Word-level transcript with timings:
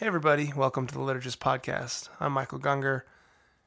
Hey, 0.00 0.06
everybody, 0.06 0.50
welcome 0.56 0.86
to 0.86 0.94
the 0.94 1.00
Liturgist 1.00 1.36
Podcast. 1.36 2.08
I'm 2.18 2.32
Michael 2.32 2.58
Gungor. 2.58 3.02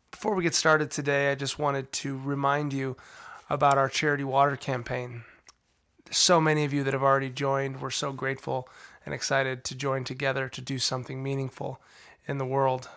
Before 0.10 0.34
we 0.34 0.42
get 0.42 0.56
started 0.56 0.90
today, 0.90 1.32
I 1.32 1.36
just 1.36 1.60
wanted 1.60 1.92
to 1.92 2.18
remind 2.18 2.74
you 2.74 2.98
about 3.52 3.78
our 3.78 3.88
charity 3.88 4.24
water 4.24 4.56
campaign. 4.56 5.26
So 6.10 6.42
many 6.42 6.66
of 6.66 6.74
you 6.74 6.84
that 6.86 6.94
have 6.94 7.04
already 7.04 7.30
joined. 7.30 7.80
We're 7.80 7.92
so 7.92 8.12
grateful 8.12 8.68
and 9.06 9.14
excited 9.14 9.64
to 9.66 9.76
join 9.76 10.06
together 10.06 10.50
to 10.50 10.60
do 10.60 10.80
something 10.80 11.22
meaningful 11.22 11.80
in 12.26 12.40
the 12.40 12.48
world. 12.48 12.90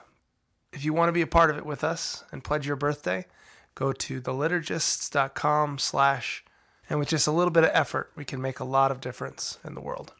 If 0.72 0.82
you 0.82 0.94
want 0.94 1.10
to 1.10 1.12
be 1.12 1.20
a 1.20 1.26
part 1.26 1.50
of 1.50 1.58
it 1.58 1.66
with 1.66 1.84
us 1.84 2.24
and 2.32 2.42
pledge 2.42 2.66
your 2.66 2.76
birthday, 2.76 3.26
go 3.74 3.92
to 3.92 4.22
theliturgists.com 4.22 5.76
slash 5.76 6.42
and 6.88 6.98
with 6.98 7.10
just 7.10 7.26
a 7.26 7.32
little 7.32 7.52
bit 7.52 7.64
of 7.64 7.70
effort, 7.74 8.12
we 8.16 8.24
can 8.24 8.40
make 8.40 8.60
a 8.60 8.64
lot 8.64 8.90
of 8.90 9.02
difference 9.02 9.58
in 9.62 9.74
the 9.74 9.82
world. 9.82 10.14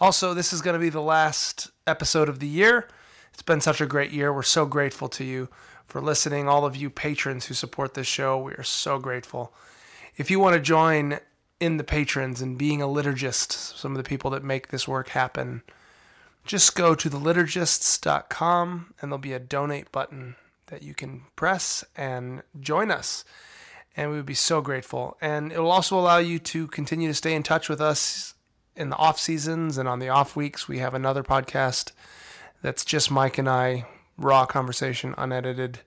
Also, 0.00 0.34
this 0.34 0.52
is 0.52 0.60
going 0.60 0.74
to 0.74 0.80
be 0.80 0.90
the 0.90 1.00
last 1.00 1.70
episode 1.86 2.28
of 2.28 2.40
the 2.40 2.48
year. 2.48 2.88
It's 3.32 3.42
been 3.42 3.60
such 3.60 3.80
a 3.80 3.86
great 3.86 4.10
year. 4.10 4.32
We're 4.32 4.42
so 4.42 4.66
grateful 4.66 5.08
to 5.10 5.24
you 5.24 5.48
for 5.84 6.00
listening. 6.00 6.48
All 6.48 6.64
of 6.64 6.76
you 6.76 6.90
patrons 6.90 7.46
who 7.46 7.54
support 7.54 7.94
this 7.94 8.06
show, 8.06 8.38
we 8.38 8.52
are 8.52 8.62
so 8.62 8.98
grateful. 8.98 9.52
If 10.16 10.30
you 10.30 10.38
want 10.38 10.54
to 10.54 10.60
join 10.60 11.18
in 11.60 11.76
the 11.76 11.84
patrons 11.84 12.40
and 12.40 12.58
being 12.58 12.80
a 12.80 12.86
liturgist, 12.86 13.52
some 13.52 13.92
of 13.92 13.96
the 13.96 14.08
people 14.08 14.30
that 14.30 14.44
make 14.44 14.68
this 14.68 14.86
work 14.86 15.08
happen, 15.08 15.62
just 16.44 16.76
go 16.76 16.94
to 16.94 17.10
theliturgists.com 17.10 18.94
and 19.00 19.10
there'll 19.10 19.18
be 19.18 19.32
a 19.32 19.38
donate 19.38 19.90
button 19.90 20.36
that 20.66 20.82
you 20.82 20.94
can 20.94 21.22
press 21.36 21.84
and 21.96 22.42
join 22.60 22.90
us. 22.90 23.24
And 23.96 24.10
we 24.10 24.16
would 24.16 24.26
be 24.26 24.34
so 24.34 24.60
grateful. 24.60 25.16
And 25.20 25.52
it 25.52 25.58
will 25.58 25.70
also 25.70 25.98
allow 25.98 26.18
you 26.18 26.38
to 26.40 26.66
continue 26.68 27.08
to 27.08 27.14
stay 27.14 27.34
in 27.34 27.42
touch 27.42 27.68
with 27.68 27.80
us 27.80 28.34
in 28.76 28.90
the 28.90 28.96
off 28.96 29.18
seasons 29.18 29.78
and 29.78 29.88
on 29.88 29.98
the 29.98 30.08
off 30.08 30.36
weeks, 30.36 30.68
we 30.68 30.78
have 30.78 30.94
another 30.94 31.22
podcast 31.22 31.92
that's 32.62 32.84
just 32.84 33.10
Mike 33.10 33.38
and 33.38 33.48
I, 33.48 33.86
raw 34.16 34.46
conversation, 34.46 35.14
unedited. 35.16 35.80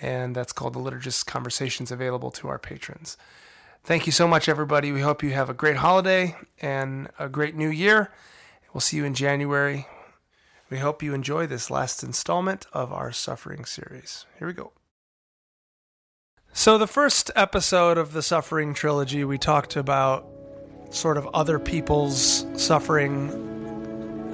And 0.00 0.34
that's 0.34 0.52
called 0.52 0.74
The 0.74 0.80
Liturgist 0.80 1.26
Conversations, 1.26 1.90
available 1.90 2.30
to 2.32 2.48
our 2.48 2.58
patrons. 2.58 3.16
Thank 3.84 4.06
you 4.06 4.12
so 4.12 4.26
much, 4.26 4.48
everybody. 4.48 4.92
We 4.92 5.00
hope 5.00 5.22
you 5.22 5.30
have 5.30 5.50
a 5.50 5.54
great 5.54 5.76
holiday 5.76 6.36
and 6.60 7.08
a 7.18 7.28
great 7.28 7.54
new 7.54 7.68
year. 7.68 8.10
We'll 8.72 8.80
see 8.80 8.96
you 8.96 9.04
in 9.04 9.14
January. 9.14 9.86
We 10.70 10.78
hope 10.78 11.02
you 11.02 11.12
enjoy 11.12 11.46
this 11.46 11.70
last 11.70 12.02
installment 12.02 12.66
of 12.72 12.92
our 12.92 13.10
Suffering 13.10 13.64
series. 13.64 14.26
Here 14.38 14.46
we 14.46 14.52
go. 14.52 14.72
So, 16.52 16.78
the 16.78 16.86
first 16.86 17.30
episode 17.34 17.98
of 17.98 18.12
the 18.12 18.22
Suffering 18.22 18.74
trilogy, 18.74 19.24
we 19.24 19.38
talked 19.38 19.76
about 19.76 20.26
sort 20.90 21.16
of 21.16 21.26
other 21.34 21.58
people's 21.58 22.44
suffering 22.56 23.30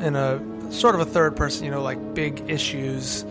in 0.03 0.17
a 0.17 0.41
sort 0.73 0.95
of 0.95 1.01
a 1.01 1.05
third 1.05 1.37
person, 1.37 1.65
you 1.65 1.71
know, 1.71 1.83
like 1.83 2.15
big 2.15 2.43
issues. 2.49 3.25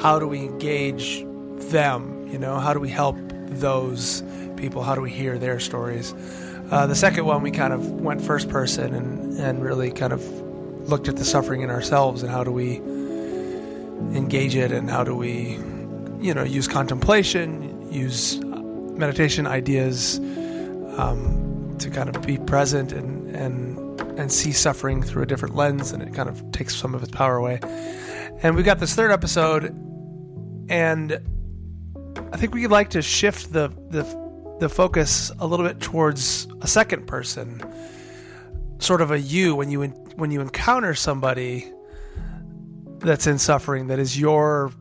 How 0.00 0.18
do 0.18 0.26
we 0.26 0.40
engage 0.40 1.24
them? 1.70 2.28
You 2.30 2.38
know, 2.38 2.58
how 2.58 2.74
do 2.74 2.80
we 2.80 2.90
help 2.90 3.16
those 3.46 4.22
people? 4.56 4.82
How 4.82 4.94
do 4.94 5.00
we 5.00 5.10
hear 5.10 5.38
their 5.38 5.60
stories? 5.60 6.14
Uh, 6.70 6.86
the 6.86 6.96
second 6.96 7.24
one, 7.24 7.42
we 7.42 7.50
kind 7.50 7.72
of 7.72 7.90
went 8.00 8.20
first 8.20 8.48
person 8.48 8.94
and, 8.94 9.38
and 9.38 9.62
really 9.62 9.90
kind 9.90 10.12
of 10.12 10.24
looked 10.88 11.08
at 11.08 11.16
the 11.16 11.24
suffering 11.24 11.62
in 11.62 11.70
ourselves 11.70 12.22
and 12.22 12.30
how 12.30 12.44
do 12.44 12.50
we 12.50 12.76
engage 14.16 14.56
it 14.56 14.72
and 14.72 14.90
how 14.90 15.04
do 15.04 15.14
we, 15.14 15.58
you 16.20 16.34
know, 16.34 16.42
use 16.42 16.66
contemplation, 16.66 17.92
use 17.92 18.40
meditation 18.40 19.46
ideas. 19.46 20.18
Um, 20.98 21.43
to 21.78 21.90
kind 21.90 22.14
of 22.14 22.22
be 22.22 22.38
present 22.38 22.92
and 22.92 23.28
and 23.34 24.00
and 24.18 24.32
see 24.32 24.52
suffering 24.52 25.02
through 25.02 25.22
a 25.22 25.26
different 25.26 25.54
lens, 25.54 25.92
and 25.92 26.02
it 26.02 26.14
kind 26.14 26.28
of 26.28 26.52
takes 26.52 26.74
some 26.76 26.94
of 26.94 27.02
its 27.02 27.12
power 27.12 27.36
away. 27.36 27.60
And 28.42 28.56
we've 28.56 28.64
got 28.64 28.78
this 28.78 28.94
third 28.94 29.10
episode, 29.10 29.64
and 30.68 31.20
I 32.32 32.36
think 32.36 32.54
we'd 32.54 32.68
like 32.68 32.90
to 32.90 33.02
shift 33.02 33.52
the 33.52 33.68
the 33.90 34.02
the 34.60 34.68
focus 34.68 35.32
a 35.38 35.46
little 35.46 35.66
bit 35.66 35.80
towards 35.80 36.46
a 36.60 36.66
second 36.66 37.06
person, 37.06 37.62
sort 38.78 39.00
of 39.00 39.10
a 39.10 39.20
you 39.20 39.54
when 39.54 39.70
you 39.70 39.82
when 40.16 40.30
you 40.30 40.40
encounter 40.40 40.94
somebody 40.94 41.70
that's 42.98 43.26
in 43.26 43.38
suffering 43.38 43.88
that 43.88 43.98
is 43.98 44.18
your, 44.18 44.72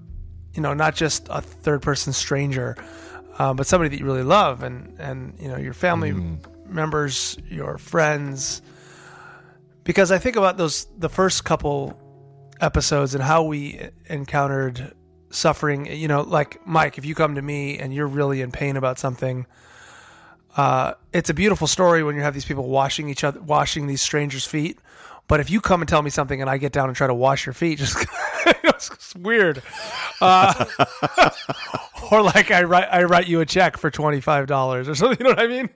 you 0.54 0.62
know, 0.62 0.74
not 0.74 0.96
just 0.96 1.28
a 1.30 1.42
third 1.42 1.82
person 1.82 2.14
stranger, 2.14 2.78
um, 3.40 3.58
but 3.58 3.68
somebody 3.68 3.90
that 3.90 4.00
you 4.00 4.06
really 4.06 4.24
love 4.24 4.64
and 4.64 4.96
and 5.00 5.36
you 5.40 5.48
know 5.48 5.58
your 5.58 5.74
family. 5.74 6.12
Mm 6.12 6.53
members, 6.74 7.38
your 7.50 7.78
friends. 7.78 8.62
Because 9.84 10.12
I 10.12 10.18
think 10.18 10.36
about 10.36 10.58
those 10.58 10.88
the 10.98 11.10
first 11.10 11.44
couple 11.44 12.00
episodes 12.62 13.14
and 13.16 13.24
how 13.24 13.44
we 13.44 13.90
encountered 14.06 14.94
suffering. 15.30 15.86
You 15.86 16.08
know, 16.08 16.22
like 16.22 16.66
Mike, 16.66 16.98
if 16.98 17.06
you 17.06 17.16
come 17.16 17.36
to 17.36 17.42
me 17.42 17.78
and 17.78 17.94
you're 17.94 18.08
really 18.08 18.42
in 18.42 18.52
pain 18.52 18.78
about 18.78 19.00
something, 19.00 19.46
uh, 20.56 20.94
it's 21.12 21.30
a 21.30 21.34
beautiful 21.34 21.68
story 21.68 22.04
when 22.04 22.16
you 22.16 22.22
have 22.22 22.34
these 22.34 22.46
people 22.46 22.68
washing 22.68 23.10
each 23.10 23.24
other, 23.24 23.42
washing 23.42 23.88
these 23.88 24.02
strangers' 24.02 24.46
feet. 24.46 24.80
But 25.28 25.40
if 25.40 25.50
you 25.50 25.62
come 25.62 25.82
and 25.82 25.90
tell 25.90 26.02
me 26.02 26.10
something 26.10 26.42
and 26.42 26.50
I 26.50 26.58
get 26.58 26.74
down 26.74 26.90
and 26.90 26.96
try 26.96 27.08
to 27.08 27.14
wash 27.14 27.46
your 27.46 27.54
feet, 27.54 27.80
just 27.80 27.98
it's 28.46 29.16
weird. 29.16 29.62
Uh, 30.22 30.66
or 32.12 32.22
like 32.22 32.52
I 32.52 32.64
write 32.64 32.88
I 32.92 33.04
write 33.04 33.28
you 33.28 33.42
a 33.42 33.46
check 33.46 33.78
for 33.78 33.92
twenty 33.92 34.22
five 34.22 34.48
dollars 34.48 34.88
or 34.88 34.96
something. 34.96 35.18
You 35.20 35.26
know 35.26 35.32
what 35.32 35.40
I 35.40 35.48
mean? 35.48 35.70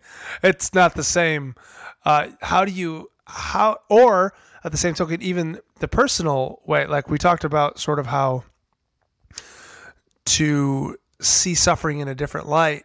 It's 0.44 0.74
not 0.74 0.96
the 0.96 1.03
same. 1.03 1.56
Uh, 2.06 2.30
how 2.42 2.66
do 2.66 2.72
you 2.72 3.09
how 3.25 3.80
or 3.90 4.34
at 4.64 4.72
the 4.72 4.78
same 4.78 4.94
token, 4.94 5.22
even 5.22 5.59
the 5.80 5.88
personal 5.88 6.62
way, 6.66 6.86
like 6.86 7.09
we 7.09 7.18
talked 7.18 7.44
about, 7.44 7.80
sort 7.80 8.00
of 8.00 8.08
how 8.08 8.44
to 10.25 10.98
see 11.22 11.56
suffering 11.56 12.00
in 12.00 12.08
a 12.08 12.16
different 12.16 12.48
light. 12.48 12.84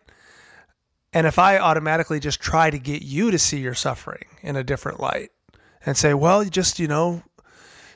And 1.12 1.26
if 1.26 1.38
I 1.38 1.58
automatically 1.58 2.20
just 2.20 2.40
try 2.40 2.70
to 2.70 2.78
get 2.78 3.02
you 3.02 3.30
to 3.30 3.38
see 3.38 3.58
your 3.58 3.74
suffering 3.74 4.26
in 4.42 4.56
a 4.56 4.64
different 4.64 5.00
light 5.00 5.30
and 5.84 5.96
say, 5.96 6.14
well, 6.14 6.42
you 6.42 6.50
just, 6.50 6.78
you 6.78 6.88
know, 6.88 7.22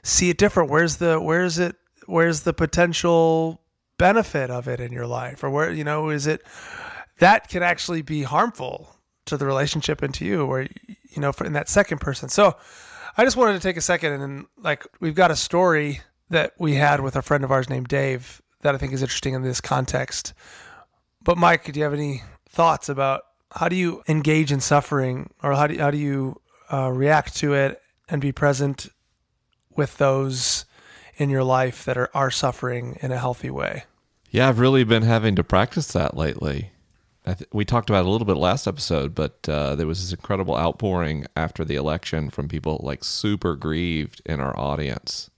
see 0.02 0.30
it 0.30 0.36
different. 0.36 0.68
Where's 0.68 0.96
the, 0.96 1.20
where's 1.20 1.58
it, 1.58 1.76
where's 2.06 2.42
the 2.42 2.52
potential 2.52 3.60
benefit 3.98 4.50
of 4.50 4.68
it 4.68 4.80
in 4.80 4.92
your 4.92 5.06
life? 5.06 5.42
Or 5.42 5.50
where 5.50 5.70
you 5.70 5.84
know 5.84 6.10
is 6.10 6.26
it 6.26 6.42
that 7.18 7.48
can 7.48 7.62
actually 7.62 8.02
be 8.02 8.22
harmful 8.22 8.96
to 9.26 9.36
the 9.36 9.46
relationship 9.46 10.02
and 10.02 10.14
to 10.14 10.24
you 10.24 10.46
where 10.46 10.68
you 10.88 11.20
know 11.20 11.32
in 11.44 11.52
that 11.52 11.68
second 11.68 12.00
person. 12.00 12.28
So 12.28 12.56
i 13.18 13.24
just 13.24 13.36
wanted 13.36 13.54
to 13.54 13.60
take 13.60 13.76
a 13.76 13.82
second 13.82 14.20
and 14.20 14.46
like 14.58 14.86
we've 15.00 15.14
got 15.14 15.30
a 15.30 15.36
story 15.36 16.00
that 16.28 16.52
we 16.58 16.74
had 16.74 17.00
with 17.00 17.16
a 17.16 17.22
friend 17.22 17.44
of 17.44 17.50
ours 17.50 17.70
named 17.70 17.88
dave 17.88 18.42
that 18.60 18.74
i 18.74 18.78
think 18.78 18.92
is 18.92 19.02
interesting 19.02 19.34
in 19.34 19.42
this 19.42 19.60
context. 19.60 20.34
But 21.22 21.38
mike 21.38 21.64
do 21.64 21.78
you 21.78 21.84
have 21.84 21.94
any 21.94 22.22
thoughts 22.48 22.88
about 22.88 23.22
how 23.52 23.68
do 23.68 23.76
you 23.76 24.02
engage 24.08 24.52
in 24.52 24.60
suffering 24.60 25.30
or 25.42 25.54
how 25.54 25.66
do 25.66 25.78
how 25.78 25.90
do 25.90 25.98
you 25.98 26.40
uh, 26.70 26.90
react 26.90 27.36
to 27.36 27.54
it 27.54 27.80
and 28.08 28.20
be 28.20 28.32
present 28.32 28.88
with 29.76 29.96
those 29.98 30.65
in 31.16 31.30
your 31.30 31.44
life 31.44 31.84
that 31.84 31.96
are, 31.96 32.10
are 32.14 32.30
suffering 32.30 32.98
in 33.00 33.12
a 33.12 33.18
healthy 33.18 33.50
way? 33.50 33.84
Yeah, 34.30 34.48
I've 34.48 34.58
really 34.58 34.84
been 34.84 35.02
having 35.02 35.36
to 35.36 35.44
practice 35.44 35.88
that 35.92 36.16
lately. 36.16 36.70
Th- 37.24 37.48
we 37.52 37.64
talked 37.64 37.90
about 37.90 38.04
a 38.04 38.10
little 38.10 38.26
bit 38.26 38.36
last 38.36 38.66
episode, 38.66 39.14
but 39.14 39.48
uh, 39.48 39.74
there 39.74 39.86
was 39.86 40.00
this 40.00 40.12
incredible 40.12 40.56
outpouring 40.56 41.26
after 41.34 41.64
the 41.64 41.76
election 41.76 42.30
from 42.30 42.48
people 42.48 42.80
like 42.82 43.02
super 43.02 43.56
grieved 43.56 44.22
in 44.26 44.40
our 44.40 44.56
audience. 44.58 45.30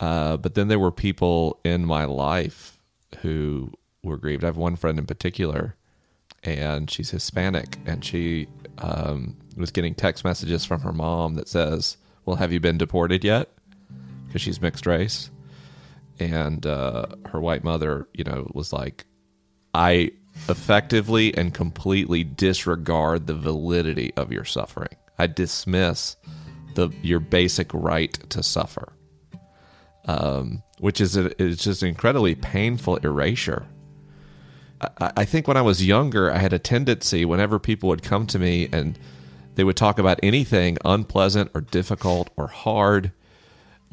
Uh, 0.00 0.36
but 0.36 0.54
then 0.54 0.68
there 0.68 0.78
were 0.78 0.90
people 0.90 1.60
in 1.64 1.84
my 1.84 2.04
life 2.04 2.78
who 3.20 3.72
were 4.02 4.16
grieved. 4.16 4.42
I 4.42 4.48
have 4.48 4.56
one 4.56 4.74
friend 4.74 4.98
in 4.98 5.06
particular, 5.06 5.76
and 6.42 6.90
she's 6.90 7.10
Hispanic, 7.10 7.78
and 7.86 8.04
she 8.04 8.48
um, 8.78 9.36
was 9.56 9.70
getting 9.70 9.94
text 9.94 10.24
messages 10.24 10.64
from 10.64 10.80
her 10.80 10.92
mom 10.92 11.34
that 11.34 11.48
says, 11.48 11.98
"Well, 12.24 12.36
have 12.36 12.52
you 12.52 12.58
been 12.58 12.78
deported 12.78 13.22
yet?" 13.22 13.50
Because 14.32 14.40
she's 14.40 14.62
mixed 14.62 14.86
race, 14.86 15.30
and 16.18 16.64
uh, 16.64 17.04
her 17.26 17.38
white 17.38 17.62
mother, 17.62 18.08
you 18.14 18.24
know, 18.24 18.50
was 18.54 18.72
like, 18.72 19.04
I 19.74 20.12
effectively 20.48 21.36
and 21.36 21.52
completely 21.52 22.24
disregard 22.24 23.26
the 23.26 23.34
validity 23.34 24.14
of 24.16 24.32
your 24.32 24.46
suffering. 24.46 24.96
I 25.18 25.26
dismiss 25.26 26.16
the 26.74 26.88
your 27.02 27.20
basic 27.20 27.68
right 27.74 28.14
to 28.30 28.42
suffer, 28.42 28.94
um, 30.06 30.62
which 30.78 31.02
is 31.02 31.14
a, 31.14 31.40
is 31.40 31.58
just 31.58 31.82
an 31.82 31.88
incredibly 31.88 32.34
painful 32.34 32.96
erasure. 32.96 33.66
I, 34.80 35.12
I 35.18 35.24
think 35.26 35.46
when 35.46 35.58
I 35.58 35.62
was 35.62 35.84
younger, 35.84 36.32
I 36.32 36.38
had 36.38 36.54
a 36.54 36.58
tendency 36.58 37.26
whenever 37.26 37.58
people 37.58 37.90
would 37.90 38.02
come 38.02 38.26
to 38.28 38.38
me 38.38 38.70
and 38.72 38.98
they 39.56 39.64
would 39.64 39.76
talk 39.76 39.98
about 39.98 40.18
anything 40.22 40.78
unpleasant 40.86 41.50
or 41.52 41.60
difficult 41.60 42.30
or 42.38 42.46
hard 42.46 43.12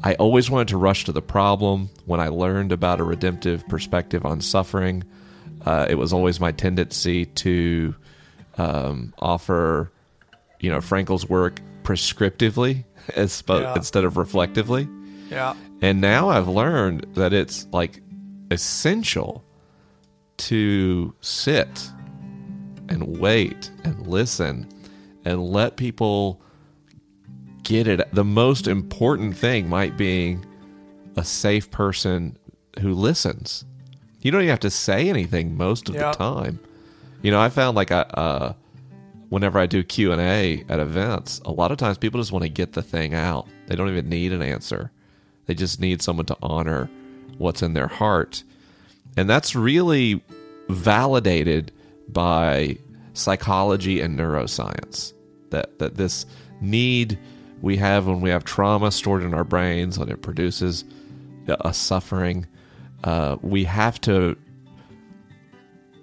I 0.02 0.14
always 0.14 0.50
wanted 0.50 0.68
to 0.68 0.76
rush 0.76 1.04
to 1.04 1.12
the 1.12 1.22
problem. 1.22 1.90
When 2.06 2.20
I 2.20 2.28
learned 2.28 2.72
about 2.72 3.00
a 3.00 3.04
redemptive 3.04 3.66
perspective 3.68 4.24
on 4.24 4.40
suffering, 4.40 5.04
uh, 5.66 5.86
it 5.88 5.96
was 5.96 6.12
always 6.12 6.40
my 6.40 6.52
tendency 6.52 7.26
to 7.26 7.94
um, 8.56 9.12
offer, 9.18 9.92
you 10.58 10.70
know, 10.70 10.80
Frankl's 10.80 11.28
work 11.28 11.60
prescriptively 11.82 12.84
as, 13.14 13.42
yeah. 13.48 13.74
instead 13.74 14.04
of 14.04 14.16
reflectively. 14.16 14.88
Yeah. 15.28 15.54
And 15.82 16.00
now 16.00 16.28
I've 16.30 16.48
learned 16.48 17.06
that 17.14 17.32
it's 17.32 17.66
like 17.72 18.02
essential 18.50 19.44
to 20.38 21.14
sit 21.20 21.90
and 22.88 23.18
wait 23.18 23.70
and 23.84 24.06
listen 24.06 24.66
and 25.24 25.44
let 25.44 25.76
people 25.76 26.40
get 27.70 27.86
it. 27.86 28.12
The 28.12 28.24
most 28.24 28.66
important 28.66 29.36
thing 29.36 29.68
might 29.68 29.96
be 29.96 30.36
a 31.16 31.24
safe 31.24 31.70
person 31.70 32.36
who 32.80 32.92
listens. 32.94 33.64
You 34.22 34.30
don't 34.32 34.40
even 34.42 34.50
have 34.50 34.60
to 34.60 34.70
say 34.70 35.08
anything 35.08 35.56
most 35.56 35.88
of 35.88 35.94
Yeah. 35.94 36.10
the 36.10 36.18
time. 36.18 36.58
You 37.22 37.30
know, 37.30 37.40
I 37.40 37.48
found 37.48 37.76
like 37.76 37.92
I, 37.92 38.00
uh, 38.02 38.52
whenever 39.28 39.58
I 39.58 39.66
do 39.66 39.82
Q 39.84 40.10
and 40.12 40.20
A 40.20 40.64
at 40.68 40.80
events, 40.80 41.40
a 41.44 41.52
lot 41.52 41.70
of 41.70 41.78
times 41.78 41.96
people 41.96 42.20
just 42.20 42.32
want 42.32 42.42
to 42.42 42.48
get 42.48 42.72
the 42.72 42.82
thing 42.82 43.14
out. 43.14 43.46
They 43.68 43.76
don't 43.76 43.88
even 43.88 44.08
need 44.08 44.32
an 44.32 44.42
answer. 44.42 44.90
They 45.46 45.54
just 45.54 45.80
need 45.80 46.02
someone 46.02 46.26
to 46.26 46.36
honor 46.42 46.90
what's 47.38 47.62
in 47.62 47.74
their 47.74 47.86
heart. 47.86 48.42
And 49.16 49.28
that's 49.30 49.54
really 49.54 50.22
validated 50.68 51.70
by 52.08 52.78
psychology 53.14 54.00
and 54.00 54.18
neuroscience. 54.18 55.12
That 55.50 55.78
that 55.78 55.96
this 55.96 56.26
need 56.60 57.18
we 57.60 57.76
have 57.76 58.06
when 58.06 58.20
we 58.20 58.30
have 58.30 58.44
trauma 58.44 58.90
stored 58.90 59.22
in 59.22 59.34
our 59.34 59.44
brains, 59.44 59.98
when 59.98 60.08
it 60.08 60.22
produces 60.22 60.84
a 61.48 61.74
suffering, 61.74 62.46
uh, 63.04 63.36
we 63.42 63.64
have 63.64 64.00
to 64.02 64.36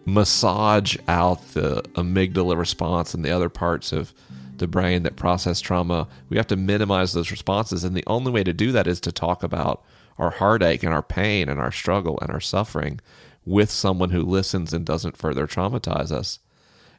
massage 0.05 0.97
out 1.07 1.41
the 1.53 1.81
amygdala 1.95 2.57
response 2.57 3.13
and 3.13 3.25
the 3.25 3.31
other 3.31 3.49
parts 3.49 3.91
of 3.91 4.13
the 4.57 4.67
brain 4.67 5.03
that 5.03 5.15
process 5.15 5.59
trauma. 5.59 6.07
We 6.29 6.37
have 6.37 6.47
to 6.47 6.55
minimize 6.55 7.13
those 7.13 7.31
responses. 7.31 7.83
And 7.83 7.95
the 7.95 8.03
only 8.07 8.31
way 8.31 8.43
to 8.43 8.53
do 8.53 8.71
that 8.71 8.87
is 8.87 8.99
to 9.01 9.11
talk 9.11 9.43
about 9.43 9.83
our 10.17 10.31
heartache 10.31 10.83
and 10.83 10.93
our 10.93 11.03
pain 11.03 11.49
and 11.49 11.59
our 11.59 11.71
struggle 11.71 12.17
and 12.21 12.31
our 12.31 12.39
suffering 12.39 12.99
with 13.45 13.69
someone 13.69 14.09
who 14.09 14.23
listens 14.23 14.73
and 14.73 14.85
doesn't 14.85 15.17
further 15.17 15.45
traumatize 15.45 16.11
us. 16.11 16.39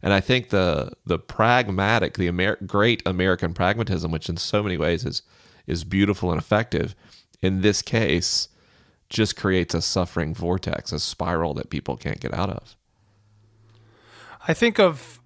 And 0.03 0.12
I 0.12 0.21
think 0.21 0.50
the 0.50 0.93
the 1.06 1.19
pragmatic, 1.19 2.15
the 2.15 2.29
Amer- 2.29 2.59
great 2.67 3.03
American 3.06 3.55
pragmatism, 3.55 4.11
which 4.11 4.29
in 4.29 4.37
so 4.37 4.62
many 4.62 4.77
ways 4.77 5.05
is 5.05 5.23
is 5.67 5.85
beautiful 5.85 6.31
and 6.31 6.41
effective, 6.41 6.95
in 7.43 7.61
this 7.61 7.83
case, 7.83 8.49
just 9.09 9.37
creates 9.37 9.75
a 9.75 9.83
suffering 9.83 10.35
vortex, 10.35 10.93
a 10.93 10.99
spiral 10.99 11.55
that 11.55 11.71
people 11.71 11.97
can't 11.97 12.21
get 12.21 12.35
out 12.35 12.50
of. 12.50 12.77
I 14.47 14.55
think 14.55 14.79
of 14.79 15.21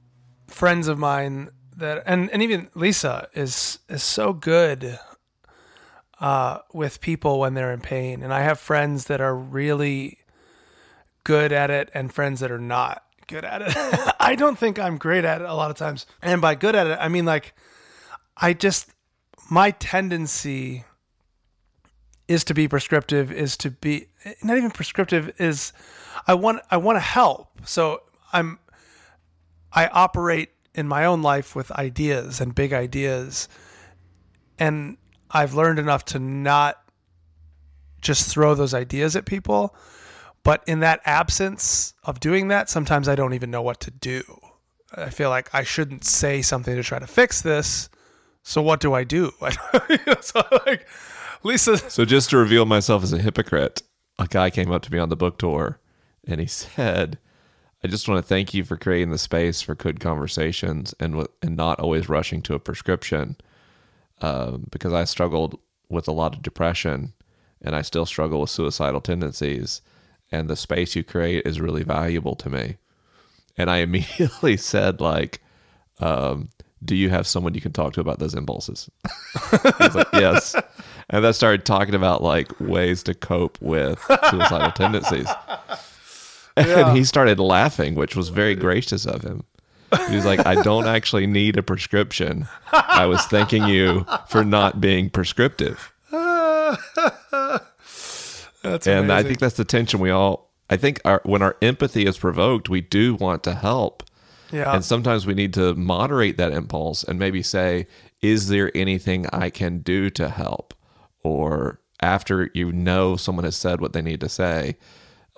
friends 0.49 0.89
of 0.89 0.99
mine 0.99 1.51
that, 1.77 2.03
and, 2.07 2.31
and 2.31 2.43
even 2.43 2.69
Lisa 2.75 3.29
is 3.35 3.79
is 3.89 4.03
so 4.03 4.33
good 4.33 4.99
uh, 6.21 6.59
with 6.73 7.01
people 7.01 7.41
when 7.41 7.55
they're 7.55 7.73
in 7.73 7.81
pain, 7.81 8.23
and 8.23 8.33
I 8.33 8.41
have 8.41 8.59
friends 8.59 9.07
that 9.07 9.21
are 9.21 9.37
really 9.37 10.19
good 11.25 11.53
at 11.53 11.71
it, 11.71 11.91
and 11.95 12.13
friends 12.13 12.41
that 12.41 12.51
are 12.51 12.59
not 12.59 13.05
good 13.33 13.45
at 13.47 13.63
it. 13.63 14.15
I 14.21 14.35
don't 14.35 14.59
think 14.59 14.79
I'm 14.79 14.99
great 14.99 15.25
at 15.25 15.41
it 15.41 15.49
a 15.49 15.55
lot 15.55 15.71
of 15.71 15.77
times, 15.77 16.07
and 16.21 16.41
by 16.43 16.55
good 16.55 16.77
at 16.77 16.87
it, 16.87 16.99
I 17.01 17.09
mean 17.09 17.25
like 17.25 17.55
I 18.37 18.53
just 18.53 18.91
my 19.51 19.71
tendency 19.71 20.85
is 22.29 22.45
to 22.45 22.55
be 22.55 22.69
prescriptive 22.69 23.33
is 23.33 23.57
to 23.59 23.71
be 23.71 24.09
not 24.43 24.59
even 24.59 24.71
prescriptive 24.71 25.33
is 25.39 25.73
I 26.27 26.35
want 26.35 26.61
I 26.71 26.77
want 26.77 26.97
to 26.97 27.01
help. 27.01 27.49
So 27.65 28.03
I'm 28.33 28.59
I 29.73 29.87
operate 29.87 30.51
in 30.75 30.87
my 30.87 31.07
own 31.07 31.23
life 31.23 31.57
with 31.57 31.71
ideas 31.73 32.41
and 32.41 32.55
big 32.55 32.75
ideas. 32.75 33.49
And 34.59 34.99
I've 35.31 35.55
learned 35.55 35.79
enough 35.79 36.05
to 36.07 36.19
not 36.19 36.83
just 38.03 38.31
throw 38.31 38.55
those 38.55 38.75
ideas 38.75 39.17
at 39.17 39.25
people. 39.25 39.75
But 40.45 40.63
in 40.67 40.81
that 40.81 41.01
absence 41.05 41.95
of 42.03 42.21
doing 42.21 42.49
that, 42.49 42.69
sometimes 42.69 43.09
I 43.09 43.15
don't 43.15 43.35
even 43.35 43.51
know 43.51 43.63
what 43.63 43.81
to 43.81 43.91
do. 43.91 44.23
I 44.95 45.11
feel 45.11 45.31
like 45.31 45.55
I 45.55 45.63
shouldn't 45.63 46.05
say 46.05 46.43
something 46.43 46.75
to 46.75 46.83
try 46.83 46.99
to 46.99 47.07
fix 47.07 47.41
this. 47.43 47.89
So 48.43 48.61
what 48.61 48.81
do 48.81 48.93
I 48.93 49.05
do? 49.05 49.33
so 50.21 50.43
like 50.67 50.87
Lisa 51.43 51.79
So 51.79 52.05
just 52.05 52.31
to 52.31 52.37
reveal 52.37 52.67
myself 52.67 53.03
as 53.03 53.13
a 53.13 53.19
hypocrite, 53.19 53.83
a 54.19 54.27
guy 54.27 54.51
came 54.51 54.71
up 54.71 54.83
to 54.83 54.93
me 54.93 54.99
on 54.99 55.09
the 55.09 55.17
book 55.17 55.39
tour 55.39 55.79
and 56.27 56.41
he 56.41 56.47
said, 56.47 57.19
"I 57.83 57.89
just 57.89 58.09
want 58.09 58.23
to 58.23 58.29
thank 58.29 58.53
you 58.53 58.65
for 58.65 58.77
creating 58.77 59.11
the 59.11 59.19
space 59.19 59.63
for 59.63 59.75
good 59.75 60.01
conversations 60.01 60.95
and 61.01 61.27
and 61.41 61.57
not 61.57 61.81
always 61.81 62.09
rushing 62.09 62.43
to 62.43 62.55
a 62.55 62.61
prescription, 62.61 63.37
um, 64.21 64.67
because 64.71 64.93
I 64.93 65.05
struggled 65.05 65.59
with 65.89 66.09
a 66.09 66.13
lot 66.13 66.35
of 66.35 66.43
depression 66.43 67.13
and 67.61 67.77
I 67.77 67.83
still 67.83 68.07
struggle 68.07 68.41
with 68.41 68.51
suicidal 68.51 69.01
tendencies, 69.01 69.83
and 70.33 70.49
the 70.49 70.57
space 70.57 70.97
you 70.97 71.05
create 71.05 71.47
is 71.47 71.61
really 71.61 71.83
valuable 71.85 72.35
to 72.37 72.51
me." 72.51 72.77
And 73.57 73.71
I 73.71 73.77
immediately 73.87 74.57
said, 74.57 75.01
like, 75.01 75.41
um, 76.01 76.49
"Do 76.85 76.97
you 76.97 77.11
have 77.11 77.27
someone 77.27 77.55
you 77.55 77.61
can 77.61 77.73
talk 77.73 77.93
to 77.95 78.01
about 78.01 78.19
those 78.19 78.35
impulses?" 78.35 78.91
Like, 79.95 80.09
yes. 80.13 80.55
And 81.11 81.25
then 81.25 81.33
started 81.35 81.65
talking 81.67 81.95
about 81.95 82.23
like 82.23 82.59
ways 82.59 83.03
to 83.05 83.15
cope 83.15 83.61
with 83.61 83.99
suicidal 84.31 84.73
tendencies. 84.73 85.29
And 86.57 86.97
he 86.97 87.05
started 87.05 87.39
laughing, 87.39 87.95
which 87.95 88.17
was 88.17 88.29
very 88.31 88.55
gracious 88.55 89.05
of 89.07 89.23
him. 89.23 89.45
He 90.09 90.17
was 90.17 90.25
like, 90.25 90.47
I 90.47 90.63
don't 90.63 90.87
actually 90.87 91.27
need 91.27 91.57
a 91.59 91.63
prescription. 91.63 92.49
I 92.73 93.07
was 93.07 93.21
thanking 93.27 93.65
you 93.65 94.07
for 94.29 94.43
not 94.45 94.81
being 94.81 95.11
prescriptive. 95.11 95.93
That's 98.63 98.87
And 98.87 99.13
I 99.13 99.23
think 99.23 99.39
that's 99.39 99.57
the 99.57 99.65
tension 99.65 100.01
we 100.01 100.11
all 100.11 100.53
I 100.73 100.77
think 100.79 101.01
our 101.05 101.21
when 101.25 101.43
our 101.43 101.57
empathy 101.61 102.07
is 102.07 102.17
provoked, 102.17 102.71
we 102.71 102.81
do 102.81 103.15
want 103.15 103.43
to 103.45 103.55
help. 103.55 104.03
yeah. 104.51 104.75
And 104.75 104.83
sometimes 104.83 105.27
we 105.27 105.35
need 105.35 105.53
to 105.55 105.75
moderate 105.75 106.39
that 106.39 106.53
impulse 106.53 107.05
and 107.05 107.19
maybe 107.19 107.43
say, 107.43 107.87
is 108.23 108.49
there 108.49 108.71
anything 108.75 109.27
I 109.33 109.51
can 109.51 109.81
do 109.81 110.09
to 110.11 110.31
help? 110.31 110.73
Or 111.23 111.81
after 112.01 112.51
you 112.55 112.73
know 112.73 113.17
someone 113.17 113.45
has 113.45 113.57
said 113.57 113.81
what 113.81 113.93
they 113.93 114.03
need 114.03 114.21
to 114.21 114.31
say, 114.31 114.77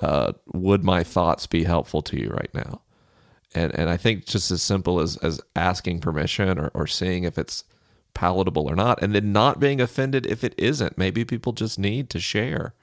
uh, 0.00 0.32
would 0.52 0.84
my 0.84 1.02
thoughts 1.02 1.46
be 1.46 1.64
helpful 1.64 2.02
to 2.02 2.20
you 2.20 2.28
right 2.28 2.54
now? 2.54 2.82
And 3.56 3.74
and 3.74 3.90
I 3.90 3.96
think 3.96 4.26
just 4.26 4.52
as 4.52 4.62
simple 4.62 5.00
as 5.00 5.16
as 5.16 5.40
asking 5.56 6.00
permission 6.00 6.58
or, 6.60 6.70
or 6.74 6.86
seeing 6.86 7.24
if 7.24 7.38
it's 7.38 7.64
palatable 8.14 8.70
or 8.70 8.76
not, 8.76 9.02
and 9.02 9.14
then 9.14 9.32
not 9.32 9.58
being 9.58 9.80
offended 9.80 10.26
if 10.26 10.44
it 10.44 10.54
isn't. 10.56 10.96
Maybe 10.96 11.24
people 11.24 11.52
just 11.52 11.76
need 11.76 12.08
to 12.10 12.20
share. 12.20 12.74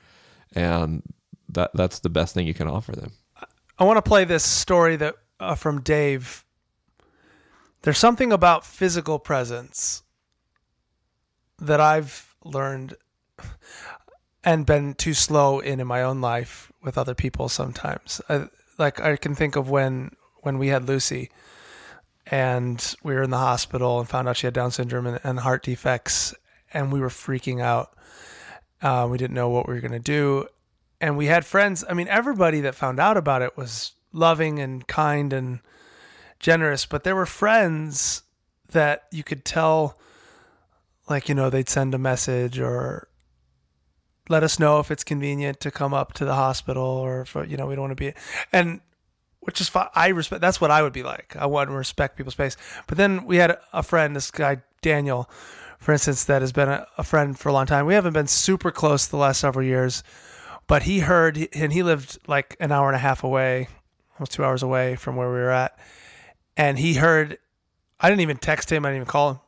And 0.53 1.01
that 1.49 1.71
that's 1.73 1.99
the 1.99 2.09
best 2.09 2.33
thing 2.33 2.47
you 2.47 2.53
can 2.53 2.67
offer 2.67 2.93
them. 2.93 3.11
I 3.77 3.83
want 3.83 3.97
to 3.97 4.01
play 4.01 4.25
this 4.25 4.43
story 4.43 4.95
that 4.97 5.15
uh, 5.39 5.55
from 5.55 5.81
Dave. 5.81 6.45
There's 7.83 7.97
something 7.97 8.31
about 8.31 8.63
physical 8.63 9.17
presence 9.17 10.03
that 11.57 11.79
I've 11.79 12.35
learned 12.43 12.95
and 14.43 14.65
been 14.65 14.93
too 14.93 15.13
slow 15.13 15.59
in 15.59 15.79
in 15.79 15.87
my 15.87 16.03
own 16.03 16.21
life 16.21 16.71
with 16.83 16.97
other 16.97 17.15
people 17.15 17.49
sometimes. 17.49 18.21
I, 18.29 18.47
like 18.77 18.99
I 18.99 19.15
can 19.15 19.35
think 19.35 19.55
of 19.55 19.69
when 19.69 20.11
when 20.41 20.57
we 20.57 20.67
had 20.67 20.87
Lucy 20.87 21.29
and 22.27 22.95
we 23.03 23.13
were 23.13 23.23
in 23.23 23.29
the 23.29 23.37
hospital 23.37 23.99
and 23.99 24.09
found 24.09 24.27
out 24.27 24.37
she 24.37 24.47
had 24.47 24.53
Down 24.53 24.71
syndrome 24.71 25.07
and, 25.07 25.19
and 25.23 25.39
heart 25.39 25.63
defects 25.63 26.33
and 26.73 26.91
we 26.91 26.99
were 26.99 27.09
freaking 27.09 27.61
out. 27.61 27.95
Uh, 28.81 29.07
we 29.09 29.17
didn't 29.17 29.35
know 29.35 29.49
what 29.49 29.67
we 29.67 29.73
were 29.73 29.79
going 29.79 29.91
to 29.91 29.99
do 29.99 30.47
and 31.01 31.17
we 31.17 31.25
had 31.25 31.45
friends. 31.45 31.83
I 31.89 31.93
mean, 31.93 32.07
everybody 32.07 32.61
that 32.61 32.75
found 32.75 32.99
out 32.99 33.17
about 33.17 33.41
it 33.41 33.57
was 33.57 33.93
loving 34.13 34.59
and 34.59 34.87
kind 34.87 35.33
and 35.33 35.59
generous, 36.39 36.85
but 36.85 37.03
there 37.03 37.15
were 37.15 37.25
friends 37.25 38.21
that 38.71 39.07
you 39.11 39.23
could 39.23 39.43
tell, 39.43 39.97
like, 41.09 41.27
you 41.27 41.35
know, 41.35 41.49
they'd 41.49 41.67
send 41.67 41.93
a 41.93 41.97
message 41.97 42.59
or 42.59 43.07
let 44.29 44.43
us 44.43 44.59
know 44.59 44.79
if 44.79 44.91
it's 44.91 45.03
convenient 45.03 45.59
to 45.59 45.71
come 45.71 45.93
up 45.93 46.13
to 46.13 46.23
the 46.23 46.35
hospital 46.35 46.83
or 46.83 47.21
if, 47.21 47.35
you 47.49 47.57
know, 47.57 47.65
we 47.65 47.75
don't 47.75 47.89
want 47.89 47.97
to 47.97 48.03
be, 48.03 48.13
and 48.53 48.79
which 49.39 49.59
is 49.59 49.67
fine. 49.67 49.89
I 49.95 50.09
respect, 50.09 50.39
that's 50.39 50.61
what 50.61 50.69
I 50.69 50.83
would 50.83 50.93
be 50.93 51.03
like. 51.03 51.35
I 51.35 51.47
want 51.47 51.69
to 51.69 51.75
respect 51.75 52.15
people's 52.15 52.35
space. 52.35 52.55
But 52.85 52.99
then 52.99 53.25
we 53.25 53.37
had 53.37 53.57
a 53.73 53.81
friend, 53.81 54.15
this 54.15 54.29
guy, 54.29 54.61
Daniel, 54.83 55.27
for 55.81 55.91
instance, 55.91 56.23
that 56.23 56.41
has 56.41 56.53
been 56.53 56.69
a, 56.69 56.87
a 56.97 57.03
friend 57.03 57.37
for 57.37 57.49
a 57.49 57.53
long 57.53 57.65
time. 57.65 57.85
We 57.85 57.95
haven't 57.95 58.13
been 58.13 58.27
super 58.27 58.71
close 58.71 59.07
the 59.07 59.17
last 59.17 59.41
several 59.41 59.65
years 59.65 60.01
but 60.71 60.83
he 60.83 60.99
heard 60.99 61.49
and 61.53 61.73
he 61.73 61.83
lived 61.83 62.17
like 62.27 62.55
an 62.61 62.71
hour 62.71 62.87
and 62.87 62.95
a 62.95 62.99
half 62.99 63.25
away 63.25 63.67
almost 64.17 64.31
two 64.31 64.45
hours 64.45 64.63
away 64.63 64.95
from 64.95 65.17
where 65.17 65.27
we 65.27 65.35
were 65.35 65.51
at. 65.51 65.77
And 66.55 66.79
he 66.79 66.93
heard 66.93 67.37
i 67.99 68.09
didn't 68.09 68.21
even 68.21 68.37
text 68.37 68.71
him 68.71 68.85
i 68.85 68.89
didn't 68.89 69.01
even 69.01 69.07
call 69.07 69.31
him. 69.31 69.39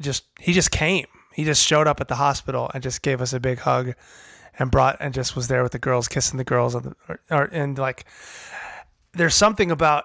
Just 0.00 0.24
he 0.38 0.52
just 0.52 0.70
came. 0.70 1.06
He 1.34 1.44
just 1.44 1.66
showed 1.66 1.88
up 1.88 2.00
at 2.00 2.06
the 2.06 2.14
hospital 2.14 2.70
and 2.72 2.80
just 2.80 3.02
gave 3.02 3.20
us 3.20 3.32
a 3.32 3.40
big 3.40 3.58
hug 3.58 3.94
and 4.56 4.70
brought 4.70 4.98
and 5.00 5.12
just 5.12 5.34
was 5.34 5.48
there 5.48 5.64
with 5.64 5.72
the 5.72 5.80
girls 5.80 6.06
kissing 6.06 6.36
the 6.36 6.44
girls 6.44 6.76
and, 6.76 6.94
or, 7.08 7.18
or, 7.28 7.44
and 7.46 7.76
like 7.76 8.04
there's 9.14 9.34
something 9.34 9.72
about 9.72 10.04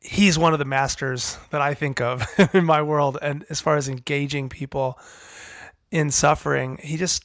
he's 0.00 0.38
one 0.38 0.52
of 0.52 0.58
the 0.58 0.64
masters 0.64 1.38
that 1.50 1.60
i 1.60 1.74
think 1.74 2.00
of 2.00 2.26
in 2.54 2.64
my 2.64 2.82
world 2.82 3.18
and 3.20 3.44
as 3.50 3.60
far 3.60 3.76
as 3.76 3.88
engaging 3.88 4.48
people 4.48 4.98
in 5.90 6.10
suffering 6.10 6.78
he 6.82 6.96
just 6.96 7.24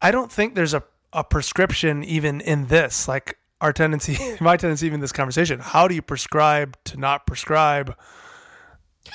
I 0.00 0.10
don't 0.10 0.30
think 0.30 0.54
there's 0.54 0.74
a, 0.74 0.82
a 1.12 1.24
prescription 1.24 2.04
even 2.04 2.40
in 2.40 2.66
this. 2.66 3.08
Like 3.08 3.38
our 3.60 3.72
tendency, 3.72 4.18
my 4.40 4.56
tendency, 4.56 4.86
even 4.86 4.96
in 4.96 5.00
this 5.00 5.12
conversation, 5.12 5.60
how 5.60 5.88
do 5.88 5.94
you 5.94 6.02
prescribe 6.02 6.76
to 6.84 6.96
not 6.96 7.26
prescribe 7.26 7.96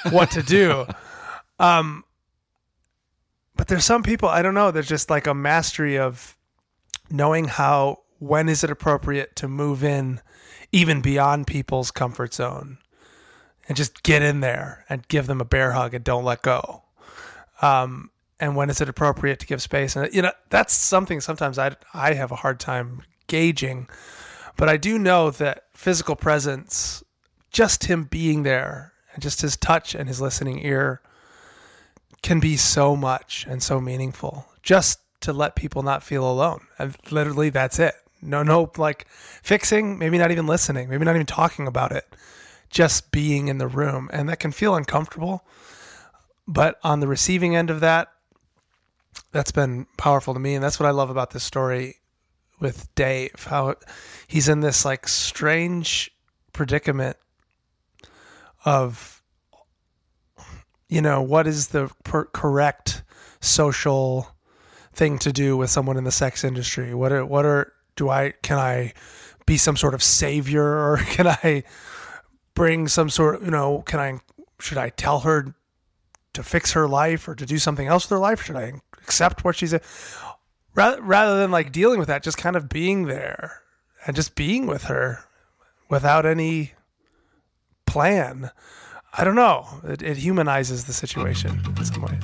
what 0.09 0.31
to 0.31 0.43
do? 0.43 0.85
um, 1.59 2.03
but 3.55 3.67
there's 3.67 3.85
some 3.85 4.03
people 4.03 4.29
I 4.29 4.41
don't 4.41 4.53
know. 4.53 4.71
There's 4.71 4.87
just 4.87 5.09
like 5.09 5.27
a 5.27 5.33
mastery 5.33 5.97
of 5.97 6.37
knowing 7.09 7.45
how 7.45 7.99
when 8.19 8.49
is 8.49 8.63
it 8.63 8.69
appropriate 8.69 9.35
to 9.37 9.47
move 9.47 9.83
in, 9.83 10.21
even 10.71 11.01
beyond 11.01 11.47
people's 11.47 11.91
comfort 11.91 12.33
zone, 12.33 12.77
and 13.67 13.77
just 13.77 14.03
get 14.03 14.21
in 14.21 14.39
there 14.39 14.85
and 14.89 15.07
give 15.07 15.27
them 15.27 15.41
a 15.41 15.45
bear 15.45 15.71
hug 15.71 15.93
and 15.93 16.03
don't 16.03 16.23
let 16.23 16.41
go. 16.41 16.83
Um, 17.61 18.09
and 18.39 18.55
when 18.55 18.69
is 18.69 18.81
it 18.81 18.89
appropriate 18.89 19.39
to 19.39 19.45
give 19.45 19.61
space? 19.61 19.95
And 19.95 20.13
you 20.13 20.21
know 20.21 20.31
that's 20.49 20.73
something 20.73 21.21
sometimes 21.21 21.57
I 21.59 21.75
I 21.93 22.13
have 22.13 22.31
a 22.31 22.37
hard 22.37 22.59
time 22.59 23.03
gauging, 23.27 23.87
but 24.57 24.67
I 24.67 24.77
do 24.77 24.97
know 24.97 25.29
that 25.31 25.65
physical 25.73 26.15
presence, 26.15 27.03
just 27.51 27.85
him 27.85 28.05
being 28.05 28.43
there, 28.43 28.93
and 29.13 29.21
just 29.21 29.41
his 29.41 29.55
touch 29.57 29.93
and 29.93 30.07
his 30.07 30.19
listening 30.19 30.65
ear 30.65 31.01
can 32.21 32.39
be 32.39 32.57
so 32.57 32.95
much 32.95 33.45
and 33.47 33.61
so 33.63 33.79
meaningful 33.79 34.45
just 34.61 34.99
to 35.21 35.33
let 35.33 35.55
people 35.55 35.83
not 35.83 36.03
feel 36.03 36.29
alone. 36.29 36.61
And 36.77 36.95
literally, 37.11 37.49
that's 37.49 37.79
it. 37.79 37.95
No, 38.21 38.43
no, 38.43 38.71
like 38.77 39.07
fixing, 39.09 39.97
maybe 39.97 40.17
not 40.17 40.31
even 40.31 40.47
listening, 40.47 40.89
maybe 40.89 41.05
not 41.05 41.15
even 41.15 41.25
talking 41.25 41.67
about 41.67 41.91
it, 41.91 42.05
just 42.69 43.11
being 43.11 43.47
in 43.47 43.57
the 43.57 43.67
room. 43.67 44.09
And 44.13 44.29
that 44.29 44.39
can 44.39 44.51
feel 44.51 44.75
uncomfortable. 44.75 45.45
But 46.47 46.79
on 46.83 46.99
the 46.99 47.07
receiving 47.07 47.55
end 47.55 47.69
of 47.69 47.79
that, 47.79 48.09
that's 49.31 49.51
been 49.51 49.87
powerful 49.97 50.33
to 50.33 50.39
me. 50.39 50.55
And 50.55 50.63
that's 50.63 50.79
what 50.79 50.87
I 50.87 50.91
love 50.91 51.09
about 51.09 51.31
this 51.31 51.43
story 51.43 51.97
with 52.59 52.93
Dave, 52.95 53.45
how 53.47 53.75
he's 54.27 54.47
in 54.47 54.59
this 54.59 54.85
like 54.85 55.07
strange 55.07 56.11
predicament 56.53 57.17
of 58.65 59.21
you 60.91 61.01
know, 61.01 61.21
what 61.21 61.47
is 61.47 61.69
the 61.69 61.89
per- 62.03 62.25
correct 62.25 63.01
social 63.39 64.27
thing 64.93 65.17
to 65.19 65.31
do 65.31 65.55
with 65.55 65.69
someone 65.69 65.95
in 65.95 66.03
the 66.03 66.11
sex 66.11 66.43
industry? 66.43 66.93
What 66.93 67.13
are, 67.13 67.25
what 67.25 67.45
are, 67.45 67.71
do 67.95 68.09
I, 68.09 68.33
can 68.41 68.57
I 68.57 68.93
be 69.45 69.57
some 69.57 69.77
sort 69.77 69.93
of 69.93 70.03
savior 70.03 70.63
or 70.91 70.97
can 70.97 71.27
I 71.27 71.63
bring 72.53 72.87
some 72.87 73.09
sort 73.09 73.35
of, 73.35 73.43
you 73.43 73.51
know, 73.51 73.81
can 73.81 73.99
I, 73.99 74.19
should 74.59 74.77
I 74.77 74.89
tell 74.89 75.21
her 75.21 75.55
to 76.33 76.43
fix 76.43 76.71
her 76.73 76.87
life 76.87 77.27
or 77.27 77.35
to 77.35 77.45
do 77.45 77.57
something 77.57 77.87
else 77.87 78.05
with 78.05 78.11
her 78.11 78.19
life? 78.19 78.43
Should 78.43 78.55
I 78.55 78.73
accept 79.01 79.43
what 79.43 79.55
she's, 79.55 79.73
a, 79.73 79.81
rather, 80.75 81.01
rather 81.01 81.39
than 81.39 81.51
like 81.51 81.71
dealing 81.71 81.99
with 81.99 82.07
that, 82.07 82.23
just 82.23 82.37
kind 82.37 82.55
of 82.55 82.69
being 82.69 83.05
there 83.05 83.61
and 84.05 84.15
just 84.15 84.35
being 84.35 84.67
with 84.67 84.83
her 84.83 85.25
without 85.89 86.25
any 86.25 86.73
plan 87.85 88.51
I 89.13 89.23
don't 89.25 89.35
know. 89.35 89.67
It, 89.83 90.01
it 90.01 90.17
humanizes 90.17 90.85
the 90.85 90.93
situation 90.93 91.59
in 91.77 91.85
some 91.85 92.01
way. 92.01 92.17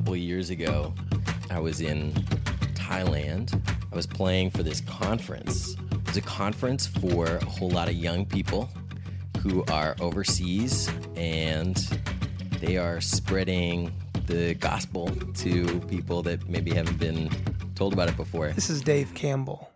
Couple 0.00 0.16
years 0.16 0.48
ago, 0.48 0.94
I 1.50 1.60
was 1.60 1.82
in 1.82 2.12
Thailand. 2.72 3.54
I 3.92 3.94
was 3.94 4.06
playing 4.06 4.50
for 4.50 4.62
this 4.62 4.80
conference. 4.80 5.76
It 5.92 6.06
was 6.06 6.16
a 6.16 6.22
conference 6.22 6.86
for 6.86 7.26
a 7.26 7.44
whole 7.44 7.68
lot 7.68 7.86
of 7.86 7.94
young 7.96 8.24
people 8.24 8.70
who 9.42 9.62
are 9.70 9.96
overseas 10.00 10.90
and 11.16 11.76
they 12.60 12.78
are 12.78 13.02
spreading 13.02 13.92
the 14.24 14.54
gospel 14.54 15.10
to 15.34 15.80
people 15.80 16.22
that 16.22 16.48
maybe 16.48 16.70
haven't 16.70 16.98
been 16.98 17.28
told 17.74 17.92
about 17.92 18.08
it 18.08 18.16
before. 18.16 18.52
This 18.52 18.70
is 18.70 18.80
Dave 18.80 19.12
Campbell. 19.12 19.70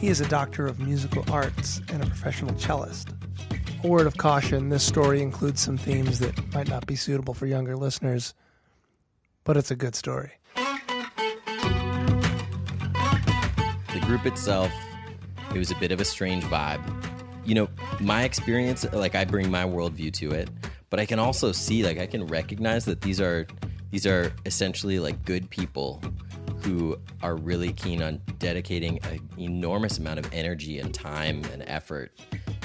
He 0.00 0.08
is 0.08 0.22
a 0.22 0.28
doctor 0.28 0.66
of 0.66 0.80
musical 0.80 1.22
arts 1.30 1.82
and 1.92 2.02
a 2.02 2.06
professional 2.06 2.54
cellist. 2.54 3.10
A 3.84 3.86
word 3.86 4.06
of 4.06 4.16
caution 4.16 4.70
this 4.70 4.84
story 4.84 5.20
includes 5.20 5.60
some 5.60 5.76
themes 5.76 6.18
that 6.20 6.54
might 6.54 6.66
not 6.66 6.86
be 6.86 6.96
suitable 6.96 7.34
for 7.34 7.44
younger 7.44 7.76
listeners, 7.76 8.32
but 9.46 9.56
it's 9.56 9.70
a 9.70 9.76
good 9.76 9.94
story. 9.94 10.32
The 13.94 14.00
group 14.02 14.26
itself, 14.26 14.70
it 15.54 15.58
was 15.58 15.70
a 15.70 15.76
bit 15.76 15.92
of 15.92 16.00
a 16.00 16.04
strange 16.04 16.44
vibe. 16.44 16.82
You 17.46 17.54
know, 17.54 17.68
my 18.00 18.24
experience, 18.24 18.84
like 18.92 19.14
I 19.14 19.24
bring 19.24 19.50
my 19.50 19.62
worldview 19.64 20.12
to 20.14 20.32
it, 20.32 20.50
but 20.90 20.98
I 21.00 21.06
can 21.06 21.20
also 21.20 21.52
see, 21.52 21.84
like, 21.84 21.98
I 21.98 22.06
can 22.06 22.26
recognize 22.26 22.84
that 22.84 23.00
these 23.00 23.20
are 23.20 23.46
these 23.92 24.04
are 24.04 24.32
essentially 24.44 24.98
like 24.98 25.24
good 25.24 25.48
people 25.48 26.02
who 26.62 26.98
are 27.22 27.36
really 27.36 27.72
keen 27.72 28.02
on 28.02 28.20
dedicating 28.40 28.98
an 29.04 29.20
enormous 29.38 29.98
amount 29.98 30.18
of 30.18 30.28
energy 30.34 30.80
and 30.80 30.92
time 30.92 31.44
and 31.52 31.62
effort 31.68 32.10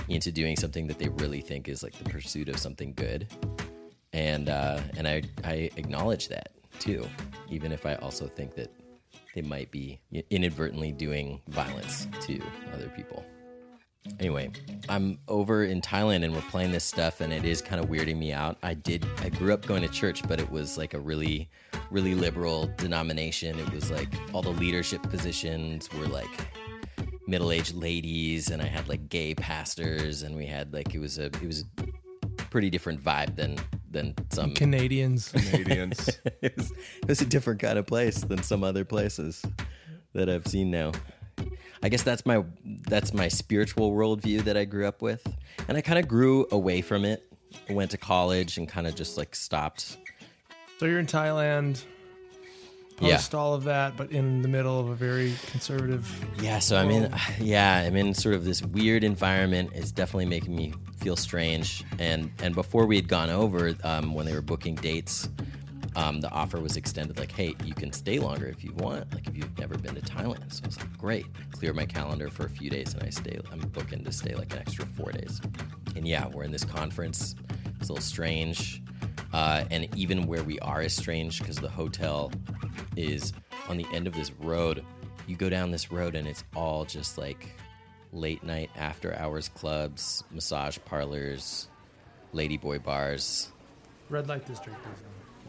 into 0.09 0.31
doing 0.31 0.55
something 0.55 0.87
that 0.87 0.97
they 0.97 1.09
really 1.09 1.41
think 1.41 1.69
is 1.69 1.83
like 1.83 1.93
the 1.93 2.09
pursuit 2.09 2.49
of 2.49 2.57
something 2.57 2.91
good. 2.93 3.27
And 4.13 4.49
uh, 4.49 4.81
and 4.97 5.07
I 5.07 5.21
I 5.43 5.69
acknowledge 5.77 6.27
that 6.29 6.51
too, 6.81 7.07
even 7.49 7.71
if 7.71 7.85
I 7.85 7.95
also 7.95 8.27
think 8.27 8.55
that 8.55 8.71
they 9.35 9.41
might 9.41 9.71
be 9.71 10.01
inadvertently 10.29 10.91
doing 10.91 11.39
violence 11.47 12.07
to 12.21 12.41
other 12.73 12.89
people. 12.89 13.23
Anyway, 14.19 14.51
I'm 14.89 15.19
over 15.27 15.63
in 15.63 15.79
Thailand 15.79 16.25
and 16.25 16.33
we're 16.33 16.41
playing 16.41 16.71
this 16.71 16.83
stuff 16.83 17.21
and 17.21 17.31
it 17.31 17.45
is 17.45 17.61
kind 17.61 17.81
of 17.81 17.89
weirding 17.89 18.17
me 18.17 18.33
out. 18.33 18.57
I 18.63 18.73
did 18.73 19.05
I 19.19 19.29
grew 19.29 19.53
up 19.53 19.65
going 19.65 19.83
to 19.83 19.87
church, 19.87 20.27
but 20.27 20.39
it 20.39 20.49
was 20.49 20.77
like 20.77 20.95
a 20.95 20.99
really 20.99 21.49
really 21.91 22.15
liberal 22.15 22.71
denomination. 22.77 23.59
It 23.59 23.71
was 23.71 23.91
like 23.91 24.09
all 24.33 24.41
the 24.41 24.49
leadership 24.49 25.03
positions 25.03 25.91
were 25.93 26.07
like 26.07 26.29
middle-aged 27.27 27.75
ladies 27.75 28.49
and 28.49 28.61
I 28.61 28.65
had 28.65 28.89
like 28.89 29.07
gay 29.07 29.35
pastors 29.35 30.23
and 30.23 30.35
we 30.35 30.47
had 30.47 30.73
like 30.73 30.95
it 30.95 30.99
was 30.99 31.19
a 31.19 31.25
it 31.25 31.45
was 31.45 31.65
pretty 32.51 32.69
different 32.69 33.03
vibe 33.03 33.35
than 33.35 33.57
than 33.89 34.13
some 34.29 34.53
Canadians. 34.53 35.29
Canadians. 35.31 36.19
it, 36.41 36.55
was, 36.55 36.71
it 36.71 37.07
was 37.07 37.21
a 37.21 37.25
different 37.25 37.59
kind 37.59 37.79
of 37.79 37.87
place 37.87 38.21
than 38.21 38.43
some 38.43 38.63
other 38.63 38.85
places 38.85 39.43
that 40.13 40.29
I've 40.29 40.45
seen 40.45 40.69
now. 40.69 40.91
I 41.81 41.89
guess 41.89 42.03
that's 42.03 42.25
my 42.25 42.43
that's 42.63 43.13
my 43.13 43.27
spiritual 43.27 43.91
worldview 43.91 44.43
that 44.43 44.55
I 44.55 44.65
grew 44.65 44.85
up 44.85 45.01
with, 45.01 45.25
and 45.67 45.75
I 45.77 45.81
kind 45.81 45.97
of 45.97 46.07
grew 46.07 46.45
away 46.51 46.81
from 46.81 47.05
it. 47.05 47.27
I 47.67 47.73
went 47.73 47.91
to 47.91 47.97
college 47.97 48.59
and 48.59 48.69
kind 48.69 48.85
of 48.85 48.93
just 48.93 49.17
like 49.17 49.33
stopped. 49.33 49.97
So 50.77 50.85
you're 50.85 50.99
in 50.99 51.07
Thailand, 51.07 51.83
post 52.91 53.33
all 53.35 53.53
of 53.53 53.63
that, 53.65 53.97
but 53.97 54.11
in 54.11 54.41
the 54.41 54.47
middle 54.47 54.79
of 54.79 54.89
a 54.89 54.95
very 54.95 55.33
conservative. 55.47 56.07
Yeah, 56.41 56.59
so 56.59 56.77
I'm 56.77 56.89
in. 56.89 57.13
Yeah, 57.39 57.79
I'm 57.79 57.95
in 57.95 58.13
sort 58.13 58.35
of 58.35 58.45
this 58.45 58.61
weird 58.61 59.03
environment. 59.03 59.71
It's 59.73 59.91
definitely 59.91 60.25
making 60.27 60.55
me 60.55 60.73
feel 60.97 61.15
strange. 61.15 61.83
And 61.99 62.31
and 62.41 62.53
before 62.53 62.85
we 62.85 62.95
had 62.95 63.07
gone 63.07 63.29
over, 63.29 63.75
um, 63.83 64.13
when 64.13 64.25
they 64.25 64.33
were 64.33 64.41
booking 64.41 64.75
dates, 64.75 65.27
um, 65.95 66.21
the 66.21 66.29
offer 66.31 66.59
was 66.59 66.77
extended 66.77 67.17
like, 67.19 67.31
hey, 67.31 67.55
you 67.65 67.73
can 67.73 67.91
stay 67.91 68.19
longer 68.19 68.45
if 68.47 68.63
you 68.63 68.71
want, 68.73 69.13
like 69.13 69.27
if 69.27 69.35
you've 69.35 69.57
never 69.59 69.77
been 69.77 69.95
to 69.95 70.01
Thailand. 70.01 70.53
So 70.53 70.61
I 70.63 70.67
was 70.67 70.77
like, 70.77 70.97
great. 70.97 71.25
Clear 71.51 71.73
my 71.73 71.85
calendar 71.85 72.29
for 72.29 72.45
a 72.45 72.49
few 72.49 72.69
days 72.69 72.93
and 72.93 73.03
I 73.03 73.09
stay, 73.09 73.39
I'm 73.51 73.59
booking 73.59 74.03
to 74.03 74.11
stay 74.11 74.33
like 74.35 74.53
an 74.53 74.59
extra 74.59 74.85
four 74.85 75.11
days. 75.11 75.41
And 75.95 76.07
yeah, 76.07 76.27
we're 76.27 76.43
in 76.43 76.51
this 76.51 76.63
conference. 76.63 77.35
It's 77.79 77.89
a 77.89 77.93
little 77.93 78.05
strange. 78.05 78.81
Uh, 79.33 79.63
and 79.71 79.87
even 79.95 80.27
where 80.27 80.43
we 80.43 80.59
are 80.59 80.81
is 80.81 80.95
strange 80.95 81.39
because 81.39 81.57
the 81.57 81.69
hotel 81.69 82.31
is 82.95 83.33
on 83.69 83.77
the 83.77 83.85
end 83.93 84.07
of 84.07 84.13
this 84.13 84.31
road. 84.39 84.83
You 85.27 85.35
go 85.35 85.49
down 85.49 85.71
this 85.71 85.91
road 85.91 86.15
and 86.15 86.27
it's 86.27 86.43
all 86.55 86.83
just 86.85 87.17
like 87.17 87.49
late 88.11 88.43
night 88.43 88.69
after 88.75 89.15
hours 89.15 89.49
clubs, 89.49 90.23
massage 90.31 90.77
parlors, 90.85 91.67
ladyboy 92.33 92.83
bars. 92.83 93.51
Red 94.09 94.27
light 94.27 94.45
district. 94.45 94.77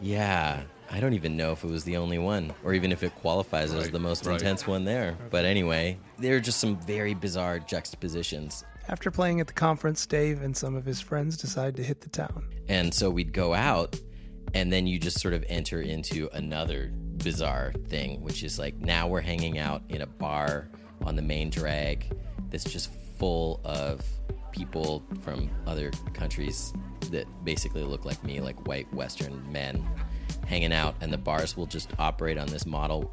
Yeah, 0.01 0.63
I 0.91 0.99
don't 0.99 1.13
even 1.13 1.37
know 1.37 1.51
if 1.51 1.63
it 1.63 1.69
was 1.69 1.83
the 1.83 1.97
only 1.97 2.17
one, 2.17 2.53
or 2.63 2.73
even 2.73 2.91
if 2.91 3.03
it 3.03 3.15
qualifies 3.15 3.73
as 3.73 3.89
the 3.89 3.99
most 3.99 4.25
right. 4.25 4.33
intense 4.33 4.67
one 4.67 4.85
there. 4.85 5.17
But 5.29 5.45
anyway, 5.45 5.97
there 6.17 6.35
are 6.35 6.41
just 6.41 6.59
some 6.59 6.79
very 6.81 7.13
bizarre 7.13 7.59
juxtapositions. 7.59 8.63
After 8.89 9.09
playing 9.11 9.39
at 9.39 9.47
the 9.47 9.53
conference, 9.53 10.05
Dave 10.05 10.41
and 10.41 10.55
some 10.55 10.75
of 10.75 10.85
his 10.85 10.99
friends 10.99 11.37
decide 11.37 11.75
to 11.77 11.83
hit 11.83 12.01
the 12.01 12.09
town. 12.09 12.45
And 12.67 12.93
so 12.93 13.09
we'd 13.09 13.33
go 13.33 13.53
out, 13.53 13.99
and 14.53 14.71
then 14.71 14.87
you 14.87 14.99
just 14.99 15.19
sort 15.19 15.33
of 15.33 15.43
enter 15.47 15.81
into 15.81 16.29
another 16.33 16.91
bizarre 17.17 17.73
thing, 17.87 18.21
which 18.21 18.43
is 18.43 18.59
like 18.59 18.75
now 18.77 19.07
we're 19.07 19.21
hanging 19.21 19.57
out 19.57 19.83
in 19.89 20.01
a 20.01 20.05
bar 20.07 20.69
on 21.05 21.15
the 21.15 21.21
main 21.21 21.49
drag 21.49 22.13
that's 22.49 22.65
just 22.65 22.91
full 23.17 23.61
of 23.63 24.01
people 24.51 25.03
from 25.21 25.49
other 25.65 25.91
countries 26.13 26.73
that 27.11 27.25
basically 27.43 27.83
look 27.83 28.05
like 28.05 28.21
me, 28.23 28.41
like 28.41 28.67
white 28.67 28.91
Western 28.93 29.49
men 29.51 29.85
hanging 30.45 30.73
out, 30.73 30.95
and 31.01 31.11
the 31.11 31.17
bars 31.17 31.55
will 31.55 31.65
just 31.65 31.89
operate 31.99 32.37
on 32.37 32.47
this 32.47 32.65
model 32.65 33.11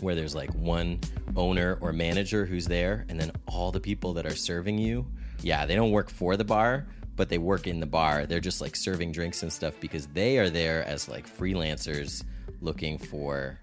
where 0.00 0.14
there's 0.14 0.34
like 0.34 0.50
one 0.54 1.00
owner 1.36 1.78
or 1.80 1.92
manager 1.92 2.46
who's 2.46 2.66
there, 2.66 3.04
and 3.08 3.18
then 3.18 3.32
all 3.46 3.72
the 3.72 3.80
people 3.80 4.14
that 4.14 4.26
are 4.26 4.34
serving 4.34 4.78
you, 4.78 5.06
yeah, 5.42 5.66
they 5.66 5.74
don't 5.74 5.90
work 5.90 6.10
for 6.10 6.36
the 6.36 6.44
bar, 6.44 6.86
but 7.16 7.28
they 7.28 7.38
work 7.38 7.66
in 7.66 7.80
the 7.80 7.86
bar. 7.86 8.26
They're 8.26 8.40
just 8.40 8.60
like 8.60 8.76
serving 8.76 9.12
drinks 9.12 9.42
and 9.42 9.52
stuff 9.52 9.74
because 9.80 10.06
they 10.08 10.38
are 10.38 10.50
there 10.50 10.84
as 10.84 11.08
like 11.08 11.28
freelancers 11.28 12.24
looking 12.60 12.98
for 12.98 13.58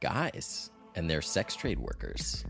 guys 0.00 0.70
and 0.94 1.08
they're 1.08 1.22
sex 1.22 1.54
trade 1.54 1.78
workers 1.78 2.44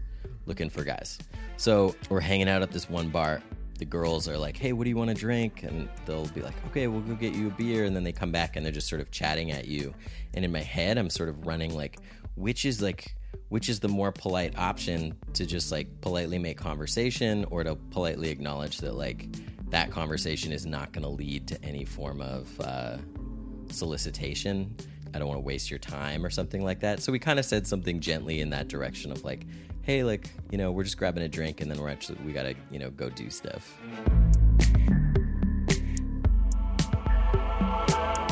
looking 0.46 0.70
for 0.70 0.84
guys. 0.84 1.18
So 1.56 1.94
we're 2.08 2.20
hanging 2.20 2.48
out 2.48 2.62
at 2.62 2.70
this 2.70 2.88
one 2.88 3.10
bar. 3.10 3.42
The 3.78 3.84
girls 3.84 4.28
are 4.28 4.36
like, 4.36 4.56
"Hey, 4.56 4.72
what 4.72 4.84
do 4.84 4.90
you 4.90 4.96
want 4.96 5.08
to 5.08 5.14
drink?" 5.14 5.62
And 5.62 5.88
they'll 6.04 6.28
be 6.28 6.42
like, 6.42 6.54
"Okay, 6.66 6.86
we'll 6.86 7.00
go 7.00 7.14
get 7.14 7.34
you 7.34 7.48
a 7.48 7.50
beer." 7.50 7.84
And 7.84 7.96
then 7.96 8.04
they 8.04 8.12
come 8.12 8.30
back 8.30 8.56
and 8.56 8.64
they're 8.64 8.72
just 8.72 8.88
sort 8.88 9.00
of 9.00 9.10
chatting 9.10 9.50
at 9.50 9.66
you. 9.66 9.94
And 10.34 10.44
in 10.44 10.52
my 10.52 10.60
head, 10.60 10.98
I'm 10.98 11.08
sort 11.08 11.28
of 11.28 11.46
running 11.46 11.74
like, 11.74 11.98
which 12.34 12.64
is 12.66 12.82
like, 12.82 13.14
which 13.48 13.68
is 13.68 13.80
the 13.80 13.88
more 13.88 14.12
polite 14.12 14.56
option 14.58 15.16
to 15.34 15.44
just 15.44 15.72
like 15.72 15.88
politely 16.00 16.38
make 16.38 16.56
conversation 16.56 17.44
or 17.50 17.64
to 17.64 17.74
politely 17.90 18.30
acknowledge 18.30 18.78
that 18.78 18.94
like 18.94 19.26
that 19.70 19.90
conversation 19.90 20.52
is 20.52 20.66
not 20.66 20.92
going 20.92 21.02
to 21.02 21.08
lead 21.08 21.46
to 21.48 21.64
any 21.64 21.84
form 21.84 22.20
of 22.20 22.60
uh, 22.60 22.96
solicitation. 23.70 24.74
I 25.14 25.18
don't 25.18 25.28
want 25.28 25.38
to 25.38 25.44
waste 25.44 25.70
your 25.70 25.78
time 25.78 26.24
or 26.24 26.30
something 26.30 26.62
like 26.62 26.80
that. 26.80 27.00
So 27.02 27.10
we 27.12 27.18
kind 27.18 27.38
of 27.38 27.44
said 27.44 27.66
something 27.66 28.00
gently 28.00 28.40
in 28.40 28.50
that 28.50 28.68
direction 28.68 29.10
of 29.10 29.24
like, 29.24 29.46
hey, 29.82 30.04
like, 30.04 30.30
you 30.50 30.58
know, 30.58 30.70
we're 30.70 30.84
just 30.84 30.98
grabbing 30.98 31.22
a 31.22 31.28
drink 31.28 31.60
and 31.60 31.70
then 31.70 31.80
we're 31.80 31.88
actually, 31.88 32.18
we 32.24 32.32
got 32.32 32.44
to, 32.44 32.54
you 32.70 32.78
know, 32.78 32.90
go 32.90 33.10
do 33.10 33.30
stuff. 33.30 33.76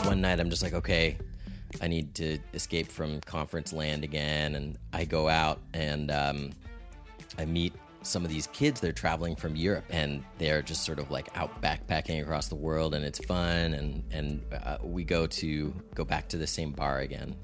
One 0.05 0.21
night 0.21 0.41
I'm 0.41 0.51
just 0.51 0.63
like, 0.63 0.75
okay, 0.75 1.19
I 1.81 1.89
need 1.89 2.15
to 2.17 2.39
escape 2.55 2.89
from 2.89 3.21
conference 3.23 3.73
land 3.73 4.05
again. 4.05 4.55
And 4.55 4.79
I 4.93 5.05
go 5.05 5.29
out 5.29 5.61
and 5.75 6.11
um, 6.11 6.51
I 7.39 7.45
meet 7.45 7.75
some 8.03 8.25
of 8.25 8.31
these 8.31 8.47
kids 8.49 8.81
they're 8.81 8.93
traveling 8.93 9.37
from 9.37 9.57
Europe 9.57 9.85
and 9.91 10.25
they're 10.39 10.63
just 10.63 10.85
sort 10.85 10.99
of 10.99 11.11
like 11.11 11.29
out 11.37 11.61
backpacking 11.61 12.23
across 12.23 12.49
the 12.49 12.55
world 12.55 12.95
and 12.95 13.05
it's 13.05 13.19
fun 13.27 13.75
and 13.75 14.03
and 14.13 14.43
uh, 14.65 14.79
we 14.83 15.05
go 15.05 15.27
to 15.27 15.75
go 15.95 16.05
back 16.05 16.29
to 16.29 16.37
the 16.37 16.47
same 16.47 16.73
bar 16.73 17.01
again. 17.01 17.35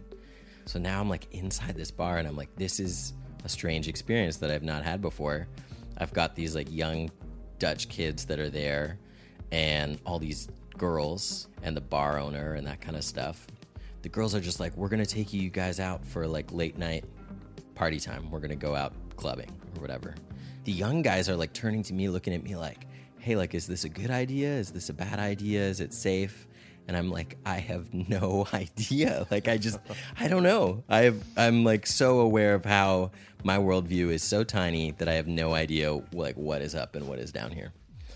So 0.67 0.79
now 0.79 1.01
I'm 1.01 1.11
like 1.11 1.27
inside 1.33 1.77
this 1.77 1.91
bar 1.91 2.19
and 2.19 2.27
I'm 2.27 2.37
like 2.37 2.55
this 2.57 2.81
is 2.81 3.13
a 3.45 3.49
strange 3.49 3.89
experience 3.89 4.39
that 4.39 4.51
I've 4.51 4.63
not 4.63 4.85
had 4.85 5.03
before. 5.03 5.49
I've 5.99 6.13
got 6.13 6.35
these 6.35 6.55
like 6.55 6.71
young 6.71 7.11
Dutch 7.59 7.89
kids 7.89 8.25
that 8.27 8.39
are 8.39 8.51
there 8.51 8.99
and 9.53 9.99
all 10.07 10.19
these 10.19 10.49
girls 10.79 11.49
and 11.63 11.77
the 11.77 11.81
bar 11.81 12.19
owner 12.19 12.55
and 12.55 12.67
that 12.67 12.81
kind 12.81 12.97
of 12.97 13.05
stuff. 13.05 13.47
The 14.05 14.09
girls 14.11 14.33
are 14.37 14.41
just 14.41 14.61
like 14.61 14.77
we're 14.77 14.89
to 14.91 15.05
take 15.05 15.33
you 15.33 15.51
guys 15.51 15.81
out 15.81 16.07
for 16.07 16.29
like 16.29 16.53
late 16.53 16.79
night 16.79 17.05
party 17.75 17.99
time. 17.99 18.31
We're 18.31 18.39
to 18.51 18.55
go 18.55 18.77
out 18.77 18.93
clubbing 19.17 19.51
or 19.75 19.81
whatever 19.81 20.15
the 20.65 20.73
young 20.73 21.03
guys 21.03 21.29
are 21.29 21.37
like 21.37 21.53
turning 21.53 21.83
to 21.85 21.95
me, 21.95 22.09
looking 22.09 22.35
at 22.35 22.43
me 22.43 22.57
like, 22.57 22.87
hey, 23.19 23.37
like, 23.37 23.55
is 23.55 23.67
this 23.67 23.85
a 23.85 23.89
good 23.89 24.11
idea? 24.11 24.49
Is 24.49 24.71
this 24.71 24.89
a 24.89 24.95
bad 24.95 25.19
idea? 25.19 25.63
Is 25.63 25.81
it 25.81 25.93
safe? 25.93 26.47
And 26.89 26.97
I'm 26.97 27.11
like, 27.11 27.39
I 27.47 27.57
have 27.57 27.93
no 28.09 28.47
idea. 28.53 29.27
Like, 29.31 29.49
I 29.49 29.57
just, 29.59 29.79
I 30.19 30.29
don't 30.29 30.43
know. 30.43 30.83
I 30.89 31.03
have, 31.03 31.23
I'm 31.37 31.65
like 31.65 31.87
so 31.87 32.21
aware 32.21 32.55
of 32.55 32.65
how 32.65 33.13
my 33.43 33.59
worldview 33.59 34.11
is 34.11 34.23
so 34.23 34.43
tiny 34.43 34.93
that 34.93 35.09
I 35.09 35.15
have 35.15 35.27
no 35.27 35.55
idea 35.55 36.01
like 36.13 36.37
what 36.37 36.63
is 36.63 36.75
up 36.75 36.97
and 36.97 37.07
what 37.07 37.19
is 37.19 37.31
down 37.31 37.51
here. 37.51 37.73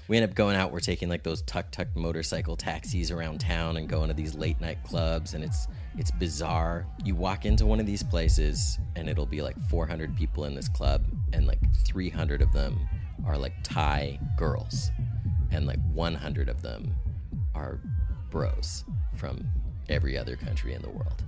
We 0.08 0.16
end 0.16 0.24
up 0.24 0.34
going 0.34 0.56
out. 0.56 0.72
We're 0.72 0.80
taking 0.80 1.10
like 1.10 1.22
those 1.22 1.42
tuk 1.42 1.70
tuk 1.70 1.94
motorcycle 1.94 2.56
taxis 2.56 3.10
around 3.10 3.40
town 3.40 3.76
and 3.76 3.86
going 3.86 4.08
to 4.08 4.14
these 4.14 4.34
late 4.34 4.58
night 4.58 4.82
clubs, 4.82 5.34
and 5.34 5.44
it's 5.44 5.68
it's 5.98 6.12
bizarre. 6.12 6.86
You 7.04 7.14
walk 7.16 7.44
into 7.44 7.66
one 7.66 7.80
of 7.80 7.86
these 7.86 8.02
places, 8.02 8.78
and 8.94 9.08
it'll 9.08 9.26
be 9.26 9.42
like 9.42 9.56
400 9.68 10.16
people 10.16 10.44
in 10.44 10.54
this 10.54 10.68
club, 10.68 11.04
and 11.32 11.46
like 11.46 11.58
300 11.86 12.40
of 12.40 12.52
them 12.52 12.88
are 13.26 13.36
like 13.36 13.52
Thai 13.64 14.20
girls, 14.36 14.90
and 15.50 15.66
like 15.66 15.80
100 15.92 16.48
of 16.48 16.62
them 16.62 16.94
are 17.54 17.80
bros 18.30 18.84
from 19.16 19.44
every 19.88 20.16
other 20.16 20.36
country 20.36 20.74
in 20.74 20.82
the 20.82 20.90
world. 20.90 21.24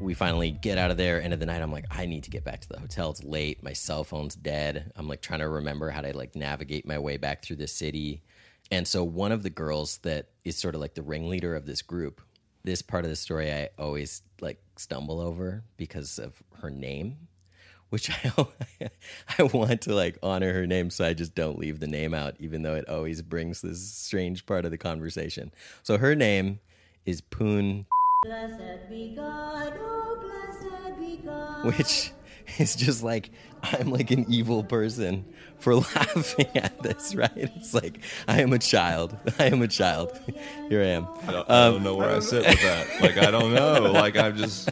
We 0.00 0.14
finally 0.14 0.50
get 0.50 0.78
out 0.78 0.90
of 0.90 0.96
there. 0.96 1.20
End 1.20 1.32
of 1.32 1.40
the 1.40 1.46
night, 1.46 1.62
I'm 1.62 1.72
like, 1.72 1.86
I 1.90 2.06
need 2.06 2.24
to 2.24 2.30
get 2.30 2.44
back 2.44 2.60
to 2.60 2.68
the 2.68 2.78
hotel. 2.78 3.10
It's 3.10 3.22
late. 3.22 3.62
My 3.62 3.72
cell 3.72 4.04
phone's 4.04 4.34
dead. 4.34 4.92
I'm 4.96 5.08
like 5.08 5.20
trying 5.20 5.40
to 5.40 5.48
remember 5.48 5.90
how 5.90 6.00
to 6.00 6.16
like 6.16 6.34
navigate 6.34 6.86
my 6.86 6.98
way 6.98 7.16
back 7.16 7.42
through 7.42 7.56
the 7.56 7.68
city. 7.68 8.22
And 8.70 8.86
so 8.86 9.04
one 9.04 9.32
of 9.32 9.42
the 9.42 9.50
girls 9.50 9.98
that 9.98 10.30
is 10.44 10.56
sort 10.56 10.74
of 10.74 10.80
like 10.80 10.94
the 10.94 11.02
ringleader 11.02 11.54
of 11.54 11.66
this 11.66 11.82
group 11.82 12.20
this 12.64 12.82
part 12.82 13.04
of 13.04 13.10
the 13.10 13.16
story 13.16 13.52
I 13.52 13.70
always 13.78 14.22
like 14.40 14.58
stumble 14.76 15.20
over 15.20 15.64
because 15.76 16.18
of 16.18 16.42
her 16.60 16.70
name, 16.70 17.28
which 17.90 18.10
I 18.24 18.90
I 19.38 19.42
want 19.44 19.82
to 19.82 19.94
like 19.94 20.18
honor 20.22 20.52
her 20.52 20.66
name, 20.66 20.90
so 20.90 21.04
I 21.04 21.14
just 21.14 21.34
don't 21.34 21.58
leave 21.58 21.80
the 21.80 21.86
name 21.86 22.14
out, 22.14 22.36
even 22.38 22.62
though 22.62 22.74
it 22.74 22.88
always 22.88 23.22
brings 23.22 23.60
this 23.60 23.82
strange 23.82 24.46
part 24.46 24.64
of 24.64 24.70
the 24.70 24.78
conversation. 24.78 25.52
So 25.82 25.98
her 25.98 26.14
name 26.14 26.60
is 27.04 27.20
Poon. 27.20 27.86
Blessed 28.24 28.88
be 28.88 29.14
God, 29.16 29.72
oh 29.76 30.20
blessed 30.22 31.00
be 31.00 31.16
God. 31.24 31.64
Which 31.64 32.12
is 32.58 32.76
just 32.76 33.02
like 33.02 33.30
I'm 33.62 33.90
like 33.90 34.10
an 34.10 34.26
evil 34.28 34.64
person 34.64 35.24
for 35.58 35.76
laughing 35.96 36.48
at 36.56 36.82
this, 36.82 37.14
right? 37.14 37.30
It's 37.36 37.72
like 37.72 38.00
I 38.26 38.42
am 38.42 38.52
a 38.52 38.58
child. 38.58 39.16
I 39.38 39.46
am 39.46 39.62
a 39.62 39.68
child. 39.68 40.18
Here 40.68 40.82
I 40.82 40.86
am. 40.86 41.06
I 41.26 41.32
don't, 41.32 41.50
I 41.50 41.64
don't 41.66 41.76
um, 41.76 41.82
know 41.82 41.94
where 41.94 42.10
I 42.10 42.18
sit 42.18 42.44
with 42.44 42.62
that. 42.62 43.00
Like 43.00 43.18
I 43.18 43.30
don't 43.30 43.54
know. 43.54 43.90
Like 43.92 44.16
I'm 44.16 44.36
just. 44.36 44.70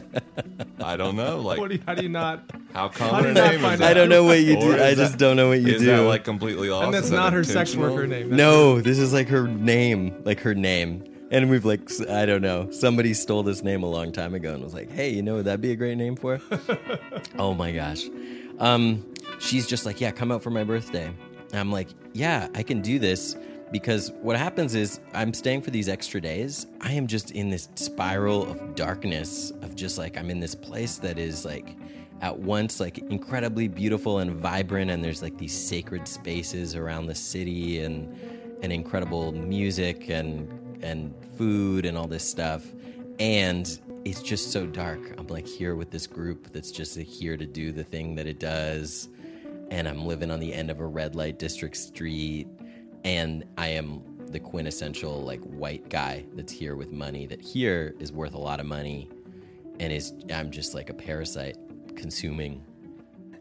I 0.83 0.97
don't 0.97 1.15
know. 1.15 1.39
Like 1.39 1.59
do 1.59 1.75
you, 1.75 1.81
how 1.85 1.95
do 1.95 2.03
you 2.03 2.09
not? 2.09 2.43
How 2.73 2.89
common 2.89 3.31
a 3.31 3.33
name 3.33 3.63
is 3.63 3.79
that? 3.79 3.81
I 3.81 3.93
don't 3.93 4.09
know 4.09 4.23
what 4.23 4.39
you 4.39 4.59
do. 4.59 4.73
I 4.73 4.93
just 4.93 5.13
that, 5.13 5.19
don't 5.19 5.37
know 5.37 5.49
what 5.49 5.59
you 5.59 5.67
do. 5.67 5.75
is 5.75 5.81
do. 5.81 5.87
That 5.87 6.01
like 6.01 6.23
completely 6.23 6.69
off? 6.69 6.85
And 6.85 6.93
that's 6.93 7.09
not 7.09 7.33
her 7.33 7.43
sex 7.43 7.75
worker 7.75 8.07
name. 8.07 8.35
No, 8.35 8.81
this 8.81 8.99
is 8.99 9.13
like 9.13 9.29
her 9.29 9.47
name. 9.47 10.21
Like 10.23 10.41
her 10.41 10.55
name 10.55 11.10
and 11.31 11.49
we've 11.49 11.65
like 11.65 11.81
I 12.09 12.25
don't 12.25 12.41
know. 12.41 12.69
Somebody 12.71 13.13
stole 13.13 13.41
this 13.41 13.63
name 13.63 13.83
a 13.83 13.89
long 13.89 14.11
time 14.11 14.35
ago 14.35 14.53
and 14.53 14.63
was 14.63 14.73
like, 14.73 14.91
"Hey, 14.91 15.09
you 15.09 15.23
know 15.23 15.37
what 15.37 15.45
that'd 15.45 15.61
be 15.61 15.71
a 15.71 15.75
great 15.75 15.97
name 15.97 16.15
for?" 16.15 16.39
oh 17.39 17.53
my 17.53 17.71
gosh. 17.71 18.03
Um, 18.59 19.05
she's 19.39 19.65
just 19.65 19.85
like, 19.85 19.99
"Yeah, 19.99 20.11
come 20.11 20.31
out 20.31 20.43
for 20.43 20.51
my 20.51 20.63
birthday." 20.63 21.05
And 21.51 21.59
I'm 21.59 21.71
like, 21.71 21.87
"Yeah, 22.13 22.49
I 22.53 22.63
can 22.63 22.81
do 22.81 22.99
this." 22.99 23.35
Because 23.71 24.11
what 24.21 24.35
happens 24.35 24.75
is 24.75 24.99
I'm 25.13 25.33
staying 25.33 25.61
for 25.61 25.71
these 25.71 25.87
extra 25.87 26.19
days. 26.19 26.67
I 26.81 26.91
am 26.91 27.07
just 27.07 27.31
in 27.31 27.49
this 27.49 27.69
spiral 27.75 28.51
of 28.51 28.75
darkness 28.75 29.51
of 29.61 29.75
just 29.75 29.97
like 29.97 30.17
I'm 30.17 30.29
in 30.29 30.41
this 30.41 30.53
place 30.53 30.97
that 30.97 31.17
is 31.17 31.45
like 31.45 31.77
at 32.19 32.37
once 32.37 32.81
like 32.81 32.97
incredibly 32.97 33.69
beautiful 33.69 34.19
and 34.19 34.35
vibrant 34.35 34.91
and 34.91 35.03
there's 35.03 35.21
like 35.21 35.37
these 35.37 35.57
sacred 35.57 36.05
spaces 36.05 36.75
around 36.75 37.07
the 37.07 37.15
city 37.15 37.79
and 37.79 38.13
and 38.61 38.73
incredible 38.73 39.31
music 39.31 40.09
and 40.09 40.60
and 40.81 41.13
food 41.37 41.85
and 41.85 41.97
all 41.97 42.07
this 42.07 42.27
stuff. 42.27 42.65
And 43.19 43.79
it's 44.05 44.21
just 44.21 44.51
so 44.51 44.65
dark. 44.65 44.99
I'm 45.17 45.27
like 45.27 45.47
here 45.47 45.75
with 45.75 45.91
this 45.91 46.07
group 46.07 46.51
that's 46.51 46.71
just 46.71 46.97
here 46.97 47.37
to 47.37 47.45
do 47.45 47.71
the 47.71 47.83
thing 47.83 48.15
that 48.15 48.27
it 48.27 48.39
does. 48.39 49.09
And 49.69 49.87
I'm 49.87 50.05
living 50.05 50.31
on 50.31 50.39
the 50.39 50.53
end 50.53 50.69
of 50.69 50.79
a 50.79 50.85
red 50.85 51.15
light 51.15 51.39
district 51.39 51.77
street. 51.77 52.47
And 53.03 53.45
I 53.57 53.67
am 53.67 54.01
the 54.29 54.39
quintessential 54.39 55.21
like 55.21 55.41
white 55.41 55.89
guy 55.89 56.25
that's 56.33 56.53
here 56.53 56.75
with 56.75 56.91
money 56.91 57.25
that 57.27 57.41
here 57.41 57.95
is 57.99 58.11
worth 58.11 58.33
a 58.33 58.39
lot 58.39 58.59
of 58.59 58.65
money 58.65 59.09
and 59.79 59.91
is 59.91 60.13
I'm 60.33 60.51
just 60.51 60.73
like 60.73 60.89
a 60.89 60.93
parasite 60.93 61.57
consuming. 61.95 62.63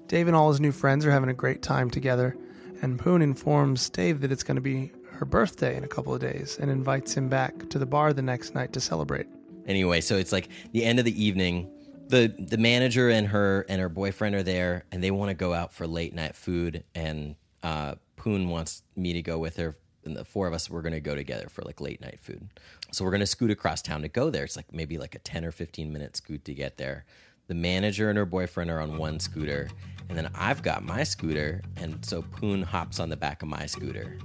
Dave 0.07 0.27
and 0.27 0.35
all 0.35 0.49
his 0.49 0.61
new 0.61 0.73
friends 0.73 1.07
are 1.07 1.11
having 1.11 1.29
a 1.29 1.35
great 1.35 1.63
time 1.63 1.91
together, 1.91 2.37
and 2.83 2.99
Poon 2.99 3.23
informs 3.23 3.89
Dave 3.91 4.23
that 4.23 4.33
it's 4.33 4.43
going 4.43 4.57
to 4.57 4.61
be 4.61 4.91
her 5.21 5.27
birthday 5.27 5.77
in 5.77 5.85
a 5.85 5.89
couple 5.89 6.15
of 6.15 6.21
days 6.21 6.57
and 6.59 6.71
invites 6.71 7.15
him 7.15 7.29
back 7.29 7.69
to 7.69 7.79
the 7.79 7.85
bar 7.85 8.15
the 8.15 8.23
next 8.23 8.55
night 8.55 8.73
to 8.73 8.81
celebrate. 8.81 9.27
Anyway, 9.67 10.01
so 10.01 10.17
it's 10.17 10.33
like 10.33 10.49
the 10.73 10.83
end 10.83 10.99
of 10.99 11.05
the 11.05 11.23
evening. 11.25 11.71
The 12.09 12.35
the 12.39 12.57
manager 12.57 13.11
and 13.11 13.27
her 13.29 13.67
and 13.69 13.83
her 13.83 13.91
boyfriend 13.91 14.35
are 14.35 14.43
there 14.43 14.87
and 14.91 15.05
they 15.05 15.11
want 15.11 15.29
to 15.29 15.35
go 15.35 15.53
out 15.53 15.75
for 15.75 15.87
late 15.87 16.15
night 16.15 16.35
food 16.35 16.85
and 16.95 17.37
uh, 17.63 17.97
Poon 18.17 18.49
wants 18.49 18.83
me 18.97 19.13
to 19.13 19.21
go 19.21 19.39
with 19.39 19.59
her 19.59 19.77
and 20.07 20.17
the 20.17 20.25
four 20.25 20.49
of 20.49 20.55
us 20.55 20.71
we're 20.71 20.81
going 20.81 20.95
to 20.95 21.01
go 21.01 21.15
together 21.15 21.51
for 21.51 21.61
like 21.63 21.83
late 21.83 22.01
night 22.01 22.19
food. 22.19 22.49
So 22.91 23.05
we're 23.05 23.11
going 23.11 23.21
to 23.21 23.27
scoot 23.27 23.51
across 23.51 23.83
town 23.83 24.01
to 24.01 24.09
go 24.09 24.31
there. 24.31 24.45
It's 24.45 24.57
like 24.57 24.73
maybe 24.73 24.97
like 24.97 25.15
a 25.15 25.19
10 25.19 25.45
or 25.45 25.53
15 25.53 25.93
minute 25.93 26.17
scoot 26.17 26.47
to 26.47 26.55
get 26.55 26.79
there. 26.79 27.05
The 27.49 27.55
manager 27.55 28.09
and 28.09 28.17
her 28.17 28.25
boyfriend 28.25 28.71
are 28.71 28.81
on 28.81 28.97
one 28.97 29.21
scooter 29.21 29.69
and 30.11 30.19
then 30.19 30.29
I've 30.35 30.63
got 30.63 30.85
my 30.85 31.05
scooter 31.05 31.63
and 31.77 32.05
so 32.05 32.21
Poon 32.21 32.63
hops 32.63 32.99
on 32.99 33.09
the 33.09 33.17
back 33.17 33.43
of 33.43 33.49
my 33.49 33.65
scooter 33.65 34.19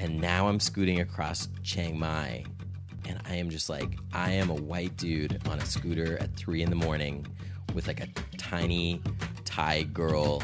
and 0.00 0.20
now 0.20 0.48
I'm 0.48 0.60
scooting 0.60 1.00
across 1.00 1.48
Chiang 1.62 1.98
Mai. 1.98 2.44
And 3.08 3.20
I 3.24 3.36
am 3.36 3.48
just 3.48 3.70
like, 3.70 3.98
I 4.12 4.32
am 4.32 4.50
a 4.50 4.54
white 4.54 4.96
dude 4.96 5.40
on 5.48 5.58
a 5.58 5.64
scooter 5.64 6.18
at 6.20 6.36
three 6.36 6.62
in 6.62 6.70
the 6.70 6.76
morning 6.76 7.26
with 7.72 7.86
like 7.86 8.00
a 8.00 8.08
tiny 8.36 9.00
Thai 9.44 9.84
girl 9.84 10.42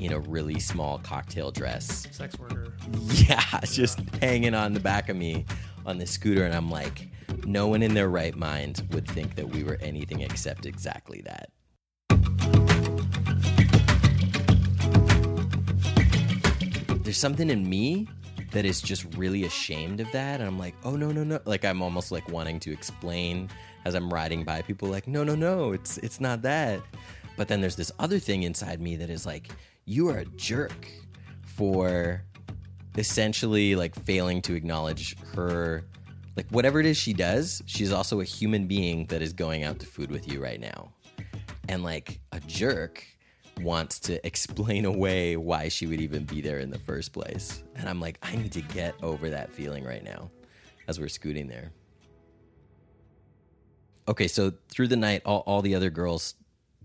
in 0.00 0.12
a 0.12 0.20
really 0.20 0.58
small 0.58 0.98
cocktail 0.98 1.50
dress. 1.50 2.06
Sex 2.10 2.38
worker. 2.38 2.72
Yeah, 3.08 3.60
just 3.64 3.98
hanging 4.20 4.54
on 4.54 4.72
the 4.72 4.80
back 4.80 5.08
of 5.08 5.16
me 5.16 5.44
on 5.84 5.98
the 5.98 6.06
scooter. 6.06 6.44
And 6.44 6.54
I'm 6.54 6.70
like, 6.70 7.08
no 7.44 7.66
one 7.66 7.82
in 7.82 7.94
their 7.94 8.08
right 8.08 8.34
mind 8.36 8.86
would 8.92 9.08
think 9.08 9.34
that 9.34 9.48
we 9.48 9.64
were 9.64 9.76
anything 9.80 10.20
except 10.20 10.66
exactly 10.66 11.20
that. 11.22 11.50
There's 17.06 17.18
something 17.18 17.50
in 17.50 17.70
me 17.70 18.08
that 18.50 18.64
is 18.64 18.80
just 18.80 19.04
really 19.16 19.44
ashamed 19.44 20.00
of 20.00 20.10
that. 20.10 20.40
And 20.40 20.48
I'm 20.48 20.58
like, 20.58 20.74
oh, 20.82 20.96
no, 20.96 21.12
no, 21.12 21.22
no. 21.22 21.38
Like, 21.44 21.64
I'm 21.64 21.80
almost 21.80 22.10
like 22.10 22.28
wanting 22.28 22.58
to 22.58 22.72
explain 22.72 23.48
as 23.84 23.94
I'm 23.94 24.12
riding 24.12 24.42
by 24.42 24.62
people, 24.62 24.88
like, 24.88 25.06
no, 25.06 25.22
no, 25.22 25.36
no, 25.36 25.70
it's, 25.70 25.98
it's 25.98 26.20
not 26.20 26.42
that. 26.42 26.80
But 27.36 27.46
then 27.46 27.60
there's 27.60 27.76
this 27.76 27.92
other 28.00 28.18
thing 28.18 28.42
inside 28.42 28.80
me 28.80 28.96
that 28.96 29.08
is 29.08 29.24
like, 29.24 29.52
you 29.84 30.08
are 30.08 30.18
a 30.18 30.24
jerk 30.24 30.88
for 31.44 32.24
essentially 32.96 33.76
like 33.76 33.94
failing 33.94 34.42
to 34.42 34.56
acknowledge 34.56 35.16
her 35.36 35.84
like 36.34 36.46
whatever 36.50 36.80
it 36.80 36.86
is 36.86 36.96
she 36.96 37.12
does 37.12 37.62
she's 37.66 37.92
also 37.92 38.20
a 38.20 38.24
human 38.24 38.66
being 38.66 39.06
that 39.06 39.20
is 39.20 39.32
going 39.34 39.64
out 39.64 39.78
to 39.78 39.86
food 39.86 40.10
with 40.10 40.32
you 40.32 40.42
right 40.42 40.60
now 40.60 40.90
and 41.68 41.82
like 41.82 42.20
a 42.32 42.40
jerk 42.40 43.06
wants 43.60 43.98
to 43.98 44.24
explain 44.26 44.84
away 44.84 45.36
why 45.36 45.68
she 45.68 45.86
would 45.86 46.00
even 46.00 46.24
be 46.24 46.40
there 46.40 46.58
in 46.58 46.70
the 46.70 46.78
first 46.78 47.12
place 47.12 47.62
and 47.74 47.88
i'm 47.88 48.00
like 48.00 48.18
i 48.22 48.34
need 48.36 48.52
to 48.52 48.60
get 48.60 48.94
over 49.02 49.30
that 49.30 49.52
feeling 49.52 49.84
right 49.84 50.04
now 50.04 50.30
as 50.88 51.00
we're 51.00 51.08
scooting 51.08 51.48
there 51.48 51.72
okay 54.06 54.28
so 54.28 54.52
through 54.68 54.88
the 54.88 54.96
night 54.96 55.22
all, 55.24 55.40
all 55.46 55.62
the 55.62 55.74
other 55.74 55.90
girls 55.90 56.34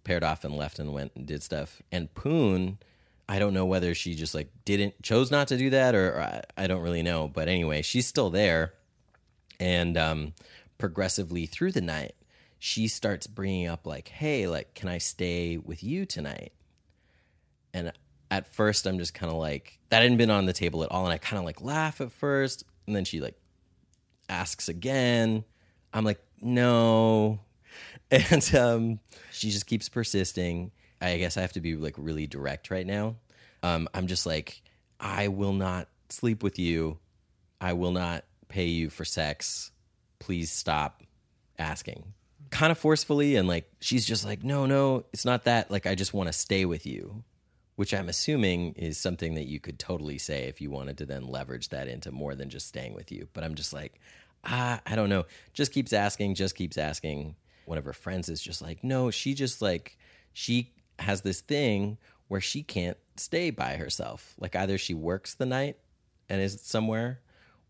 paired 0.04 0.24
off 0.24 0.44
and 0.44 0.56
left 0.56 0.80
and 0.80 0.94
went 0.94 1.12
and 1.16 1.28
did 1.28 1.44
stuff 1.44 1.82
and 1.92 2.14
poon 2.16 2.78
I 3.32 3.40
don't 3.40 3.54
know 3.54 3.66
whether 3.66 3.96
she 3.96 4.14
just 4.14 4.36
like 4.36 4.50
didn't 4.66 5.02
chose 5.02 5.32
not 5.32 5.48
to 5.48 5.58
do 5.58 5.70
that 5.70 5.96
or, 5.96 6.18
or 6.18 6.22
I, 6.22 6.42
I, 6.58 6.68
don't 6.68 6.82
really 6.82 7.02
know. 7.02 7.30
But 7.30 7.48
anyway, 7.48 7.82
she's 7.82 8.06
still 8.06 8.30
there, 8.30 8.74
and 9.58 9.96
um, 9.96 10.34
progressively 10.78 11.46
through 11.46 11.72
the 11.72 11.80
night, 11.80 12.14
she 12.60 12.90
starts 12.90 13.28
bringing 13.28 13.68
up 13.68 13.88
like, 13.88 14.10
"Hey, 14.10 14.48
like, 14.48 14.74
can 14.74 14.90
I 14.90 14.98
stay 14.98 15.56
with 15.56 15.82
you 15.82 16.06
tonight?" 16.06 16.52
And 17.74 17.92
at 18.30 18.54
first, 18.54 18.86
I'm 18.86 19.00
just 19.00 19.14
kind 19.14 19.32
of 19.32 19.38
like 19.38 19.80
that 19.90 20.02
hadn't 20.02 20.18
been 20.18 20.32
on 20.32 20.46
the 20.46 20.54
table 20.54 20.84
at 20.84 20.92
all, 20.92 21.06
and 21.06 21.14
I 21.14 21.18
kind 21.18 21.40
of 21.40 21.46
like 21.46 21.62
laugh 21.62 22.02
at 22.02 22.12
first, 22.12 22.64
and 22.88 22.96
then 22.96 23.06
she 23.06 23.22
like 23.22 23.36
asks 24.30 24.70
again. 24.70 25.44
I'm 25.94 26.06
like, 26.06 26.22
no, 26.42 27.42
and 28.12 28.56
um, 28.56 29.00
she 29.32 29.50
just 29.52 29.66
keeps 29.66 29.90
persisting 29.90 30.72
I 31.02 31.18
guess 31.18 31.36
I 31.36 31.42
have 31.42 31.54
to 31.54 31.62
be 31.62 31.76
like 31.76 31.96
really 31.98 32.28
direct 32.28 32.70
right 32.70 32.86
now. 32.86 33.16
Um, 33.64 33.90
I'm 33.94 34.08
just 34.08 34.26
like, 34.26 34.62
I 35.00 35.28
will 35.30 35.54
not 35.54 35.88
sleep 36.10 36.44
with 36.44 36.60
you. 36.60 37.00
I 37.60 37.74
will 37.74 37.92
not 37.92 38.24
pay 38.48 38.66
you 38.66 38.90
for 38.90 39.04
sex. 39.04 39.72
Please 40.20 40.52
stop 40.52 41.02
asking. 41.58 42.14
Kind 42.52 42.72
of 42.72 42.78
forcefully, 42.78 43.36
and 43.36 43.48
like, 43.48 43.72
she's 43.80 44.06
just 44.06 44.26
like, 44.26 44.44
no, 44.44 44.66
no, 44.66 45.06
it's 45.14 45.26
not 45.26 45.46
that. 45.46 45.72
Like, 45.72 45.88
I 45.88 45.96
just 45.96 46.14
want 46.14 46.28
to 46.28 46.34
stay 46.34 46.66
with 46.66 46.86
you, 46.86 47.24
which 47.82 47.96
I'm 47.96 48.10
assuming 48.10 48.74
is 48.74 49.00
something 49.00 49.34
that 49.34 49.48
you 49.48 49.60
could 49.60 49.80
totally 49.80 50.20
say 50.20 50.44
if 50.44 50.62
you 50.62 50.70
wanted 50.70 51.00
to 51.00 51.06
then 51.08 51.26
leverage 51.26 51.70
that 51.70 51.88
into 51.88 52.12
more 52.12 52.36
than 52.36 52.48
just 52.48 52.68
staying 52.68 52.94
with 52.94 53.12
you. 53.12 53.28
But 53.34 53.44
I'm 53.44 53.56
just 53.56 53.74
like, 53.74 54.00
ah, 54.44 54.80
I 54.86 54.96
don't 54.96 55.10
know. 55.10 55.26
Just 55.54 55.74
keeps 55.74 55.92
asking, 55.92 56.36
just 56.36 56.54
keeps 56.54 56.78
asking. 56.78 57.38
One 57.66 57.80
of 57.80 57.86
her 57.86 57.94
friends 57.94 58.30
is 58.30 58.40
just 58.40 58.62
like, 58.62 58.84
no, 58.84 59.10
she 59.10 59.34
just 59.34 59.64
like, 59.64 59.98
she 60.32 60.76
has 61.00 61.22
this 61.22 61.42
thing 61.42 61.98
where 62.28 62.40
she 62.40 62.62
can't 62.62 62.98
stay 63.16 63.50
by 63.50 63.78
herself. 63.78 64.36
Like 64.40 64.56
either 64.56 64.78
she 64.78 64.94
works 64.94 65.34
the 65.34 65.48
night 65.48 65.78
and 66.30 66.40
is 66.40 66.62
somewhere, 66.62 67.22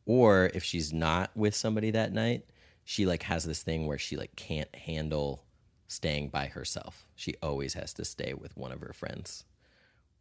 or 0.05 0.51
if 0.53 0.61
she's 0.61 0.91
not 0.91 1.31
with 1.37 1.55
somebody 1.55 1.89
that 1.91 2.11
night, 2.11 2.43
she 2.83 3.05
like 3.05 3.23
has 3.23 3.45
this 3.45 3.63
thing 3.63 3.87
where 3.87 3.97
she 3.97 4.17
like 4.17 4.35
can't 4.35 4.75
handle 4.75 5.45
staying 5.87 6.27
by 6.27 6.47
herself. 6.47 7.05
She 7.15 7.35
always 7.41 7.75
has 7.75 7.93
to 7.93 8.03
stay 8.03 8.33
with 8.33 8.57
one 8.57 8.73
of 8.73 8.81
her 8.81 8.91
friends, 8.91 9.45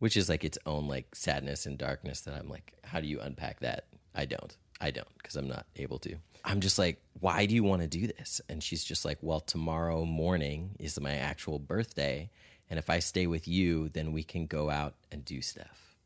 which 0.00 0.16
is 0.16 0.28
like 0.28 0.44
its 0.44 0.58
own 0.66 0.88
like 0.88 1.14
sadness 1.14 1.64
and 1.64 1.78
darkness 1.78 2.22
that 2.22 2.34
I'm 2.34 2.48
like, 2.48 2.74
how 2.84 3.00
do 3.00 3.06
you 3.06 3.20
unpack 3.20 3.60
that? 3.60 3.86
I 4.14 4.24
don't. 4.24 4.54
I 4.80 4.90
don't 4.90 5.08
because 5.18 5.36
I'm 5.36 5.48
not 5.48 5.66
able 5.76 5.98
to. 6.00 6.16
I'm 6.44 6.60
just 6.60 6.78
like, 6.78 7.00
why 7.20 7.46
do 7.46 7.54
you 7.54 7.62
want 7.62 7.82
to 7.82 7.88
do 7.88 8.06
this? 8.06 8.40
And 8.48 8.62
she's 8.62 8.82
just 8.82 9.04
like, 9.04 9.18
well, 9.20 9.40
tomorrow 9.40 10.04
morning 10.04 10.74
is 10.78 10.98
my 10.98 11.14
actual 11.14 11.58
birthday 11.58 12.30
and 12.70 12.78
if 12.78 12.88
I 12.88 13.00
stay 13.00 13.26
with 13.26 13.48
you, 13.48 13.88
then 13.88 14.12
we 14.12 14.22
can 14.22 14.46
go 14.46 14.70
out 14.70 14.94
and 15.10 15.24
do 15.24 15.42
stuff 15.42 15.96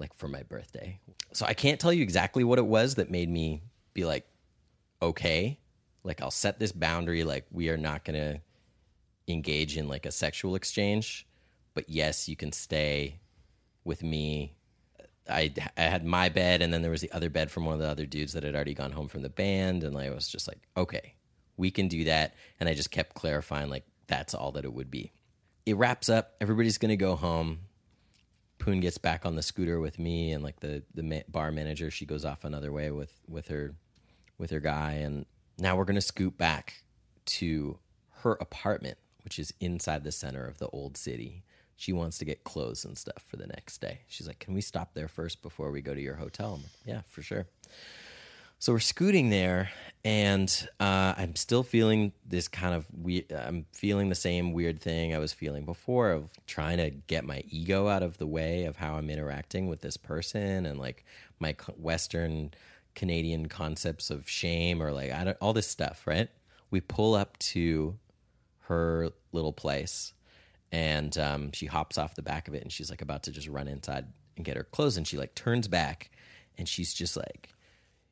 like 0.00 0.12
for 0.14 0.28
my 0.28 0.42
birthday. 0.42 0.98
So 1.32 1.46
I 1.46 1.54
can't 1.54 1.80
tell 1.80 1.92
you 1.92 2.02
exactly 2.02 2.42
what 2.42 2.58
it 2.58 2.66
was 2.66 2.96
that 2.96 3.10
made 3.10 3.30
me 3.30 3.62
be 3.94 4.04
like, 4.04 4.26
okay, 5.00 5.58
like 6.02 6.20
I'll 6.20 6.32
set 6.32 6.58
this 6.58 6.72
boundary. 6.72 7.22
Like 7.22 7.46
we 7.52 7.68
are 7.68 7.76
not 7.76 8.04
going 8.04 8.18
to 8.18 8.40
engage 9.32 9.76
in 9.76 9.88
like 9.88 10.06
a 10.06 10.10
sexual 10.10 10.56
exchange, 10.56 11.26
but 11.74 11.88
yes, 11.88 12.28
you 12.28 12.34
can 12.34 12.50
stay 12.50 13.20
with 13.84 14.02
me. 14.02 14.54
I, 15.30 15.52
I 15.76 15.82
had 15.82 16.04
my 16.04 16.30
bed 16.30 16.62
and 16.62 16.72
then 16.72 16.80
there 16.80 16.90
was 16.90 17.02
the 17.02 17.12
other 17.12 17.28
bed 17.28 17.50
from 17.50 17.66
one 17.66 17.74
of 17.74 17.80
the 17.80 17.88
other 17.88 18.06
dudes 18.06 18.32
that 18.32 18.44
had 18.44 18.54
already 18.54 18.74
gone 18.74 18.92
home 18.92 19.08
from 19.08 19.22
the 19.22 19.28
band. 19.28 19.84
And 19.84 19.96
I 19.96 20.10
was 20.10 20.26
just 20.26 20.48
like, 20.48 20.60
okay, 20.76 21.14
we 21.58 21.70
can 21.70 21.88
do 21.88 22.04
that. 22.04 22.34
And 22.58 22.68
I 22.68 22.74
just 22.74 22.90
kept 22.90 23.14
clarifying 23.14 23.68
like 23.68 23.84
that's 24.06 24.32
all 24.32 24.52
that 24.52 24.64
it 24.64 24.72
would 24.72 24.90
be 24.90 25.12
it 25.68 25.76
wraps 25.76 26.08
up. 26.08 26.34
Everybody's 26.40 26.78
gonna 26.78 26.96
go 26.96 27.14
home. 27.14 27.58
Poon 28.58 28.80
gets 28.80 28.96
back 28.96 29.26
on 29.26 29.36
the 29.36 29.42
scooter 29.42 29.78
with 29.78 29.98
me 29.98 30.32
and 30.32 30.42
like 30.42 30.60
the 30.60 30.82
the 30.94 31.24
bar 31.28 31.52
manager. 31.52 31.90
She 31.90 32.06
goes 32.06 32.24
off 32.24 32.42
another 32.44 32.72
way 32.72 32.90
with 32.90 33.12
with 33.28 33.48
her 33.48 33.74
with 34.38 34.50
her 34.50 34.60
guy, 34.60 34.92
and 34.92 35.26
now 35.58 35.76
we're 35.76 35.84
gonna 35.84 36.00
scoot 36.00 36.38
back 36.38 36.84
to 37.26 37.78
her 38.22 38.32
apartment, 38.40 38.96
which 39.24 39.38
is 39.38 39.52
inside 39.60 40.04
the 40.04 40.12
center 40.12 40.46
of 40.46 40.56
the 40.56 40.68
old 40.68 40.96
city. 40.96 41.44
She 41.78 41.92
wants 41.92 42.18
to 42.18 42.24
get 42.24 42.42
clothes 42.42 42.84
and 42.84 42.98
stuff 42.98 43.22
for 43.28 43.36
the 43.36 43.46
next 43.46 43.80
day. 43.80 44.00
She's 44.08 44.26
like, 44.26 44.40
"Can 44.40 44.52
we 44.52 44.60
stop 44.60 44.94
there 44.94 45.06
first 45.06 45.42
before 45.42 45.70
we 45.70 45.80
go 45.80 45.94
to 45.94 46.00
your 46.00 46.16
hotel?" 46.16 46.56
Like, 46.60 46.72
yeah, 46.84 47.02
for 47.06 47.22
sure. 47.22 47.46
So 48.58 48.72
we're 48.72 48.80
scooting 48.80 49.30
there, 49.30 49.70
and 50.04 50.50
uh, 50.80 51.14
I'm 51.16 51.36
still 51.36 51.62
feeling 51.62 52.12
this 52.26 52.48
kind 52.48 52.74
of 52.74 52.84
weird. 52.92 53.32
I'm 53.32 53.66
feeling 53.70 54.08
the 54.08 54.16
same 54.16 54.52
weird 54.52 54.80
thing 54.80 55.14
I 55.14 55.20
was 55.20 55.32
feeling 55.32 55.64
before 55.64 56.10
of 56.10 56.30
trying 56.48 56.78
to 56.78 56.90
get 56.90 57.24
my 57.24 57.44
ego 57.48 57.86
out 57.86 58.02
of 58.02 58.18
the 58.18 58.26
way 58.26 58.64
of 58.64 58.78
how 58.78 58.96
I'm 58.96 59.08
interacting 59.08 59.68
with 59.68 59.80
this 59.80 59.96
person, 59.96 60.66
and 60.66 60.80
like 60.80 61.04
my 61.38 61.54
Western 61.76 62.50
Canadian 62.96 63.46
concepts 63.46 64.10
of 64.10 64.28
shame 64.28 64.82
or 64.82 64.90
like 64.90 65.12
all 65.40 65.52
this 65.52 65.68
stuff. 65.68 66.04
Right? 66.04 66.28
We 66.72 66.80
pull 66.80 67.14
up 67.14 67.38
to 67.54 67.96
her 68.62 69.10
little 69.30 69.52
place, 69.52 70.12
and 70.72 71.16
um, 71.18 71.52
she 71.52 71.66
hops 71.66 71.98
off 71.98 72.14
the 72.14 72.22
back 72.22 72.48
of 72.48 72.54
it, 72.54 72.62
and 72.62 72.72
she's 72.72 72.90
like 72.90 73.02
about 73.02 73.22
to 73.24 73.30
just 73.30 73.48
run 73.48 73.68
inside 73.68 74.06
and 74.36 74.44
get 74.44 74.56
her 74.56 74.64
clothes, 74.64 74.96
and 74.96 75.06
she 75.06 75.16
like 75.16 75.34
turns 75.34 75.68
back, 75.68 76.10
and 76.56 76.68
she's 76.68 76.92
just 76.94 77.16
like 77.16 77.50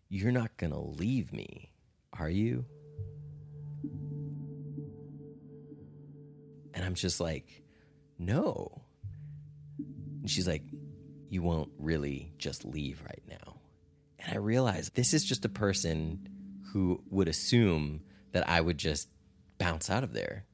you're 0.08 0.32
not 0.32 0.56
to 0.72 0.78
leave 0.78 1.32
me, 1.32 1.70
are 2.18 2.30
you? 2.30 2.64
And 6.74 6.84
I'm 6.84 6.94
just 6.94 7.20
like, 7.20 7.62
No. 8.18 8.82
And 9.78 10.30
she's 10.30 10.46
like, 10.46 10.62
You 11.28 11.42
won't 11.42 11.70
really 11.78 12.32
just 12.38 12.64
leave 12.64 13.02
right 13.02 13.22
now. 13.28 13.56
And 14.18 14.32
I 14.32 14.38
realize 14.38 14.90
this 14.90 15.14
is 15.14 15.24
just 15.24 15.44
a 15.44 15.48
person 15.48 16.28
who 16.72 17.02
would 17.10 17.28
assume 17.28 18.02
that 18.32 18.48
I 18.48 18.60
would 18.60 18.78
just 18.78 19.08
bounce 19.58 19.88
out 19.88 20.04
of 20.04 20.12
there 20.12 20.44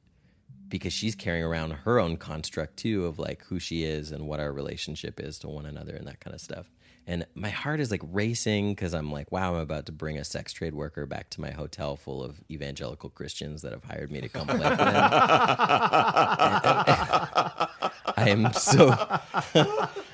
because 0.73 0.91
she's 0.91 1.13
carrying 1.13 1.43
around 1.43 1.69
her 1.69 1.99
own 1.99 2.17
construct 2.17 2.77
too 2.77 3.05
of 3.05 3.19
like 3.19 3.43
who 3.45 3.59
she 3.59 3.83
is 3.83 4.11
and 4.11 4.27
what 4.27 4.39
our 4.39 4.51
relationship 4.51 5.19
is 5.19 5.37
to 5.37 5.47
one 5.47 5.67
another 5.67 5.95
and 5.95 6.07
that 6.07 6.19
kind 6.19 6.33
of 6.33 6.41
stuff 6.41 6.71
and 7.05 7.27
my 7.35 7.49
heart 7.49 7.79
is 7.79 7.91
like 7.91 8.01
racing 8.11 8.71
because 8.71 8.93
I'm 8.93 9.11
like, 9.11 9.29
wow, 9.29 9.55
I'm 9.55 9.59
about 9.59 9.87
to 9.87 9.91
bring 9.91 10.17
a 10.17 10.23
sex 10.23 10.53
trade 10.53 10.73
worker 10.73 11.05
back 11.05 11.29
to 11.31 11.41
my 11.41 11.51
hotel 11.51 11.97
full 11.97 12.23
of 12.23 12.39
evangelical 12.49 13.09
Christians 13.09 13.61
that 13.61 13.73
have 13.73 13.83
hired 13.83 14.09
me 14.09 14.21
to 14.21 14.29
come 14.29 14.47
play 14.47 14.57
for 14.57 14.61
them. 14.61 14.77
I 18.15 18.29
am 18.29 18.53
so, 18.53 18.91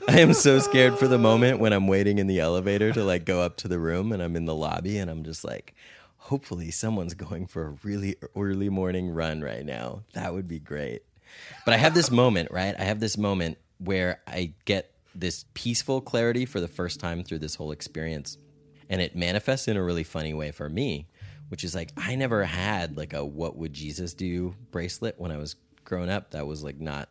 I 0.08 0.19
am 0.19 0.34
so 0.34 0.58
scared 0.58 0.98
for 0.98 1.08
the 1.08 1.19
moment 1.19 1.60
when 1.60 1.74
I'm 1.74 1.88
waiting 1.88 2.17
in 2.17 2.26
the 2.26 2.39
elevator 2.39 2.91
to 2.93 3.04
like 3.04 3.24
go 3.24 3.41
up 3.41 3.58
to 3.58 3.67
the 3.67 3.78
room 3.78 4.12
and 4.12 4.24
I'm 4.24 4.36
in 4.36 4.45
the 4.45 4.56
lobby 4.56 4.98
and 4.98 5.12
I'm 5.12 5.24
just 5.24 5.43
like, 5.43 5.76
hopefully 6.19 6.69
someone's 6.69 7.13
going 7.13 7.47
for 7.47 7.67
a 7.67 7.75
really 7.84 8.15
early 8.36 8.69
morning 8.69 9.10
run 9.10 9.41
right 9.41 9.65
now. 9.65 10.03
That 10.13 10.34
would 10.34 10.47
be 10.47 10.60
great. 10.60 11.01
But 11.65 11.73
I 11.73 11.77
have 11.77 11.95
this 11.95 12.12
moment, 12.12 12.51
right? 12.51 12.75
I 12.77 12.84
have 12.84 12.99
this 12.99 13.17
moment 13.17 13.58
where 13.79 14.21
I 14.27 14.53
get 14.65 14.93
this 15.15 15.45
peaceful 15.53 16.01
clarity 16.01 16.45
for 16.45 16.60
the 16.60 16.67
first 16.67 16.99
time 16.99 17.23
through 17.23 17.39
this 17.39 17.55
whole 17.55 17.71
experience. 17.71 18.38
And 18.89 19.01
it 19.01 19.15
manifests 19.15 19.67
in 19.67 19.77
a 19.77 19.84
really 19.84 20.03
funny 20.03 20.34
way 20.34 20.51
for 20.51 20.69
me, 20.69 21.08
which 21.47 21.63
is 21.63 21.73
like 21.73 21.91
I 21.97 22.15
never 22.15 22.43
had 22.43 22.97
like 22.97 23.13
a 23.13 23.23
what 23.23 23.55
would 23.55 23.73
Jesus 23.73 24.13
do 24.13 24.55
bracelet 24.71 25.15
when 25.17 25.32
I 25.32 25.38
was 25.38 25.55
growing 25.86 26.10
up. 26.10 26.32
That 26.32 26.47
was 26.47 26.63
like 26.63 26.79
not 26.79 27.10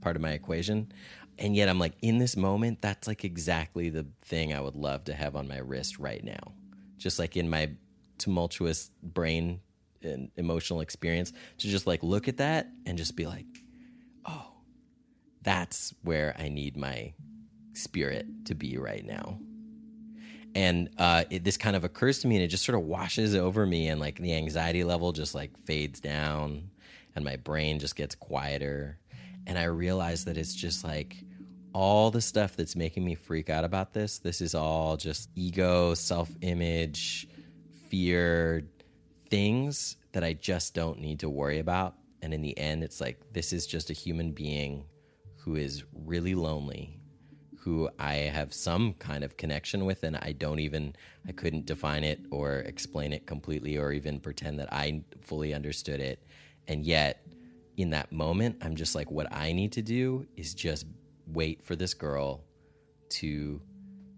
part 0.00 0.16
of 0.16 0.22
my 0.22 0.32
equation. 0.32 0.92
And 1.38 1.54
yet 1.54 1.68
I'm 1.68 1.78
like 1.78 1.94
in 2.02 2.18
this 2.18 2.36
moment, 2.36 2.82
that's 2.82 3.06
like 3.06 3.24
exactly 3.24 3.90
the 3.90 4.06
thing 4.22 4.52
I 4.52 4.60
would 4.60 4.74
love 4.74 5.04
to 5.04 5.14
have 5.14 5.36
on 5.36 5.46
my 5.46 5.58
wrist 5.58 5.98
right 5.98 6.24
now. 6.24 6.52
Just 6.96 7.18
like 7.18 7.36
in 7.36 7.48
my 7.48 7.70
tumultuous 8.18 8.90
brain 9.02 9.60
and 10.02 10.30
emotional 10.36 10.80
experience 10.80 11.32
to 11.58 11.68
just 11.68 11.86
like 11.86 12.02
look 12.02 12.28
at 12.28 12.36
that 12.38 12.68
and 12.86 12.98
just 12.98 13.16
be 13.16 13.26
like, 13.26 13.46
oh, 14.26 14.52
that's 15.42 15.94
where 16.02 16.34
I 16.38 16.48
need 16.48 16.76
my 16.76 17.14
spirit 17.72 18.26
to 18.46 18.54
be 18.54 18.76
right 18.78 19.04
now. 19.04 19.38
and 20.54 20.88
uh, 20.98 21.24
it, 21.30 21.44
this 21.44 21.56
kind 21.56 21.76
of 21.76 21.84
occurs 21.84 22.20
to 22.20 22.26
me 22.28 22.36
and 22.36 22.44
it 22.44 22.48
just 22.48 22.64
sort 22.64 22.76
of 22.76 22.84
washes 22.84 23.34
over 23.34 23.66
me 23.66 23.88
and 23.88 24.00
like 24.00 24.18
the 24.18 24.34
anxiety 24.34 24.82
level 24.82 25.12
just 25.12 25.34
like 25.34 25.56
fades 25.66 26.00
down 26.00 26.70
and 27.14 27.24
my 27.24 27.36
brain 27.36 27.78
just 27.78 27.96
gets 27.96 28.14
quieter 28.14 28.98
and 29.46 29.58
i 29.58 29.64
realize 29.64 30.24
that 30.24 30.36
it's 30.36 30.54
just 30.54 30.84
like 30.84 31.16
all 31.74 32.10
the 32.10 32.20
stuff 32.20 32.56
that's 32.56 32.74
making 32.74 33.04
me 33.04 33.14
freak 33.14 33.50
out 33.50 33.62
about 33.64 33.92
this 33.92 34.18
this 34.20 34.40
is 34.40 34.54
all 34.54 34.96
just 34.96 35.28
ego 35.36 35.94
self-image 35.94 37.28
fear 37.88 38.62
things 39.30 39.96
that 40.12 40.24
i 40.24 40.32
just 40.32 40.74
don't 40.74 41.00
need 41.00 41.20
to 41.20 41.28
worry 41.28 41.58
about 41.58 41.94
and 42.22 42.32
in 42.32 42.42
the 42.42 42.56
end 42.58 42.82
it's 42.82 43.00
like 43.00 43.20
this 43.32 43.52
is 43.52 43.66
just 43.66 43.90
a 43.90 43.92
human 43.92 44.32
being 44.32 44.84
who 45.36 45.56
is 45.56 45.84
really 45.92 46.34
lonely 46.34 46.98
who 47.68 47.90
I 47.98 48.14
have 48.14 48.54
some 48.54 48.94
kind 48.94 49.22
of 49.22 49.36
connection 49.36 49.84
with, 49.84 50.02
and 50.02 50.16
I 50.16 50.32
don't 50.32 50.58
even, 50.58 50.96
I 51.26 51.32
couldn't 51.32 51.66
define 51.66 52.02
it 52.02 52.20
or 52.30 52.60
explain 52.60 53.12
it 53.12 53.26
completely 53.26 53.76
or 53.76 53.92
even 53.92 54.20
pretend 54.20 54.58
that 54.60 54.72
I 54.72 55.02
fully 55.20 55.52
understood 55.52 56.00
it. 56.00 56.24
And 56.66 56.86
yet, 56.86 57.26
in 57.76 57.90
that 57.90 58.10
moment, 58.10 58.56
I'm 58.62 58.74
just 58.74 58.94
like, 58.94 59.10
what 59.10 59.30
I 59.30 59.52
need 59.52 59.72
to 59.72 59.82
do 59.82 60.26
is 60.34 60.54
just 60.54 60.86
wait 61.26 61.62
for 61.62 61.76
this 61.76 61.92
girl 61.92 62.42
to 63.10 63.60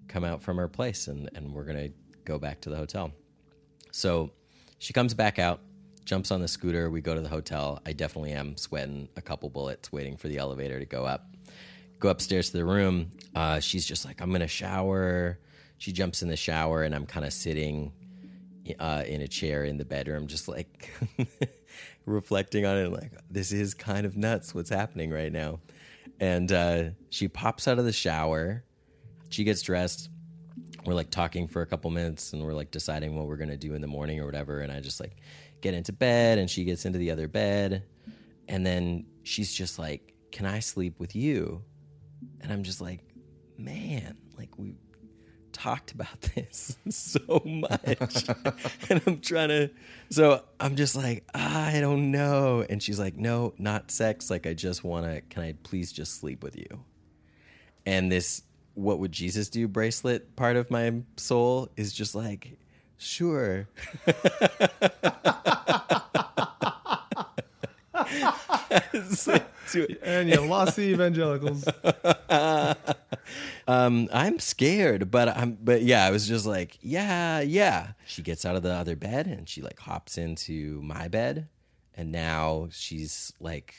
come 0.06 0.22
out 0.22 0.42
from 0.42 0.56
her 0.56 0.68
place, 0.68 1.08
and, 1.08 1.28
and 1.34 1.52
we're 1.52 1.64
going 1.64 1.88
to 1.88 1.92
go 2.24 2.38
back 2.38 2.60
to 2.60 2.70
the 2.70 2.76
hotel. 2.76 3.10
So 3.92 4.30
she 4.78 4.92
comes 4.92 5.14
back 5.14 5.38
out, 5.38 5.60
jumps 6.04 6.30
on 6.30 6.40
the 6.40 6.48
scooter. 6.48 6.90
We 6.90 7.00
go 7.00 7.14
to 7.14 7.20
the 7.20 7.28
hotel. 7.28 7.80
I 7.84 7.92
definitely 7.92 8.32
am 8.32 8.56
sweating 8.56 9.08
a 9.16 9.22
couple 9.22 9.48
bullets 9.50 9.92
waiting 9.92 10.16
for 10.16 10.28
the 10.28 10.38
elevator 10.38 10.78
to 10.78 10.86
go 10.86 11.04
up 11.04 11.30
go 12.00 12.08
upstairs 12.08 12.50
to 12.50 12.56
the 12.56 12.64
room. 12.64 13.10
Uh, 13.34 13.60
she's 13.60 13.86
just 13.86 14.04
like, 14.04 14.20
I'm 14.20 14.32
gonna 14.32 14.48
shower. 14.48 15.38
She 15.78 15.92
jumps 15.92 16.22
in 16.22 16.28
the 16.28 16.36
shower, 16.36 16.82
and 16.82 16.94
I'm 16.94 17.06
kind 17.06 17.24
of 17.24 17.32
sitting 17.32 17.92
uh, 18.78 19.04
in 19.06 19.20
a 19.20 19.28
chair 19.28 19.64
in 19.64 19.76
the 19.76 19.84
bedroom, 19.84 20.26
just 20.26 20.48
like 20.48 20.90
reflecting 22.06 22.66
on 22.66 22.76
it. 22.76 22.90
Like, 22.90 23.12
this 23.30 23.52
is 23.52 23.74
kind 23.74 24.04
of 24.04 24.16
nuts. 24.16 24.54
What's 24.54 24.70
happening 24.70 25.10
right 25.10 25.32
now? 25.32 25.60
And 26.18 26.50
uh, 26.50 26.84
she 27.10 27.28
pops 27.28 27.68
out 27.68 27.78
of 27.78 27.84
the 27.84 27.92
shower. 27.92 28.64
She 29.28 29.44
gets 29.44 29.62
dressed. 29.62 30.10
We're 30.84 30.94
like 30.94 31.10
talking 31.10 31.46
for 31.46 31.62
a 31.62 31.66
couple 31.66 31.90
minutes, 31.90 32.32
and 32.32 32.42
we're 32.42 32.54
like 32.54 32.70
deciding 32.70 33.16
what 33.16 33.26
we're 33.26 33.36
gonna 33.36 33.56
do 33.56 33.74
in 33.74 33.80
the 33.80 33.86
morning 33.86 34.20
or 34.20 34.26
whatever. 34.26 34.60
And 34.60 34.72
I 34.72 34.80
just 34.80 35.00
like 35.00 35.16
get 35.60 35.74
into 35.74 35.92
bed, 35.92 36.38
and 36.38 36.48
she 36.48 36.64
gets 36.64 36.84
into 36.84 36.98
the 36.98 37.10
other 37.10 37.28
bed, 37.28 37.84
and 38.48 38.64
then 38.64 39.06
she's 39.22 39.52
just 39.52 39.78
like, 39.78 40.14
"Can 40.32 40.46
I 40.46 40.60
sleep 40.60 40.98
with 40.98 41.14
you?" 41.14 41.62
And 42.40 42.52
I'm 42.52 42.62
just 42.62 42.80
like, 42.80 43.00
man, 43.58 44.16
like 44.36 44.58
we 44.58 44.74
talked 45.52 45.92
about 45.92 46.20
this 46.34 46.76
so 46.88 47.42
much. 47.44 48.28
and 48.90 49.02
I'm 49.06 49.20
trying 49.20 49.48
to, 49.48 49.70
so 50.10 50.42
I'm 50.58 50.76
just 50.76 50.96
like, 50.96 51.24
ah, 51.34 51.66
I 51.66 51.80
don't 51.80 52.10
know. 52.10 52.64
And 52.68 52.82
she's 52.82 52.98
like, 52.98 53.16
no, 53.16 53.54
not 53.58 53.90
sex. 53.90 54.30
Like, 54.30 54.46
I 54.46 54.54
just 54.54 54.84
want 54.84 55.06
to, 55.06 55.20
can 55.22 55.42
I 55.42 55.54
please 55.62 55.92
just 55.92 56.18
sleep 56.18 56.42
with 56.42 56.56
you? 56.56 56.84
And 57.86 58.10
this, 58.10 58.42
what 58.74 58.98
would 58.98 59.12
Jesus 59.12 59.48
do 59.48 59.68
bracelet 59.68 60.36
part 60.36 60.56
of 60.56 60.70
my 60.70 61.02
soul 61.16 61.68
is 61.76 61.92
just 61.92 62.14
like, 62.14 62.56
sure. 62.98 63.68
and 70.02 70.28
you 70.28 70.40
lost 70.40 70.76
the 70.76 70.82
evangelicals. 70.82 71.64
um, 73.68 74.08
I'm 74.12 74.38
scared, 74.38 75.10
but 75.10 75.28
I'm, 75.28 75.58
but 75.60 75.82
yeah, 75.82 76.06
I 76.06 76.10
was 76.10 76.26
just 76.26 76.46
like, 76.46 76.78
yeah, 76.80 77.40
yeah. 77.40 77.92
She 78.06 78.22
gets 78.22 78.44
out 78.44 78.56
of 78.56 78.62
the 78.62 78.72
other 78.72 78.96
bed 78.96 79.26
and 79.26 79.48
she 79.48 79.62
like 79.62 79.78
hops 79.78 80.18
into 80.18 80.80
my 80.82 81.08
bed, 81.08 81.48
and 81.94 82.12
now 82.12 82.68
she's 82.70 83.32
like, 83.40 83.74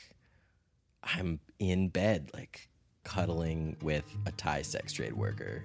I'm 1.02 1.40
in 1.58 1.88
bed, 1.88 2.30
like 2.32 2.68
cuddling 3.04 3.76
with 3.82 4.04
a 4.26 4.32
Thai 4.32 4.62
sex 4.62 4.92
trade 4.92 5.12
worker. 5.12 5.64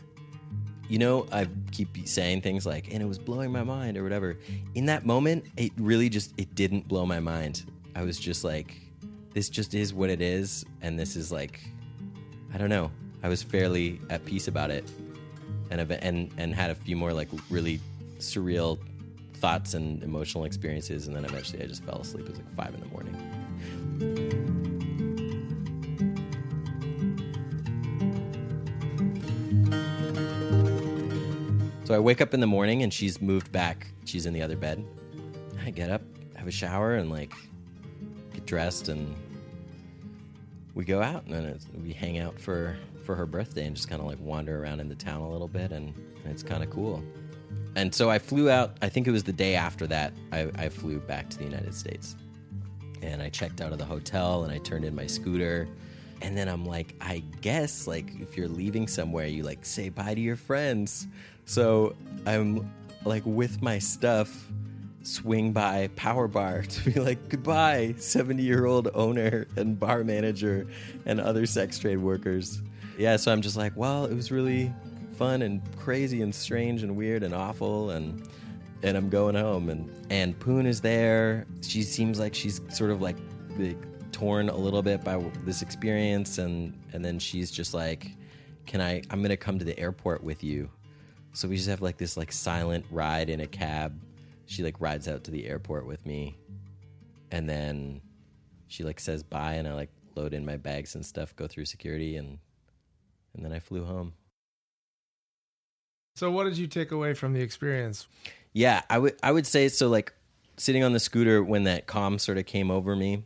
You 0.90 1.00
know, 1.00 1.28
I 1.32 1.48
keep 1.72 2.08
saying 2.08 2.42
things 2.42 2.66
like, 2.66 2.94
and 2.94 3.02
it 3.02 3.06
was 3.06 3.20
blowing 3.20 3.52
my 3.52 3.64
mind 3.64 3.98
or 3.98 4.04
whatever. 4.04 4.38
In 4.76 4.86
that 4.86 5.06
moment, 5.06 5.46
it 5.58 5.72
really 5.78 6.08
just 6.08 6.34
it 6.38 6.56
didn't 6.56 6.88
blow 6.88 7.06
my 7.06 7.20
mind. 7.20 7.66
I 7.96 8.04
was 8.04 8.18
just 8.18 8.44
like, 8.44 8.76
this 9.34 9.50
just 9.50 9.74
is 9.74 9.94
what 9.94 10.10
it 10.10 10.22
is, 10.22 10.66
and 10.82 10.98
this 10.98 11.16
is 11.16 11.32
like, 11.32 11.60
I 12.54 12.58
don't 12.58 12.70
know. 12.70 12.90
I 13.24 13.30
was 13.30 13.44
fairly 13.44 14.00
at 14.10 14.24
peace 14.24 14.48
about 14.48 14.72
it, 14.72 14.90
and 15.70 15.82
and 15.82 16.32
and 16.38 16.56
had 16.56 16.70
a 16.70 16.76
few 16.76 16.96
more 16.96 17.12
like 17.12 17.28
really 17.50 17.82
surreal 18.20 18.80
thoughts 19.36 19.74
and 19.74 20.02
emotional 20.04 20.46
experiences, 20.46 21.08
and 21.08 21.16
then 21.16 21.26
eventually 21.26 21.62
I 21.62 21.68
just 21.68 21.84
fell 21.84 22.00
asleep. 22.00 22.26
It 22.26 22.32
was 22.32 22.40
like 22.40 22.56
five 22.56 22.74
in 22.74 22.80
the 22.80 22.88
morning. 22.88 24.77
So 31.88 31.94
I 31.94 32.00
wake 32.00 32.20
up 32.20 32.34
in 32.34 32.42
the 32.42 32.48
morning 32.48 32.84
and 32.84 32.94
she's 32.94 33.22
moved 33.22 33.50
back. 33.54 33.88
She's 34.04 34.26
in 34.26 34.34
the 34.34 34.42
other 34.42 34.58
bed. 34.58 34.84
I 35.66 35.70
get 35.70 35.90
up, 35.90 36.02
have 36.36 36.46
a 36.46 36.52
shower, 36.52 36.96
and 36.96 37.10
like 37.10 37.32
get 38.34 38.46
dressed 38.46 38.90
and 38.90 39.16
we 40.76 40.84
go 40.84 41.02
out 41.02 41.28
and 41.28 41.58
we 41.82 41.94
hang 41.94 42.18
out 42.18 42.38
for 42.38 42.76
for 43.06 43.16
her 43.16 43.26
birthday 43.26 43.66
and 43.66 43.74
just 43.74 43.88
kind 43.88 44.02
of 44.02 44.06
like 44.06 44.18
wander 44.20 44.62
around 44.62 44.82
in 44.82 44.90
the 44.90 44.96
town 44.96 45.22
a 45.22 45.30
little 45.30 45.48
bit 45.48 45.72
and, 45.72 45.96
and 46.26 46.34
it's 46.34 46.44
kind 46.44 46.62
of 46.62 46.70
cool 46.70 47.02
and 47.78 47.96
so 47.96 48.10
i 48.10 48.20
flew 48.20 48.50
out 48.50 48.76
i 48.82 48.90
think 48.90 49.08
it 49.08 49.12
was 49.12 49.24
the 49.24 49.32
day 49.32 49.56
after 49.56 49.88
that 49.88 50.12
I, 50.34 50.52
I 50.58 50.68
flew 50.68 51.00
back 51.00 51.30
to 51.30 51.38
the 51.38 51.46
united 51.46 51.74
states 51.74 52.18
and 53.02 53.22
i 53.22 53.30
checked 53.30 53.62
out 53.62 53.72
of 53.72 53.78
the 53.78 53.86
hotel 53.86 54.44
and 54.44 54.52
i 54.52 54.58
turned 54.58 54.84
in 54.84 54.94
my 54.94 55.08
scooter 55.08 55.70
and 56.22 56.36
then 56.36 56.50
i'm 56.50 56.66
like 56.66 56.96
i 57.00 57.24
guess 57.40 57.88
like 57.88 58.12
if 58.20 58.36
you're 58.36 58.50
leaving 58.50 58.90
somewhere 58.90 59.28
you 59.28 59.44
like 59.44 59.66
say 59.66 59.88
bye 59.88 60.14
to 60.14 60.20
your 60.20 60.36
friends 60.36 61.08
so 61.48 61.96
i'm 62.28 62.72
like 63.04 63.24
with 63.26 63.62
my 63.64 63.80
stuff 63.80 64.48
swing 65.08 65.54
by 65.54 65.90
Power 65.96 66.28
Bar 66.28 66.64
to 66.64 66.92
be 66.92 67.00
like, 67.00 67.30
goodbye, 67.30 67.96
70 67.98 68.44
year 68.44 68.66
old 68.66 68.90
owner 68.94 69.48
and 69.56 69.80
bar 69.80 70.04
manager 70.04 70.68
and 71.06 71.20
other 71.20 71.46
sex 71.46 71.80
trade 71.80 71.98
workers. 71.98 72.62
Yeah, 72.98 73.16
so 73.16 73.32
I'm 73.32 73.42
just 73.42 73.56
like, 73.56 73.76
well, 73.76 74.06
it 74.06 74.14
was 74.14 74.32
really 74.32 74.74
fun 75.14 75.42
and 75.42 75.62
crazy 75.78 76.22
and 76.22 76.34
strange 76.36 76.84
and 76.84 76.96
weird 76.96 77.24
and 77.24 77.34
awful 77.34 77.90
and 77.92 78.28
and 78.84 78.96
I'm 78.96 79.10
going 79.10 79.34
home 79.34 79.70
and 79.70 79.90
and 80.12 80.38
Poon 80.40 80.68
is 80.68 80.82
there. 80.82 81.48
She 81.62 81.82
seems 81.82 82.20
like 82.20 82.36
she's 82.36 82.62
sort 82.70 82.92
of 82.92 83.02
like, 83.02 83.18
like 83.58 83.78
torn 84.12 84.50
a 84.50 84.56
little 84.56 84.84
bit 84.84 85.04
by 85.04 85.18
this 85.46 85.62
experience 85.62 86.38
and 86.38 86.78
and 86.94 87.04
then 87.04 87.18
she's 87.18 87.50
just 87.50 87.74
like, 87.74 88.12
"Can 88.66 88.82
I 88.82 89.02
I'm 89.10 89.20
going 89.20 89.30
to 89.30 89.38
come 89.38 89.58
to 89.58 89.66
the 89.66 89.78
airport 89.80 90.24
with 90.24 90.44
you." 90.44 90.70
So 91.38 91.48
we 91.48 91.56
just 91.56 91.70
have 91.70 91.84
like 91.84 91.98
this 91.98 92.18
like 92.18 92.32
silent 92.32 92.84
ride 92.90 93.30
in 93.30 93.42
a 93.42 93.48
cab 93.48 94.02
she 94.48 94.64
like 94.64 94.82
rides 94.82 95.08
out 95.08 95.24
to 95.26 95.30
the 95.30 95.46
airport 95.46 95.86
with 95.86 96.04
me 96.04 96.36
and 97.32 97.48
then 97.48 98.02
she 98.68 98.84
like 98.84 99.00
says 99.00 99.22
bye 99.22 99.54
and 99.54 99.68
I 99.68 99.74
like 99.74 99.92
load 100.16 100.34
in 100.34 100.44
my 100.48 100.58
bags 100.58 100.96
and 100.96 101.06
stuff, 101.06 101.36
go 101.36 101.46
through 101.46 101.66
security 101.66 102.16
and 102.16 102.40
and 103.36 103.46
then 103.46 103.54
I 103.54 103.60
flew 103.60 103.86
home. 103.86 104.14
So 106.16 106.32
what 106.32 106.46
did 106.46 106.58
you 106.58 106.66
take 106.66 106.92
away 106.92 107.14
from 107.14 107.34
the 107.34 107.42
experience? 107.42 108.08
Yeah, 108.54 108.82
I 108.90 108.98
would 108.98 109.16
I 109.22 109.32
would 109.32 109.46
say 109.46 109.68
so 109.68 109.90
like 109.90 110.14
sitting 110.58 110.84
on 110.84 110.94
the 110.94 111.00
scooter 111.00 111.44
when 111.44 111.66
that 111.66 111.86
calm 111.86 112.18
sort 112.18 112.40
of 112.40 112.48
came 112.48 112.72
over 112.72 112.96
me, 112.96 113.26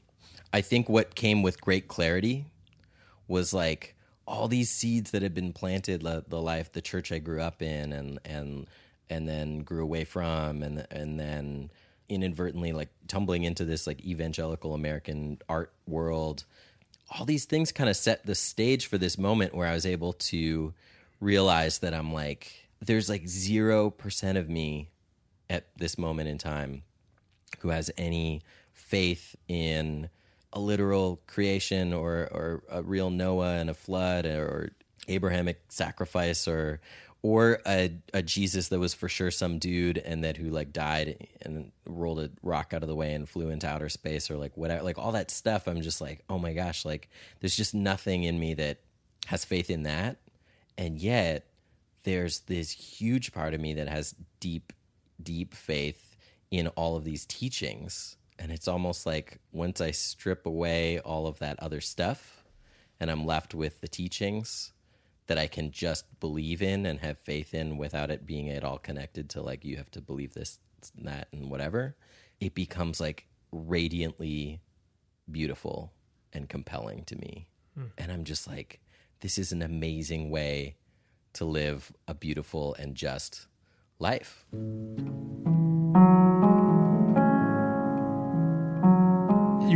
I 0.51 0.59
think 0.59 0.89
what 0.89 1.15
came 1.15 1.43
with 1.43 1.61
great 1.61 1.87
clarity 1.87 2.47
was 3.29 3.53
like 3.53 3.95
all 4.27 4.47
these 4.47 4.69
seeds 4.69 5.11
that 5.11 5.21
had 5.21 5.33
been 5.33 5.53
planted 5.53 6.01
the 6.01 6.41
life 6.41 6.71
the 6.71 6.81
church 6.81 7.11
I 7.11 7.19
grew 7.19 7.41
up 7.41 7.61
in 7.61 7.91
and 7.93 8.19
and 8.25 8.67
and 9.09 9.27
then 9.27 9.59
grew 9.59 9.83
away 9.83 10.03
from 10.05 10.63
and 10.63 10.85
and 10.91 11.19
then 11.19 11.71
inadvertently 12.09 12.73
like 12.73 12.89
tumbling 13.07 13.43
into 13.43 13.65
this 13.65 13.87
like 13.87 14.03
evangelical 14.03 14.73
American 14.73 15.39
art 15.47 15.73
world. 15.87 16.45
All 17.09 17.25
these 17.25 17.45
things 17.45 17.71
kind 17.71 17.89
of 17.89 17.95
set 17.95 18.25
the 18.25 18.35
stage 18.35 18.85
for 18.85 18.97
this 18.97 19.17
moment 19.17 19.53
where 19.53 19.67
I 19.67 19.73
was 19.73 19.85
able 19.85 20.13
to 20.13 20.73
realize 21.19 21.79
that 21.79 21.93
I'm 21.93 22.13
like 22.13 22.67
there's 22.83 23.09
like 23.09 23.23
0% 23.23 24.37
of 24.37 24.49
me 24.49 24.89
at 25.49 25.67
this 25.77 25.97
moment 25.97 26.29
in 26.29 26.37
time 26.37 26.83
who 27.59 27.69
has 27.69 27.91
any 27.97 28.41
faith 28.73 29.35
in 29.47 30.09
a 30.53 30.59
literal 30.59 31.21
creation 31.27 31.93
or 31.93 32.27
or 32.31 32.63
a 32.69 32.83
real 32.83 33.09
Noah 33.09 33.55
and 33.55 33.69
a 33.69 33.73
flood 33.73 34.25
or 34.25 34.71
Abrahamic 35.07 35.61
sacrifice 35.69 36.47
or 36.47 36.79
or 37.23 37.59
a, 37.67 37.91
a 38.15 38.23
Jesus 38.23 38.69
that 38.69 38.79
was 38.79 38.95
for 38.95 39.07
sure 39.07 39.29
some 39.29 39.59
dude 39.59 39.99
and 39.99 40.23
that 40.23 40.37
who 40.37 40.49
like 40.49 40.73
died 40.73 41.27
and 41.43 41.71
rolled 41.85 42.19
a 42.19 42.31
rock 42.41 42.73
out 42.73 42.81
of 42.81 42.89
the 42.89 42.95
way 42.95 43.13
and 43.13 43.29
flew 43.29 43.49
into 43.49 43.67
outer 43.67 43.89
space 43.89 44.31
or 44.31 44.37
like 44.37 44.57
whatever 44.57 44.83
like 44.83 44.97
all 44.97 45.11
that 45.11 45.29
stuff 45.29 45.67
I'm 45.67 45.81
just 45.81 46.01
like 46.01 46.23
oh 46.29 46.39
my 46.39 46.53
gosh 46.53 46.83
like 46.83 47.09
there's 47.39 47.55
just 47.55 47.75
nothing 47.75 48.23
in 48.23 48.39
me 48.39 48.55
that 48.55 48.79
has 49.27 49.45
faith 49.45 49.69
in 49.69 49.83
that 49.83 50.17
and 50.77 50.97
yet 50.97 51.45
there's 52.03 52.39
this 52.41 52.71
huge 52.71 53.31
part 53.31 53.53
of 53.53 53.61
me 53.61 53.73
that 53.75 53.87
has 53.87 54.15
deep, 54.39 54.73
deep 55.21 55.53
faith 55.53 56.15
in 56.49 56.67
all 56.69 56.95
of 56.95 57.03
these 57.03 57.25
teachings. 57.25 58.17
And 58.41 58.51
it's 58.51 58.67
almost 58.67 59.05
like 59.05 59.37
once 59.51 59.79
I 59.81 59.91
strip 59.91 60.47
away 60.47 60.99
all 60.99 61.27
of 61.27 61.37
that 61.39 61.59
other 61.59 61.79
stuff 61.79 62.43
and 62.99 63.11
I'm 63.11 63.23
left 63.23 63.53
with 63.53 63.81
the 63.81 63.87
teachings 63.87 64.73
that 65.27 65.37
I 65.37 65.45
can 65.45 65.69
just 65.69 66.19
believe 66.19 66.63
in 66.63 66.87
and 66.87 66.99
have 67.01 67.19
faith 67.19 67.53
in 67.53 67.77
without 67.77 68.09
it 68.09 68.25
being 68.25 68.49
at 68.49 68.63
all 68.63 68.79
connected 68.79 69.29
to 69.29 69.43
like, 69.43 69.63
you 69.63 69.77
have 69.77 69.91
to 69.91 70.01
believe 70.01 70.33
this, 70.33 70.57
and 70.97 71.07
that, 71.07 71.27
and 71.31 71.51
whatever, 71.51 71.95
it 72.39 72.55
becomes 72.55 72.99
like 72.99 73.27
radiantly 73.51 74.59
beautiful 75.29 75.93
and 76.33 76.49
compelling 76.49 77.03
to 77.03 77.15
me. 77.17 77.47
Hmm. 77.75 77.85
And 77.99 78.11
I'm 78.11 78.23
just 78.23 78.47
like, 78.47 78.79
this 79.19 79.37
is 79.37 79.51
an 79.51 79.61
amazing 79.61 80.31
way 80.31 80.77
to 81.33 81.45
live 81.45 81.93
a 82.07 82.15
beautiful 82.15 82.73
and 82.79 82.95
just 82.95 83.45
life. 83.99 84.47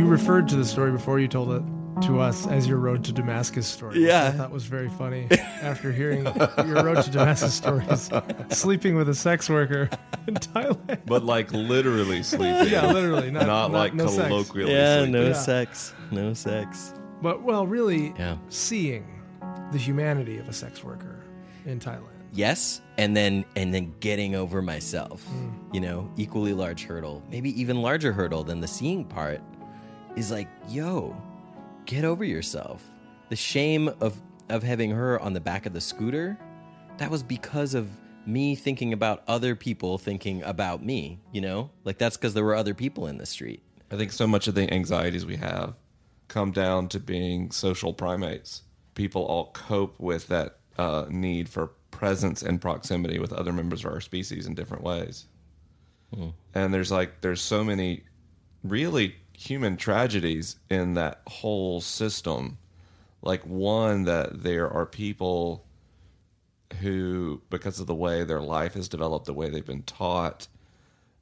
You 0.06 0.12
referred 0.12 0.46
to 0.50 0.56
the 0.56 0.64
story 0.64 0.92
before 0.92 1.18
you 1.18 1.26
told 1.26 1.50
it 1.50 1.64
to 2.02 2.20
us 2.20 2.46
as 2.46 2.68
your 2.68 2.78
road 2.78 3.02
to 3.06 3.12
Damascus 3.12 3.66
story. 3.66 4.06
Yeah. 4.06 4.28
I 4.28 4.30
thought 4.30 4.52
was 4.52 4.64
very 4.64 4.88
funny 4.88 5.26
after 5.62 5.90
hearing 5.90 6.22
your 6.64 6.84
road 6.84 7.02
to 7.02 7.10
Damascus 7.10 7.52
stories. 7.54 8.08
Sleeping 8.50 8.94
with 8.94 9.08
a 9.08 9.16
sex 9.16 9.50
worker 9.50 9.90
in 10.28 10.34
Thailand. 10.34 11.00
But 11.06 11.24
like 11.24 11.50
literally 11.52 12.22
sleeping. 12.22 12.68
Yeah, 12.72 12.92
literally. 12.92 13.32
Not, 13.32 13.48
Not, 13.48 13.72
like 13.72 13.94
no 13.94 14.06
sex. 14.06 14.28
colloquially 14.28 14.70
Yeah, 14.72 14.98
sleeping. 14.98 15.12
no 15.12 15.26
Yeah. 15.26 15.32
sex. 15.32 15.92
No 16.12 16.34
sex. 16.34 16.94
But, 17.20 17.42
well, 17.42 17.66
really 17.66 18.14
Yeah. 18.16 18.36
seeing 18.48 19.20
the 19.72 19.78
humanity 19.78 20.38
of 20.38 20.48
a 20.48 20.52
sex 20.52 20.84
worker 20.84 21.24
in 21.64 21.80
Thailand. 21.80 22.02
Yes, 22.32 22.80
and 22.96 23.16
then 23.16 23.44
and 23.56 23.74
then 23.74 23.92
getting 23.98 24.36
over 24.36 24.62
myself. 24.62 25.26
Mm. 25.32 25.74
You 25.74 25.80
know, 25.80 26.10
equally 26.16 26.52
large 26.52 26.84
hurdle, 26.84 27.24
maybe 27.28 27.58
even 27.60 27.82
larger 27.82 28.12
hurdle 28.12 28.44
than 28.44 28.60
the 28.60 28.68
seeing 28.68 29.04
part 29.04 29.40
is 30.16 30.30
like, 30.30 30.48
yo, 30.68 31.16
get 31.84 32.04
over 32.04 32.24
yourself. 32.24 32.82
The 33.28 33.36
shame 33.36 33.88
of 34.00 34.20
of 34.48 34.62
having 34.62 34.90
her 34.90 35.20
on 35.20 35.32
the 35.32 35.40
back 35.40 35.66
of 35.66 35.72
the 35.72 35.80
scooter, 35.80 36.38
that 36.98 37.10
was 37.10 37.22
because 37.22 37.74
of 37.74 37.88
me 38.26 38.54
thinking 38.54 38.92
about 38.92 39.22
other 39.26 39.56
people 39.56 39.98
thinking 39.98 40.42
about 40.44 40.84
me, 40.84 41.20
you 41.32 41.40
know? 41.40 41.70
Like 41.84 41.98
that's 41.98 42.16
cuz 42.16 42.34
there 42.34 42.44
were 42.44 42.54
other 42.54 42.74
people 42.74 43.06
in 43.06 43.18
the 43.18 43.26
street. 43.26 43.62
I 43.90 43.96
think 43.96 44.12
so 44.12 44.26
much 44.26 44.48
of 44.48 44.54
the 44.54 44.72
anxieties 44.72 45.26
we 45.26 45.36
have 45.36 45.74
come 46.28 46.52
down 46.52 46.88
to 46.88 47.00
being 47.00 47.50
social 47.50 47.92
primates. 47.92 48.62
People 48.94 49.24
all 49.24 49.50
cope 49.52 49.98
with 50.00 50.28
that 50.28 50.58
uh, 50.78 51.06
need 51.08 51.48
for 51.48 51.68
presence 51.90 52.42
and 52.42 52.60
proximity 52.60 53.18
with 53.18 53.32
other 53.32 53.52
members 53.52 53.84
of 53.84 53.92
our 53.92 54.00
species 54.00 54.46
in 54.46 54.54
different 54.54 54.82
ways. 54.82 55.26
And 56.54 56.72
there's 56.72 56.90
like 56.90 57.20
there's 57.20 57.40
so 57.40 57.64
many 57.64 58.04
really 58.64 59.14
human 59.36 59.76
tragedies 59.76 60.56
in 60.70 60.94
that 60.94 61.20
whole 61.26 61.80
system. 61.80 62.58
Like 63.22 63.42
one 63.42 64.04
that 64.04 64.42
there 64.42 64.70
are 64.70 64.86
people 64.86 65.64
who 66.80 67.42
because 67.50 67.80
of 67.80 67.86
the 67.86 67.94
way 67.94 68.24
their 68.24 68.40
life 68.40 68.74
has 68.74 68.88
developed, 68.88 69.26
the 69.26 69.34
way 69.34 69.48
they've 69.48 69.64
been 69.64 69.82
taught, 69.82 70.48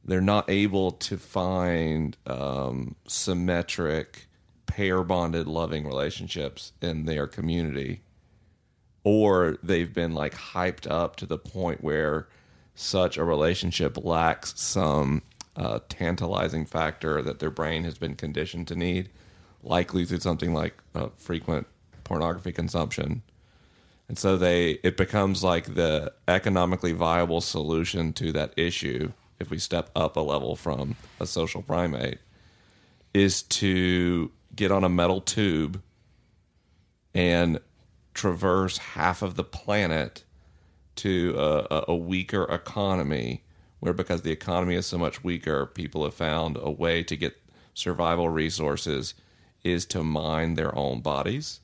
they're 0.04 0.20
not 0.20 0.48
able 0.48 0.92
to 0.92 1.16
find 1.16 2.16
um, 2.26 2.94
symmetric, 3.06 4.26
pair 4.66 5.02
bonded, 5.02 5.46
loving 5.46 5.86
relationships 5.86 6.72
in 6.80 7.04
their 7.06 7.26
community. 7.26 8.02
Or 9.02 9.58
they've 9.62 9.92
been 9.92 10.14
like 10.14 10.34
hyped 10.34 10.90
up 10.90 11.16
to 11.16 11.26
the 11.26 11.38
point 11.38 11.82
where 11.82 12.28
such 12.74 13.16
a 13.16 13.24
relationship 13.24 14.02
lacks 14.02 14.54
some 14.56 15.22
uh, 15.56 15.80
tantalizing 15.88 16.66
factor 16.66 17.22
that 17.22 17.38
their 17.38 17.50
brain 17.50 17.84
has 17.84 17.96
been 17.98 18.14
conditioned 18.14 18.68
to 18.68 18.74
need, 18.76 19.10
likely 19.62 20.04
through 20.04 20.20
something 20.20 20.52
like 20.52 20.74
uh, 20.94 21.08
frequent 21.16 21.66
pornography 22.02 22.52
consumption. 22.52 23.22
And 24.08 24.18
so 24.18 24.36
they 24.36 24.72
it 24.82 24.96
becomes 24.96 25.42
like 25.42 25.74
the 25.74 26.12
economically 26.28 26.92
viable 26.92 27.40
solution 27.40 28.12
to 28.14 28.32
that 28.32 28.52
issue 28.56 29.12
if 29.38 29.50
we 29.50 29.58
step 29.58 29.90
up 29.96 30.16
a 30.16 30.20
level 30.20 30.56
from 30.56 30.96
a 31.20 31.26
social 31.26 31.62
primate 31.62 32.18
is 33.14 33.42
to 33.42 34.30
get 34.54 34.70
on 34.70 34.84
a 34.84 34.88
metal 34.88 35.20
tube 35.20 35.80
and 37.14 37.60
traverse 38.12 38.78
half 38.78 39.22
of 39.22 39.36
the 39.36 39.44
planet 39.44 40.24
to 40.96 41.34
a, 41.38 41.66
a- 41.70 41.84
a 41.88 41.96
weaker 41.96 42.44
economy 42.44 43.43
where 43.84 43.92
because 43.92 44.22
the 44.22 44.32
economy 44.32 44.74
is 44.74 44.86
so 44.86 44.98
much 44.98 45.22
weaker 45.22 45.66
people 45.66 46.04
have 46.04 46.14
found 46.14 46.56
a 46.60 46.70
way 46.70 47.02
to 47.02 47.16
get 47.16 47.36
survival 47.74 48.28
resources 48.28 49.14
is 49.62 49.84
to 49.84 50.02
mine 50.02 50.54
their 50.54 50.74
own 50.76 51.00
bodies 51.00 51.60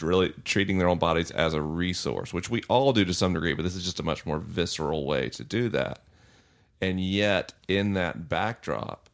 really 0.00 0.32
treating 0.44 0.78
their 0.78 0.88
own 0.88 0.98
bodies 0.98 1.30
as 1.30 1.54
a 1.54 1.62
resource, 1.62 2.32
which 2.32 2.50
we 2.50 2.62
all 2.68 2.92
do 2.92 3.04
to 3.04 3.14
some 3.14 3.34
degree, 3.34 3.54
but 3.54 3.62
this 3.62 3.74
is 3.74 3.84
just 3.84 4.00
a 4.00 4.04
much 4.04 4.24
more 4.24 4.38
visceral 4.38 5.06
way 5.06 5.28
to 5.30 5.42
do 5.42 5.68
that. 5.70 6.00
And 6.80 7.00
yet, 7.00 7.52
in 7.68 7.94
that 7.94 8.28
backdrop, 8.28 9.08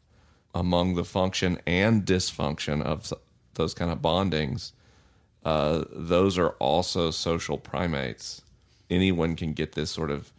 among 0.54 0.94
the 0.94 1.04
function 1.04 1.58
and 1.66 2.04
dysfunction 2.04 2.82
of 2.82 3.12
those 3.54 3.74
kind 3.74 3.90
of 3.90 3.98
bondings, 4.00 4.72
uh, 5.44 5.84
those 5.90 6.38
are 6.38 6.50
also 6.58 7.10
social 7.10 7.58
primates. 7.58 8.42
Anyone 8.90 9.36
can 9.36 9.52
get 9.52 9.72
this 9.72 9.90
sort 9.90 10.10
of 10.10 10.32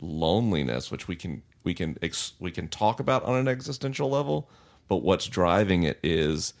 loneliness, 0.00 0.90
which 0.90 1.08
we 1.08 1.16
can 1.16 1.42
we 1.64 1.74
can 1.74 1.98
ex- 2.02 2.32
we 2.38 2.50
can 2.50 2.68
talk 2.68 3.00
about 3.00 3.24
on 3.24 3.36
an 3.36 3.48
existential 3.48 4.08
level, 4.08 4.48
but 4.88 4.96
what's 4.96 5.26
driving 5.26 5.82
it 5.82 5.98
is 6.02 6.54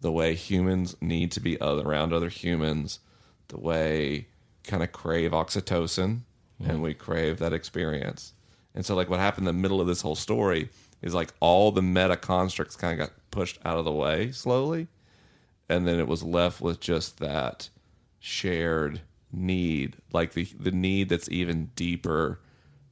the 0.00 0.12
way 0.12 0.34
humans 0.34 0.96
need 1.00 1.32
to 1.32 1.40
be 1.40 1.60
other, 1.60 1.86
around 1.86 2.12
other 2.12 2.28
humans, 2.28 3.00
the 3.48 3.58
way 3.58 4.26
kind 4.64 4.82
of 4.82 4.92
crave 4.92 5.32
oxytocin, 5.32 6.20
mm-hmm. 6.60 6.70
and 6.70 6.82
we 6.82 6.94
crave 6.94 7.38
that 7.38 7.52
experience. 7.52 8.32
And 8.74 8.84
so, 8.84 8.94
like, 8.94 9.10
what 9.10 9.20
happened 9.20 9.48
in 9.48 9.54
the 9.54 9.60
middle 9.60 9.80
of 9.80 9.86
this 9.86 10.02
whole 10.02 10.14
story 10.14 10.68
is 11.02 11.14
like 11.14 11.32
all 11.40 11.72
the 11.72 11.82
meta 11.82 12.16
constructs 12.16 12.76
kind 12.76 13.00
of 13.00 13.08
got 13.08 13.16
pushed 13.30 13.58
out 13.64 13.78
of 13.78 13.84
the 13.84 13.92
way 13.92 14.30
slowly, 14.32 14.88
and 15.68 15.86
then 15.86 15.98
it 15.98 16.08
was 16.08 16.22
left 16.22 16.60
with 16.60 16.80
just 16.80 17.18
that 17.18 17.68
shared 18.18 19.00
need, 19.32 19.96
like 20.12 20.32
the 20.32 20.44
the 20.58 20.70
need 20.70 21.08
that's 21.08 21.28
even 21.30 21.70
deeper 21.76 22.40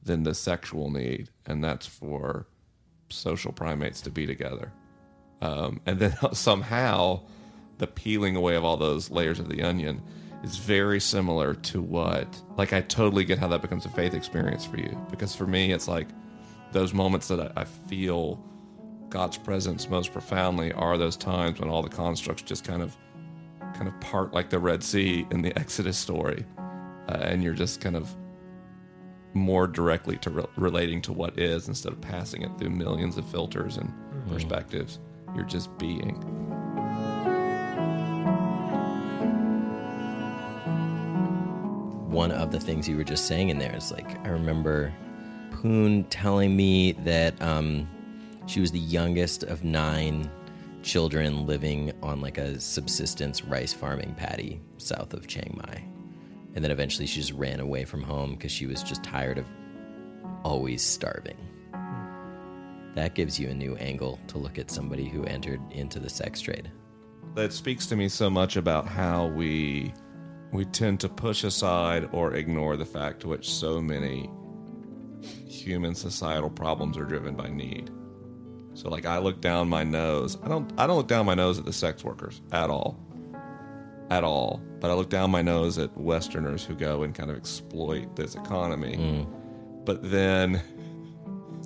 than 0.03 0.23
the 0.23 0.33
sexual 0.33 0.89
need, 0.89 1.29
and 1.45 1.63
that's 1.63 1.85
for 1.85 2.47
social 3.09 3.51
primates 3.51 4.01
to 4.01 4.09
be 4.09 4.25
together. 4.25 4.71
Um, 5.41 5.81
and 5.85 5.99
then 5.99 6.15
somehow 6.33 7.21
the 7.77 7.87
peeling 7.87 8.35
away 8.35 8.55
of 8.55 8.63
all 8.63 8.77
those 8.77 9.09
layers 9.09 9.39
of 9.39 9.49
the 9.49 9.63
onion 9.63 10.01
is 10.43 10.57
very 10.57 10.99
similar 10.99 11.53
to 11.53 11.81
what 11.81 12.41
like 12.57 12.71
i 12.71 12.81
totally 12.81 13.25
get 13.25 13.39
how 13.39 13.47
that 13.47 13.61
becomes 13.61 13.85
a 13.85 13.89
faith 13.89 14.13
experience 14.13 14.65
for 14.65 14.77
you 14.77 14.97
because 15.09 15.35
for 15.35 15.45
me 15.45 15.71
it's 15.71 15.87
like 15.87 16.07
those 16.71 16.93
moments 16.93 17.27
that 17.27 17.39
i, 17.57 17.61
I 17.61 17.65
feel 17.65 18.41
god's 19.09 19.37
presence 19.37 19.89
most 19.89 20.13
profoundly 20.13 20.71
are 20.73 20.97
those 20.97 21.17
times 21.17 21.59
when 21.59 21.69
all 21.69 21.81
the 21.81 21.89
constructs 21.89 22.43
just 22.43 22.63
kind 22.63 22.81
of 22.81 22.95
kind 23.73 23.87
of 23.87 23.99
part 23.99 24.33
like 24.33 24.49
the 24.49 24.59
red 24.59 24.83
sea 24.83 25.25
in 25.31 25.41
the 25.41 25.55
exodus 25.59 25.97
story 25.97 26.45
uh, 27.09 27.17
and 27.21 27.43
you're 27.43 27.53
just 27.53 27.81
kind 27.81 27.95
of 27.95 28.15
more 29.39 29.67
directly 29.67 30.17
to 30.17 30.29
re- 30.29 30.45
relating 30.57 31.01
to 31.03 31.13
what 31.13 31.37
is 31.39 31.67
instead 31.67 31.93
of 31.93 32.01
passing 32.01 32.43
it 32.43 32.51
through 32.57 32.69
millions 32.69 33.17
of 33.17 33.25
filters 33.25 33.77
and 33.77 33.91
perspectives 34.29 34.99
you're 35.35 35.45
just 35.45 35.75
being. 35.77 36.15
One 42.09 42.31
of 42.31 42.51
the 42.51 42.59
things 42.59 42.87
you 42.87 42.97
were 42.97 43.03
just 43.03 43.27
saying 43.27 43.49
in 43.49 43.59
there 43.59 43.75
is 43.75 43.91
like 43.91 44.19
I 44.25 44.29
remember 44.29 44.93
Poon 45.51 46.03
telling 46.05 46.55
me 46.55 46.93
that 47.03 47.39
um, 47.41 47.87
she 48.45 48.59
was 48.59 48.71
the 48.71 48.79
youngest 48.79 49.43
of 49.43 49.63
nine 49.63 50.29
children 50.81 51.45
living 51.45 51.91
on 52.01 52.21
like 52.21 52.37
a 52.37 52.59
subsistence 52.59 53.43
rice 53.43 53.73
farming 53.73 54.15
paddy 54.15 54.61
south 54.77 55.13
of 55.13 55.27
Chiang 55.27 55.61
Mai, 55.61 55.83
and 56.55 56.63
then 56.63 56.71
eventually 56.71 57.05
she 57.05 57.19
just 57.19 57.33
ran 57.33 57.59
away 57.59 57.85
from 57.85 58.01
home 58.01 58.31
because 58.31 58.51
she 58.51 58.65
was 58.65 58.83
just 58.83 59.03
tired 59.03 59.37
of 59.37 59.45
always 60.43 60.81
starving. 60.81 61.37
That 62.95 63.13
gives 63.15 63.39
you 63.39 63.49
a 63.49 63.53
new 63.53 63.75
angle 63.75 64.19
to 64.27 64.37
look 64.37 64.57
at 64.57 64.71
somebody 64.71 65.07
who 65.07 65.23
entered 65.25 65.61
into 65.71 65.99
the 65.99 66.09
sex 66.09 66.41
trade. 66.41 66.71
that 67.35 67.53
speaks 67.53 67.85
to 67.87 67.95
me 67.95 68.09
so 68.09 68.29
much 68.29 68.55
about 68.57 68.87
how 68.87 69.27
we 69.27 69.93
we 70.51 70.65
tend 70.65 70.99
to 70.99 71.07
push 71.07 71.43
aside 71.43 72.09
or 72.11 72.33
ignore 72.33 72.75
the 72.75 72.85
fact 72.85 73.19
to 73.21 73.27
which 73.27 73.49
so 73.51 73.79
many 73.79 74.29
human 75.47 75.93
societal 75.93 76.49
problems 76.49 76.97
are 76.97 77.05
driven 77.05 77.35
by 77.35 77.47
need. 77.49 77.91
So 78.73 78.89
like 78.89 79.05
I 79.05 79.19
look 79.19 79.41
down 79.41 79.69
my 79.69 79.83
nose. 79.83 80.37
I 80.43 80.47
don't 80.47 80.71
I 80.77 80.87
don't 80.87 80.97
look 80.97 81.07
down 81.07 81.25
my 81.25 81.35
nose 81.35 81.59
at 81.59 81.65
the 81.65 81.73
sex 81.73 82.03
workers 82.03 82.41
at 82.51 82.69
all. 82.69 82.99
At 84.09 84.23
all. 84.23 84.61
But 84.79 84.91
I 84.91 84.93
look 84.93 85.09
down 85.09 85.31
my 85.31 85.41
nose 85.41 85.77
at 85.77 85.95
Westerners 85.97 86.63
who 86.63 86.75
go 86.75 87.03
and 87.03 87.13
kind 87.13 87.29
of 87.29 87.37
exploit 87.37 88.15
this 88.15 88.35
economy. 88.35 88.95
Mm. 88.95 89.85
But 89.85 90.09
then 90.09 90.61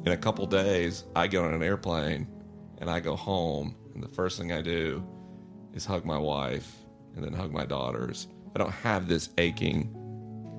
in 0.05 0.11
a 0.11 0.17
couple 0.17 0.45
days, 0.45 1.05
I 1.15 1.27
get 1.27 1.43
on 1.43 1.53
an 1.53 1.63
airplane 1.63 2.27
and 2.79 2.89
I 2.89 2.99
go 2.99 3.15
home, 3.15 3.75
and 3.93 4.03
the 4.03 4.09
first 4.09 4.37
thing 4.37 4.51
I 4.51 4.61
do 4.61 5.05
is 5.73 5.85
hug 5.85 6.05
my 6.05 6.17
wife 6.17 6.75
and 7.15 7.23
then 7.23 7.33
hug 7.33 7.51
my 7.51 7.65
daughters. 7.65 8.27
I 8.55 8.59
don't 8.59 8.71
have 8.71 9.07
this 9.07 9.29
aching 9.37 9.89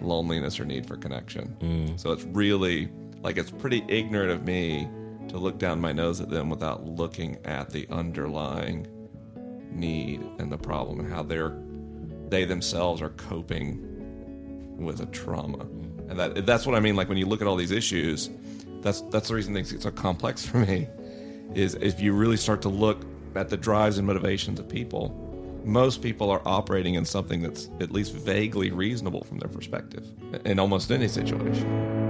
loneliness 0.01 0.59
or 0.59 0.65
need 0.65 0.87
for 0.87 0.97
connection. 0.97 1.57
Mm. 1.61 2.01
So 2.01 2.13
it's 2.13 2.25
really 2.25 2.91
like 3.23 3.37
it's 3.37 3.51
pretty 3.51 3.85
ignorant 3.89 4.31
of 4.31 4.45
me 4.45 4.89
to 5.29 5.39
look 5.39 5.59
down 5.59 5.81
my 5.81 5.93
nose 5.93 6.21
at 6.21 6.31
them 6.31 6.51
without 6.51 6.85
looking 6.85 7.39
at 7.45 7.71
the 7.71 7.87
underlying 7.91 8.87
need 9.71 10.23
and 10.39 10.51
the 10.51 10.59
problem 10.59 11.01
and 11.01 11.13
how 11.13 11.23
they're 11.23 11.59
they 12.29 12.45
themselves 12.45 13.03
are 13.03 13.11
coping 13.11 13.81
with 14.79 15.01
a 15.01 15.07
trauma. 15.07 15.59
Mm. 15.59 16.11
And 16.11 16.19
that 16.19 16.47
that's 16.47 16.67
what 16.67 16.75
I 16.75 16.81
mean 16.81 16.97
like 16.97 17.09
when 17.09 17.19
you 17.19 17.27
look 17.27 17.41
at 17.41 17.47
all 17.47 17.57
these 17.57 17.71
issues, 17.71 18.31
that's 18.81 19.01
that's 19.03 19.29
the 19.29 19.35
reason 19.35 19.55
things 19.55 19.73
get 19.73 19.83
so 19.83 19.91
complex 19.91 20.45
for 20.47 20.59
me 20.59 20.89
is 21.55 21.75
if 21.77 22.01
you 22.01 22.13
really 22.13 22.37
start 22.37 22.63
to 22.63 22.69
look 22.69 23.05
at 23.35 23.49
the 23.49 23.57
drives 23.57 23.99
and 23.99 24.07
motivations 24.07 24.59
of 24.59 24.69
people, 24.69 25.21
most 25.65 26.03
people 26.03 26.31
are 26.31 26.43
operating 26.45 26.95
in 26.95 27.05
something 27.05 27.43
that's 27.43 27.71
at 27.81 27.91
least 27.91 28.13
vaguely 28.13 28.71
reasonable 28.71 29.25
from 29.25 29.39
their 29.39 29.49
perspective 29.49 30.07
in 30.45 30.59
almost 30.59 30.91
any 30.91 31.09
situation. 31.09 32.04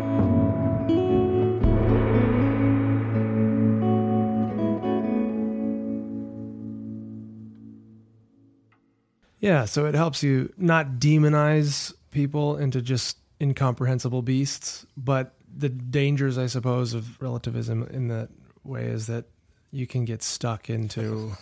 Yeah, 9.55 9.66
so 9.66 9.86
it 9.86 9.94
helps 9.94 10.24
you 10.24 10.52
not 10.59 10.94
demonize 10.98 11.94
people 12.11 12.57
into 12.57 12.82
just 12.82 13.18
incomprehensible 13.40 14.20
beasts, 14.20 14.84
but 14.96 15.32
the 15.57 15.68
dangers, 15.68 16.38
I 16.38 16.46
suppose, 16.46 16.92
of 16.92 17.22
relativism 17.22 17.84
in 17.84 18.09
that 18.09 18.30
way 18.64 18.86
is 18.86 19.07
that 19.07 19.26
you 19.70 19.86
can 19.86 20.07
get 20.07 20.24
stuck 20.24 20.68
into 20.68 21.34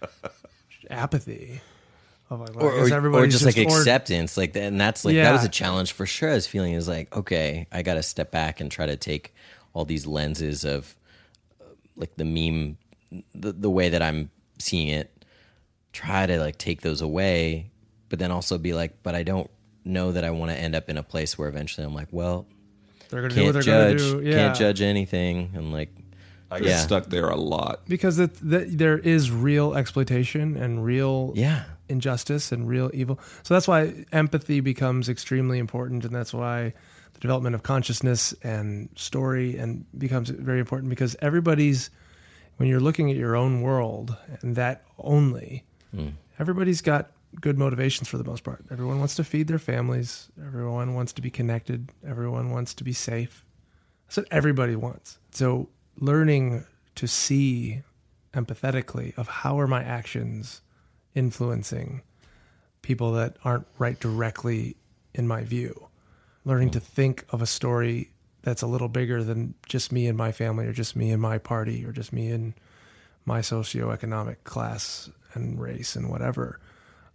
apathy. 0.90 1.60
Like, 2.30 2.54
well, 2.54 2.66
or, 2.66 2.70
or, 2.70 2.84
or 2.84 2.94
everybody's 2.94 3.32
just, 3.40 3.44
like 3.44 3.56
or- 3.66 3.80
acceptance 3.80 4.36
like 4.36 4.52
that 4.52 4.62
and 4.62 4.80
that's 4.80 5.04
like 5.04 5.16
that 5.16 5.32
was 5.32 5.42
a 5.42 5.48
challenge 5.48 5.90
for 5.90 6.06
sure 6.06 6.30
i 6.30 6.34
was 6.34 6.46
feeling 6.46 6.74
is 6.74 6.86
like 6.86 7.16
okay 7.16 7.66
i 7.72 7.82
gotta 7.82 8.04
step 8.04 8.30
back 8.30 8.60
and 8.60 8.70
try 8.70 8.86
to 8.86 8.96
take 8.96 9.34
all 9.72 9.84
these 9.84 10.06
lenses 10.06 10.64
of 10.64 10.94
uh, 11.60 11.64
like 11.96 12.14
the 12.14 12.24
meme 12.24 12.78
the, 13.34 13.50
the 13.50 13.68
way 13.68 13.88
that 13.88 14.00
i'm 14.00 14.30
seeing 14.60 14.86
it 14.86 15.19
try 15.92 16.26
to 16.26 16.38
like 16.38 16.56
take 16.58 16.80
those 16.82 17.00
away 17.00 17.70
but 18.08 18.18
then 18.18 18.30
also 18.30 18.58
be 18.58 18.72
like 18.74 19.02
but 19.02 19.14
i 19.14 19.22
don't 19.22 19.50
know 19.84 20.12
that 20.12 20.24
i 20.24 20.30
want 20.30 20.50
to 20.50 20.56
end 20.56 20.74
up 20.74 20.88
in 20.88 20.96
a 20.96 21.02
place 21.02 21.36
where 21.38 21.48
eventually 21.48 21.86
i'm 21.86 21.94
like 21.94 22.08
well 22.10 22.46
they're 23.08 23.20
going 23.22 23.30
to 23.30 23.36
do 23.36 23.44
what 23.46 23.52
can't 23.54 23.64
they're 23.64 23.74
going 23.74 23.98
judge 23.98 24.10
to 24.10 24.20
do. 24.22 24.28
Yeah. 24.28 24.34
can't 24.36 24.56
judge 24.56 24.80
anything 24.82 25.50
and 25.54 25.72
like 25.72 25.90
I 26.52 26.58
get 26.58 26.68
Yeah. 26.68 26.78
stuck 26.78 27.06
there 27.06 27.28
a 27.28 27.36
lot. 27.36 27.82
because 27.88 28.18
it, 28.18 28.34
that 28.50 28.76
there 28.76 28.98
is 28.98 29.30
real 29.30 29.74
exploitation 29.74 30.56
and 30.56 30.84
real 30.84 31.32
yeah 31.36 31.64
injustice 31.88 32.50
and 32.52 32.68
real 32.68 32.90
evil. 32.94 33.18
So 33.44 33.54
that's 33.54 33.66
why 33.68 34.04
empathy 34.12 34.60
becomes 34.60 35.08
extremely 35.08 35.58
important, 35.58 36.04
and 36.04 36.14
that's 36.14 36.32
why 36.34 36.72
the 37.14 37.20
development 37.20 37.54
of 37.56 37.62
consciousness 37.64 38.32
and 38.44 38.88
story 38.96 39.58
and 39.58 39.84
becomes 39.98 40.30
very 40.30 40.58
important 40.60 40.90
because 40.90 41.14
everybody's 41.20 41.90
when 42.58 42.68
you're 42.68 42.80
looking 42.80 43.10
at 43.10 43.16
your 43.16 43.34
own 43.36 43.60
world 43.62 44.16
and 44.42 44.54
that 44.56 44.82
only, 44.98 45.64
everybody's 46.38 46.80
got 46.80 47.10
good 47.40 47.58
motivations 47.58 48.08
for 48.08 48.18
the 48.18 48.24
most 48.24 48.42
part. 48.42 48.64
Everyone 48.70 48.98
wants 48.98 49.14
to 49.16 49.24
feed 49.24 49.48
their 49.48 49.58
families. 49.58 50.28
Everyone 50.44 50.94
wants 50.94 51.12
to 51.14 51.22
be 51.22 51.30
connected. 51.30 51.90
Everyone 52.06 52.50
wants 52.50 52.74
to 52.74 52.84
be 52.84 52.92
safe. 52.92 53.44
That's 54.06 54.16
what 54.16 54.26
everybody 54.30 54.74
wants. 54.74 55.18
So 55.30 55.68
learning 55.98 56.64
to 56.96 57.06
see 57.06 57.82
empathetically 58.34 59.16
of 59.16 59.28
how 59.28 59.58
are 59.60 59.66
my 59.66 59.82
actions 59.82 60.62
influencing 61.14 62.02
people 62.82 63.12
that 63.12 63.36
aren't 63.44 63.66
right 63.78 63.98
directly 64.00 64.76
in 65.14 65.26
my 65.26 65.44
view. 65.44 65.88
Learning 66.44 66.70
to 66.70 66.80
think 66.80 67.24
of 67.30 67.42
a 67.42 67.46
story 67.46 68.10
that's 68.42 68.62
a 68.62 68.66
little 68.66 68.88
bigger 68.88 69.22
than 69.22 69.54
just 69.68 69.92
me 69.92 70.06
and 70.06 70.16
my 70.16 70.32
family 70.32 70.66
or 70.66 70.72
just 70.72 70.96
me 70.96 71.10
and 71.10 71.20
my 71.20 71.38
party 71.38 71.84
or 71.84 71.92
just 71.92 72.12
me 72.12 72.28
and 72.28 72.54
my 73.26 73.40
socioeconomic 73.40 74.36
class 74.44 75.10
and 75.34 75.60
race 75.60 75.96
and 75.96 76.08
whatever. 76.08 76.60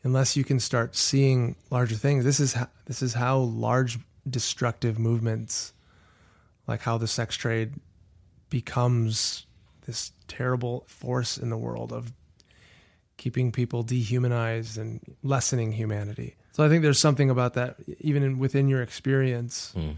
Unless 0.03 0.37
you 0.37 0.43
can 0.43 0.59
start 0.59 0.95
seeing 0.95 1.55
larger 1.71 1.95
things. 1.95 2.23
This 2.23 2.39
is 2.39 2.53
how, 2.53 2.67
this 2.85 3.01
is 3.01 3.13
how 3.13 3.37
large 3.39 3.97
destructive 4.29 4.99
movements 4.99 5.73
like 6.67 6.81
how 6.81 6.97
the 6.97 7.07
sex 7.07 7.35
trade 7.35 7.75
becomes 8.49 9.45
this 9.85 10.11
terrible 10.27 10.83
force 10.87 11.37
in 11.37 11.49
the 11.49 11.57
world 11.57 11.91
of 11.91 12.11
keeping 13.17 13.51
people 13.51 13.83
dehumanized 13.83 14.77
and 14.77 14.99
lessening 15.23 15.71
humanity. 15.71 16.35
So 16.51 16.63
I 16.63 16.69
think 16.69 16.83
there's 16.83 16.99
something 16.99 17.29
about 17.29 17.53
that, 17.53 17.77
even 17.99 18.23
in, 18.23 18.39
within 18.39 18.67
your 18.67 18.81
experience. 18.81 19.71
Hmm. 19.75 19.91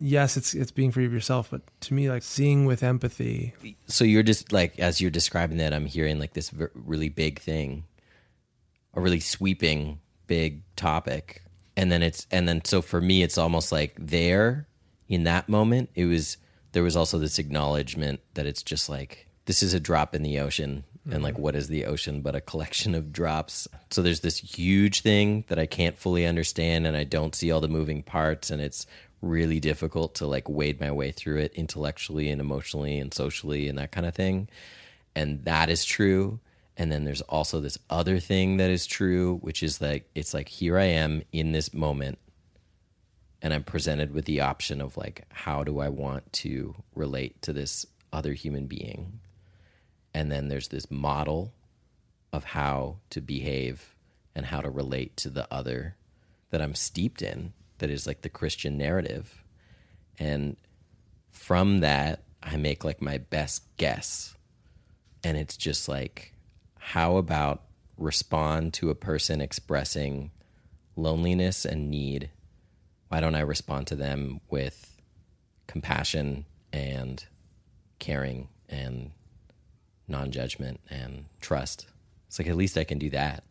Yes, 0.00 0.36
it's 0.36 0.54
it's 0.54 0.70
being 0.70 0.90
free 0.90 1.04
of 1.04 1.12
yourself, 1.12 1.48
but 1.50 1.60
to 1.82 1.94
me, 1.94 2.10
like 2.10 2.22
seeing 2.22 2.64
with 2.64 2.82
empathy, 2.82 3.54
so 3.86 4.04
you're 4.04 4.22
just 4.22 4.52
like 4.52 4.78
as 4.78 5.00
you're 5.00 5.10
describing 5.10 5.58
that 5.58 5.74
i'm 5.74 5.84
hearing 5.84 6.18
like 6.18 6.32
this 6.32 6.48
ver- 6.50 6.70
really 6.74 7.10
big 7.10 7.38
thing 7.38 7.84
a 8.94 9.00
really 9.00 9.20
sweeping 9.20 10.00
big 10.26 10.62
topic. 10.76 11.42
And 11.76 11.90
then 11.90 12.02
it's 12.02 12.26
and 12.30 12.48
then 12.48 12.64
so 12.64 12.82
for 12.82 13.00
me 13.00 13.22
it's 13.22 13.38
almost 13.38 13.72
like 13.72 13.94
there 13.98 14.66
in 15.08 15.24
that 15.24 15.48
moment 15.48 15.90
it 15.94 16.04
was 16.04 16.36
there 16.72 16.82
was 16.82 16.96
also 16.96 17.18
this 17.18 17.38
acknowledgement 17.38 18.20
that 18.34 18.46
it's 18.46 18.62
just 18.62 18.88
like 18.88 19.26
this 19.46 19.62
is 19.62 19.74
a 19.74 19.80
drop 19.80 20.14
in 20.14 20.22
the 20.22 20.38
ocean 20.38 20.84
and 21.10 21.22
like 21.22 21.34
mm-hmm. 21.34 21.42
what 21.42 21.56
is 21.56 21.68
the 21.68 21.86
ocean 21.86 22.20
but 22.20 22.36
a 22.36 22.40
collection 22.40 22.94
of 22.94 23.12
drops? 23.12 23.66
So 23.90 24.02
there's 24.02 24.20
this 24.20 24.38
huge 24.38 25.00
thing 25.00 25.44
that 25.48 25.58
i 25.58 25.66
can't 25.66 25.96
fully 25.96 26.26
understand 26.26 26.86
and 26.86 26.96
i 26.96 27.04
don't 27.04 27.34
see 27.34 27.50
all 27.50 27.60
the 27.60 27.68
moving 27.68 28.02
parts 28.02 28.50
and 28.50 28.60
it's 28.60 28.86
really 29.22 29.60
difficult 29.60 30.14
to 30.16 30.26
like 30.26 30.48
wade 30.48 30.80
my 30.80 30.90
way 30.90 31.10
through 31.10 31.38
it 31.38 31.52
intellectually 31.54 32.30
and 32.30 32.40
emotionally 32.40 32.98
and 32.98 33.12
socially 33.12 33.68
and 33.68 33.78
that 33.78 33.92
kind 33.92 34.06
of 34.06 34.14
thing. 34.14 34.48
And 35.14 35.44
that 35.44 35.68
is 35.68 35.84
true. 35.84 36.40
And 36.76 36.90
then 36.90 37.04
there's 37.04 37.20
also 37.22 37.60
this 37.60 37.78
other 37.90 38.18
thing 38.18 38.56
that 38.56 38.70
is 38.70 38.86
true 38.86 39.36
which 39.42 39.62
is 39.62 39.82
like 39.82 40.08
it's 40.14 40.32
like 40.32 40.48
here 40.48 40.78
i 40.78 40.84
am 40.84 41.20
in 41.30 41.52
this 41.52 41.74
moment 41.74 42.18
and 43.42 43.52
i'm 43.52 43.64
presented 43.64 44.14
with 44.14 44.24
the 44.24 44.40
option 44.40 44.80
of 44.80 44.96
like 44.96 45.26
how 45.30 45.62
do 45.62 45.80
i 45.80 45.90
want 45.90 46.32
to 46.32 46.74
relate 46.94 47.42
to 47.42 47.52
this 47.52 47.84
other 48.12 48.32
human 48.32 48.66
being? 48.66 49.20
And 50.14 50.30
then 50.30 50.48
there's 50.48 50.68
this 50.68 50.90
model 50.90 51.52
of 52.32 52.44
how 52.44 52.96
to 53.10 53.20
behave 53.20 53.94
and 54.34 54.46
how 54.46 54.60
to 54.60 54.70
relate 54.70 55.16
to 55.16 55.30
the 55.30 55.52
other 55.52 55.96
that 56.50 56.62
i'm 56.62 56.74
steeped 56.74 57.22
in 57.22 57.52
that 57.80 57.90
is 57.90 58.06
like 58.06 58.22
the 58.22 58.28
christian 58.28 58.78
narrative. 58.78 59.44
And 60.18 60.56
from 61.30 61.80
that 61.80 62.22
i 62.42 62.56
make 62.56 62.84
like 62.84 63.02
my 63.02 63.18
best 63.18 63.64
guess. 63.76 64.34
And 65.22 65.36
it's 65.36 65.56
just 65.56 65.88
like 65.88 66.34
how 66.78 67.16
about 67.16 67.62
respond 67.98 68.72
to 68.74 68.88
a 68.90 68.94
person 68.94 69.40
expressing 69.40 70.30
loneliness 70.96 71.64
and 71.64 71.90
need? 71.90 72.30
Why 73.08 73.20
don't 73.20 73.34
i 73.34 73.40
respond 73.40 73.86
to 73.88 73.96
them 73.96 74.40
with 74.48 74.96
compassion 75.66 76.46
and 76.72 77.24
caring 77.98 78.48
and 78.68 79.10
non-judgment 80.08 80.80
and 80.88 81.26
trust? 81.40 81.86
It's 82.28 82.38
like 82.38 82.48
at 82.48 82.56
least 82.56 82.78
i 82.78 82.84
can 82.84 82.98
do 82.98 83.10
that 83.10 83.42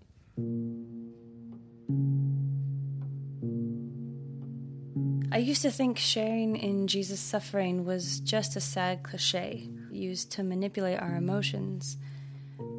I 5.31 5.37
used 5.37 5.61
to 5.61 5.69
think 5.69 5.99
sharing 5.99 6.55
in 6.55 6.87
Jesus' 6.87 7.19
suffering 7.19 7.85
was 7.85 8.19
just 8.19 8.55
a 8.55 8.59
sad 8.59 9.03
cliche 9.03 9.69
used 9.91 10.31
to 10.31 10.43
manipulate 10.43 10.99
our 10.99 11.15
emotions. 11.15 11.97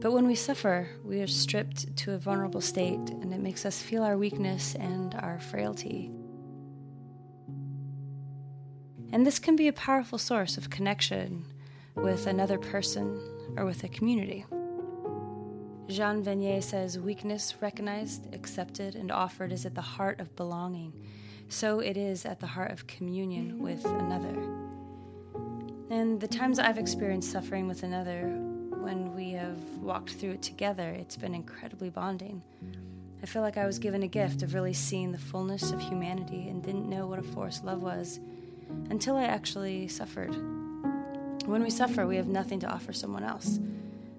But 0.00 0.10
when 0.12 0.26
we 0.26 0.34
suffer, 0.34 0.88
we 1.04 1.20
are 1.20 1.28
stripped 1.28 1.96
to 1.98 2.12
a 2.12 2.18
vulnerable 2.18 2.60
state, 2.60 2.98
and 2.98 3.32
it 3.32 3.38
makes 3.38 3.64
us 3.64 3.80
feel 3.80 4.02
our 4.02 4.18
weakness 4.18 4.74
and 4.74 5.14
our 5.14 5.38
frailty. 5.38 6.10
And 9.12 9.24
this 9.24 9.38
can 9.38 9.54
be 9.54 9.68
a 9.68 9.72
powerful 9.72 10.18
source 10.18 10.56
of 10.56 10.70
connection 10.70 11.44
with 11.94 12.26
another 12.26 12.58
person 12.58 13.54
or 13.56 13.64
with 13.64 13.84
a 13.84 13.88
community. 13.88 14.44
Jean 15.86 16.24
Vanier 16.24 16.62
says 16.62 16.98
weakness 16.98 17.54
recognized, 17.60 18.34
accepted, 18.34 18.96
and 18.96 19.12
offered 19.12 19.52
is 19.52 19.66
at 19.66 19.76
the 19.76 19.80
heart 19.80 20.18
of 20.18 20.34
belonging. 20.34 20.92
So 21.50 21.80
it 21.80 21.96
is 21.96 22.24
at 22.26 22.38
the 22.38 22.46
heart 22.46 22.70
of 22.70 22.86
communion 22.86 23.58
with 23.58 23.84
another. 23.84 24.36
And 25.90 26.20
the 26.20 26.28
times 26.28 26.60
I've 26.60 26.78
experienced 26.78 27.32
suffering 27.32 27.66
with 27.66 27.82
another, 27.82 28.28
when 28.78 29.16
we 29.16 29.32
have 29.32 29.58
walked 29.78 30.10
through 30.10 30.30
it 30.30 30.42
together, 30.42 30.90
it's 30.90 31.16
been 31.16 31.34
incredibly 31.34 31.90
bonding. 31.90 32.40
I 33.20 33.26
feel 33.26 33.42
like 33.42 33.56
I 33.56 33.66
was 33.66 33.80
given 33.80 34.04
a 34.04 34.08
gift 34.08 34.44
of 34.44 34.54
really 34.54 34.72
seeing 34.72 35.10
the 35.10 35.18
fullness 35.18 35.72
of 35.72 35.80
humanity 35.80 36.48
and 36.48 36.62
didn't 36.62 36.88
know 36.88 37.08
what 37.08 37.18
a 37.18 37.22
force 37.22 37.62
love 37.64 37.82
was 37.82 38.20
until 38.88 39.16
I 39.16 39.24
actually 39.24 39.88
suffered. 39.88 40.32
When 41.46 41.64
we 41.64 41.70
suffer, 41.70 42.06
we 42.06 42.14
have 42.16 42.28
nothing 42.28 42.60
to 42.60 42.68
offer 42.68 42.92
someone 42.92 43.24
else. 43.24 43.58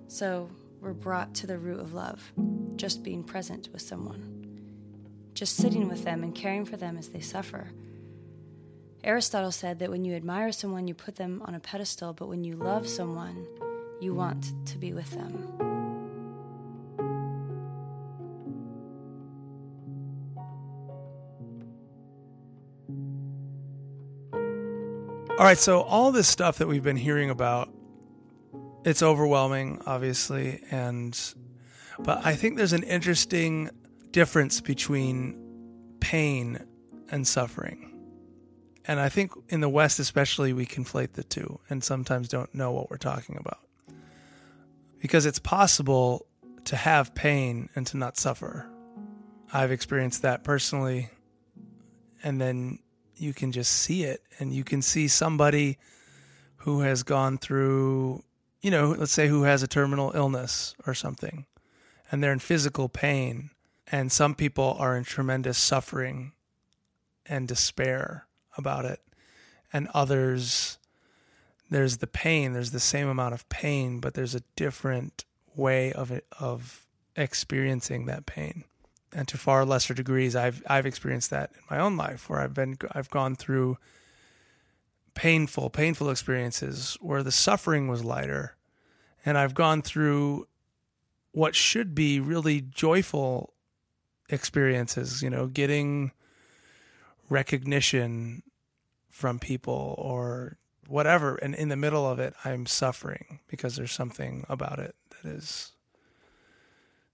So 0.10 0.50
we're 0.82 0.92
brought 0.92 1.34
to 1.36 1.48
the 1.48 1.58
root 1.58 1.80
of 1.80 1.94
love, 1.94 2.34
just 2.76 3.04
being 3.04 3.24
present 3.24 3.70
with 3.72 3.82
someone, 3.82 4.31
just 5.34 5.56
sitting 5.56 5.88
with 5.88 6.04
them 6.04 6.24
and 6.24 6.36
caring 6.36 6.66
for 6.66 6.78
them 6.78 6.98
as 6.98 7.10
they 7.10 7.20
suffer. 7.20 7.72
Aristotle 9.04 9.52
said 9.52 9.80
that 9.80 9.90
when 9.90 10.06
you 10.06 10.14
admire 10.14 10.52
someone, 10.52 10.88
you 10.88 10.94
put 10.94 11.16
them 11.16 11.42
on 11.46 11.56
a 11.56 11.60
pedestal, 11.60 12.14
but 12.14 12.28
when 12.28 12.44
you 12.44 12.56
love 12.56 12.88
someone, 12.88 13.48
you 14.00 14.14
want 14.14 14.54
to 14.68 14.78
be 14.78 14.94
with 14.94 15.10
them. 15.12 15.48
All 25.32 25.48
right, 25.48 25.58
so 25.58 25.82
all 25.82 26.12
this 26.12 26.28
stuff 26.28 26.60
that 26.60 26.68
we've 26.68 26.84
been 26.84 26.98
hearing 26.98 27.32
about, 27.32 27.74
it's 28.86 29.02
overwhelming, 29.02 29.82
obviously, 29.88 30.62
and 30.70 31.20
but 31.98 32.24
I 32.24 32.36
think 32.36 32.58
there's 32.58 32.74
an 32.74 32.84
interesting 32.84 33.72
difference 34.12 34.62
between 34.62 35.38
pain 36.00 36.60
and 37.10 37.28
suffering. 37.28 37.88
And 38.86 39.00
I 39.00 39.10
think 39.10 39.32
in 39.50 39.62
the 39.62 39.70
West, 39.70 40.00
especially, 40.00 40.54
we 40.54 40.66
conflate 40.66 41.14
the 41.14 41.24
two 41.24 41.60
and 41.70 41.84
sometimes 41.84 42.28
don't 42.28 42.54
know 42.54 42.72
what 42.72 42.90
we're 42.90 42.98
talking 42.98 43.38
about. 43.38 43.60
Because 45.00 45.26
it's 45.26 45.40
possible 45.40 46.26
to 46.66 46.76
have 46.76 47.16
pain 47.16 47.70
and 47.76 47.86
to 47.88 47.98
not 47.98 48.18
suffer. 48.18 48.68
I've 49.54 49.72
experienced 49.72 50.22
that 50.24 50.44
personally. 50.44 51.10
And 52.24 52.40
then 52.42 52.80
you 53.16 53.34
can 53.34 53.52
just 53.52 53.72
see 53.72 54.04
it 54.04 54.24
and 54.40 54.54
you 54.54 54.64
can 54.64 54.82
see 54.82 55.08
somebody 55.08 55.78
who 56.58 56.82
has 56.82 57.04
gone 57.04 57.38
through, 57.38 58.24
you 58.62 58.72
know, 58.72 58.96
let's 58.98 59.12
say 59.12 59.28
who 59.28 59.44
has 59.44 59.64
a 59.64 59.68
terminal 59.68 60.12
illness 60.16 60.76
or 60.86 60.94
something 60.94 61.46
and 62.12 62.22
they're 62.22 62.34
in 62.34 62.40
physical 62.40 62.90
pain. 62.90 63.51
And 63.92 64.12
some 64.12 64.36
people 64.36 64.76
are 64.80 64.96
in 64.96 65.04
tremendous 65.04 65.58
suffering 65.58 66.32
and 67.26 67.48
despair 67.48 68.28
about 68.58 68.86
it. 68.86 69.02
And 69.74 69.90
others, 69.94 70.78
there's 71.70 71.98
the 71.98 72.08
pain, 72.08 72.54
there's 72.54 72.72
the 72.72 72.80
same 72.80 73.08
amount 73.08 73.34
of 73.34 73.48
pain, 73.50 74.00
but 74.00 74.14
there's 74.14 74.36
a 74.36 74.44
different 74.56 75.26
way 75.56 75.92
of 75.94 76.12
of 76.40 76.88
experiencing 77.16 78.06
that 78.06 78.26
pain 78.26 78.64
and 79.14 79.28
to 79.28 79.38
far 79.38 79.66
lesser 79.66 79.94
degrees 79.94 80.36
I've 80.36 80.64
I've 80.68 80.86
experienced 80.86 81.30
that 81.32 81.52
in 81.54 81.62
my 81.70 81.80
own 81.80 81.98
life 81.98 82.30
where 82.30 82.40
I've 82.40 82.54
been 82.54 82.78
I've 82.92 83.10
gone 83.10 83.36
through 83.36 83.78
painful 85.14 85.70
painful 85.70 86.10
experiences 86.10 86.98
where 87.02 87.24
the 87.24 87.32
suffering 87.32 87.88
was 87.88 88.04
lighter 88.04 88.56
and 89.26 89.38
I've 89.38 89.54
gone 89.54 89.82
through 89.82 90.48
what 91.32 91.56
should 91.56 91.94
be 91.94 92.20
really 92.20 92.62
joyful 92.62 93.54
experiences 94.32 95.22
you 95.22 95.30
know 95.30 95.48
getting 95.48 96.12
recognition 97.30 98.44
from 99.10 99.40
people 99.40 99.96
or 99.98 100.58
whatever 100.88 101.36
and 101.38 101.56
in 101.56 101.70
the 101.70 101.76
middle 101.76 102.10
of 102.10 102.20
it 102.20 102.34
I'm 102.44 102.66
suffering 102.66 103.40
because 103.48 103.76
there's 103.76 103.92
something 103.92 104.46
about 104.50 104.80
it 104.80 104.96
that 105.10 105.30
is 105.30 105.72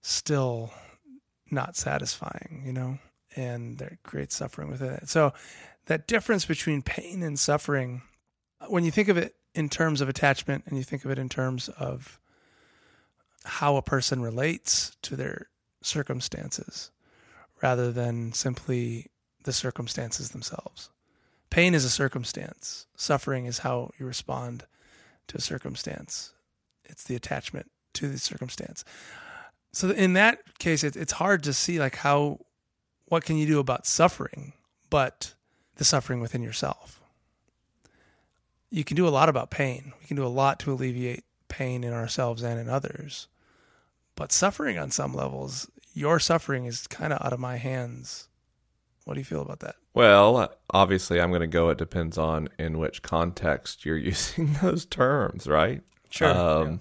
still 0.00 0.72
not 1.50 1.76
satisfying, 1.76 2.62
you 2.64 2.72
know, 2.72 2.98
and 3.36 3.78
there 3.78 3.98
creates 4.02 4.36
suffering 4.36 4.70
within 4.70 4.92
it. 4.92 5.08
So 5.08 5.32
that 5.86 6.06
difference 6.06 6.44
between 6.44 6.82
pain 6.82 7.22
and 7.22 7.38
suffering, 7.38 8.02
when 8.68 8.84
you 8.84 8.90
think 8.90 9.08
of 9.08 9.16
it 9.16 9.34
in 9.54 9.68
terms 9.68 10.00
of 10.00 10.08
attachment 10.08 10.64
and 10.66 10.76
you 10.76 10.84
think 10.84 11.04
of 11.04 11.10
it 11.10 11.18
in 11.18 11.28
terms 11.28 11.68
of 11.68 12.18
how 13.44 13.76
a 13.76 13.82
person 13.82 14.20
relates 14.20 14.96
to 15.02 15.16
their 15.16 15.48
circumstances 15.80 16.90
rather 17.62 17.92
than 17.92 18.32
simply 18.32 19.10
the 19.44 19.52
circumstances 19.52 20.30
themselves. 20.30 20.90
Pain 21.50 21.74
is 21.74 21.84
a 21.84 21.90
circumstance. 21.90 22.86
Suffering 22.96 23.46
is 23.46 23.58
how 23.58 23.90
you 23.98 24.06
respond 24.06 24.64
to 25.28 25.38
a 25.38 25.40
circumstance. 25.40 26.34
It's 26.84 27.04
the 27.04 27.16
attachment 27.16 27.70
to 27.94 28.08
the 28.08 28.18
circumstance 28.18 28.84
so 29.72 29.90
in 29.90 30.14
that 30.14 30.58
case 30.58 30.82
it, 30.84 30.96
it's 30.96 31.12
hard 31.12 31.42
to 31.42 31.52
see 31.52 31.78
like 31.78 31.96
how 31.96 32.38
what 33.06 33.24
can 33.24 33.36
you 33.36 33.46
do 33.46 33.58
about 33.58 33.86
suffering 33.86 34.52
but 34.90 35.34
the 35.76 35.84
suffering 35.84 36.20
within 36.20 36.42
yourself 36.42 37.00
you 38.70 38.84
can 38.84 38.96
do 38.96 39.06
a 39.06 39.10
lot 39.10 39.28
about 39.28 39.50
pain 39.50 39.92
we 40.00 40.06
can 40.06 40.16
do 40.16 40.26
a 40.26 40.28
lot 40.28 40.58
to 40.58 40.72
alleviate 40.72 41.24
pain 41.48 41.84
in 41.84 41.92
ourselves 41.92 42.42
and 42.42 42.58
in 42.58 42.68
others 42.68 43.28
but 44.14 44.32
suffering 44.32 44.78
on 44.78 44.90
some 44.90 45.14
levels 45.14 45.70
your 45.98 46.20
suffering 46.20 46.64
is 46.64 46.86
kind 46.86 47.12
of 47.12 47.20
out 47.24 47.32
of 47.32 47.40
my 47.40 47.56
hands. 47.56 48.28
What 49.04 49.14
do 49.14 49.20
you 49.20 49.24
feel 49.24 49.42
about 49.42 49.60
that? 49.60 49.76
Well 49.94 50.52
obviously 50.70 51.20
i'm 51.20 51.30
going 51.30 51.40
to 51.40 51.46
go 51.46 51.70
it 51.70 51.78
depends 51.78 52.18
on 52.18 52.48
in 52.58 52.78
which 52.78 53.02
context 53.02 53.84
you're 53.84 53.96
using 54.12 54.52
those 54.62 54.84
terms 54.84 55.46
right? 55.46 55.82
Sure 56.10 56.28
um, 56.28 56.68
yeah. 56.68 56.76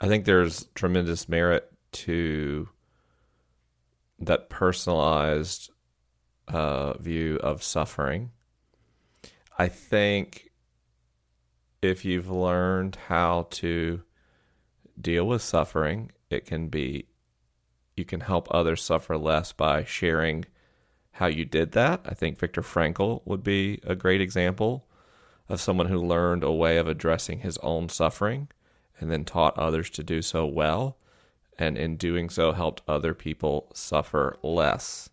I 0.00 0.08
think 0.08 0.24
there's 0.24 0.68
tremendous 0.74 1.28
merit 1.28 1.72
to 1.92 2.68
that 4.20 4.48
personalized 4.48 5.70
uh, 6.46 6.96
view 6.98 7.36
of 7.36 7.62
suffering. 7.62 8.30
I 9.58 9.68
think 9.68 10.50
if 11.82 12.04
you've 12.04 12.30
learned 12.30 12.96
how 13.08 13.48
to 13.50 14.02
deal 15.00 15.26
with 15.26 15.42
suffering, 15.42 16.12
it 16.30 16.44
can 16.46 16.68
be 16.68 17.06
you 17.98 18.04
can 18.04 18.20
help 18.20 18.48
others 18.50 18.82
suffer 18.82 19.18
less 19.18 19.52
by 19.52 19.84
sharing 19.84 20.44
how 21.12 21.26
you 21.26 21.44
did 21.44 21.72
that. 21.72 22.00
I 22.06 22.14
think 22.14 22.38
Viktor 22.38 22.62
Frankl 22.62 23.22
would 23.24 23.42
be 23.42 23.80
a 23.84 23.96
great 23.96 24.20
example 24.20 24.86
of 25.48 25.60
someone 25.60 25.88
who 25.88 26.00
learned 26.00 26.44
a 26.44 26.52
way 26.52 26.76
of 26.76 26.86
addressing 26.86 27.40
his 27.40 27.58
own 27.58 27.88
suffering 27.88 28.48
and 29.00 29.10
then 29.10 29.24
taught 29.24 29.58
others 29.58 29.90
to 29.90 30.02
do 30.02 30.22
so 30.22 30.46
well, 30.46 30.96
and 31.58 31.76
in 31.76 31.96
doing 31.96 32.28
so 32.28 32.52
helped 32.52 32.82
other 32.86 33.14
people 33.14 33.70
suffer 33.74 34.36
less. 34.42 35.08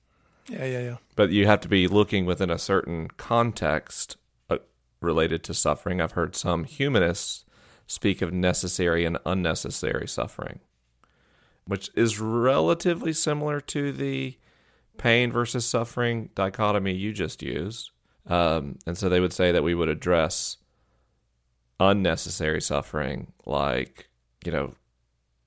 Yeah, 0.48 0.66
yeah, 0.66 0.80
yeah. 0.80 0.98
But 1.16 1.32
you 1.32 1.48
have 1.48 1.62
to 1.62 1.68
be 1.68 1.88
looking 1.88 2.26
within 2.26 2.50
a 2.50 2.60
certain 2.60 3.08
context 3.18 4.18
uh, 4.50 4.58
related 5.02 5.44
to 5.46 5.54
suffering. 5.54 6.02
I've 6.02 6.12
heard 6.12 6.36
some 6.36 6.66
humanists 6.66 7.46
speak 7.88 8.22
of 8.22 8.34
necessary 8.34 9.06
and 9.06 9.18
unnecessary 9.26 10.08
suffering, 10.08 10.60
which 11.68 11.90
is 11.96 12.20
relatively 12.20 13.14
similar 13.14 13.60
to 13.60 13.92
the 13.92 14.38
pain 14.98 15.32
versus 15.32 15.66
suffering 15.66 16.30
dichotomy 16.36 16.94
you 16.94 17.12
just 17.12 17.42
used. 17.42 17.92
Um, 18.28 18.80
and 18.86 18.98
so 18.98 19.10
they 19.10 19.20
would 19.20 19.34
say 19.34 19.52
that 19.52 19.64
we 19.64 19.76
would 19.76 19.90
address 19.90 20.58
unnecessary 21.80 22.62
suffering, 22.62 23.34
like 23.46 24.10
you 24.46 24.52
know 24.52 24.74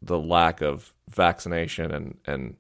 the 0.03 0.19
lack 0.19 0.61
of 0.61 0.93
vaccination 1.09 1.91
and 1.91 2.19
and 2.27 2.57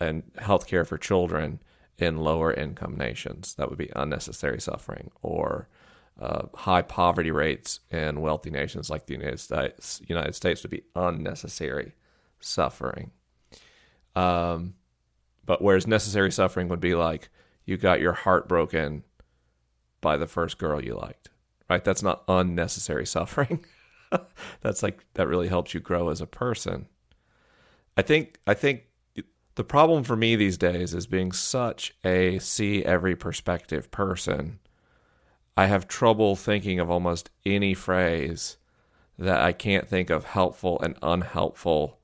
and 0.00 0.22
healthcare 0.34 0.86
for 0.86 0.98
children 0.98 1.60
in 1.98 2.18
lower 2.18 2.52
income 2.52 2.96
nations. 2.96 3.54
That 3.54 3.68
would 3.70 3.78
be 3.78 3.90
unnecessary 3.96 4.60
suffering, 4.60 5.10
or 5.22 5.68
uh, 6.20 6.46
high 6.54 6.82
poverty 6.82 7.30
rates 7.30 7.80
in 7.90 8.20
wealthy 8.20 8.50
nations 8.50 8.90
like 8.90 9.06
the 9.06 9.14
United 9.14 9.40
States. 9.40 10.02
United 10.06 10.34
States 10.34 10.62
would 10.62 10.70
be 10.70 10.84
unnecessary 10.94 11.94
suffering. 12.40 13.10
Um, 14.14 14.74
but 15.44 15.62
whereas 15.62 15.86
necessary 15.86 16.32
suffering 16.32 16.68
would 16.68 16.80
be 16.80 16.94
like 16.94 17.28
you 17.64 17.76
got 17.76 18.00
your 18.00 18.12
heart 18.12 18.48
broken 18.48 19.04
by 20.00 20.16
the 20.16 20.26
first 20.26 20.58
girl 20.58 20.82
you 20.82 20.94
liked 20.94 21.30
right? 21.68 21.84
That's 21.84 22.02
not 22.02 22.24
unnecessary 22.28 23.06
suffering. 23.06 23.64
That's 24.60 24.82
like 24.82 25.04
that 25.14 25.28
really 25.28 25.48
helps 25.48 25.74
you 25.74 25.80
grow 25.80 26.08
as 26.10 26.20
a 26.20 26.26
person. 26.26 26.86
I 27.96 28.02
think 28.02 28.38
I 28.46 28.54
think 28.54 28.84
the 29.56 29.64
problem 29.64 30.04
for 30.04 30.16
me 30.16 30.36
these 30.36 30.58
days 30.58 30.94
is 30.94 31.06
being 31.06 31.32
such 31.32 31.94
a 32.04 32.38
see 32.38 32.84
every 32.84 33.16
perspective 33.16 33.90
person. 33.90 34.60
I 35.56 35.66
have 35.66 35.88
trouble 35.88 36.36
thinking 36.36 36.78
of 36.78 36.90
almost 36.90 37.30
any 37.44 37.72
phrase 37.74 38.58
that 39.18 39.40
I 39.40 39.52
can't 39.52 39.88
think 39.88 40.10
of 40.10 40.24
helpful 40.24 40.78
and 40.80 40.96
unhelpful 41.02 41.98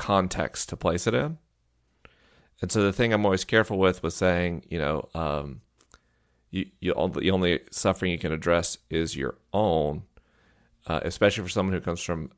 context 0.00 0.70
to 0.70 0.76
place 0.76 1.06
it 1.06 1.14
in. 1.14 1.36
And 2.62 2.72
so 2.72 2.82
the 2.82 2.92
thing 2.92 3.12
I'm 3.12 3.24
always 3.24 3.44
careful 3.44 3.78
with 3.78 4.02
was 4.02 4.16
saying, 4.16 4.64
you 4.68 4.78
know, 4.78 5.08
um, 5.14 5.60
you, 6.50 6.66
you 6.80 6.94
the 7.14 7.30
only 7.30 7.60
suffering 7.70 8.10
you 8.10 8.18
can 8.18 8.32
address 8.32 8.78
is 8.88 9.14
your 9.14 9.36
own, 9.52 10.02
uh, 10.86 11.00
especially 11.02 11.44
for 11.44 11.50
someone 11.50 11.74
who 11.74 11.80
comes 11.80 12.00
from 12.00 12.30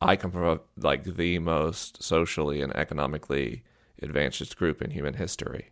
I 0.00 0.16
come 0.16 0.30
from 0.30 0.44
a, 0.44 0.60
like 0.78 1.04
the 1.04 1.38
most 1.38 2.02
socially 2.02 2.62
and 2.62 2.74
economically 2.74 3.64
advantaged 4.00 4.56
group 4.56 4.80
in 4.80 4.90
human 4.90 5.14
history. 5.14 5.70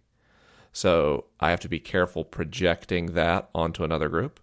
So 0.72 1.24
I 1.40 1.50
have 1.50 1.60
to 1.60 1.68
be 1.68 1.80
careful 1.80 2.24
projecting 2.24 3.06
that 3.14 3.48
onto 3.54 3.84
another 3.84 4.10
group. 4.10 4.40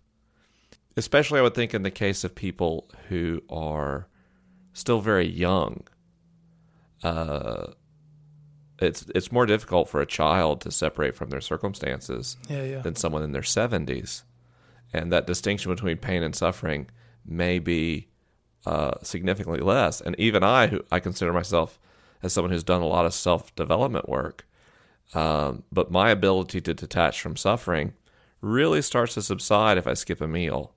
Especially, 0.98 1.40
I 1.40 1.44
would 1.44 1.54
think, 1.54 1.74
in 1.74 1.84
the 1.84 1.92
case 1.92 2.24
of 2.24 2.34
people 2.34 2.90
who 3.10 3.44
are 3.50 4.08
still 4.74 5.02
very 5.02 5.28
young. 5.28 5.84
Uh, 7.04 7.68
it's 8.80 9.06
it's 9.16 9.32
more 9.32 9.46
difficult 9.46 9.88
for 9.90 10.02
a 10.02 10.06
child 10.06 10.62
to 10.62 10.72
separate 10.72 11.16
from 11.16 11.30
their 11.30 11.42
circumstances 11.42 12.36
Yeah, 12.50 12.64
yeah. 12.64 12.80
than 12.82 12.96
someone 12.96 13.24
in 13.24 13.32
their 13.32 13.42
70s. 13.42 14.24
And 14.94 15.12
that 15.12 15.28
distinction 15.28 15.72
between 15.74 15.98
pain 15.98 16.24
and 16.24 16.36
suffering 16.36 16.90
may 17.26 17.60
be 17.60 18.08
uh, 18.66 18.94
significantly 19.02 19.60
less. 19.62 20.02
And 20.02 20.16
even 20.20 20.44
I, 20.44 20.68
who 20.68 20.82
I 20.92 21.00
consider 21.00 21.32
myself 21.34 21.80
as 22.24 22.34
someone 22.34 22.52
who's 22.52 22.64
done 22.64 22.82
a 22.82 22.88
lot 22.88 23.06
of 23.06 23.14
self 23.14 23.54
development 23.56 24.10
work, 24.10 24.46
um, 25.14 25.64
but 25.72 25.92
my 25.92 26.10
ability 26.10 26.62
to 26.62 26.74
detach 26.74 27.22
from 27.22 27.36
suffering 27.36 27.94
really 28.42 28.82
starts 28.82 29.14
to 29.16 29.22
subside 29.22 29.78
if 29.78 29.88
I 29.88 29.94
skip 29.94 30.20
a 30.22 30.28
meal 30.28 30.74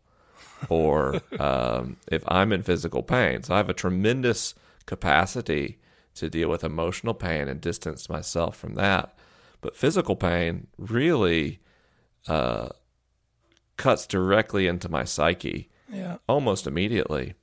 or 0.69 1.21
um, 1.41 1.97
if 2.11 2.23
I'm 2.29 2.53
in 2.53 2.63
physical 2.63 3.03
pain. 3.03 3.43
So 3.43 3.55
I 3.55 3.57
have 3.59 3.71
a 3.71 3.75
tremendous 3.75 4.55
capacity 4.87 5.79
to 6.19 6.31
deal 6.31 6.49
with 6.49 6.65
emotional 6.65 7.15
pain 7.15 7.49
and 7.49 7.61
distance 7.61 8.09
myself 8.09 8.57
from 8.57 8.75
that. 8.75 9.15
But 9.61 9.77
physical 9.77 10.17
pain 10.17 10.69
really 10.77 11.61
uh, 12.29 12.69
cuts 13.77 14.07
directly 14.07 14.67
into 14.67 14.89
my 14.89 15.05
psyche 15.05 15.69
Yeah. 15.93 16.19
almost 16.29 16.67
immediately, 16.67 17.35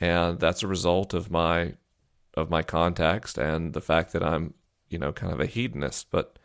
and 0.00 0.38
that's 0.40 0.62
a 0.62 0.66
result 0.66 1.14
of 1.14 1.30
my 1.30 1.74
of 2.34 2.48
my 2.50 2.62
context 2.62 3.36
and 3.38 3.72
the 3.74 3.80
fact 3.80 4.12
that 4.12 4.22
I'm 4.22 4.54
you 4.88 4.98
know 4.98 5.12
kind 5.12 5.32
of 5.32 5.40
a 5.40 5.46
hedonist. 5.46 6.10
But 6.10 6.38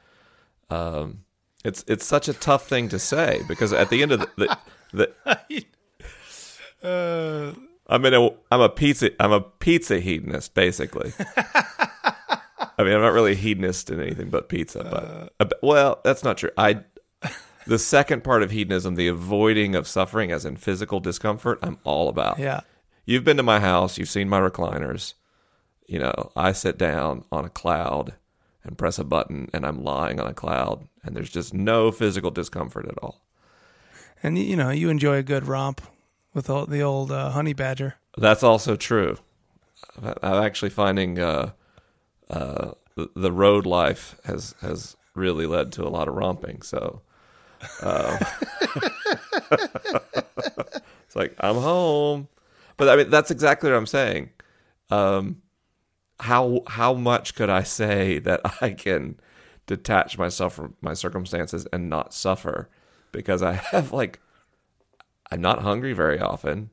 um, 0.69 1.23
it's 1.65 1.83
it's 1.87 2.05
such 2.05 2.27
a 2.29 2.33
tough 2.33 2.67
thing 2.69 2.87
to 2.89 2.99
say 2.99 3.41
because 3.47 3.73
at 3.73 3.89
the 3.89 4.01
end 4.03 4.11
of 4.11 4.19
the, 4.21 4.57
the, 4.93 5.13
the 5.49 5.65
Uh, 6.83 7.53
I 7.89 7.97
mean, 7.97 8.13
a, 8.13 8.29
I'm 8.51 8.61
a 8.61 8.69
pizza. 8.69 9.11
I'm 9.21 9.31
a 9.31 9.41
pizza 9.41 9.99
hedonist, 9.99 10.53
basically. 10.53 11.13
I 12.79 12.83
mean, 12.83 12.93
I'm 12.93 13.01
not 13.01 13.13
really 13.13 13.31
a 13.31 13.35
hedonist 13.35 13.89
in 13.89 14.01
anything 14.01 14.29
but 14.29 14.49
pizza. 14.49 15.29
But 15.39 15.53
uh, 15.53 15.57
well, 15.61 16.01
that's 16.03 16.23
not 16.23 16.37
true. 16.37 16.51
I 16.57 16.83
the 17.65 17.79
second 17.79 18.23
part 18.23 18.43
of 18.43 18.51
hedonism, 18.51 18.95
the 18.95 19.07
avoiding 19.07 19.75
of 19.75 19.87
suffering, 19.87 20.31
as 20.31 20.45
in 20.45 20.57
physical 20.57 20.99
discomfort, 20.99 21.59
I'm 21.61 21.77
all 21.83 22.09
about. 22.09 22.39
yeah. 22.39 22.61
You've 23.05 23.23
been 23.23 23.37
to 23.37 23.43
my 23.43 23.61
house. 23.61 23.97
You've 23.97 24.09
seen 24.09 24.27
my 24.27 24.41
recliners. 24.41 25.13
You 25.87 25.99
know, 25.99 26.31
I 26.35 26.51
sit 26.51 26.77
down 26.77 27.23
on 27.31 27.45
a 27.45 27.49
cloud 27.49 28.15
and 28.63 28.77
press 28.77 28.99
a 28.99 29.05
button, 29.05 29.49
and 29.53 29.65
I'm 29.65 29.81
lying 29.81 30.19
on 30.19 30.27
a 30.27 30.33
cloud, 30.33 30.85
and 31.03 31.15
there's 31.15 31.29
just 31.29 31.53
no 31.53 31.89
physical 31.89 32.31
discomfort 32.31 32.85
at 32.85 32.97
all. 33.01 33.21
And 34.21 34.37
you 34.37 34.57
know, 34.57 34.71
you 34.71 34.89
enjoy 34.89 35.15
a 35.15 35.23
good 35.23 35.47
romp 35.47 35.81
with 36.37 36.49
all, 36.51 36.67
the 36.67 36.81
old 36.81 37.11
uh, 37.11 37.31
honey 37.31 37.53
badger. 37.53 37.95
That's 38.15 38.43
also 38.43 38.75
true. 38.75 39.17
I'm 40.01 40.43
actually 40.43 40.69
finding 40.69 41.17
uh, 41.19 41.51
uh, 42.29 42.71
the, 42.95 43.31
road 43.31 43.65
life 43.65 44.15
has 44.23 44.53
has 44.61 44.95
really 45.15 45.47
led 45.47 45.71
to 45.73 45.83
a 45.83 45.89
lot 45.89 46.07
of 46.07 46.13
romping. 46.13 46.61
So 46.61 47.01
uh, 47.81 48.19
it's 51.05 51.15
like 51.15 51.35
I'm 51.39 51.55
home, 51.55 52.27
but 52.77 52.87
I 52.87 52.95
mean 52.95 53.09
that's 53.09 53.31
exactly 53.31 53.71
what 53.71 53.77
I'm 53.77 53.87
saying. 53.87 54.29
Um, 54.91 55.41
how 56.19 56.61
how 56.67 56.93
much 56.93 57.33
could 57.33 57.49
I 57.49 57.63
say 57.63 58.19
that 58.19 58.41
I 58.61 58.71
can 58.71 59.19
detach 59.65 60.19
myself 60.19 60.53
from 60.53 60.75
my 60.81 60.93
circumstances 60.93 61.67
and 61.73 61.89
not 61.89 62.13
suffer 62.13 62.69
because 63.11 63.41
I 63.41 63.53
have 63.53 63.91
like 63.91 64.19
I'm 65.31 65.41
not 65.41 65.61
hungry 65.61 65.93
very 65.93 66.19
often. 66.19 66.69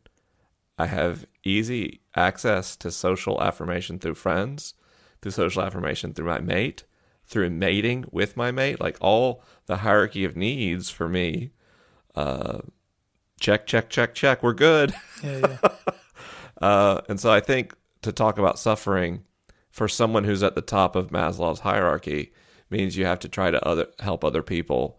I 0.78 0.86
have 0.86 1.26
easy 1.44 2.00
access 2.16 2.76
to 2.76 2.90
social 2.90 3.42
affirmation 3.42 3.98
through 3.98 4.14
friends, 4.14 4.74
through 5.22 5.32
social 5.32 5.62
affirmation 5.62 6.12
through 6.12 6.26
my 6.26 6.40
mate, 6.40 6.84
through 7.26 7.50
mating 7.50 8.04
with 8.10 8.36
my 8.36 8.50
mate, 8.50 8.80
like 8.80 8.96
all 9.00 9.42
the 9.66 9.78
hierarchy 9.78 10.24
of 10.24 10.36
needs 10.36 10.90
for 10.90 11.08
me. 11.08 11.50
Uh, 12.14 12.58
check, 13.40 13.66
check, 13.66 13.88
check, 13.90 14.14
check. 14.14 14.42
We're 14.42 14.52
good. 14.52 14.94
Yeah, 15.22 15.38
yeah. 15.62 15.68
Uh, 16.62 17.00
and 17.08 17.18
so 17.18 17.32
I 17.32 17.40
think 17.40 17.74
to 18.02 18.12
talk 18.12 18.38
about 18.38 18.60
suffering 18.60 19.24
for 19.70 19.88
someone 19.88 20.22
who's 20.22 20.42
at 20.42 20.54
the 20.54 20.62
top 20.62 20.94
of 20.94 21.10
Maslow's 21.10 21.60
hierarchy 21.60 22.32
means 22.70 22.96
you 22.96 23.04
have 23.04 23.18
to 23.18 23.28
try 23.28 23.50
to 23.50 23.62
other 23.66 23.88
help 23.98 24.24
other 24.24 24.42
people 24.42 24.98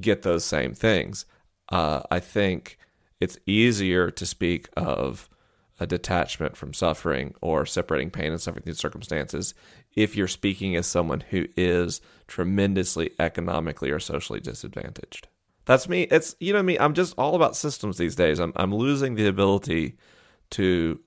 get 0.00 0.22
those 0.22 0.44
same 0.44 0.74
things. 0.74 1.24
Uh, 1.70 2.02
I 2.10 2.20
think 2.20 2.78
it's 3.20 3.38
easier 3.46 4.10
to 4.10 4.26
speak 4.26 4.68
of 4.76 5.28
a 5.78 5.86
detachment 5.86 6.56
from 6.56 6.74
suffering 6.74 7.34
or 7.40 7.64
separating 7.64 8.10
pain 8.10 8.32
and 8.32 8.40
suffering 8.40 8.62
through 8.62 8.74
circumstances 8.74 9.54
if 9.96 10.14
you're 10.14 10.28
speaking 10.28 10.76
as 10.76 10.86
someone 10.86 11.20
who 11.30 11.46
is 11.56 12.00
tremendously 12.26 13.10
economically 13.18 13.90
or 13.90 13.98
socially 13.98 14.40
disadvantaged. 14.40 15.28
That's 15.64 15.88
me. 15.88 16.02
It's 16.02 16.36
you 16.40 16.52
know 16.52 16.62
me. 16.62 16.78
I'm 16.78 16.94
just 16.94 17.14
all 17.16 17.34
about 17.34 17.56
systems 17.56 17.96
these 17.96 18.16
days. 18.16 18.38
I'm 18.38 18.52
I'm 18.56 18.74
losing 18.74 19.14
the 19.14 19.26
ability 19.26 19.96
to 20.50 21.00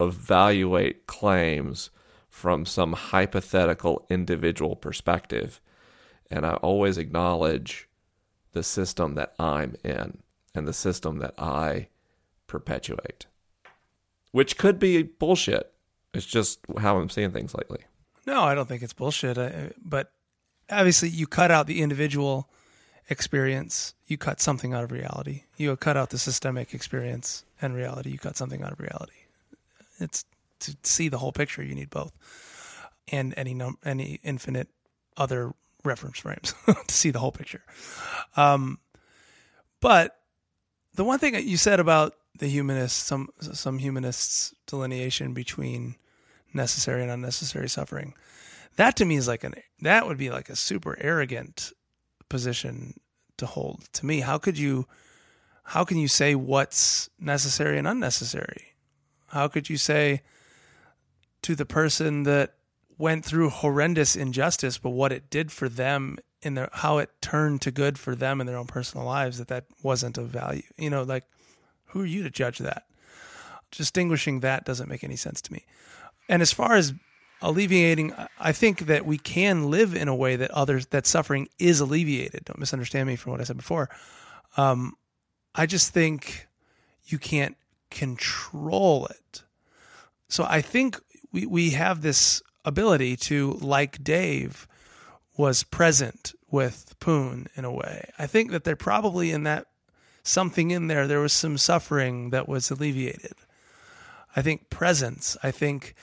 evaluate 0.00 1.06
claims 1.06 1.90
from 2.28 2.66
some 2.66 2.92
hypothetical 2.92 4.06
individual 4.10 4.76
perspective, 4.76 5.60
and 6.30 6.44
I 6.44 6.54
always 6.54 6.98
acknowledge 6.98 7.88
the 8.52 8.62
system 8.62 9.14
that 9.14 9.34
I'm 9.38 9.76
in 9.84 10.18
and 10.54 10.66
the 10.66 10.72
system 10.72 11.18
that 11.18 11.34
I 11.38 11.88
perpetuate, 12.46 13.26
which 14.32 14.56
could 14.58 14.78
be 14.78 15.02
bullshit. 15.02 15.72
It's 16.12 16.26
just 16.26 16.58
how 16.78 16.98
I'm 16.98 17.08
seeing 17.08 17.30
things 17.30 17.54
lately. 17.54 17.80
No, 18.26 18.42
I 18.42 18.54
don't 18.54 18.68
think 18.68 18.82
it's 18.82 18.92
bullshit. 18.92 19.38
I, 19.38 19.72
but 19.82 20.12
obviously, 20.70 21.08
you 21.08 21.26
cut 21.26 21.50
out 21.50 21.66
the 21.66 21.82
individual 21.82 22.48
experience, 23.08 23.94
you 24.06 24.16
cut 24.16 24.40
something 24.40 24.72
out 24.72 24.84
of 24.84 24.92
reality. 24.92 25.44
You 25.56 25.76
cut 25.76 25.96
out 25.96 26.10
the 26.10 26.18
systemic 26.18 26.74
experience 26.74 27.44
and 27.60 27.74
reality, 27.74 28.10
you 28.10 28.18
cut 28.18 28.36
something 28.36 28.62
out 28.62 28.72
of 28.72 28.80
reality. 28.80 29.12
It's 29.98 30.24
to 30.60 30.76
see 30.82 31.08
the 31.08 31.18
whole 31.18 31.32
picture, 31.32 31.62
you 31.62 31.74
need 31.74 31.90
both, 31.90 32.12
and 33.08 33.34
any 33.36 33.54
num- 33.54 33.78
any 33.84 34.20
infinite 34.22 34.68
other 35.16 35.54
reference 35.84 36.18
frames 36.18 36.54
to 36.86 36.94
see 36.94 37.10
the 37.10 37.18
whole 37.18 37.32
picture. 37.32 37.62
Um, 38.36 38.78
but 39.80 40.16
the 40.94 41.04
one 41.04 41.18
thing 41.18 41.32
that 41.32 41.44
you 41.44 41.56
said 41.56 41.80
about 41.80 42.14
the 42.38 42.48
humanists, 42.48 43.02
some 43.02 43.28
some 43.40 43.78
humanists' 43.78 44.54
delineation 44.66 45.34
between 45.34 45.96
necessary 46.52 47.02
and 47.02 47.10
unnecessary 47.10 47.68
suffering, 47.68 48.14
that 48.76 48.96
to 48.96 49.04
me 49.04 49.16
is 49.16 49.28
like 49.28 49.44
an 49.44 49.54
that 49.80 50.06
would 50.06 50.18
be 50.18 50.30
like 50.30 50.48
a 50.48 50.56
super 50.56 50.96
arrogant 51.00 51.72
position 52.28 52.98
to 53.36 53.46
hold. 53.46 53.84
To 53.94 54.06
me, 54.06 54.20
how 54.20 54.38
could 54.38 54.58
you 54.58 54.86
how 55.64 55.84
can 55.84 55.98
you 55.98 56.08
say 56.08 56.34
what's 56.34 57.08
necessary 57.18 57.78
and 57.78 57.86
unnecessary? 57.86 58.74
How 59.28 59.48
could 59.48 59.70
you 59.70 59.76
say 59.76 60.22
to 61.42 61.54
the 61.54 61.66
person 61.66 62.24
that 62.24 62.54
went 63.00 63.24
through 63.24 63.48
horrendous 63.48 64.14
injustice, 64.14 64.76
but 64.76 64.90
what 64.90 65.10
it 65.10 65.30
did 65.30 65.50
for 65.50 65.68
them 65.68 66.18
in 66.42 66.54
their 66.54 66.68
how 66.72 66.98
it 66.98 67.10
turned 67.20 67.62
to 67.62 67.70
good 67.70 67.98
for 67.98 68.14
them 68.14 68.40
in 68.40 68.46
their 68.46 68.56
own 68.56 68.66
personal 68.66 69.06
lives 69.06 69.38
that 69.38 69.48
that 69.48 69.64
wasn't 69.82 70.18
of 70.18 70.28
value? 70.28 70.62
You 70.76 70.90
know, 70.90 71.02
like 71.02 71.24
who 71.86 72.02
are 72.02 72.06
you 72.06 72.22
to 72.22 72.30
judge 72.30 72.58
that? 72.58 72.84
Distinguishing 73.70 74.40
that 74.40 74.64
doesn't 74.64 74.88
make 74.88 75.02
any 75.02 75.16
sense 75.16 75.40
to 75.42 75.52
me. 75.52 75.64
And 76.28 76.42
as 76.42 76.52
far 76.52 76.74
as 76.74 76.92
alleviating, 77.40 78.12
I 78.38 78.52
think 78.52 78.80
that 78.80 79.06
we 79.06 79.16
can 79.16 79.70
live 79.70 79.94
in 79.94 80.08
a 80.08 80.14
way 80.14 80.36
that 80.36 80.50
others 80.50 80.86
that 80.86 81.06
suffering 81.06 81.48
is 81.58 81.80
alleviated. 81.80 82.44
Don't 82.44 82.58
misunderstand 82.58 83.08
me 83.08 83.16
from 83.16 83.32
what 83.32 83.40
I 83.40 83.44
said 83.44 83.56
before. 83.56 83.88
Um, 84.56 84.94
I 85.54 85.66
just 85.66 85.92
think 85.92 86.46
you 87.06 87.18
can't 87.18 87.56
control 87.90 89.06
it. 89.06 89.42
So 90.28 90.44
I 90.48 90.60
think 90.60 91.00
we, 91.32 91.46
we 91.46 91.70
have 91.70 92.02
this 92.02 92.42
ability 92.64 93.16
to, 93.16 93.52
like 93.60 94.02
Dave 94.02 94.66
was 95.36 95.62
present 95.62 96.34
with 96.50 96.94
Poon 97.00 97.46
in 97.54 97.64
a 97.64 97.72
way. 97.72 98.10
I 98.18 98.26
think 98.26 98.50
that 98.50 98.64
there 98.64 98.76
probably 98.76 99.30
in 99.30 99.44
that 99.44 99.66
something 100.22 100.70
in 100.70 100.86
there, 100.86 101.06
there 101.06 101.20
was 101.20 101.32
some 101.32 101.56
suffering 101.56 102.30
that 102.30 102.48
was 102.48 102.70
alleviated. 102.70 103.34
I 104.36 104.42
think 104.42 104.70
presence, 104.70 105.36
I 105.42 105.50
think 105.50 105.94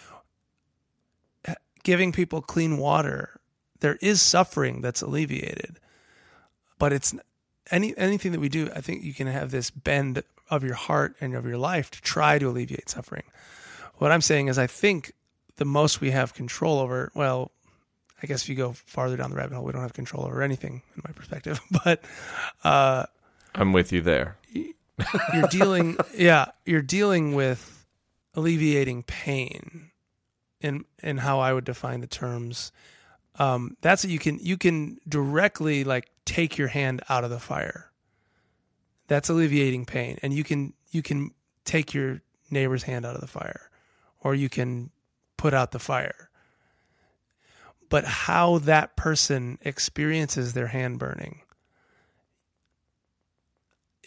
uh, 1.47 1.55
giving 1.83 2.11
people 2.11 2.41
clean 2.41 2.77
water, 2.77 3.39
there 3.79 3.97
is 4.01 4.21
suffering 4.21 4.81
that's 4.81 5.01
alleviated. 5.01 5.79
But 6.79 6.93
it's 6.93 7.15
any 7.71 7.97
anything 7.97 8.31
that 8.31 8.41
we 8.41 8.49
do, 8.49 8.69
I 8.75 8.81
think 8.81 9.03
you 9.03 9.13
can 9.13 9.27
have 9.27 9.51
this 9.51 9.69
bend 9.69 10.23
of 10.49 10.63
your 10.63 10.75
heart 10.75 11.15
and 11.19 11.35
of 11.35 11.45
your 11.45 11.57
life 11.57 11.91
to 11.91 12.01
try 12.01 12.39
to 12.39 12.49
alleviate 12.49 12.89
suffering. 12.89 13.23
What 13.95 14.11
I'm 14.11 14.21
saying 14.21 14.47
is, 14.47 14.57
I 14.57 14.67
think 14.67 15.13
the 15.57 15.65
most 15.65 16.01
we 16.01 16.11
have 16.11 16.33
control 16.33 16.79
over, 16.79 17.11
well, 17.13 17.51
I 18.21 18.27
guess 18.27 18.43
if 18.43 18.49
you 18.49 18.55
go 18.55 18.71
farther 18.71 19.17
down 19.17 19.29
the 19.29 19.35
rabbit 19.35 19.55
hole, 19.55 19.65
we 19.65 19.71
don't 19.71 19.81
have 19.81 19.93
control 19.93 20.25
over 20.25 20.41
anything 20.41 20.81
in 20.95 21.01
my 21.05 21.11
perspective. 21.11 21.59
But 21.83 22.03
uh, 22.63 23.05
I'm 23.53 23.73
with 23.73 23.91
you 23.91 24.01
there. 24.01 24.37
you're 24.53 25.47
dealing, 25.49 25.97
yeah, 26.17 26.45
you're 26.65 26.81
dealing 26.81 27.35
with 27.35 27.85
alleviating 28.33 29.03
pain, 29.03 29.91
in 30.61 30.85
in 31.03 31.17
how 31.17 31.39
I 31.39 31.53
would 31.53 31.65
define 31.65 32.01
the 32.01 32.07
terms. 32.07 32.71
Um, 33.39 33.77
that's 33.81 34.03
what 34.03 34.11
you 34.11 34.19
can 34.19 34.39
you 34.39 34.57
can 34.57 34.97
directly 35.07 35.83
like 35.83 36.09
take 36.25 36.57
your 36.57 36.67
hand 36.67 37.01
out 37.09 37.23
of 37.23 37.29
the 37.29 37.39
fire. 37.39 37.91
That's 39.07 39.29
alleviating 39.29 39.85
pain, 39.85 40.17
and 40.21 40.33
you 40.33 40.43
can 40.43 40.73
you 40.91 41.01
can 41.01 41.31
take 41.65 41.93
your 41.93 42.21
neighbor's 42.49 42.83
hand 42.83 43.05
out 43.05 43.15
of 43.15 43.21
the 43.21 43.27
fire, 43.27 43.69
or 44.21 44.33
you 44.33 44.49
can 44.49 44.91
put 45.37 45.53
out 45.53 45.71
the 45.71 45.79
fire. 45.79 46.29
But 47.89 48.05
how 48.05 48.57
that 48.59 48.95
person 48.95 49.59
experiences 49.61 50.53
their 50.53 50.67
hand 50.67 50.99
burning 50.99 51.41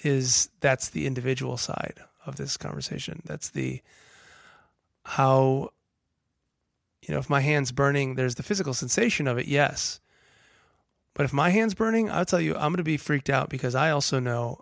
is 0.02 0.50
that's 0.60 0.90
the 0.90 1.06
individual 1.06 1.56
side 1.56 2.00
of 2.26 2.36
this 2.36 2.56
conversation. 2.56 3.22
That's 3.24 3.50
the 3.50 3.80
how 5.04 5.70
you 7.02 7.14
know, 7.14 7.20
if 7.20 7.30
my 7.30 7.40
hand's 7.40 7.72
burning, 7.72 8.14
there's 8.14 8.34
the 8.34 8.42
physical 8.42 8.74
sensation 8.74 9.26
of 9.26 9.38
it, 9.38 9.46
yes. 9.46 10.00
But 11.14 11.24
if 11.24 11.32
my 11.32 11.50
hand's 11.50 11.74
burning, 11.74 12.10
I'll 12.10 12.24
tell 12.26 12.40
you, 12.40 12.54
I'm 12.54 12.72
going 12.72 12.76
to 12.76 12.82
be 12.82 12.96
freaked 12.98 13.30
out 13.30 13.48
because 13.48 13.74
I 13.74 13.90
also 13.90 14.20
know 14.20 14.60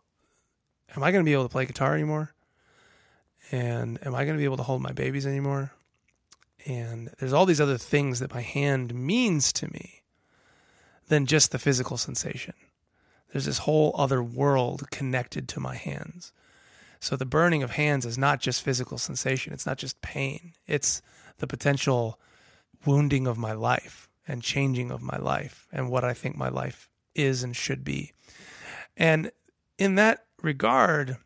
am 0.97 1.03
I 1.03 1.11
going 1.11 1.25
to 1.25 1.29
be 1.29 1.33
able 1.33 1.45
to 1.45 1.49
play 1.51 1.67
guitar 1.67 1.95
anymore? 1.95 2.33
And 3.51 3.99
am 4.07 4.15
I 4.15 4.25
going 4.25 4.37
to 4.37 4.41
be 4.41 4.45
able 4.45 4.57
to 4.59 4.63
hold 4.63 4.83
my 4.83 4.93
babies 4.93 5.27
anymore? 5.27 5.73
And 6.69 7.11
there's 7.19 7.33
all 7.33 7.47
these 7.47 7.63
other 7.63 7.79
things 7.79 8.21
that 8.21 8.35
my 8.35 8.43
hand 8.43 8.95
means 8.95 9.55
to 9.55 9.73
me 9.73 10.03
than 11.09 11.25
just 11.25 11.51
the 11.51 11.59
physical 11.59 11.97
sensation. 11.97 12.53
There's 13.33 13.47
this 13.47 13.59
whole 13.59 13.95
other 13.97 14.23
world 14.23 14.91
connected 14.91 15.49
to 15.49 15.61
my 15.61 15.77
hands. 15.77 16.31
So 17.01 17.17
the 17.17 17.25
burning 17.25 17.63
of 17.63 17.71
hands 17.73 18.05
is 18.05 18.19
not 18.19 18.41
just 18.41 18.63
physical 18.63 18.99
sensation, 18.99 19.55
it's 19.55 19.65
not 19.65 19.79
just 19.79 20.03
pain. 20.03 20.53
It's 20.67 21.01
the 21.39 21.47
potential 21.47 22.21
wounding 22.85 23.27
of 23.27 23.39
my 23.39 23.53
life 23.53 24.11
and 24.27 24.43
changing 24.43 24.91
of 24.91 25.01
my 25.01 25.17
life 25.17 25.67
and 25.73 25.91
what 25.91 26.05
I 26.05 26.13
think 26.13 26.37
my 26.37 26.51
life 26.51 26.91
is 27.15 27.43
and 27.43 27.57
should 27.57 27.83
be. 27.83 28.13
And 28.95 29.33
in 29.79 29.95
that 29.95 30.27
regard, 30.43 31.17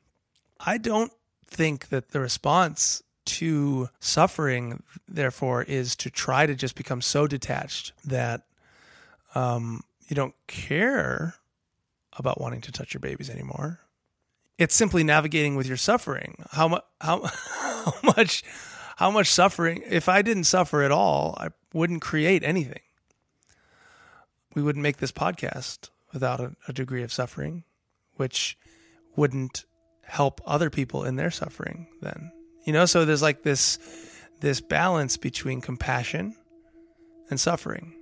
I 0.60 0.78
don't 0.78 1.12
think 1.48 1.88
that 1.88 2.10
the 2.10 2.20
response 2.20 3.02
to 3.24 3.88
suffering, 4.00 4.82
therefore, 5.08 5.62
is 5.62 5.96
to 5.96 6.10
try 6.10 6.46
to 6.46 6.54
just 6.54 6.74
become 6.74 7.00
so 7.00 7.26
detached 7.26 7.92
that 8.04 8.42
um, 9.34 9.82
you 10.08 10.14
don't 10.14 10.34
care 10.46 11.36
about 12.18 12.40
wanting 12.40 12.60
to 12.62 12.72
touch 12.72 12.92
your 12.92 13.00
babies 13.00 13.30
anymore. 13.30 13.80
It's 14.58 14.74
simply 14.74 15.02
navigating 15.02 15.56
with 15.56 15.66
your 15.66 15.76
suffering. 15.76 16.44
How 16.50 16.68
much? 16.68 16.84
How, 17.00 17.22
how 17.26 17.94
much? 18.02 18.44
How 18.96 19.10
much 19.10 19.28
suffering? 19.28 19.82
If 19.88 20.08
I 20.08 20.22
didn't 20.22 20.44
suffer 20.44 20.82
at 20.82 20.92
all, 20.92 21.34
I 21.40 21.48
wouldn't 21.72 22.02
create 22.02 22.44
anything. 22.44 22.82
We 24.54 24.62
wouldn't 24.62 24.82
make 24.82 24.98
this 24.98 25.12
podcast 25.12 25.88
without 26.12 26.40
a, 26.40 26.54
a 26.68 26.72
degree 26.72 27.02
of 27.02 27.12
suffering, 27.12 27.64
which 28.16 28.58
wouldn't 29.16 29.64
help 30.02 30.40
other 30.44 30.68
people 30.68 31.04
in 31.04 31.16
their 31.16 31.30
suffering. 31.30 31.88
Then 32.02 32.30
you 32.64 32.72
know, 32.72 32.86
so 32.86 33.04
there's 33.04 33.22
like 33.22 33.42
this 33.42 33.78
this 34.40 34.60
balance 34.60 35.16
between 35.16 35.60
compassion 35.60 36.34
and 37.30 37.38
suffering. 37.38 37.94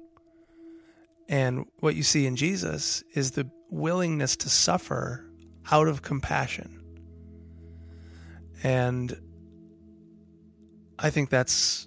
And 1.28 1.66
what 1.80 1.94
you 1.94 2.02
see 2.02 2.26
in 2.26 2.34
Jesus 2.34 3.04
is 3.14 3.32
the 3.32 3.48
willingness 3.70 4.36
to 4.36 4.48
suffer 4.48 5.24
out 5.70 5.86
of 5.86 6.02
compassion. 6.02 6.82
And 8.62 9.16
I 10.98 11.10
think 11.10 11.30
that's 11.30 11.86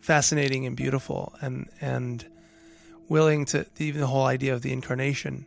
fascinating 0.00 0.66
and 0.66 0.76
beautiful 0.76 1.34
and 1.40 1.68
and 1.80 2.26
willing 3.08 3.44
to 3.46 3.66
even 3.78 4.00
the 4.00 4.06
whole 4.06 4.26
idea 4.26 4.54
of 4.54 4.62
the 4.62 4.72
incarnation. 4.72 5.46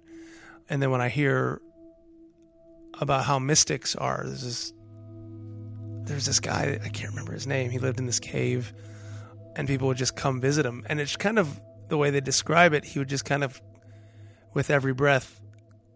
And 0.69 0.81
then 0.81 0.91
when 0.91 1.01
I 1.01 1.09
hear 1.09 1.61
about 2.99 3.25
how 3.25 3.39
mystics 3.39 3.95
are, 3.95 4.23
there's 4.25 4.43
this 4.43 4.73
there's 6.05 6.25
this 6.25 6.39
guy, 6.39 6.79
I 6.83 6.89
can't 6.89 7.09
remember 7.09 7.33
his 7.33 7.47
name. 7.47 7.71
He 7.71 7.79
lived 7.79 7.99
in 7.99 8.05
this 8.05 8.19
cave 8.19 8.73
and 9.55 9.67
people 9.67 9.87
would 9.87 9.97
just 9.97 10.15
come 10.15 10.41
visit 10.41 10.65
him. 10.65 10.85
And 10.87 10.99
it's 10.99 11.15
kind 11.15 11.39
of 11.39 11.59
the 11.87 11.97
way 11.97 12.09
they 12.09 12.21
describe 12.21 12.73
it, 12.73 12.83
he 12.83 12.99
would 12.99 13.09
just 13.09 13.25
kind 13.25 13.43
of 13.43 13.61
with 14.53 14.69
every 14.69 14.93
breath 14.93 15.41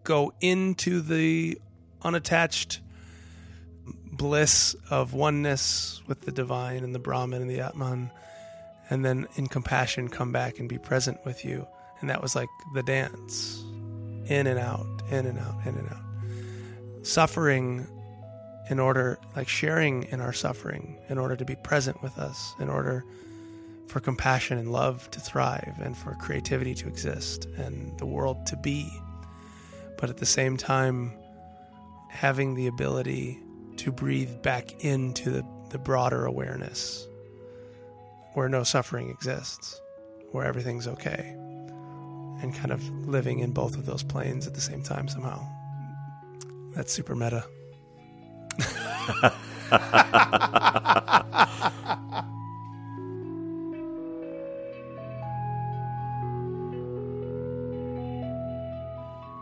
go 0.04 0.32
into 0.40 1.00
the 1.00 1.58
unattached 2.02 2.80
bliss 4.12 4.74
of 4.90 5.14
oneness 5.14 6.02
with 6.06 6.22
the 6.22 6.32
divine 6.32 6.84
and 6.84 6.94
the 6.94 6.98
Brahman 6.98 7.42
and 7.42 7.50
the 7.50 7.60
Atman, 7.60 8.10
and 8.88 9.04
then 9.04 9.26
in 9.36 9.46
compassion 9.46 10.08
come 10.08 10.32
back 10.32 10.58
and 10.58 10.68
be 10.68 10.78
present 10.78 11.18
with 11.24 11.44
you. 11.44 11.66
And 12.00 12.10
that 12.10 12.22
was 12.22 12.34
like 12.34 12.48
the 12.74 12.82
dance 12.82 13.62
in 14.26 14.46
and 14.46 14.58
out, 14.58 14.86
in 15.10 15.26
and 15.26 15.38
out, 15.38 15.54
in 15.66 15.76
and 15.76 15.88
out. 15.88 17.06
Suffering 17.06 17.86
in 18.70 18.78
order, 18.78 19.18
like 19.34 19.48
sharing 19.48 20.04
in 20.04 20.20
our 20.20 20.32
suffering, 20.32 20.96
in 21.08 21.18
order 21.18 21.36
to 21.36 21.44
be 21.44 21.56
present 21.56 22.00
with 22.02 22.16
us, 22.18 22.54
in 22.60 22.70
order 22.70 23.04
for 23.88 23.98
compassion 23.98 24.56
and 24.56 24.70
love 24.70 25.10
to 25.10 25.18
thrive, 25.18 25.74
and 25.82 25.96
for 25.96 26.14
creativity 26.14 26.72
to 26.72 26.86
exist, 26.86 27.46
and 27.56 27.98
the 27.98 28.06
world 28.06 28.46
to 28.46 28.56
be. 28.56 28.88
But 29.98 30.08
at 30.08 30.18
the 30.18 30.26
same 30.26 30.56
time, 30.56 31.12
having 32.08 32.54
the 32.54 32.68
ability 32.68 33.40
to 33.78 33.90
breathe 33.90 34.40
back 34.40 34.84
into 34.84 35.30
the, 35.30 35.44
the 35.70 35.78
broader 35.78 36.24
awareness 36.24 37.08
where 38.34 38.48
no 38.48 38.62
suffering 38.62 39.10
exists, 39.10 39.80
where 40.30 40.44
everything's 40.44 40.86
okay, 40.86 41.34
and 42.40 42.54
kind 42.54 42.70
of 42.70 42.88
living 43.08 43.40
in 43.40 43.50
both 43.50 43.76
of 43.76 43.84
those 43.84 44.04
planes 44.04 44.46
at 44.46 44.54
the 44.54 44.60
same 44.60 44.82
time 44.84 45.08
somehow. 45.08 45.44
That's 46.76 46.92
super 46.92 47.16
meta. 47.16 47.44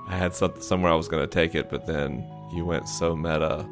I 0.08 0.16
had 0.16 0.34
something 0.34 0.62
somewhere 0.62 0.92
I 0.92 0.94
was 0.94 1.08
going 1.08 1.22
to 1.22 1.28
take 1.32 1.54
it, 1.54 1.70
but 1.70 1.86
then 1.86 2.26
you 2.52 2.64
went 2.64 2.88
so 2.88 3.14
meta. 3.16 3.66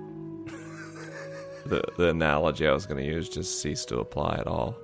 the 1.67 1.83
the 1.97 2.09
analogy 2.11 2.67
I 2.67 2.73
was 2.73 2.87
going 2.87 3.03
to 3.03 3.11
use 3.11 3.29
just 3.29 3.61
ceased 3.61 3.89
to 3.89 3.99
apply 3.99 4.37
at 4.39 4.47
all. 4.47 4.77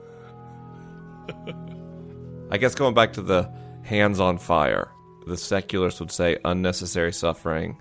I 2.50 2.58
guess 2.58 2.74
going 2.74 2.94
back 2.94 3.12
to 3.14 3.22
the 3.22 3.50
hands 3.82 4.20
on 4.20 4.38
fire, 4.38 4.90
the 5.26 5.36
secularists 5.36 6.00
would 6.00 6.10
say 6.12 6.38
unnecessary 6.44 7.12
suffering 7.12 7.80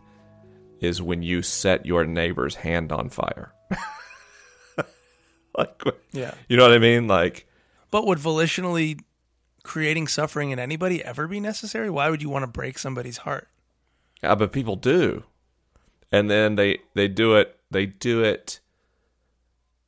is 0.81 1.01
when 1.01 1.21
you 1.21 1.41
set 1.41 1.85
your 1.85 2.05
neighbor's 2.05 2.55
hand 2.55 2.91
on 2.91 3.07
fire. 3.09 3.53
like, 5.57 5.81
Yeah. 6.11 6.33
you 6.49 6.57
know 6.57 6.63
what 6.63 6.73
I 6.73 6.79
mean? 6.79 7.07
Like, 7.07 7.47
But 7.91 8.05
would 8.07 8.17
volitionally 8.17 8.99
creating 9.63 10.07
suffering 10.07 10.49
in 10.51 10.59
anybody 10.59 11.03
ever 11.03 11.27
be 11.27 11.39
necessary? 11.39 11.89
Why 11.89 12.09
would 12.09 12.21
you 12.21 12.29
want 12.29 12.43
to 12.43 12.47
break 12.47 12.77
somebody's 12.79 13.17
heart? 13.17 13.47
Yeah, 14.23 14.35
but 14.35 14.51
people 14.51 14.75
do, 14.75 15.23
and 16.11 16.29
then 16.29 16.55
they 16.55 16.79
they 16.93 17.07
do 17.07 17.35
it. 17.35 17.57
They 17.71 17.85
do 17.87 18.23
it 18.23 18.59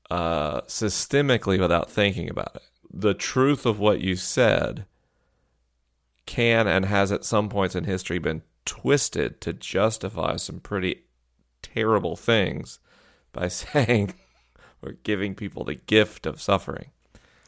uh, 0.10 0.62
systemically 0.62 1.60
without 1.60 1.90
thinking 1.92 2.30
about 2.30 2.56
it. 2.56 2.64
The 2.92 3.14
truth 3.14 3.66
of 3.66 3.80
what 3.80 4.02
you 4.02 4.16
said 4.16 4.86
can 6.26 6.68
and 6.68 6.86
has 6.86 7.12
at 7.12 7.26
some 7.26 7.50
points 7.50 7.76
in 7.76 7.84
history 7.84 8.18
been 8.18 8.42
twisted 8.66 9.42
to 9.42 9.54
justify 9.54 10.36
some 10.38 10.60
pretty 10.60 11.04
terrible 11.62 12.16
things 12.16 12.80
by 13.32 13.48
saying 13.50 14.14
or 14.82 14.94
giving 15.04 15.36
people 15.36 15.64
the 15.64 15.76
gift 15.76 16.26
of 16.26 16.42
suffering. 16.42 16.92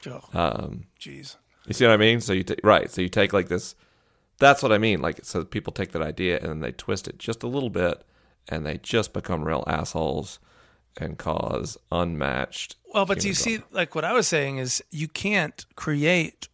Oh, 0.08 0.22
Um, 0.34 0.86
jeez. 1.00 1.36
you 1.68 1.74
see 1.74 1.86
what 1.86 1.94
I 1.94 1.98
mean? 1.98 2.22
So 2.22 2.34
you 2.34 2.44
ta- 2.44 2.56
right. 2.64 2.90
So 2.92 3.02
you 3.02 3.10
take 3.10 3.34
like 3.34 3.48
this. 3.48 3.76
That's 4.40 4.62
what 4.62 4.72
I 4.72 4.78
mean. 4.78 5.02
Like 5.02 5.22
so, 5.24 5.44
people 5.46 5.74
take 5.74 5.92
that 5.94 6.02
idea 6.02 6.38
and 6.40 6.48
then 6.50 6.60
they 6.60 6.72
twist 6.72 7.08
it 7.08 7.18
just 7.18 7.42
a 7.44 7.48
little 7.48 7.70
bit, 7.70 8.04
and 8.50 8.66
they 8.66 8.78
just 8.78 9.14
become 9.14 9.44
real 9.44 9.64
assholes 9.66 10.40
and 10.98 11.18
cause 11.18 11.78
unmatched. 11.92 12.76
Well, 12.94 13.06
but 13.06 13.20
do 13.20 13.28
you 13.28 13.34
human 13.34 13.62
see, 13.62 13.66
like 13.76 13.96
what 13.96 14.06
I 14.06 14.14
was 14.14 14.28
saying 14.28 14.58
is 14.58 14.84
you 14.92 15.08
can't 15.08 15.66
create 15.76 16.48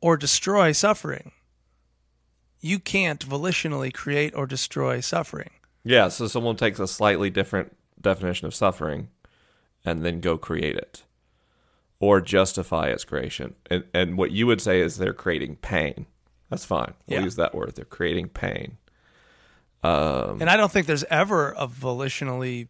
or 0.00 0.16
destroy 0.16 0.72
suffering. 0.72 1.32
You 2.60 2.78
can't 2.78 3.26
volitionally 3.26 3.92
create 3.92 4.34
or 4.34 4.46
destroy 4.46 5.00
suffering. 5.00 5.50
Yeah. 5.84 6.08
So 6.08 6.26
someone 6.26 6.56
takes 6.56 6.78
a 6.78 6.86
slightly 6.86 7.30
different 7.30 7.74
definition 8.00 8.46
of 8.46 8.54
suffering, 8.54 9.08
and 9.84 10.04
then 10.04 10.20
go 10.20 10.36
create 10.38 10.76
it. 10.76 11.04
or 12.02 12.18
justify 12.22 12.86
its 12.88 13.04
creation. 13.04 13.54
And, 13.70 13.84
and 13.92 14.16
what 14.16 14.30
you 14.30 14.46
would 14.46 14.62
say 14.62 14.80
is 14.80 14.96
they're 14.96 15.12
creating 15.12 15.56
pain. 15.56 16.06
That's 16.48 16.64
fine. 16.64 16.94
We'll 17.06 17.18
Yeah. 17.18 17.24
use 17.24 17.36
that 17.36 17.54
word. 17.54 17.74
They're 17.76 17.84
creating 17.84 18.28
pain. 18.30 18.78
Um, 19.82 20.40
And 20.40 20.48
I 20.48 20.56
don't 20.56 20.72
think 20.72 20.86
there's 20.86 21.04
ever 21.04 21.52
a 21.58 21.68
volitionally 21.68 22.68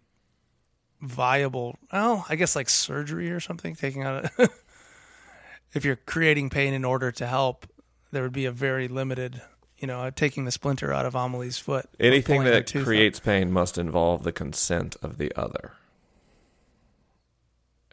viable. 1.00 1.78
Well, 1.92 2.26
I 2.28 2.36
guess 2.36 2.56
like 2.56 2.68
surgery 2.68 3.30
or 3.30 3.38
something, 3.40 3.74
taking 3.76 4.02
out 4.02 4.24
a. 4.38 4.48
if 5.74 5.84
you're 5.84 5.96
creating 5.96 6.50
pain 6.50 6.74
in 6.74 6.84
order 6.84 7.12
to 7.12 7.26
help, 7.26 7.66
there 8.10 8.22
would 8.24 8.32
be 8.32 8.46
a 8.46 8.52
very 8.52 8.88
limited, 8.88 9.40
you 9.80 9.86
know, 9.86 10.10
taking 10.10 10.44
the 10.44 10.50
splinter 10.50 10.92
out 10.92 11.06
of 11.06 11.14
Amelie's 11.14 11.58
foot. 11.58 11.88
anything 11.98 12.44
that 12.44 12.66
tooth 12.66 12.82
out. 12.82 12.86
creates 12.86 13.18
pain 13.18 13.50
must 13.50 13.78
involve 13.78 14.22
the 14.22 14.32
consent 14.32 14.96
of 15.02 15.18
the 15.18 15.32
other. 15.34 15.72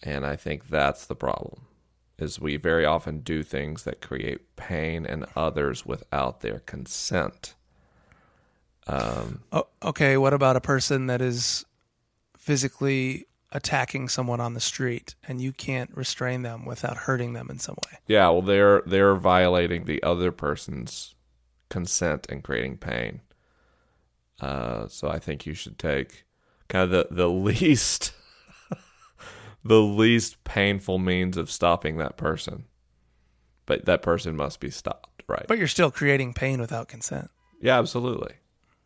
And 0.04 0.26
I 0.26 0.36
think 0.36 0.70
that's 0.70 1.06
the 1.06 1.16
problem. 1.16 1.62
Is 2.20 2.40
we 2.40 2.58
very 2.58 2.86
often 2.86 3.20
do 3.20 3.44
things 3.44 3.84
that 3.84 4.02
create 4.02 4.56
pain 4.56 5.06
in 5.06 5.26
others 5.36 5.86
without 5.86 6.42
their 6.42 6.60
consent. 6.60 7.54
Um, 8.88 9.42
Oh, 9.52 9.68
okay, 9.84 10.18
what 10.18 10.34
about 10.34 10.56
a 10.56 10.62
person 10.62 11.08
that 11.08 11.22
is 11.22 11.66
physically 12.36 13.28
attacking 13.52 14.10
someone 14.10 14.40
on 14.40 14.54
the 14.56 14.60
street 14.60 15.16
and 15.28 15.42
you 15.42 15.52
can't 15.54 15.96
restrain 15.96 16.42
them 16.42 16.66
without 16.66 16.98
hurting 16.98 17.34
them 17.34 17.50
in 17.52 17.60
some 17.60 17.76
way? 17.86 18.00
Yeah, 18.08 18.30
well, 18.30 18.42
they're 18.42 18.82
they're 18.86 19.16
violating 19.16 19.86
the 19.86 20.02
other 20.04 20.32
person's 20.32 21.14
consent 21.70 22.28
and 22.30 22.44
creating 22.44 22.78
pain. 22.78 23.22
Uh, 24.40 24.88
so 24.88 25.10
I 25.10 25.20
think 25.20 25.46
you 25.46 25.54
should 25.54 25.80
take 25.80 26.26
kind 26.68 26.84
of 26.84 26.90
the 26.92 27.08
the 27.10 27.30
least 27.30 28.14
the 29.64 29.82
least 29.82 30.44
painful 30.44 31.00
means 31.00 31.38
of 31.38 31.50
stopping 31.50 31.98
that 31.98 32.18
person. 32.18 32.66
But 33.66 33.86
that 33.86 34.02
person 34.02 34.36
must 34.36 34.60
be 34.60 34.70
stopped, 34.70 35.24
right? 35.28 35.46
But 35.48 35.58
you're 35.58 35.68
still 35.68 35.92
creating 35.92 36.34
pain 36.34 36.62
without 36.62 36.88
consent. 36.88 37.30
yeah, 37.60 37.78
absolutely. 37.78 38.36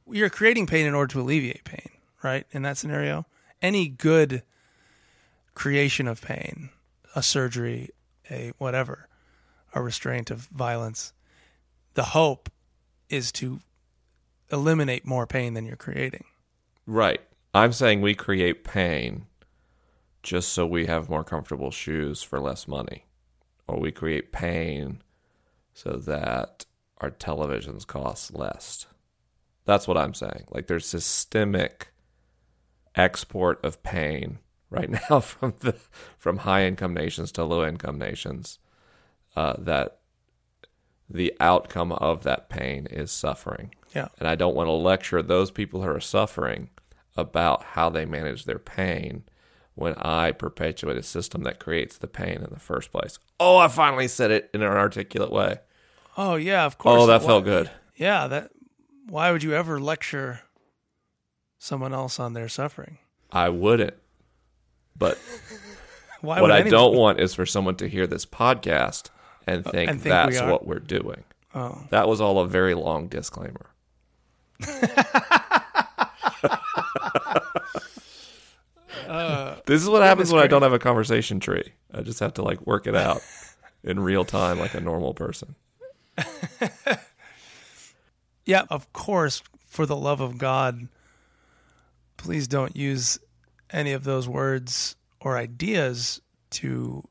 You're 0.08 0.30
creating 0.30 0.66
pain 0.66 0.88
in 0.88 0.96
order 0.96 1.14
to 1.14 1.22
alleviate 1.22 1.64
pain, 1.64 1.90
right? 2.24 2.48
In 2.52 2.64
that 2.64 2.78
scenario, 2.78 3.28
any 3.62 3.88
good 3.88 4.42
creation 5.54 6.08
of 6.08 6.22
pain, 6.22 6.70
a 7.16 7.22
surgery, 7.22 7.92
a 8.30 8.54
whatever, 8.58 9.08
a 9.76 9.82
restraint 9.82 10.32
of 10.32 10.48
violence, 10.48 11.14
the 11.94 12.04
hope 12.04 12.50
is 13.12 13.32
to 13.34 13.60
eliminate 14.52 15.06
more 15.06 15.28
pain 15.28 15.54
than 15.54 15.66
you're 15.66 15.76
creating. 15.76 16.26
Right. 16.86 17.22
I'm 17.54 17.74
saying 17.74 18.02
we 18.02 18.16
create 18.16 18.64
pain 18.64 19.26
just 20.24 20.50
so 20.50 20.66
we 20.66 20.86
have 20.86 21.10
more 21.10 21.24
comfortable 21.24 21.72
shoes 21.72 22.22
for 22.24 22.40
less 22.40 22.68
money. 22.68 23.06
Or 23.68 23.80
we 23.80 23.92
create 23.92 24.32
pain 24.32 25.02
so 25.74 25.92
that 26.06 26.66
our 27.00 27.12
televisions 27.12 27.88
cost 27.88 28.34
less. 28.34 28.86
That's 29.66 29.88
what 29.88 29.98
I'm 29.98 30.14
saying. 30.14 30.46
Like 30.50 30.68
there's 30.68 30.86
systemic 30.86 31.90
export 32.96 33.64
of 33.64 33.82
pain 33.84 34.40
right 34.70 34.90
now 35.10 35.20
from 35.20 35.54
the 35.60 35.76
from 36.18 36.38
high 36.38 36.66
income 36.66 36.94
nations 36.94 37.32
to 37.32 37.44
low 37.44 37.66
income 37.66 37.98
nations 37.98 38.60
uh, 39.36 39.54
that 39.58 40.01
the 41.14 41.34
outcome 41.40 41.92
of 41.92 42.24
that 42.24 42.50
pain 42.50 42.88
is 42.90 43.12
suffering. 43.12 43.74
Yeah. 43.96 44.08
And 44.20 44.28
I 44.28 44.36
don't 44.36 44.56
want 44.56 44.68
to 44.68 44.72
lecture 44.74 45.22
those 45.22 45.52
people 45.52 45.82
who 45.82 45.90
are 45.90 46.00
suffering 46.00 46.70
about 47.18 47.64
how 47.64 47.90
they 47.90 48.06
manage 48.06 48.46
their 48.46 48.60
pain 48.60 49.24
when 49.76 49.94
I 49.96 50.32
perpetuate 50.32 50.98
a 50.98 51.04
system 51.04 51.44
that 51.44 51.60
creates 51.60 51.98
the 51.98 52.08
pain 52.08 52.36
in 52.38 52.48
the 52.52 52.60
first 52.60 52.92
place. 52.92 53.20
Oh, 53.40 53.58
I 53.58 53.68
finally 53.68 54.08
said 54.08 54.32
it 54.32 54.50
in 54.54 54.62
an 54.62 54.68
articulate 54.70 55.32
way. 55.32 55.60
Oh 56.18 56.36
yeah, 56.36 56.66
of 56.66 56.78
course. 56.78 57.02
Oh, 57.02 57.06
that 57.08 57.22
Why- 57.22 57.28
felt 57.28 57.44
good. 57.46 57.70
Yeah, 57.96 58.28
that. 58.28 58.52
Why 59.08 59.32
would 59.32 59.44
you 59.44 59.54
ever 59.54 59.80
lecture 59.80 60.42
someone 61.58 61.94
else 61.94 62.20
on 62.20 62.34
their 62.34 62.48
suffering? 62.50 62.98
I 63.32 63.50
wouldn't. 63.50 63.96
But 64.98 65.18
Why 66.22 66.36
what 66.36 66.44
would 66.44 66.52
I 66.52 66.60
anyone- 66.60 66.72
don't 66.72 66.96
want 66.98 67.20
is 67.20 67.34
for 67.34 67.46
someone 67.46 67.76
to 67.78 67.88
hear 67.90 68.08
this 68.08 68.26
podcast 68.26 69.10
and 69.52 69.68
uh, 69.68 69.72
think, 69.72 69.90
and 69.92 70.02
think 70.02 70.12
that's 70.12 70.40
are. 70.40 70.52
what 70.52 70.66
we're 70.66 70.80
doing. 70.80 71.24
Oh, 71.54 71.86
That 71.90 72.08
was 72.08 72.22
all 72.22 72.40
a 72.40 72.48
very 72.48 72.74
long 72.74 73.08
disclaimer. 73.08 73.68
Uh, 79.08 79.58
this 79.66 79.82
is 79.82 79.90
what 79.90 80.02
happens 80.02 80.32
when 80.32 80.42
I 80.42 80.48
don't 80.48 80.62
have 80.62 80.72
a 80.72 80.80
conversation 80.80 81.42
tree. 81.42 81.74
I 81.94 82.02
just 82.02 82.20
have 82.22 82.36
to 82.36 82.44
like 82.44 82.66
work 82.66 82.88
it 82.88 82.96
out 82.96 83.22
in 83.84 84.00
real 84.00 84.24
time 84.24 84.58
like 84.58 84.74
a 84.74 84.80
normal 84.80 85.14
person. 85.14 85.56
yeah. 88.46 88.64
Of 88.70 88.94
course, 88.94 89.44
for 89.68 89.86
the 89.86 89.98
love 89.98 90.22
of 90.22 90.38
God, 90.38 90.88
please 92.16 92.48
don't 92.48 92.76
use 92.76 93.20
any 93.70 93.92
of 93.92 94.06
those 94.06 94.30
words 94.30 94.96
or 95.20 95.38
ideas 95.38 96.22
to 96.52 97.08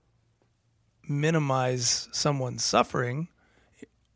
minimize 1.11 2.08
someone's 2.12 2.64
suffering 2.64 3.28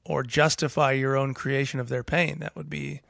or 0.04 0.22
justify 0.22 0.92
your 0.92 1.16
own 1.16 1.34
creation 1.34 1.80
of 1.80 1.88
their 1.88 2.04
pain. 2.04 2.38
That 2.38 2.54
would 2.56 2.70
be 2.70 3.00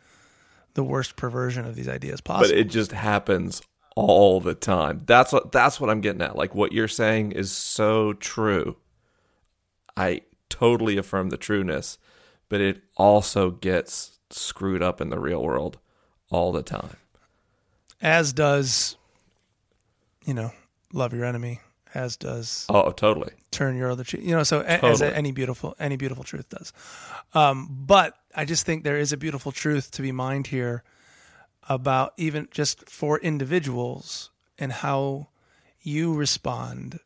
the 0.74 0.82
worst 0.85 1.16
perversion 1.16 1.64
of 1.66 1.74
these 1.74 1.89
ideas 1.89 2.20
possible. 2.20 2.49
But 2.49 2.59
it 2.59 2.64
just 2.64 2.93
happens 2.93 3.62
all 3.95 4.41
the 4.41 4.55
time. 4.55 5.03
That's 5.07 5.32
what 5.32 5.53
that's 5.53 5.80
what 5.80 5.91
I'm 5.91 6.01
getting 6.01 6.22
at. 6.22 6.37
Like 6.37 6.55
what 6.55 6.72
you're 6.72 6.89
saying 6.89 7.32
is 7.32 7.53
so 7.53 8.14
true. 8.14 8.76
I 9.97 10.22
totally 10.49 10.97
affirm 10.97 11.30
the 11.30 11.37
trueness, 11.37 11.99
but 12.49 12.61
it 12.61 12.82
also 12.97 13.51
gets 13.51 14.18
screwed 14.30 14.82
up 14.82 15.01
in 15.01 15.11
the 15.11 15.20
real 15.20 15.43
world 15.43 15.78
all 16.30 16.51
the 16.51 16.62
time. 16.62 16.97
as 18.01 18.32
does, 18.32 18.97
you 20.24 20.35
know, 20.35 20.51
love 20.93 21.12
your 21.12 21.24
enemy. 21.24 21.61
As 21.95 22.16
does 22.16 22.66
Oh, 22.68 22.90
totally. 22.90 23.32
turn 23.53 23.76
your 23.76 23.90
other 23.90 24.03
cheek. 24.05 24.22
You 24.22 24.34
know, 24.36 24.42
so 24.42 24.61
a- 24.61 24.84
as 24.84 25.01
any 25.01 25.30
beautiful 25.30 25.76
any 25.78 25.97
beautiful 25.97 26.24
truth 26.24 26.49
does. 26.49 26.72
Um, 27.34 27.68
but 27.70 28.18
I 28.34 28.45
just 28.45 28.66
think 28.66 28.82
there 28.82 28.99
is 28.99 29.12
a 29.12 29.16
beautiful 29.16 29.53
truth 29.53 29.90
to 29.92 30.03
be 30.03 30.11
mined 30.11 30.49
here 30.49 30.82
about 31.68 32.12
even 32.16 32.49
just 32.51 32.88
for 32.90 33.18
individuals 33.20 34.30
and 34.59 34.72
how 34.72 35.28
you 35.82 36.14
respond 36.14 36.99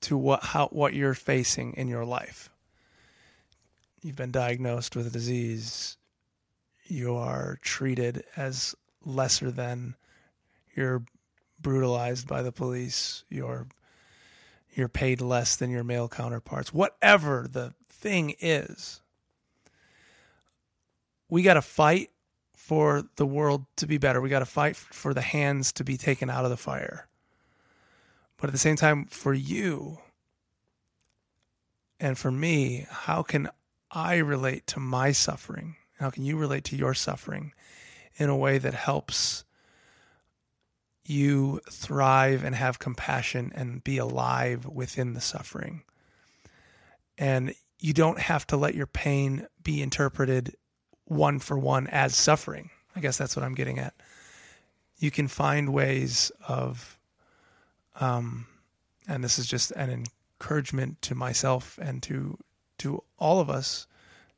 to 0.00 0.16
what 0.16 0.42
how 0.42 0.68
what 0.68 0.94
you're 0.94 1.14
facing 1.14 1.74
in 1.74 1.86
your 1.88 2.04
life. 2.04 2.48
You've 4.02 4.16
been 4.16 4.30
diagnosed 4.30 4.94
with 4.96 5.06
a 5.06 5.10
disease. 5.10 5.96
You 6.86 7.14
are 7.16 7.58
treated 7.62 8.24
as 8.36 8.74
lesser 9.04 9.50
than. 9.50 9.96
You're 10.74 11.02
brutalized 11.60 12.28
by 12.28 12.42
the 12.42 12.52
police. 12.52 13.24
You're 13.28 13.66
you're 14.74 14.88
paid 14.88 15.20
less 15.20 15.56
than 15.56 15.70
your 15.70 15.84
male 15.84 16.08
counterparts. 16.08 16.72
Whatever 16.72 17.46
the 17.50 17.74
thing 17.88 18.34
is, 18.40 19.00
we 21.28 21.42
got 21.42 21.54
to 21.54 21.62
fight 21.62 22.10
for 22.54 23.04
the 23.16 23.26
world 23.26 23.64
to 23.76 23.86
be 23.86 23.98
better. 23.98 24.20
We 24.20 24.28
got 24.28 24.40
to 24.40 24.46
fight 24.46 24.76
for 24.76 25.14
the 25.14 25.20
hands 25.20 25.72
to 25.72 25.84
be 25.84 25.96
taken 25.96 26.30
out 26.30 26.44
of 26.44 26.50
the 26.50 26.56
fire. 26.56 27.08
But 28.36 28.48
at 28.48 28.52
the 28.52 28.58
same 28.58 28.76
time, 28.76 29.06
for 29.06 29.34
you 29.34 29.98
and 31.98 32.16
for 32.16 32.30
me, 32.30 32.86
how 32.88 33.22
can 33.22 33.48
I 33.90 34.16
relate 34.16 34.66
to 34.68 34.80
my 34.80 35.12
suffering? 35.12 35.76
How 35.98 36.10
can 36.10 36.24
you 36.24 36.36
relate 36.36 36.64
to 36.64 36.76
your 36.76 36.94
suffering 36.94 37.52
in 38.16 38.28
a 38.28 38.36
way 38.36 38.58
that 38.58 38.74
helps 38.74 39.44
you 41.08 41.60
thrive 41.70 42.44
and 42.44 42.54
have 42.54 42.78
compassion 42.78 43.52
and 43.54 43.82
be 43.82 43.98
alive 43.98 44.66
within 44.66 45.14
the 45.14 45.20
suffering? 45.20 45.82
And 47.16 47.54
you 47.80 47.92
don't 47.92 48.18
have 48.18 48.46
to 48.48 48.56
let 48.56 48.74
your 48.74 48.86
pain 48.86 49.46
be 49.62 49.82
interpreted 49.82 50.56
one 51.04 51.38
for 51.38 51.58
one 51.58 51.86
as 51.88 52.14
suffering. 52.14 52.70
I 52.94 53.00
guess 53.00 53.16
that's 53.16 53.36
what 53.36 53.44
I'm 53.44 53.54
getting 53.54 53.78
at. 53.78 53.94
You 54.98 55.10
can 55.10 55.28
find 55.28 55.72
ways 55.72 56.32
of, 56.46 56.98
um, 58.00 58.46
and 59.06 59.22
this 59.22 59.38
is 59.38 59.46
just 59.46 59.70
an 59.72 60.04
encouragement 60.40 61.00
to 61.02 61.14
myself 61.14 61.78
and 61.80 62.02
to 62.04 62.38
to 62.78 63.02
all 63.18 63.40
of 63.40 63.50
us 63.50 63.86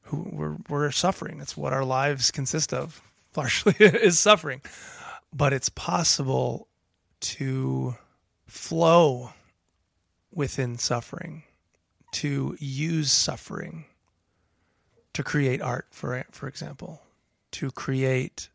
who 0.03 0.29
we're 0.33 0.57
we're 0.69 0.91
suffering. 0.91 1.39
That's 1.39 1.57
what 1.57 1.73
our 1.73 1.85
lives 1.85 2.31
consist 2.31 2.73
of. 2.73 3.01
Largely 3.37 3.75
is 3.79 4.19
suffering, 4.19 4.61
but 5.33 5.53
it's 5.53 5.69
possible 5.69 6.69
to 7.21 7.97
flow 8.47 9.31
within 10.33 10.79
suffering, 10.79 11.45
to 12.13 12.57
use 12.59 13.13
suffering 13.13 13.85
to 15.13 15.23
create 15.23 15.61
art, 15.61 15.87
for 15.91 16.25
for 16.31 16.49
example, 16.49 17.03
to 17.53 17.71
create 17.71 18.49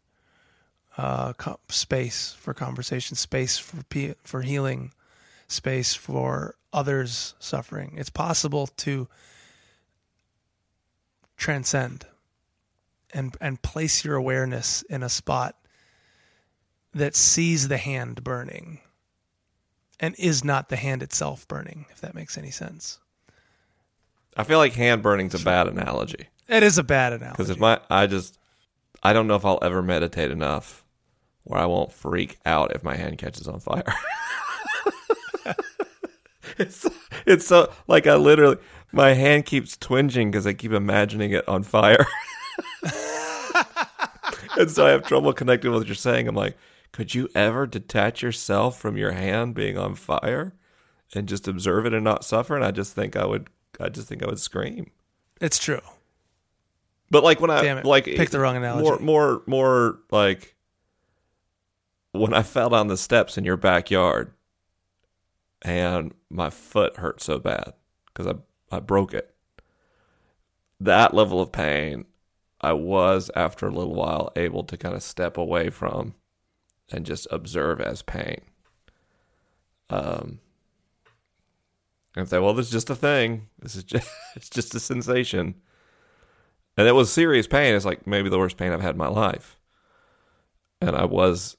uh, 0.98 1.34
co- 1.34 1.60
space 1.70 2.36
for 2.40 2.54
conversation, 2.54 3.16
space 3.16 3.58
for 3.58 3.84
pe- 3.84 4.16
for 4.24 4.42
healing, 4.42 4.94
space 5.48 5.94
for 5.94 6.56
others' 6.72 7.36
suffering. 7.40 7.96
It's 7.98 8.10
possible 8.10 8.68
to 8.68 9.08
transcend 11.38 12.06
and 13.14 13.36
and 13.42 13.62
place 13.62 14.06
your 14.06 14.16
awareness 14.16 14.82
in 14.84 15.04
a 15.04 15.10
spot 15.10 15.56
that 16.96 17.16
sees 17.16 17.68
the 17.68 17.78
hand 17.78 18.24
burning 18.24 18.80
and 20.00 20.16
is 20.18 20.44
not 20.44 20.70
the 20.70 20.76
hand 20.76 21.04
itself 21.04 21.48
burning, 21.48 21.86
if 21.92 22.02
that 22.02 22.16
makes 22.16 22.38
any 22.38 22.50
sense. 22.52 23.00
I 24.36 24.44
feel 24.44 24.58
like 24.58 24.74
hand 24.74 25.04
burning's 25.04 25.34
a 25.40 25.44
bad 25.44 25.68
analogy 25.68 26.28
It 26.50 26.64
is 26.64 26.78
a 26.78 26.84
bad 26.84 27.14
analogy. 27.14 27.34
because 27.38 27.50
if 27.50 27.60
my 27.60 27.80
I 27.90 28.08
just 28.08 28.38
I 29.04 29.14
don't 29.14 29.28
know 29.28 29.36
if 29.36 29.46
I'll 29.46 29.60
ever 29.62 29.82
meditate 29.84 30.32
enough 30.32 30.84
where 31.44 31.62
I 31.62 31.66
won't 31.68 31.92
freak 31.94 32.38
out 32.46 32.76
if 32.76 32.84
my 32.84 32.96
hand 32.96 33.18
catches 33.18 33.48
on 33.48 33.60
fire. 33.60 33.84
it's 36.58 36.88
it's 37.26 37.46
so 37.48 37.72
like 37.88 38.08
I 38.08 38.16
literally 38.16 38.58
my 38.92 39.14
hand 39.14 39.46
keeps 39.46 39.78
twinging 39.78 40.32
because 40.32 40.48
I 40.48 40.54
keep 40.54 40.72
imagining 40.72 41.32
it 41.32 41.48
on 41.48 41.64
fire. 41.64 42.06
and 44.58 44.72
so 44.72 44.86
I 44.86 44.90
have 44.92 45.08
trouble 45.08 45.34
connecting 45.34 45.72
with 45.72 45.82
what 45.82 45.88
you're 45.88 45.96
saying. 45.96 46.28
I'm 46.28 46.36
like, 46.36 46.58
could 46.92 47.14
you 47.14 47.30
ever 47.36 47.68
detach 47.68 48.22
yourself 48.22 48.80
from 48.80 48.98
your 48.98 49.12
hand 49.12 49.54
being 49.56 49.78
on 49.78 49.96
fire 49.96 50.54
and 51.14 51.28
just 51.28 51.48
observe 51.48 51.86
it 51.86 51.94
and 51.94 52.04
not 52.04 52.24
suffer? 52.26 52.56
And 52.56 52.64
I 52.66 52.72
just 52.72 52.94
think 52.94 53.16
I 53.16 53.26
would 53.26 53.50
I 53.80 53.90
just 53.90 54.08
think 54.08 54.24
I 54.24 54.28
would 54.28 54.40
scream. 54.40 54.92
it's 55.42 55.58
true. 55.60 55.82
But 57.12 57.24
like 57.24 57.40
when 57.40 57.52
I 57.52 57.62
Damn 57.62 57.78
it. 57.80 57.86
like 57.86 58.06
Picked 58.06 58.32
the 58.32 58.40
wrong 58.40 58.56
analogy. 58.56 58.84
More 58.84 59.00
more 59.00 59.42
more 59.46 60.00
like 60.12 60.56
when 62.12 62.34
I 62.34 62.42
fell 62.44 62.70
down 62.70 62.88
the 62.88 62.98
steps 62.98 63.38
in 63.38 63.44
your 63.44 63.58
backyard 63.58 64.32
and 65.62 66.14
my 66.30 66.50
foot 66.50 66.98
hurt 66.98 67.22
so 67.22 67.40
bad 67.40 67.74
because 68.08 68.28
I 68.28 68.36
I 68.76 68.80
broke 68.80 69.14
it. 69.14 69.34
That 70.80 71.14
level 71.14 71.42
of 71.42 71.52
pain 71.52 72.06
I 72.62 72.74
was 72.74 73.30
after 73.36 73.68
a 73.68 73.72
little 73.72 73.94
while 73.94 74.32
able 74.36 74.64
to 74.64 74.78
kind 74.78 74.96
of 74.96 75.04
step 75.04 75.38
away 75.38 75.70
from 75.70 76.16
and 76.92 77.06
just 77.06 77.28
observe 77.32 77.82
as 77.82 78.02
pain. 78.02 78.42
Um 79.90 80.40
and 82.16 82.30
say, 82.30 82.40
well, 82.40 82.54
this 82.54 82.68
is 82.68 82.72
just 82.72 82.90
a 82.90 82.96
thing. 82.96 83.50
This 83.60 83.76
is 83.76 83.84
just 83.84 84.10
it's 84.36 84.50
just 84.50 84.76
a 84.76 84.80
sensation. 84.80 85.56
And 86.78 86.88
it 86.88 86.94
was 86.94 87.12
serious 87.12 87.48
pain. 87.48 87.74
It's 87.76 87.86
like 87.86 88.06
maybe 88.06 88.30
the 88.30 88.38
worst 88.38 88.58
pain 88.58 88.72
I've 88.72 88.82
had 88.82 88.96
in 88.96 88.98
my 88.98 89.08
life. 89.08 89.58
And 90.82 90.96
I 90.96 91.06
was 91.06 91.58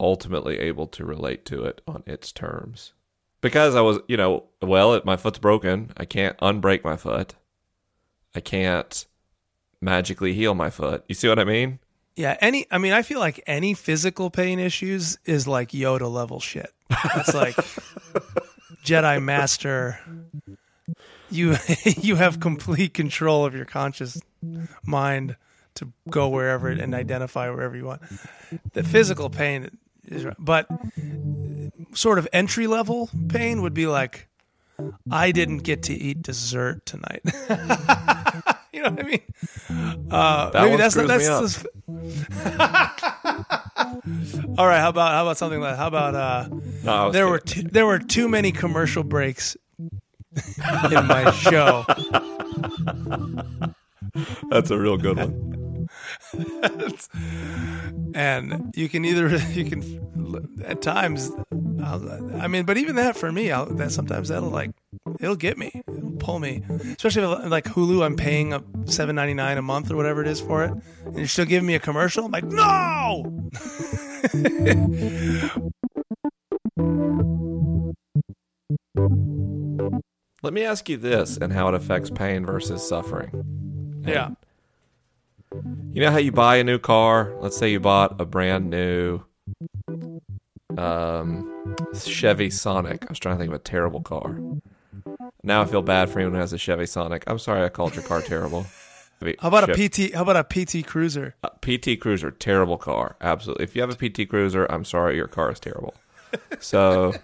ultimately 0.00 0.58
able 0.58 0.86
to 0.86 1.04
relate 1.04 1.44
to 1.46 1.64
it 1.64 1.80
on 1.86 2.02
its 2.06 2.32
terms. 2.32 2.92
Because 3.40 3.74
I 3.74 3.80
was, 3.80 3.98
you 4.08 4.16
know, 4.16 4.44
well, 4.62 4.94
it, 4.94 5.04
my 5.04 5.16
foot's 5.16 5.38
broken. 5.38 5.92
I 5.96 6.04
can't 6.04 6.36
unbreak 6.38 6.84
my 6.84 6.96
foot. 6.96 7.34
I 8.34 8.40
can't 8.40 9.06
magically 9.80 10.34
heal 10.34 10.54
my 10.54 10.70
foot. 10.70 11.04
You 11.08 11.14
see 11.14 11.28
what 11.28 11.38
I 11.38 11.44
mean? 11.44 11.78
Yeah, 12.18 12.36
any 12.40 12.66
I 12.68 12.78
mean 12.78 12.92
I 12.92 13.02
feel 13.02 13.20
like 13.20 13.40
any 13.46 13.74
physical 13.74 14.28
pain 14.28 14.58
issues 14.58 15.20
is 15.24 15.46
like 15.46 15.70
Yoda 15.70 16.12
level 16.12 16.40
shit. 16.40 16.72
It's 16.90 17.32
like 17.32 17.54
Jedi 18.84 19.22
master 19.22 20.00
you 21.30 21.54
you 21.84 22.16
have 22.16 22.40
complete 22.40 22.92
control 22.92 23.44
of 23.44 23.54
your 23.54 23.64
conscious 23.64 24.20
mind 24.84 25.36
to 25.74 25.92
go 26.10 26.28
wherever 26.28 26.66
and 26.66 26.92
identify 26.92 27.48
wherever 27.50 27.76
you 27.76 27.84
want. 27.84 28.02
The 28.72 28.82
physical 28.82 29.30
pain 29.30 29.78
is 30.04 30.26
but 30.40 30.66
sort 31.92 32.18
of 32.18 32.26
entry 32.32 32.66
level 32.66 33.10
pain 33.28 33.62
would 33.62 33.74
be 33.74 33.86
like 33.86 34.26
I 35.08 35.30
didn't 35.30 35.58
get 35.58 35.84
to 35.84 35.94
eat 35.94 36.22
dessert 36.22 36.84
tonight. 36.84 37.22
you 38.72 38.82
know 38.82 38.90
what 38.90 39.00
I 39.04 39.08
mean? 39.08 39.20
Uh, 40.10 40.50
That 40.50 40.60
maybe 40.62 40.70
one 40.70 40.78
that's 40.78 40.96
me 40.96 41.26
up. 41.26 41.42
that's- 41.42 41.66
All 44.58 44.66
right, 44.66 44.80
how 44.80 44.88
about 44.90 45.12
how 45.12 45.22
about 45.24 45.36
something 45.38 45.60
like 45.60 45.76
how 45.76 45.86
about 45.86 46.14
uh 46.14 46.48
No, 46.82 47.10
there 47.12 47.28
were 47.28 47.38
too, 47.38 47.62
there 47.62 47.86
were 47.86 47.98
too 47.98 48.28
many 48.28 48.52
commercial 48.52 49.02
breaks 49.04 49.56
in 50.90 51.06
my 51.06 51.30
show. 51.32 51.84
That's 54.50 54.70
a 54.70 54.78
real 54.78 54.96
good 54.96 55.16
one. 55.16 55.54
and 58.14 58.72
you 58.76 58.88
can 58.88 59.04
either 59.04 59.36
you 59.52 59.64
can 59.64 59.82
at 60.64 60.82
times 60.82 61.30
I'll, 61.82 62.40
i 62.40 62.48
mean 62.48 62.64
but 62.64 62.76
even 62.76 62.96
that 62.96 63.16
for 63.16 63.32
me 63.32 63.50
I'll, 63.50 63.66
that 63.66 63.92
sometimes 63.92 64.28
that'll 64.28 64.50
like 64.50 64.70
it'll 65.20 65.36
get 65.36 65.56
me 65.56 65.82
it'll 65.86 66.12
pull 66.12 66.38
me. 66.38 66.62
Especially 66.68 67.22
if, 67.22 67.50
like 67.50 67.64
hulu 67.64 68.04
i'm 68.04 68.16
paying 68.16 68.52
a 68.52 68.60
7.99 68.60 69.58
a 69.58 69.62
month 69.62 69.90
or 69.90 69.96
whatever 69.96 70.20
it 70.20 70.28
is 70.28 70.40
for 70.40 70.64
it 70.64 70.72
and 71.06 71.16
you're 71.16 71.26
still 71.26 71.46
giving 71.46 71.66
me 71.66 71.74
a 71.74 71.80
commercial 71.80 72.24
i'm 72.26 72.32
like 72.32 72.44
no! 72.44 73.50
Let 80.40 80.52
me 80.54 80.62
ask 80.64 80.88
you 80.88 80.96
this 80.96 81.36
and 81.36 81.52
how 81.52 81.68
it 81.68 81.74
affects 81.74 82.10
pain 82.10 82.46
versus 82.46 82.86
suffering. 82.86 84.02
yeah 84.06 84.30
You 85.52 86.02
know 86.02 86.10
how 86.10 86.18
you 86.18 86.32
buy 86.32 86.56
a 86.56 86.64
new 86.64 86.78
car? 86.78 87.34
Let's 87.40 87.56
say 87.56 87.70
you 87.70 87.80
bought 87.80 88.20
a 88.20 88.24
brand 88.24 88.70
new 88.70 89.22
um, 90.76 91.76
Chevy 92.04 92.50
Sonic. 92.50 93.04
I 93.04 93.06
was 93.08 93.18
trying 93.18 93.36
to 93.36 93.38
think 93.38 93.48
of 93.48 93.54
a 93.54 93.62
terrible 93.62 94.00
car. 94.02 94.38
Now 95.42 95.62
I 95.62 95.64
feel 95.64 95.82
bad 95.82 96.10
for 96.10 96.18
anyone 96.18 96.34
who 96.34 96.40
has 96.40 96.52
a 96.52 96.58
Chevy 96.58 96.86
Sonic. 96.86 97.24
I'm 97.26 97.38
sorry 97.38 97.64
I 97.64 97.68
called 97.68 97.94
your 97.94 98.04
car 98.04 98.22
terrible. 98.22 98.66
how 99.40 99.48
about 99.48 99.68
a 99.68 99.74
pt 99.74 100.14
how 100.14 100.22
about 100.22 100.36
a 100.36 100.44
pt 100.44 100.86
cruiser 100.86 101.34
uh, 101.42 101.48
PT 101.60 101.98
Cruiser, 102.00 102.30
terrible 102.30 102.78
car. 102.78 103.16
Absolutely. 103.20 103.64
If 103.64 103.74
you 103.74 103.82
have 103.82 103.90
a 103.90 103.96
PT 103.96 104.28
Cruiser, 104.28 104.66
I'm 104.66 104.84
sorry, 104.84 105.16
your 105.16 105.26
car 105.26 105.50
is 105.52 105.60
terrible. 105.60 105.94
So 106.60 107.14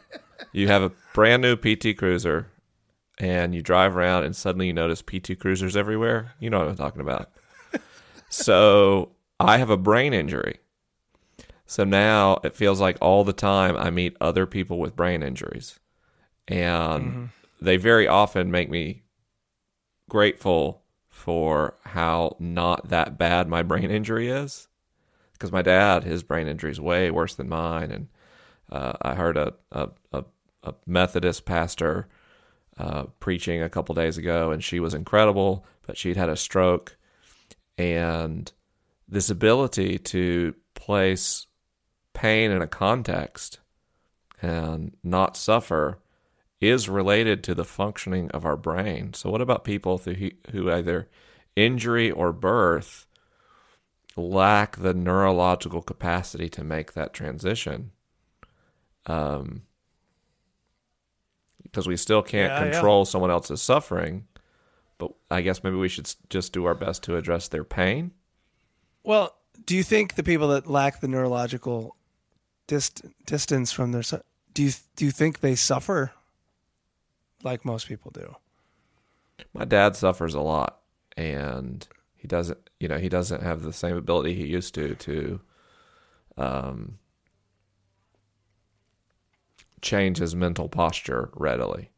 you 0.52 0.68
have 0.68 0.82
a 0.82 0.90
brand 1.12 1.42
new 1.42 1.56
PT 1.56 1.96
Cruiser 1.98 2.48
and 3.18 3.54
you 3.54 3.60
drive 3.60 3.94
around 3.94 4.24
and 4.24 4.34
suddenly 4.34 4.68
you 4.68 4.72
notice 4.72 5.02
PT 5.02 5.38
Cruisers 5.38 5.76
everywhere. 5.76 6.32
You 6.40 6.48
know 6.48 6.60
what 6.60 6.68
I'm 6.68 6.76
talking 6.76 7.02
about. 7.02 7.30
So 8.34 9.12
I 9.38 9.58
have 9.58 9.70
a 9.70 9.76
brain 9.76 10.12
injury. 10.12 10.58
So 11.66 11.84
now 11.84 12.38
it 12.44 12.54
feels 12.54 12.80
like 12.80 12.98
all 13.00 13.24
the 13.24 13.32
time 13.32 13.76
I 13.76 13.90
meet 13.90 14.16
other 14.20 14.46
people 14.46 14.78
with 14.78 14.96
brain 14.96 15.22
injuries. 15.22 15.78
And 16.46 17.30
they 17.60 17.76
very 17.76 18.06
often 18.06 18.50
make 18.50 18.68
me 18.68 19.02
grateful 20.10 20.82
for 21.08 21.74
how 21.84 22.36
not 22.38 22.88
that 22.88 23.16
bad 23.16 23.48
my 23.48 23.62
brain 23.62 23.90
injury 23.90 24.28
is. 24.28 24.68
Because 25.32 25.52
my 25.52 25.62
dad, 25.62 26.04
his 26.04 26.22
brain 26.22 26.48
injury 26.48 26.70
is 26.70 26.80
way 26.80 27.10
worse 27.10 27.34
than 27.34 27.48
mine. 27.48 27.90
And 27.90 28.08
uh, 28.70 28.92
I 29.00 29.14
heard 29.14 29.36
a, 29.36 29.54
a, 29.72 29.88
a, 30.12 30.24
a 30.62 30.74
Methodist 30.86 31.44
pastor 31.44 32.08
uh, 32.78 33.04
preaching 33.20 33.62
a 33.62 33.70
couple 33.70 33.94
days 33.94 34.18
ago, 34.18 34.50
and 34.50 34.62
she 34.62 34.80
was 34.80 34.94
incredible, 34.94 35.64
but 35.86 35.96
she'd 35.96 36.16
had 36.16 36.28
a 36.28 36.36
stroke. 36.36 36.96
And 37.76 38.50
this 39.08 39.30
ability 39.30 39.98
to 39.98 40.54
place 40.74 41.46
pain 42.12 42.50
in 42.50 42.62
a 42.62 42.66
context 42.66 43.60
and 44.42 44.96
not 45.02 45.36
suffer 45.36 45.98
is 46.60 46.88
related 46.88 47.42
to 47.44 47.54
the 47.54 47.64
functioning 47.64 48.30
of 48.30 48.44
our 48.44 48.56
brain. 48.56 49.12
So, 49.14 49.30
what 49.30 49.40
about 49.40 49.64
people 49.64 49.98
who, 49.98 50.30
who 50.52 50.70
either 50.70 51.08
injury 51.56 52.10
or 52.10 52.32
birth 52.32 53.06
lack 54.16 54.76
the 54.76 54.94
neurological 54.94 55.82
capacity 55.82 56.48
to 56.50 56.64
make 56.64 56.92
that 56.94 57.12
transition? 57.12 57.90
Um, 59.06 59.62
because 61.62 61.86
we 61.88 61.96
still 61.96 62.22
can't 62.22 62.52
Yeah, 62.52 62.64
yeah. 62.66 62.72
control 62.72 63.04
someone 63.04 63.30
else's 63.30 63.60
suffering, 63.60 64.26
but 64.98 65.12
I 65.30 65.40
guess 65.40 65.62
maybe 65.64 65.76
we 65.76 65.88
should 65.88 66.12
just 66.30 66.52
do 66.52 66.64
our 66.66 66.74
best 66.74 67.02
to 67.04 67.16
address 67.16 67.48
their 67.48 67.64
pain. 67.64 68.12
well 69.02 69.36
do 69.66 69.76
you 69.76 69.82
think 69.82 70.14
the 70.14 70.22
people 70.22 70.48
that 70.48 70.66
lack 70.68 71.00
the 71.00 71.08
neurological 71.08 71.96
dist- 72.66 73.04
distance 73.26 73.72
from 73.72 73.92
their 73.92 74.02
do 74.52 74.62
you 74.62 74.72
do 74.96 75.04
you 75.04 75.10
think 75.10 75.40
they 75.40 75.54
suffer 75.54 76.12
like 77.42 77.64
most 77.64 77.86
people 77.86 78.10
do 78.10 78.34
my 79.52 79.64
dad 79.64 79.96
suffers 79.96 80.34
a 80.34 80.40
lot 80.40 80.80
and 81.16 81.86
he 82.16 82.26
doesn't 82.26 82.58
you 82.80 82.88
know 82.88 82.98
he 82.98 83.08
doesn't 83.08 83.42
have 83.42 83.62
the 83.62 83.72
same 83.72 83.96
ability 83.96 84.34
he 84.34 84.46
used 84.46 84.74
to 84.74 84.94
to 84.96 85.40
um 86.36 86.98
change 89.82 90.18
his 90.18 90.34
mental 90.34 90.68
posture 90.68 91.30
readily 91.34 91.90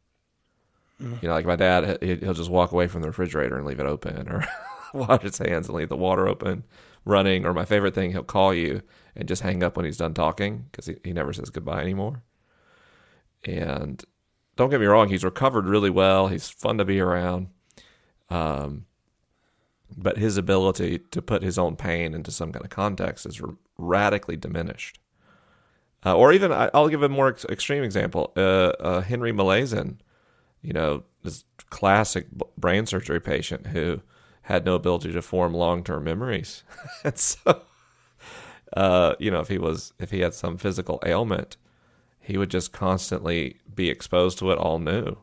you 0.99 1.17
know 1.23 1.33
like 1.33 1.45
my 1.45 1.55
dad 1.55 1.97
he- 2.01 2.15
he'll 2.15 2.33
just 2.33 2.49
walk 2.49 2.71
away 2.71 2.87
from 2.87 3.01
the 3.01 3.07
refrigerator 3.07 3.55
and 3.57 3.65
leave 3.65 3.79
it 3.79 3.85
open 3.85 4.27
or 4.29 4.43
wash 4.93 5.21
his 5.21 5.37
hands 5.37 5.67
and 5.67 5.77
leave 5.77 5.89
the 5.89 5.95
water 5.95 6.27
open 6.27 6.63
running 7.05 7.45
or 7.45 7.53
my 7.53 7.65
favorite 7.65 7.93
thing 7.93 8.11
he'll 8.11 8.23
call 8.23 8.53
you 8.53 8.81
and 9.15 9.27
just 9.27 9.41
hang 9.43 9.61
up 9.63 9.77
when 9.77 9.85
he's 9.85 9.97
done 9.97 10.13
talking 10.13 10.65
because 10.71 10.87
he, 10.87 10.95
he 11.03 11.13
never 11.13 11.31
says 11.33 11.49
goodbye 11.49 11.81
anymore 11.81 12.23
And 13.45 14.03
don't 14.55 14.69
get 14.69 14.79
me 14.79 14.87
wrong, 14.87 15.09
he's 15.09 15.23
recovered 15.23 15.65
really 15.65 15.89
well. 15.91 16.27
He's 16.27 16.49
fun 16.49 16.77
to 16.79 16.85
be 16.85 16.99
around. 16.99 17.47
Um, 18.29 18.85
but 19.95 20.17
his 20.17 20.35
ability 20.37 20.99
to 21.11 21.21
put 21.21 21.43
his 21.43 21.57
own 21.57 21.75
pain 21.75 22.13
into 22.13 22.31
some 22.31 22.51
kind 22.51 22.65
of 22.65 22.71
context 22.71 23.25
is 23.25 23.39
r- 23.39 23.55
radically 23.77 24.35
diminished. 24.35 24.99
Uh, 26.05 26.15
or 26.15 26.31
even, 26.33 26.51
I, 26.51 26.69
will 26.73 26.89
give 26.89 27.03
a 27.03 27.09
more 27.09 27.29
ex- 27.29 27.45
extreme 27.45 27.83
example. 27.83 28.33
Uh, 28.35 28.73
uh, 28.79 29.01
Henry 29.01 29.31
Molaison, 29.31 29.97
you 30.61 30.73
know, 30.73 31.03
this 31.23 31.43
classic 31.69 32.27
brain 32.57 32.85
surgery 32.85 33.19
patient 33.19 33.67
who 33.67 34.01
had 34.43 34.65
no 34.65 34.75
ability 34.75 35.11
to 35.11 35.21
form 35.21 35.53
long 35.53 35.83
term 35.83 36.03
memories. 36.03 36.63
and 37.03 37.17
so, 37.17 37.61
uh, 38.75 39.15
you 39.19 39.29
know, 39.29 39.39
if 39.39 39.47
he 39.47 39.57
was, 39.57 39.93
if 39.99 40.11
he 40.11 40.21
had 40.21 40.33
some 40.33 40.57
physical 40.57 41.01
ailment, 41.05 41.57
he 42.19 42.37
would 42.37 42.49
just 42.49 42.71
constantly 42.71 43.57
be 43.73 43.89
exposed 43.89 44.37
to 44.39 44.51
it 44.51 44.57
all 44.57 44.79
new. 44.79 45.17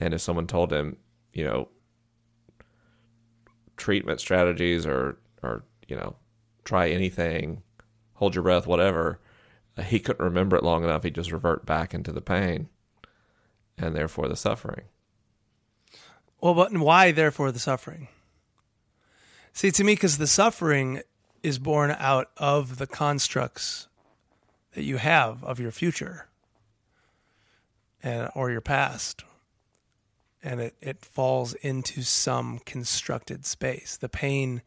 And 0.00 0.14
if 0.14 0.20
someone 0.20 0.46
told 0.46 0.72
him, 0.72 0.96
you 1.32 1.44
know, 1.44 1.68
treatment 3.76 4.20
strategies 4.20 4.86
or, 4.86 5.18
or, 5.42 5.64
you 5.88 5.96
know, 5.96 6.16
try 6.64 6.88
anything, 6.88 7.62
hold 8.14 8.34
your 8.34 8.42
breath, 8.42 8.66
whatever, 8.66 9.20
uh, 9.76 9.82
he 9.82 9.98
couldn't 9.98 10.24
remember 10.24 10.56
it 10.56 10.64
long 10.64 10.84
enough. 10.84 11.02
He'd 11.02 11.14
just 11.14 11.32
revert 11.32 11.66
back 11.66 11.94
into 11.94 12.12
the 12.12 12.20
pain 12.20 12.68
and 13.80 13.96
therefore 13.96 14.28
the 14.28 14.36
suffering. 14.36 14.84
Well, 16.40 16.54
but 16.54 16.72
why, 16.76 17.12
therefore, 17.12 17.50
the 17.52 17.58
suffering? 17.58 18.08
See, 19.52 19.70
to 19.72 19.84
me, 19.84 19.94
because 19.94 20.18
the 20.18 20.26
suffering 20.26 21.02
is 21.42 21.58
born 21.58 21.94
out 21.98 22.30
of 22.36 22.78
the 22.78 22.86
constructs 22.86 23.88
that 24.72 24.84
you 24.84 24.98
have 24.98 25.42
of 25.42 25.58
your 25.58 25.70
future 25.70 26.28
and 28.02 28.30
or 28.34 28.50
your 28.50 28.60
past 28.60 29.24
and 30.42 30.60
it, 30.60 30.74
it 30.80 31.04
falls 31.04 31.54
into 31.54 32.02
some 32.02 32.60
constructed 32.64 33.44
space 33.44 33.96
the 33.96 34.08
pain 34.08 34.62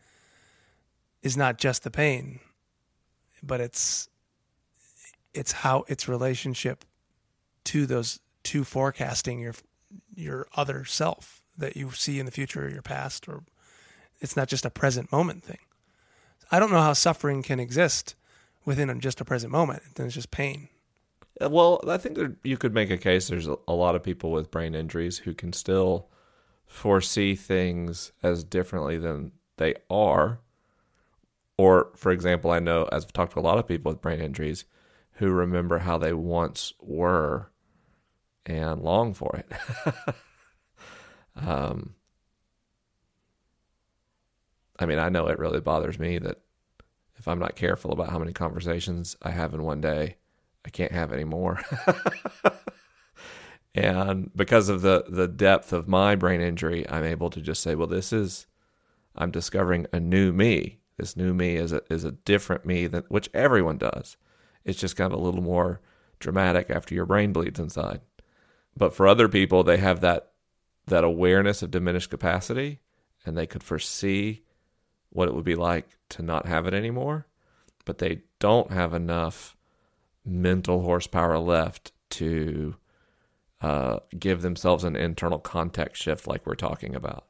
is 1.21 1.37
not 1.37 1.57
just 1.57 1.83
the 1.83 1.91
pain 1.91 2.39
but 3.41 3.61
it's 3.61 4.09
it's 5.33 5.51
how 5.51 5.83
its 5.87 6.07
relationship 6.07 6.85
to 7.63 7.85
those 7.85 8.19
to 8.43 8.63
forecasting 8.63 9.39
your 9.39 9.53
your 10.15 10.47
other 10.55 10.85
self 10.85 11.41
that 11.57 11.75
you 11.77 11.91
see 11.91 12.19
in 12.19 12.25
the 12.25 12.31
future 12.31 12.65
or 12.65 12.69
your 12.69 12.81
past 12.81 13.27
or 13.27 13.43
it's 14.19 14.35
not 14.35 14.47
just 14.47 14.65
a 14.65 14.69
present 14.69 15.11
moment 15.11 15.43
thing 15.43 15.59
i 16.51 16.59
don't 16.59 16.71
know 16.71 16.81
how 16.81 16.93
suffering 16.93 17.43
can 17.43 17.59
exist 17.59 18.15
within 18.65 18.99
just 18.99 19.21
a 19.21 19.25
present 19.25 19.51
moment 19.51 19.83
then 19.95 20.05
it's 20.07 20.15
just 20.15 20.31
pain 20.31 20.67
Uh, 21.41 21.49
Well, 21.49 21.81
I 21.87 21.97
think 21.97 22.15
there, 22.15 22.35
you 22.43 22.57
could 22.57 22.73
make 22.73 22.91
a 22.91 22.97
case. 22.97 23.27
There's 23.27 23.47
a 23.47 23.73
lot 23.73 23.95
of 23.95 24.03
people 24.03 24.31
with 24.31 24.51
brain 24.51 24.75
injuries 24.75 25.17
who 25.19 25.33
can 25.33 25.51
still 25.53 26.07
foresee 26.65 27.35
things 27.35 28.11
as 28.21 28.43
differently 28.43 28.97
than 28.97 29.31
they 29.57 29.73
are. 29.89 30.39
Or, 31.57 31.91
for 31.95 32.11
example, 32.11 32.51
I 32.51 32.59
know 32.59 32.87
as 32.91 33.03
I've 33.05 33.13
talked 33.13 33.33
to 33.33 33.39
a 33.39 33.41
lot 33.41 33.57
of 33.57 33.67
people 33.67 33.91
with 33.91 34.01
brain 34.01 34.21
injuries 34.21 34.65
who 35.13 35.29
remember 35.29 35.79
how 35.79 35.97
they 35.97 36.13
once 36.13 36.73
were 36.79 37.49
and 38.45 38.81
long 38.81 39.13
for 39.13 39.35
it. 39.35 40.15
um, 41.35 41.95
I 44.79 44.85
mean, 44.85 44.99
I 44.99 45.09
know 45.09 45.27
it 45.27 45.39
really 45.39 45.61
bothers 45.61 45.99
me 45.99 46.17
that 46.19 46.41
if 47.15 47.27
I'm 47.27 47.39
not 47.39 47.55
careful 47.55 47.91
about 47.91 48.09
how 48.09 48.19
many 48.19 48.33
conversations 48.33 49.15
I 49.21 49.31
have 49.31 49.53
in 49.53 49.63
one 49.63 49.81
day, 49.81 50.17
I 50.65 50.69
can't 50.69 50.91
have 50.91 51.11
any 51.11 51.23
more. 51.23 51.61
and 53.75 54.31
because 54.35 54.69
of 54.69 54.81
the 54.81 55.05
the 55.07 55.27
depth 55.27 55.73
of 55.73 55.87
my 55.87 56.15
brain 56.15 56.41
injury, 56.41 56.89
I'm 56.89 57.03
able 57.03 57.29
to 57.29 57.41
just 57.41 57.61
say, 57.61 57.75
well, 57.75 57.87
this 57.87 58.11
is 58.11 58.47
I'm 59.15 59.31
discovering 59.31 59.85
a 59.93 59.99
new 59.99 60.33
me. 60.33 60.79
This 60.97 61.15
new 61.15 61.33
me 61.33 61.55
is 61.55 61.71
a 61.71 61.81
is 61.89 62.03
a 62.03 62.11
different 62.11 62.65
me 62.65 62.87
than 62.87 63.03
which 63.09 63.29
everyone 63.33 63.77
does. 63.77 64.17
It's 64.65 64.79
just 64.79 64.95
kind 64.95 65.11
of 65.13 65.19
a 65.19 65.23
little 65.23 65.41
more 65.41 65.81
dramatic 66.19 66.69
after 66.69 66.95
your 66.95 67.05
brain 67.05 67.33
bleeds 67.33 67.59
inside. 67.59 68.01
But 68.75 68.93
for 68.93 69.07
other 69.07 69.27
people, 69.27 69.63
they 69.63 69.77
have 69.77 70.01
that 70.01 70.29
that 70.87 71.03
awareness 71.03 71.61
of 71.61 71.71
diminished 71.71 72.09
capacity 72.09 72.79
and 73.25 73.37
they 73.37 73.47
could 73.47 73.63
foresee 73.63 74.41
what 75.09 75.27
it 75.27 75.33
would 75.33 75.45
be 75.45 75.55
like 75.55 75.87
to 76.09 76.21
not 76.21 76.45
have 76.45 76.67
it 76.67 76.73
anymore, 76.73 77.25
but 77.85 77.99
they 77.99 78.21
don't 78.39 78.71
have 78.71 78.93
enough 78.93 79.55
mental 80.25 80.81
horsepower 80.81 81.37
left 81.37 81.91
to 82.09 82.75
uh, 83.61 83.99
give 84.17 84.41
themselves 84.41 84.83
an 84.83 84.95
internal 84.95 85.39
context 85.39 86.01
shift 86.03 86.27
like 86.27 86.45
we're 86.45 86.55
talking 86.55 86.95
about. 86.95 87.25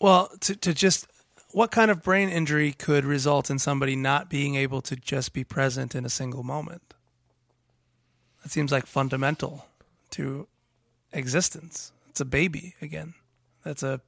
Well, 0.00 0.30
to 0.40 0.56
to 0.56 0.74
just 0.74 1.06
what 1.52 1.70
kind 1.70 1.90
of 1.90 2.02
brain 2.02 2.28
injury 2.28 2.72
could 2.72 3.04
result 3.04 3.50
in 3.50 3.58
somebody 3.58 3.94
not 3.94 4.28
being 4.28 4.54
able 4.54 4.82
to 4.82 4.96
just 4.96 5.32
be 5.32 5.44
present 5.44 5.94
in 5.94 6.04
a 6.04 6.10
single 6.10 6.42
moment? 6.42 6.94
That 8.42 8.50
seems 8.50 8.72
like 8.72 8.86
fundamental 8.86 9.66
to 10.10 10.48
existence. 11.12 11.92
It's 12.10 12.20
a 12.20 12.24
baby 12.24 12.74
again. 12.82 13.14
That's 13.64 13.82
a 13.82 14.00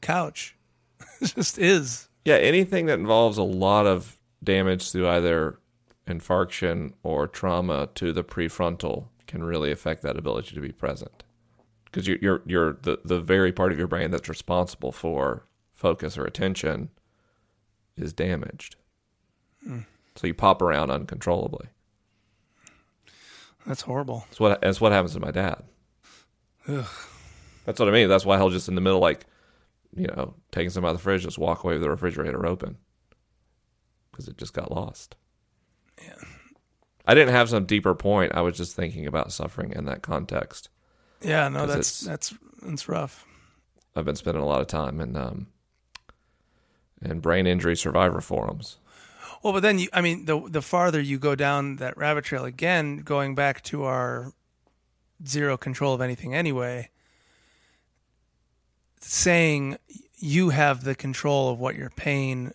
couch. 0.00 0.56
it 1.20 1.34
just 1.34 1.58
is. 1.58 2.08
Yeah, 2.24 2.36
anything 2.36 2.86
that 2.86 2.98
involves 2.98 3.38
a 3.38 3.42
lot 3.42 3.86
of 3.86 4.18
damage 4.42 4.90
through 4.90 5.08
either 5.08 5.58
infarction 6.06 6.92
or 7.02 7.26
trauma 7.26 7.88
to 7.94 8.12
the 8.12 8.24
prefrontal 8.24 9.06
can 9.26 9.42
really 9.42 9.72
affect 9.72 10.02
that 10.02 10.16
ability 10.16 10.54
to 10.54 10.60
be 10.60 10.72
present. 10.72 11.24
Because 11.84 12.06
you're, 12.06 12.18
you're, 12.20 12.42
you're 12.46 12.72
the, 12.82 12.98
the 13.04 13.20
very 13.20 13.52
part 13.52 13.72
of 13.72 13.78
your 13.78 13.86
brain 13.86 14.10
that's 14.10 14.28
responsible 14.28 14.92
for 14.92 15.46
focus 15.72 16.16
or 16.16 16.24
attention 16.24 16.90
is 17.96 18.12
damaged. 18.12 18.76
Hmm. 19.64 19.80
So 20.16 20.26
you 20.26 20.34
pop 20.34 20.62
around 20.62 20.90
uncontrollably. 20.90 21.68
That's 23.66 23.82
horrible. 23.82 24.24
That's 24.28 24.40
what 24.40 24.60
that's 24.60 24.80
what 24.80 24.92
happens 24.92 25.14
to 25.14 25.20
my 25.20 25.32
dad. 25.32 25.64
That's 26.66 27.80
what 27.80 27.88
I 27.88 27.92
mean. 27.92 28.08
That's 28.08 28.24
why 28.24 28.36
he'll 28.36 28.50
just 28.50 28.68
in 28.68 28.74
the 28.74 28.80
middle, 28.80 29.00
like, 29.00 29.26
you 29.94 30.06
know, 30.06 30.34
taking 30.52 30.70
some 30.70 30.84
out 30.84 30.90
of 30.90 30.96
the 30.96 31.02
fridge, 31.02 31.22
just 31.22 31.38
walk 31.38 31.64
away 31.64 31.74
with 31.74 31.82
the 31.82 31.90
refrigerator 31.90 32.46
open 32.46 32.76
because 34.10 34.28
it 34.28 34.38
just 34.38 34.52
got 34.52 34.70
lost. 34.70 35.16
Yeah. 36.02 36.14
I 37.06 37.14
didn't 37.14 37.34
have 37.34 37.48
some 37.48 37.66
deeper 37.66 37.94
point. 37.94 38.34
I 38.34 38.40
was 38.40 38.56
just 38.56 38.74
thinking 38.74 39.06
about 39.06 39.32
suffering 39.32 39.72
in 39.72 39.84
that 39.84 40.02
context. 40.02 40.68
Yeah, 41.22 41.48
no, 41.48 41.66
that's 41.66 42.00
that's 42.00 42.34
that's 42.62 42.88
rough. 42.88 43.24
I've 43.94 44.04
been 44.04 44.16
spending 44.16 44.42
a 44.42 44.46
lot 44.46 44.60
of 44.60 44.66
time 44.66 45.00
in 45.00 45.16
um, 45.16 45.46
in 47.00 47.20
brain 47.20 47.46
injury 47.46 47.76
survivor 47.76 48.20
forums. 48.20 48.78
Well, 49.42 49.52
but 49.52 49.60
then 49.60 49.78
you, 49.78 49.88
I 49.92 50.00
mean, 50.00 50.24
the 50.24 50.40
the 50.48 50.62
farther 50.62 51.00
you 51.00 51.18
go 51.18 51.34
down 51.34 51.76
that 51.76 51.96
rabbit 51.96 52.24
trail 52.24 52.44
again, 52.44 52.98
going 52.98 53.34
back 53.34 53.62
to 53.64 53.84
our 53.84 54.32
zero 55.26 55.56
control 55.56 55.94
of 55.94 56.00
anything 56.00 56.34
anyway, 56.34 56.90
saying 59.00 59.78
you 60.18 60.50
have 60.50 60.84
the 60.84 60.94
control 60.94 61.50
of 61.50 61.58
what 61.60 61.76
your 61.76 61.90
pain 61.90 62.52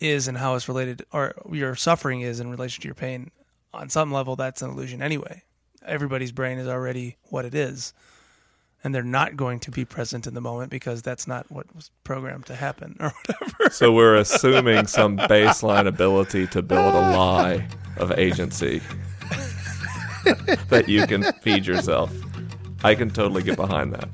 is 0.00 0.28
and 0.28 0.38
how 0.38 0.54
it's 0.54 0.68
related, 0.68 1.04
or 1.12 1.34
your 1.52 1.74
suffering 1.74 2.22
is 2.22 2.40
in 2.40 2.50
relation 2.50 2.80
to 2.82 2.88
your 2.88 2.94
pain, 2.94 3.30
on 3.72 3.88
some 3.88 4.12
level, 4.12 4.36
that's 4.36 4.62
an 4.62 4.70
illusion 4.70 5.02
anyway. 5.02 5.42
Everybody's 5.86 6.32
brain 6.32 6.58
is 6.58 6.66
already 6.66 7.16
what 7.24 7.44
it 7.44 7.54
is. 7.54 7.92
And 8.82 8.94
they're 8.94 9.02
not 9.02 9.36
going 9.36 9.60
to 9.60 9.70
be 9.70 9.84
present 9.84 10.26
in 10.26 10.32
the 10.32 10.40
moment 10.40 10.70
because 10.70 11.02
that's 11.02 11.26
not 11.28 11.50
what 11.50 11.74
was 11.76 11.90
programmed 12.02 12.46
to 12.46 12.54
happen 12.54 12.96
or 12.98 13.12
whatever. 13.26 13.70
So 13.70 13.92
we're 13.92 14.16
assuming 14.16 14.86
some 14.86 15.18
baseline 15.18 15.86
ability 15.86 16.46
to 16.48 16.62
build 16.62 16.94
a 16.94 17.16
lie 17.16 17.68
of 17.98 18.10
agency 18.12 18.80
that 20.68 20.84
you 20.88 21.06
can 21.06 21.22
feed 21.42 21.66
yourself. 21.66 22.12
I 22.82 22.94
can 22.94 23.10
totally 23.10 23.42
get 23.42 23.56
behind 23.56 23.94
that. 23.94 24.08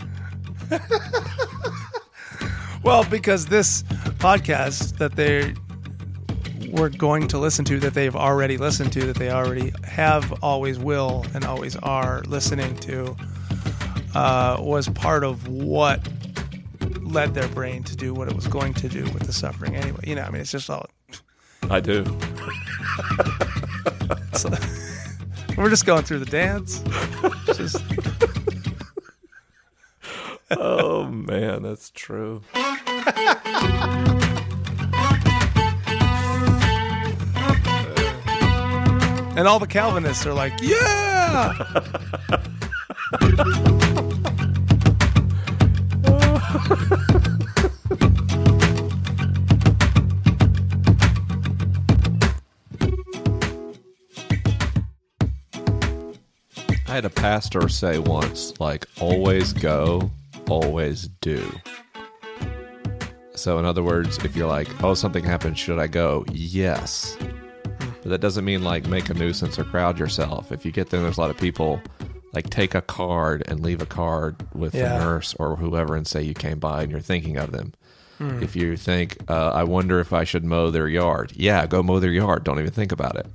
Well, 2.87 3.05
because 3.11 3.47
this 3.47 3.83
podcast 4.21 4.99
that 4.99 5.17
they 5.17 5.57
were 6.71 6.89
going 6.89 7.27
to 7.27 7.37
listen 7.37 7.65
to, 7.65 7.81
that 7.81 7.95
they've 7.95 8.15
already 8.15 8.59
listened 8.59 8.93
to, 8.93 9.07
that 9.07 9.17
they 9.17 9.29
already 9.29 9.73
have, 9.83 10.33
always 10.41 10.79
will, 10.79 11.27
and 11.35 11.45
always 11.45 11.75
are 11.79 12.23
listening 12.29 12.77
to, 12.77 13.17
uh, 14.15 14.59
was 14.61 14.89
part 14.91 15.25
of 15.25 15.49
what 15.49 16.09
led 17.01 17.35
their 17.35 17.49
brain 17.49 17.83
to 17.83 17.97
do 17.97 18.15
what 18.15 18.29
it 18.29 18.37
was 18.37 18.47
going 18.47 18.73
to 18.75 18.89
do 18.89 19.03
with 19.07 19.25
the 19.25 19.33
suffering 19.33 19.75
anyway. 19.75 19.99
You 20.07 20.15
know, 20.15 20.23
I 20.23 20.31
mean, 20.31 20.41
it's 20.41 20.53
just 20.53 20.71
all. 20.71 20.89
I 21.69 21.81
do. 21.81 22.05
We're 25.59 25.71
just 25.71 25.87
going 25.87 26.03
through 26.03 26.19
the 26.19 26.27
dance. 26.27 26.83
Just, 27.47 27.83
Oh 30.51 31.07
man, 31.07 31.63
that's 31.63 31.91
true. 31.91 32.43
and 39.35 39.49
all 39.49 39.59
the 39.59 39.67
Calvinists 39.67 40.25
are 40.25 40.35
like, 40.35 40.53
yeah! 40.63 41.53
had 56.97 57.05
a 57.05 57.11
pastor 57.11 57.69
say 57.69 57.99
once, 57.99 58.59
like, 58.59 58.87
always 59.03 59.53
go, 59.53 60.11
always 60.49 61.09
do. 61.21 61.47
So, 63.35 63.59
in 63.59 63.67
other 63.67 63.83
words, 63.83 64.17
if 64.25 64.35
you're 64.35 64.49
like, 64.49 64.67
oh, 64.83 64.95
something 64.95 65.23
happened, 65.23 65.59
should 65.59 65.79
I 65.79 65.89
go? 65.89 66.25
Yes. 66.33 67.19
But 68.03 68.05
that 68.09 68.23
doesn't 68.23 68.47
mean 68.47 68.65
like 68.65 68.87
make 68.87 69.11
a 69.11 69.15
nuisance 69.15 69.59
or 69.59 69.65
crowd 69.65 69.99
yourself. 69.99 70.51
If 70.51 70.65
you 70.65 70.73
get 70.73 70.89
there 70.89 71.03
there's 71.03 71.19
a 71.19 71.21
lot 71.21 71.29
of 71.29 71.37
people, 71.37 71.83
like 72.33 72.49
take 72.49 72.75
a 72.75 72.81
card 72.81 73.43
and 73.47 73.61
leave 73.61 73.83
a 73.83 73.87
card 73.87 74.37
with 74.55 74.75
Yeah. 74.75 74.97
the 74.99 75.05
nurse 75.05 75.35
or 75.39 75.57
whoever 75.57 75.97
and 75.97 76.07
say 76.07 76.23
you 76.23 76.33
came 76.33 76.59
by 76.59 76.83
and 76.83 76.91
you're 76.91 77.01
thinking 77.01 77.37
of 77.37 77.53
them. 77.53 77.75
If 78.19 78.57
you 78.57 78.79
think, 78.79 79.19
uh, 79.29 79.51
I 79.51 79.65
wonder 79.65 80.01
if 80.01 80.15
I 80.15 80.25
should 80.25 80.43
mow 80.47 80.71
their 80.71 80.89
yard, 80.89 81.33
yeah, 81.37 81.67
go 81.67 81.83
mow 81.83 82.01
their 82.01 82.11
yard. 82.13 82.45
Don't 82.45 82.59
even 82.59 82.71
think 82.73 82.91
about 82.91 83.17
it. 83.17 83.27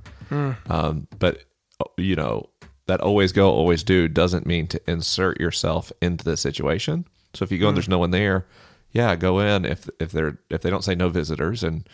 Um, 0.68 1.06
but, 1.20 1.44
uh, 1.78 1.84
you 1.96 2.16
know, 2.16 2.48
that 2.86 3.00
always 3.00 3.32
go, 3.32 3.50
always 3.50 3.82
do 3.82 4.08
doesn't 4.08 4.46
mean 4.46 4.66
to 4.68 4.80
insert 4.90 5.40
yourself 5.40 5.92
into 6.00 6.24
the 6.24 6.36
situation. 6.36 7.04
So 7.34 7.44
if 7.44 7.52
you 7.52 7.58
go 7.58 7.68
and 7.68 7.76
there's 7.76 7.88
no 7.88 7.98
one 7.98 8.10
there, 8.10 8.46
yeah, 8.90 9.16
go 9.16 9.38
in 9.38 9.64
if 9.64 9.88
if 9.98 10.12
they're 10.12 10.38
if 10.50 10.62
they 10.62 10.70
don't 10.70 10.84
say 10.84 10.94
no 10.94 11.08
visitors 11.08 11.62
and 11.62 11.88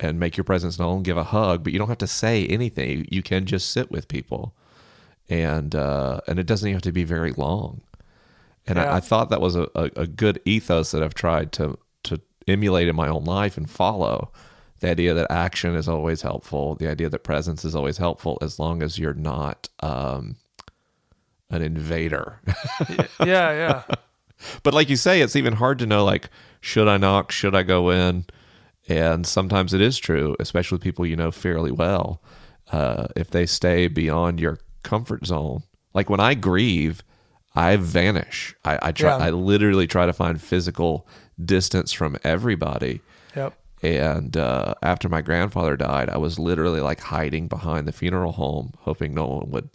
and 0.00 0.18
make 0.18 0.36
your 0.36 0.44
presence 0.44 0.78
known, 0.78 1.02
give 1.02 1.16
a 1.16 1.24
hug, 1.24 1.62
but 1.62 1.72
you 1.72 1.78
don't 1.78 1.88
have 1.88 1.98
to 1.98 2.06
say 2.06 2.46
anything. 2.46 3.06
You 3.10 3.22
can 3.22 3.46
just 3.46 3.70
sit 3.70 3.90
with 3.90 4.08
people, 4.08 4.54
and 5.28 5.74
uh, 5.74 6.20
and 6.26 6.38
it 6.38 6.46
doesn't 6.46 6.66
even 6.68 6.76
have 6.76 6.82
to 6.82 6.92
be 6.92 7.04
very 7.04 7.32
long. 7.32 7.82
And 8.66 8.78
Yeah. 8.78 8.92
I, 8.92 8.96
I 8.96 9.00
thought 9.00 9.30
that 9.30 9.40
was 9.40 9.54
a, 9.54 9.68
a, 9.74 9.90
a 9.96 10.06
good 10.06 10.40
ethos 10.44 10.90
that 10.92 11.02
I've 11.02 11.14
tried 11.14 11.52
to 11.52 11.78
to 12.04 12.20
emulate 12.48 12.88
in 12.88 12.96
my 12.96 13.08
own 13.08 13.24
life 13.24 13.56
and 13.56 13.70
follow. 13.70 14.32
The 14.82 14.90
idea 14.90 15.14
that 15.14 15.30
action 15.30 15.76
is 15.76 15.88
always 15.88 16.22
helpful, 16.22 16.74
the 16.74 16.88
idea 16.88 17.08
that 17.08 17.22
presence 17.22 17.64
is 17.64 17.76
always 17.76 17.98
helpful, 17.98 18.36
as 18.42 18.58
long 18.58 18.82
as 18.82 18.98
you're 18.98 19.14
not 19.14 19.68
um, 19.78 20.34
an 21.50 21.62
invader. 21.62 22.40
Yeah, 23.20 23.52
yeah. 23.52 23.82
but 24.64 24.74
like 24.74 24.90
you 24.90 24.96
say, 24.96 25.20
it's 25.20 25.36
even 25.36 25.52
hard 25.52 25.78
to 25.78 25.86
know 25.86 26.04
like 26.04 26.30
should 26.60 26.88
I 26.88 26.96
knock, 26.96 27.30
should 27.30 27.54
I 27.54 27.62
go 27.62 27.90
in, 27.90 28.24
and 28.88 29.24
sometimes 29.24 29.72
it 29.72 29.80
is 29.80 29.98
true, 29.98 30.34
especially 30.40 30.74
with 30.74 30.82
people 30.82 31.06
you 31.06 31.14
know 31.14 31.30
fairly 31.30 31.70
well. 31.70 32.20
Uh, 32.72 33.06
if 33.14 33.30
they 33.30 33.46
stay 33.46 33.86
beyond 33.86 34.40
your 34.40 34.58
comfort 34.82 35.26
zone, 35.26 35.62
like 35.94 36.10
when 36.10 36.18
I 36.18 36.34
grieve, 36.34 37.04
I 37.54 37.76
vanish. 37.76 38.56
I, 38.64 38.80
I 38.82 38.90
try. 38.90 39.16
Yeah. 39.16 39.26
I 39.26 39.30
literally 39.30 39.86
try 39.86 40.06
to 40.06 40.12
find 40.12 40.42
physical 40.42 41.06
distance 41.40 41.92
from 41.92 42.16
everybody. 42.24 43.00
Yep. 43.36 43.54
And 43.82 44.36
uh, 44.36 44.74
after 44.82 45.08
my 45.08 45.22
grandfather 45.22 45.76
died, 45.76 46.08
I 46.08 46.16
was 46.18 46.38
literally 46.38 46.80
like 46.80 47.00
hiding 47.00 47.48
behind 47.48 47.88
the 47.88 47.92
funeral 47.92 48.32
home, 48.32 48.72
hoping 48.80 49.12
no 49.12 49.26
one 49.26 49.50
would 49.50 49.70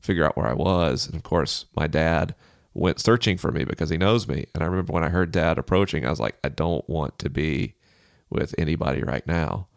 figure 0.00 0.24
out 0.24 0.36
where 0.36 0.48
I 0.48 0.54
was. 0.54 1.06
And 1.06 1.14
of 1.14 1.22
course, 1.22 1.66
my 1.76 1.86
dad 1.86 2.34
went 2.74 2.98
searching 2.98 3.38
for 3.38 3.52
me 3.52 3.64
because 3.64 3.90
he 3.90 3.96
knows 3.96 4.26
me. 4.26 4.46
And 4.54 4.64
I 4.64 4.66
remember 4.66 4.92
when 4.92 5.04
I 5.04 5.08
heard 5.08 5.30
dad 5.30 5.56
approaching, 5.56 6.04
I 6.04 6.10
was 6.10 6.18
like, 6.18 6.36
I 6.42 6.48
don't 6.48 6.88
want 6.90 7.18
to 7.20 7.30
be 7.30 7.74
with 8.28 8.54
anybody 8.58 9.02
right 9.02 9.26
now. 9.26 9.68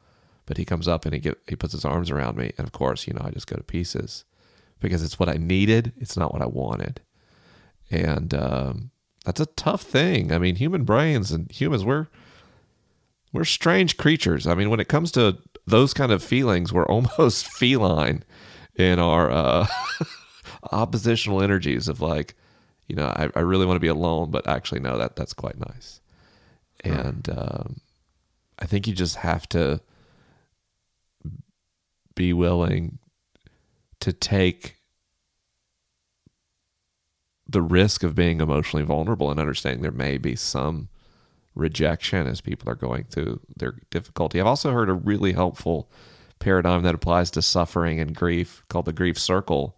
But 0.48 0.58
he 0.58 0.66
comes 0.66 0.88
up 0.88 1.06
and 1.06 1.14
he 1.14 1.20
get 1.20 1.38
he 1.48 1.56
puts 1.56 1.74
his 1.74 1.84
arms 1.84 2.10
around 2.10 2.38
me, 2.38 2.54
and 2.58 2.66
of 2.66 2.72
course, 2.72 3.06
you 3.06 3.14
know, 3.14 3.22
I 3.22 3.32
just 3.32 3.48
go 3.48 3.58
to 3.58 3.64
pieces 3.64 4.24
because 4.80 5.04
it's 5.04 5.20
what 5.20 5.28
I 5.28 5.34
needed. 5.34 5.92
It's 5.98 6.16
not 6.16 6.32
what 6.32 6.42
I 6.42 6.46
wanted, 6.46 7.02
and 7.92 8.34
um, 8.34 8.92
that's 9.26 9.42
a 9.42 9.46
tough 9.46 9.82
thing. 9.82 10.32
I 10.32 10.38
mean, 10.38 10.56
human 10.56 10.86
brains 10.86 11.34
and 11.34 11.52
humans, 11.52 11.84
we're 11.84 12.08
we're 13.34 13.46
strange 13.46 13.98
creatures. 13.98 14.48
I 14.48 14.56
mean, 14.56 14.70
when 14.70 14.80
it 14.80 14.88
comes 14.88 15.12
to 15.14 15.38
those 15.66 15.94
kind 15.94 16.12
of 16.12 16.24
feelings, 16.24 16.72
we're 16.72 16.86
almost 16.88 17.48
feline 17.48 18.24
in 18.76 19.00
our 19.00 19.32
uh, 19.32 19.68
oppositional 20.72 21.42
energies 21.42 21.88
of 21.88 22.02
like, 22.02 22.36
you 22.88 22.96
know, 22.96 23.08
I, 23.08 23.30
I 23.36 23.42
really 23.42 23.66
want 23.66 23.76
to 23.76 23.82
be 23.82 23.88
alone, 23.88 24.32
but 24.32 24.48
actually, 24.48 24.80
no, 24.80 24.98
that 24.98 25.16
that's 25.16 25.34
quite 25.34 25.60
nice. 25.60 26.00
And 26.84 27.28
um, 27.30 27.82
I 28.60 28.66
think 28.66 28.88
you 28.88 28.94
just 28.94 29.18
have 29.18 29.48
to 29.50 29.82
be 32.16 32.34
willing 32.34 33.00
to 34.00 34.14
take 34.14 34.78
the 37.48 37.62
risk 37.62 38.04
of 38.04 38.16
being 38.16 38.42
emotionally 38.42 38.86
vulnerable 38.86 39.32
and 39.32 39.40
understanding 39.40 39.82
there 39.82 39.92
may 39.92 40.18
be 40.18 40.36
some 40.36 40.90
rejection 41.58 42.28
as 42.28 42.42
people 42.42 42.70
are 42.70 42.76
going 42.76 43.06
through 43.06 43.40
their 43.56 43.76
difficulty. 43.90 44.40
I've 44.40 44.48
also 44.48 44.72
heard 44.72 44.90
a 44.90 44.94
really 44.94 45.34
helpful 45.34 45.90
paradigm 46.40 46.84
that 46.84 46.96
applies 46.96 47.32
to 47.32 47.42
suffering 47.42 48.00
and 48.00 48.16
grief 48.16 48.64
called 48.70 48.86
the 48.86 48.94
grief 48.94 49.18
circle. 49.18 49.76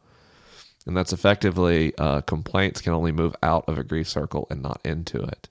And 0.85 0.95
that's 0.95 1.13
effectively 1.13 1.93
uh, 1.97 2.21
complaints 2.21 2.81
can 2.81 2.93
only 2.93 3.11
move 3.11 3.35
out 3.43 3.65
of 3.67 3.77
a 3.77 3.83
grief 3.83 4.07
circle 4.07 4.47
and 4.49 4.61
not 4.61 4.81
into 4.83 5.21
it. 5.21 5.49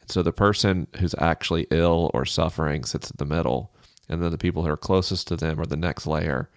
And 0.00 0.10
so 0.10 0.22
the 0.22 0.32
person 0.32 0.86
who's 0.98 1.14
actually 1.18 1.66
ill 1.70 2.10
or 2.14 2.24
suffering 2.24 2.84
sits 2.84 3.10
at 3.10 3.18
the 3.18 3.24
middle, 3.24 3.70
and 4.08 4.22
then 4.22 4.30
the 4.30 4.38
people 4.38 4.62
who 4.62 4.70
are 4.70 4.76
closest 4.76 5.28
to 5.28 5.36
them 5.36 5.60
are 5.60 5.66
the 5.66 5.76
next 5.76 6.06
layer, 6.06 6.50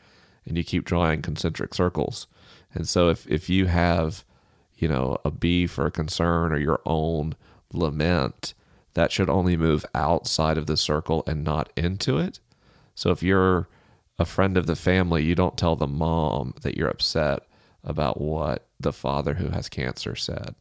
and 0.46 0.58
you 0.58 0.64
keep 0.64 0.86
drawing 0.86 1.22
concentric 1.22 1.74
circles. 1.74 2.28
And 2.74 2.88
so 2.88 3.10
if, 3.10 3.28
if 3.28 3.50
you 3.50 3.66
have, 3.66 4.24
you 4.78 4.88
know, 4.88 5.18
a 5.26 5.32
beef 5.32 5.78
or 5.78 5.88
a 5.88 5.92
concern 5.92 6.52
or 6.52 6.58
your 6.58 6.82
own 6.86 7.36
lament, 7.74 8.54
that 8.98 9.12
should 9.12 9.30
only 9.30 9.56
move 9.56 9.86
outside 9.94 10.58
of 10.58 10.66
the 10.66 10.78
circle 10.78 11.24
and 11.28 11.44
not 11.44 11.72
into 11.76 12.18
it. 12.18 12.40
So 12.96 13.12
if 13.12 13.22
you're 13.22 13.68
a 14.18 14.26
friend 14.26 14.58
of 14.58 14.66
the 14.66 14.76
family, 14.76 15.24
you 15.24 15.36
don't 15.36 15.58
tell 15.58 15.76
the 15.76 15.88
mom 15.88 16.56
that 16.64 16.76
you're 16.76 16.90
upset 16.90 17.44
about 17.84 18.20
what 18.20 18.68
the 18.80 18.92
father 18.92 19.36
who 19.36 19.50
has 19.50 19.70
cancer 19.70 20.16
said 20.16 20.56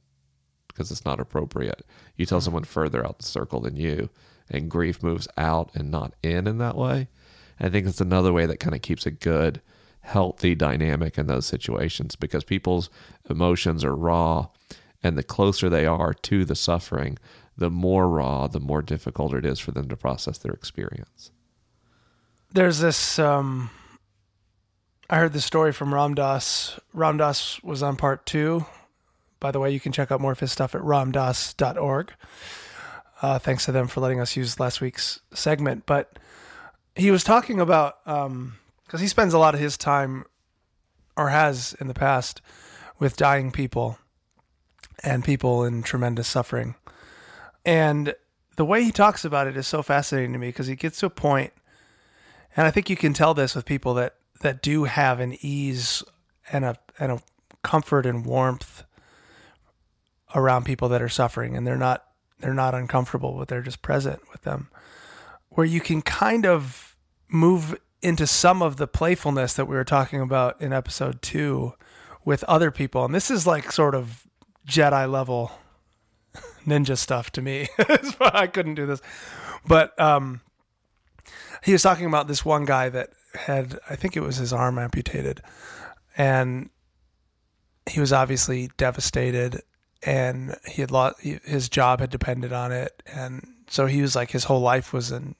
because 0.76 0.90
it's 0.90 1.06
not 1.06 1.18
appropriate. 1.18 1.82
You 2.16 2.26
tell 2.26 2.38
mm-hmm. 2.38 2.44
someone 2.44 2.64
further 2.64 3.04
out 3.04 3.18
the 3.18 3.24
circle 3.24 3.60
than 3.60 3.76
you, 3.76 4.10
and 4.50 4.70
grief 4.70 5.02
moves 5.02 5.26
out 5.38 5.70
and 5.74 5.90
not 5.90 6.12
in 6.22 6.46
in 6.46 6.58
that 6.58 6.76
way. 6.76 7.08
I 7.58 7.70
think 7.70 7.86
it's 7.86 8.02
another 8.02 8.32
way 8.32 8.44
that 8.44 8.60
kind 8.60 8.74
of 8.74 8.82
keeps 8.82 9.06
a 9.06 9.10
good, 9.10 9.62
healthy 10.00 10.54
dynamic 10.54 11.16
in 11.16 11.26
those 11.26 11.46
situations 11.46 12.14
because 12.14 12.44
people's 12.44 12.90
emotions 13.30 13.82
are 13.82 13.96
raw, 13.96 14.48
and 15.02 15.16
the 15.16 15.22
closer 15.22 15.70
they 15.70 15.86
are 15.86 16.12
to 16.12 16.44
the 16.44 16.54
suffering, 16.54 17.18
the 17.56 17.70
more 17.70 18.08
raw, 18.08 18.46
the 18.46 18.60
more 18.60 18.82
difficult 18.82 19.34
it 19.34 19.44
is 19.44 19.58
for 19.58 19.72
them 19.72 19.88
to 19.88 19.96
process 19.96 20.38
their 20.38 20.52
experience. 20.52 21.30
There's 22.52 22.78
this. 22.78 23.18
Um, 23.18 23.70
I 25.08 25.16
heard 25.16 25.32
this 25.32 25.44
story 25.44 25.72
from 25.72 25.94
Ram 25.94 26.14
Dass. 26.14 26.78
Ramdas 26.94 27.62
was 27.62 27.82
on 27.82 27.96
part 27.96 28.26
two. 28.26 28.66
By 29.40 29.50
the 29.50 29.60
way, 29.60 29.70
you 29.70 29.80
can 29.80 29.92
check 29.92 30.10
out 30.10 30.20
more 30.20 30.32
of 30.32 30.40
his 30.40 30.52
stuff 30.52 30.74
at 30.74 30.80
ramdass.org. 30.80 32.12
Uh, 33.22 33.38
thanks 33.38 33.64
to 33.64 33.72
them 33.72 33.86
for 33.88 34.00
letting 34.00 34.20
us 34.20 34.36
use 34.36 34.60
last 34.60 34.80
week's 34.80 35.20
segment. 35.32 35.86
But 35.86 36.18
he 36.94 37.10
was 37.10 37.24
talking 37.24 37.60
about 37.60 38.04
because 38.04 39.00
he 39.00 39.06
spends 39.06 39.34
a 39.34 39.38
lot 39.38 39.54
of 39.54 39.60
his 39.60 39.76
time, 39.76 40.24
or 41.16 41.28
has 41.28 41.74
in 41.80 41.86
the 41.86 41.94
past, 41.94 42.40
with 42.98 43.16
dying 43.16 43.50
people 43.50 43.98
and 45.02 45.24
people 45.24 45.64
in 45.64 45.82
tremendous 45.82 46.28
suffering. 46.28 46.74
And 47.66 48.14
the 48.54 48.64
way 48.64 48.84
he 48.84 48.92
talks 48.92 49.24
about 49.24 49.48
it 49.48 49.56
is 49.56 49.66
so 49.66 49.82
fascinating 49.82 50.32
to 50.32 50.38
me 50.38 50.48
because 50.48 50.68
he 50.68 50.76
gets 50.76 51.00
to 51.00 51.06
a 51.06 51.10
point, 51.10 51.52
and 52.56 52.66
I 52.66 52.70
think 52.70 52.88
you 52.88 52.96
can 52.96 53.12
tell 53.12 53.34
this 53.34 53.54
with 53.54 53.66
people 53.66 53.92
that 53.94 54.14
that 54.40 54.62
do 54.62 54.84
have 54.84 55.18
an 55.18 55.36
ease 55.40 56.04
and 56.52 56.64
a 56.64 56.76
and 56.98 57.12
a 57.12 57.20
comfort 57.62 58.06
and 58.06 58.24
warmth 58.24 58.84
around 60.34 60.64
people 60.64 60.88
that 60.90 61.02
are 61.02 61.08
suffering, 61.08 61.56
and 61.56 61.66
they're 61.66 61.76
not 61.76 62.04
they're 62.38 62.54
not 62.54 62.74
uncomfortable, 62.74 63.36
but 63.36 63.48
they're 63.48 63.62
just 63.62 63.82
present 63.82 64.20
with 64.30 64.42
them. 64.42 64.68
Where 65.50 65.66
you 65.66 65.80
can 65.80 66.02
kind 66.02 66.46
of 66.46 66.96
move 67.28 67.76
into 68.00 68.28
some 68.28 68.62
of 68.62 68.76
the 68.76 68.86
playfulness 68.86 69.54
that 69.54 69.66
we 69.66 69.74
were 69.74 69.84
talking 69.84 70.20
about 70.20 70.60
in 70.60 70.72
episode 70.72 71.20
two 71.20 71.74
with 72.24 72.44
other 72.44 72.70
people, 72.70 73.04
and 73.04 73.14
this 73.14 73.28
is 73.28 73.44
like 73.44 73.72
sort 73.72 73.96
of 73.96 74.24
Jedi 74.68 75.10
level 75.10 75.50
ninja 76.66 76.96
stuff 76.96 77.30
to 77.32 77.42
me. 77.42 77.68
I 78.20 78.46
couldn't 78.46 78.74
do 78.74 78.86
this. 78.86 79.00
But 79.66 79.98
um, 80.00 80.40
he 81.64 81.72
was 81.72 81.82
talking 81.82 82.06
about 82.06 82.28
this 82.28 82.44
one 82.44 82.64
guy 82.64 82.88
that 82.88 83.10
had, 83.34 83.78
I 83.88 83.96
think 83.96 84.16
it 84.16 84.20
was 84.20 84.36
his 84.36 84.52
arm 84.52 84.78
amputated. 84.78 85.42
And 86.16 86.70
he 87.88 88.00
was 88.00 88.12
obviously 88.12 88.70
devastated 88.76 89.62
and 90.02 90.56
he 90.66 90.80
had 90.80 90.90
lost, 90.90 91.20
his 91.20 91.68
job 91.68 92.00
had 92.00 92.10
depended 92.10 92.52
on 92.52 92.72
it. 92.72 93.02
And 93.06 93.46
so 93.68 93.86
he 93.86 94.02
was 94.02 94.14
like, 94.14 94.30
his 94.30 94.44
whole 94.44 94.60
life 94.60 94.92
was 94.92 95.10
in, 95.10 95.34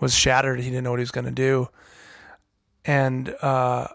was 0.00 0.14
shattered. 0.14 0.60
He 0.60 0.70
didn't 0.70 0.84
know 0.84 0.90
what 0.90 0.98
he 0.98 1.04
was 1.04 1.10
going 1.10 1.26
to 1.26 1.30
do. 1.30 1.68
And, 2.84 3.34
uh, 3.42 3.88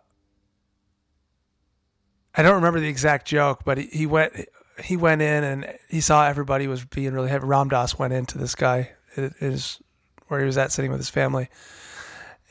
I 2.38 2.44
don't 2.44 2.56
remember 2.56 2.80
the 2.80 2.88
exact 2.88 3.28
joke, 3.28 3.64
but 3.66 3.80
he, 3.80 3.88
he 3.88 4.06
went 4.06 4.34
he 4.84 4.98
went 4.98 5.22
in 5.22 5.44
and 5.44 5.74
he 5.90 6.02
saw 6.02 6.28
everybody 6.28 6.68
was 6.68 6.86
being 6.86 7.14
really 7.14 7.30
heavy. 7.30 7.46
Ram 7.46 7.70
Dass 7.70 7.98
went 7.98 8.14
into 8.14 8.38
this 8.38 8.56
guy 8.56 8.92
is 9.16 9.82
where 10.28 10.40
he 10.40 10.46
was 10.46 10.58
at 10.58 10.72
sitting 10.72 10.92
with 10.92 11.00
his 11.00 11.10
family, 11.10 11.50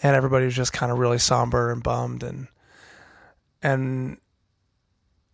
and 0.03 0.17
everybody 0.17 0.45
was 0.45 0.55
just 0.55 0.73
kind 0.73 0.91
of 0.91 0.99
really 0.99 1.19
somber 1.19 1.71
and 1.71 1.83
bummed 1.83 2.23
and 2.23 2.49
and 3.63 4.19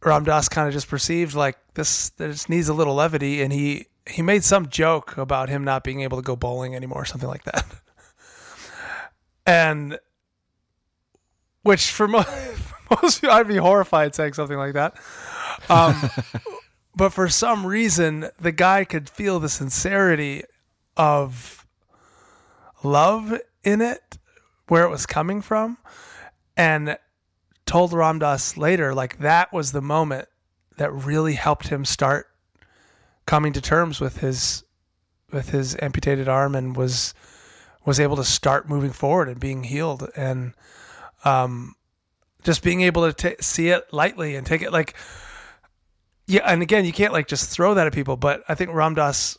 Ram 0.04 0.24
Dass 0.24 0.48
kind 0.48 0.68
of 0.68 0.74
just 0.74 0.88
perceived 0.88 1.34
like 1.34 1.56
this 1.74 2.10
this 2.10 2.48
needs 2.48 2.68
a 2.68 2.74
little 2.74 2.94
levity, 2.94 3.42
and 3.42 3.52
he 3.52 3.86
he 4.06 4.22
made 4.22 4.44
some 4.44 4.68
joke 4.68 5.16
about 5.16 5.48
him 5.48 5.64
not 5.64 5.84
being 5.84 6.00
able 6.00 6.18
to 6.18 6.22
go 6.22 6.36
bowling 6.36 6.74
anymore, 6.74 7.04
something 7.04 7.28
like 7.28 7.44
that. 7.44 7.64
and 9.46 9.98
which 11.62 11.90
for 11.90 12.08
most, 12.08 12.28
for 12.28 12.96
most 13.02 13.24
I'd 13.24 13.48
be 13.48 13.56
horrified 13.56 14.14
saying 14.14 14.34
something 14.34 14.58
like 14.58 14.74
that. 14.74 14.96
Um, 15.68 16.10
but 16.94 17.10
for 17.10 17.28
some 17.28 17.66
reason, 17.66 18.28
the 18.40 18.52
guy 18.52 18.84
could 18.84 19.08
feel 19.08 19.40
the 19.40 19.48
sincerity 19.48 20.44
of 20.96 21.66
love 22.82 23.38
in 23.64 23.80
it, 23.80 24.18
where 24.68 24.84
it 24.84 24.90
was 24.90 25.06
coming 25.06 25.40
from, 25.40 25.78
and 26.56 26.98
told 27.66 27.92
Ram 27.92 28.18
Dass 28.18 28.56
later, 28.56 28.94
like 28.94 29.18
that 29.18 29.52
was 29.52 29.72
the 29.72 29.80
moment 29.80 30.28
that 30.76 30.92
really 30.92 31.34
helped 31.34 31.68
him 31.68 31.84
start 31.84 32.28
coming 33.26 33.52
to 33.52 33.60
terms 33.60 34.00
with 34.00 34.18
his 34.18 34.64
with 35.32 35.50
his 35.50 35.76
amputated 35.80 36.28
arm 36.28 36.54
and 36.54 36.76
was 36.76 37.14
was 37.84 37.98
able 37.98 38.16
to 38.16 38.24
start 38.24 38.68
moving 38.68 38.92
forward 38.92 39.28
and 39.28 39.40
being 39.40 39.64
healed. 39.64 40.08
And 40.16 40.52
um 41.24 41.74
just 42.42 42.62
being 42.62 42.80
able 42.82 43.10
to 43.10 43.12
t- 43.12 43.40
see 43.40 43.68
it 43.68 43.92
lightly 43.92 44.34
and 44.34 44.46
take 44.46 44.62
it 44.62 44.72
like 44.72 44.94
yeah 46.26 46.42
and 46.44 46.62
again 46.62 46.84
you 46.84 46.92
can't 46.92 47.12
like 47.12 47.26
just 47.26 47.50
throw 47.50 47.74
that 47.74 47.86
at 47.86 47.92
people 47.92 48.16
but 48.16 48.42
i 48.48 48.54
think 48.54 48.72
Ram 48.72 48.94
Dass 48.94 49.38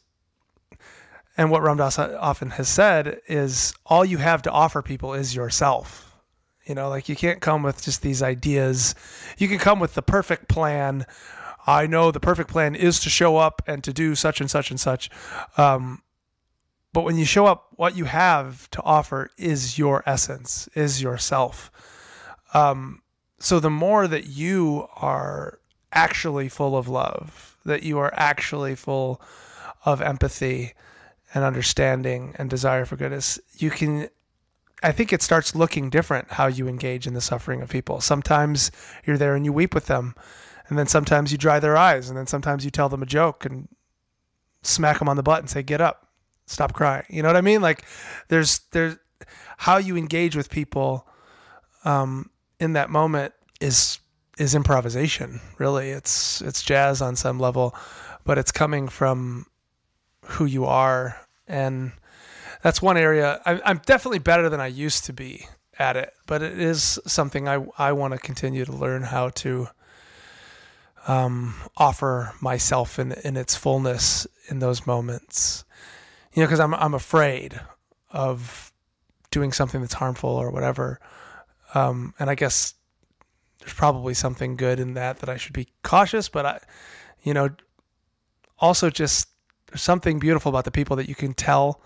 and 1.35 1.49
what 1.49 1.63
Ram 1.63 1.77
Dass 1.77 1.97
often 1.97 2.51
has 2.51 2.67
said 2.67 3.19
is 3.27 3.73
all 3.85 4.05
you 4.05 4.17
have 4.17 4.41
to 4.43 4.51
offer 4.51 4.81
people 4.81 5.13
is 5.13 5.35
yourself 5.35 6.15
you 6.65 6.75
know 6.75 6.89
like 6.89 7.09
you 7.09 7.15
can't 7.15 7.41
come 7.41 7.63
with 7.63 7.81
just 7.83 8.01
these 8.01 8.21
ideas 8.21 8.95
you 9.37 9.47
can 9.47 9.59
come 9.59 9.79
with 9.79 9.93
the 9.95 10.01
perfect 10.01 10.47
plan 10.47 11.05
I 11.65 11.87
know 11.87 12.11
the 12.11 12.19
perfect 12.19 12.49
plan 12.49 12.75
is 12.75 12.99
to 13.01 13.09
show 13.09 13.37
up 13.37 13.61
and 13.67 13.83
to 13.83 13.93
do 13.93 14.15
such 14.15 14.41
and 14.41 14.49
such 14.51 14.69
and 14.69 14.79
such. 14.79 15.09
Um, 15.57 16.01
but 16.91 17.03
when 17.03 17.17
you 17.17 17.25
show 17.25 17.45
up, 17.45 17.67
what 17.71 17.95
you 17.95 18.05
have 18.05 18.69
to 18.71 18.81
offer 18.83 19.31
is 19.37 19.77
your 19.77 20.03
essence, 20.05 20.67
is 20.75 21.01
yourself. 21.01 21.71
Um, 22.53 23.01
so 23.39 23.59
the 23.59 23.69
more 23.69 24.07
that 24.07 24.27
you 24.27 24.87
are 24.95 25.59
actually 25.93 26.49
full 26.49 26.77
of 26.77 26.87
love, 26.87 27.57
that 27.65 27.83
you 27.83 27.99
are 27.99 28.13
actually 28.15 28.75
full 28.75 29.21
of 29.85 30.01
empathy 30.01 30.73
and 31.33 31.43
understanding 31.43 32.35
and 32.37 32.49
desire 32.49 32.85
for 32.85 32.95
goodness, 32.95 33.39
you 33.57 33.69
can. 33.69 34.09
I 34.81 34.91
think 34.91 35.13
it 35.13 35.21
starts 35.21 35.55
looking 35.55 35.89
different 35.89 36.33
how 36.33 36.47
you 36.47 36.67
engage 36.67 37.07
in 37.07 37.13
the 37.13 37.21
suffering 37.21 37.61
of 37.61 37.69
people. 37.69 38.01
Sometimes 38.01 38.69
you're 39.05 39.17
there 39.17 39.33
and 39.33 39.45
you 39.45 39.53
weep 39.53 39.73
with 39.73 39.85
them 39.85 40.13
and 40.67 40.77
then 40.77 40.87
sometimes 40.87 41.31
you 41.31 41.37
dry 41.37 41.59
their 41.59 41.77
eyes, 41.77 42.09
and 42.09 42.17
then 42.17 42.27
sometimes 42.27 42.63
you 42.63 42.71
tell 42.71 42.89
them 42.89 43.03
a 43.03 43.05
joke 43.05 43.45
and 43.45 43.67
smack 44.61 44.99
them 44.99 45.09
on 45.09 45.17
the 45.17 45.23
butt 45.23 45.39
and 45.39 45.49
say, 45.49 45.61
"Get 45.61 45.81
up, 45.81 46.07
stop 46.45 46.73
crying." 46.73 47.05
You 47.09 47.21
know 47.21 47.29
what 47.29 47.35
I 47.35 47.41
mean? 47.41 47.61
Like, 47.61 47.83
there's 48.29 48.59
there's 48.71 48.97
how 49.57 49.77
you 49.77 49.97
engage 49.97 50.35
with 50.35 50.49
people 50.49 51.07
um, 51.85 52.29
in 52.59 52.73
that 52.73 52.89
moment 52.89 53.33
is 53.59 53.99
is 54.37 54.55
improvisation. 54.55 55.41
Really, 55.57 55.89
it's 55.89 56.41
it's 56.41 56.63
jazz 56.63 57.01
on 57.01 57.15
some 57.15 57.39
level, 57.39 57.75
but 58.23 58.37
it's 58.37 58.51
coming 58.51 58.87
from 58.87 59.45
who 60.25 60.45
you 60.45 60.65
are, 60.65 61.19
and 61.47 61.91
that's 62.61 62.81
one 62.81 62.97
area 62.97 63.41
I, 63.45 63.61
I'm 63.65 63.81
definitely 63.85 64.19
better 64.19 64.49
than 64.49 64.59
I 64.59 64.67
used 64.67 65.05
to 65.05 65.13
be 65.13 65.47
at 65.77 65.97
it. 65.97 66.11
But 66.25 66.41
it 66.41 66.59
is 66.59 66.99
something 67.05 67.47
I 67.47 67.65
I 67.77 67.91
want 67.91 68.13
to 68.13 68.19
continue 68.19 68.65
to 68.65 68.71
learn 68.71 69.03
how 69.03 69.29
to 69.29 69.67
um, 71.07 71.55
offer 71.77 72.33
myself 72.41 72.99
in 72.99 73.11
in 73.23 73.37
its 73.37 73.55
fullness 73.55 74.25
in 74.47 74.59
those 74.59 74.87
moments. 74.87 75.65
You 76.33 76.41
know, 76.41 76.47
because 76.47 76.59
I'm 76.59 76.73
I'm 76.73 76.93
afraid 76.93 77.59
of 78.11 78.71
doing 79.31 79.51
something 79.51 79.81
that's 79.81 79.95
harmful 79.95 80.29
or 80.29 80.51
whatever. 80.51 80.99
Um, 81.73 82.13
and 82.19 82.29
I 82.29 82.35
guess 82.35 82.75
there's 83.63 83.73
probably 83.73 84.13
something 84.13 84.57
good 84.57 84.79
in 84.79 84.93
that 84.95 85.19
that 85.19 85.29
I 85.29 85.37
should 85.37 85.53
be 85.53 85.69
cautious, 85.83 86.27
but 86.27 86.45
I, 86.45 86.59
you 87.23 87.33
know, 87.33 87.49
also 88.59 88.89
just 88.89 89.29
there's 89.67 89.81
something 89.81 90.19
beautiful 90.19 90.49
about 90.49 90.65
the 90.65 90.71
people 90.71 90.97
that 90.97 91.07
you 91.07 91.15
can 91.15 91.33
tell 91.33 91.81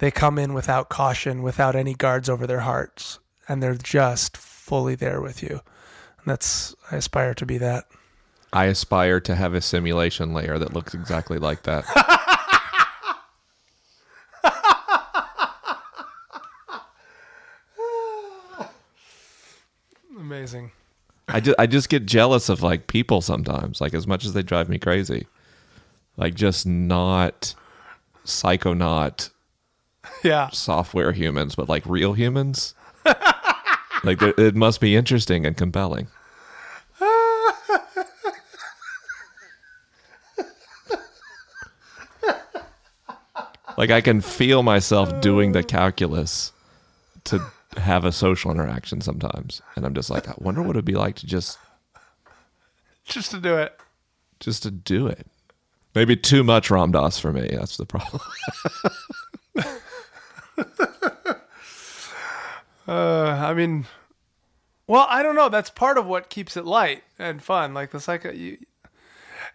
they 0.00 0.10
come 0.10 0.38
in 0.38 0.52
without 0.52 0.90
caution, 0.90 1.42
without 1.42 1.74
any 1.74 1.94
guards 1.94 2.28
over 2.28 2.46
their 2.46 2.60
hearts, 2.60 3.18
and 3.48 3.62
they're 3.62 3.74
just 3.74 4.36
fully 4.36 4.94
there 4.94 5.22
with 5.22 5.42
you. 5.42 5.62
And 6.18 6.26
that's 6.26 6.74
I 6.90 6.96
aspire 6.96 7.32
to 7.34 7.46
be 7.46 7.56
that. 7.58 7.86
I 8.52 8.66
aspire 8.66 9.18
to 9.20 9.34
have 9.34 9.54
a 9.54 9.62
simulation 9.62 10.34
layer 10.34 10.58
that 10.58 10.74
looks 10.74 10.92
exactly 10.94 11.38
like 11.38 11.62
that. 11.62 11.84
Amazing. 20.18 20.72
I 21.28 21.40
just 21.40 21.58
I 21.58 21.66
just 21.66 21.88
get 21.88 22.06
jealous 22.06 22.48
of 22.48 22.62
like 22.62 22.86
people 22.86 23.20
sometimes, 23.20 23.80
like 23.80 23.94
as 23.94 24.06
much 24.06 24.24
as 24.24 24.32
they 24.32 24.42
drive 24.42 24.68
me 24.68 24.78
crazy. 24.78 25.26
Like 26.16 26.34
just 26.34 26.66
not 26.66 27.54
psychonaut 28.24 29.30
Yeah. 30.24 30.48
software 30.50 31.12
humans, 31.12 31.54
but 31.54 31.68
like 31.68 31.84
real 31.86 32.12
humans. 32.14 32.74
like 34.04 34.20
it 34.22 34.54
must 34.56 34.80
be 34.80 34.96
interesting 34.96 35.44
and 35.46 35.56
compelling. 35.56 36.08
like 43.76 43.90
I 43.90 44.00
can 44.00 44.20
feel 44.20 44.62
myself 44.62 45.20
doing 45.20 45.52
the 45.52 45.62
calculus 45.62 46.52
to 47.24 47.40
have 47.78 48.04
a 48.04 48.12
social 48.12 48.50
interaction 48.50 49.00
sometimes, 49.00 49.62
and 49.76 49.84
I'm 49.86 49.94
just 49.94 50.10
like, 50.10 50.28
I 50.28 50.34
wonder 50.38 50.62
what 50.62 50.70
it'd 50.70 50.84
be 50.84 50.94
like 50.94 51.16
to 51.16 51.26
just 51.26 51.58
Just 53.04 53.30
to 53.30 53.38
do 53.38 53.56
it. 53.56 53.78
just 54.40 54.62
to 54.64 54.70
do 54.70 55.06
it. 55.06 55.26
Maybe 55.94 56.16
too 56.16 56.44
much 56.44 56.70
Ram 56.70 56.92
Dass 56.92 57.18
for 57.18 57.32
me. 57.32 57.48
That's 57.50 57.76
the 57.76 57.86
problem. 57.86 58.20
Uh, 62.86 63.38
I 63.46 63.52
mean, 63.52 63.84
well, 64.86 65.06
I 65.10 65.22
don't 65.22 65.34
know. 65.34 65.50
That's 65.50 65.68
part 65.68 65.98
of 65.98 66.06
what 66.06 66.30
keeps 66.30 66.56
it 66.56 66.64
light 66.64 67.02
and 67.18 67.42
fun. 67.42 67.74
Like 67.74 67.90
the 67.90 68.00
psycho, 68.00 68.32
you, 68.32 68.56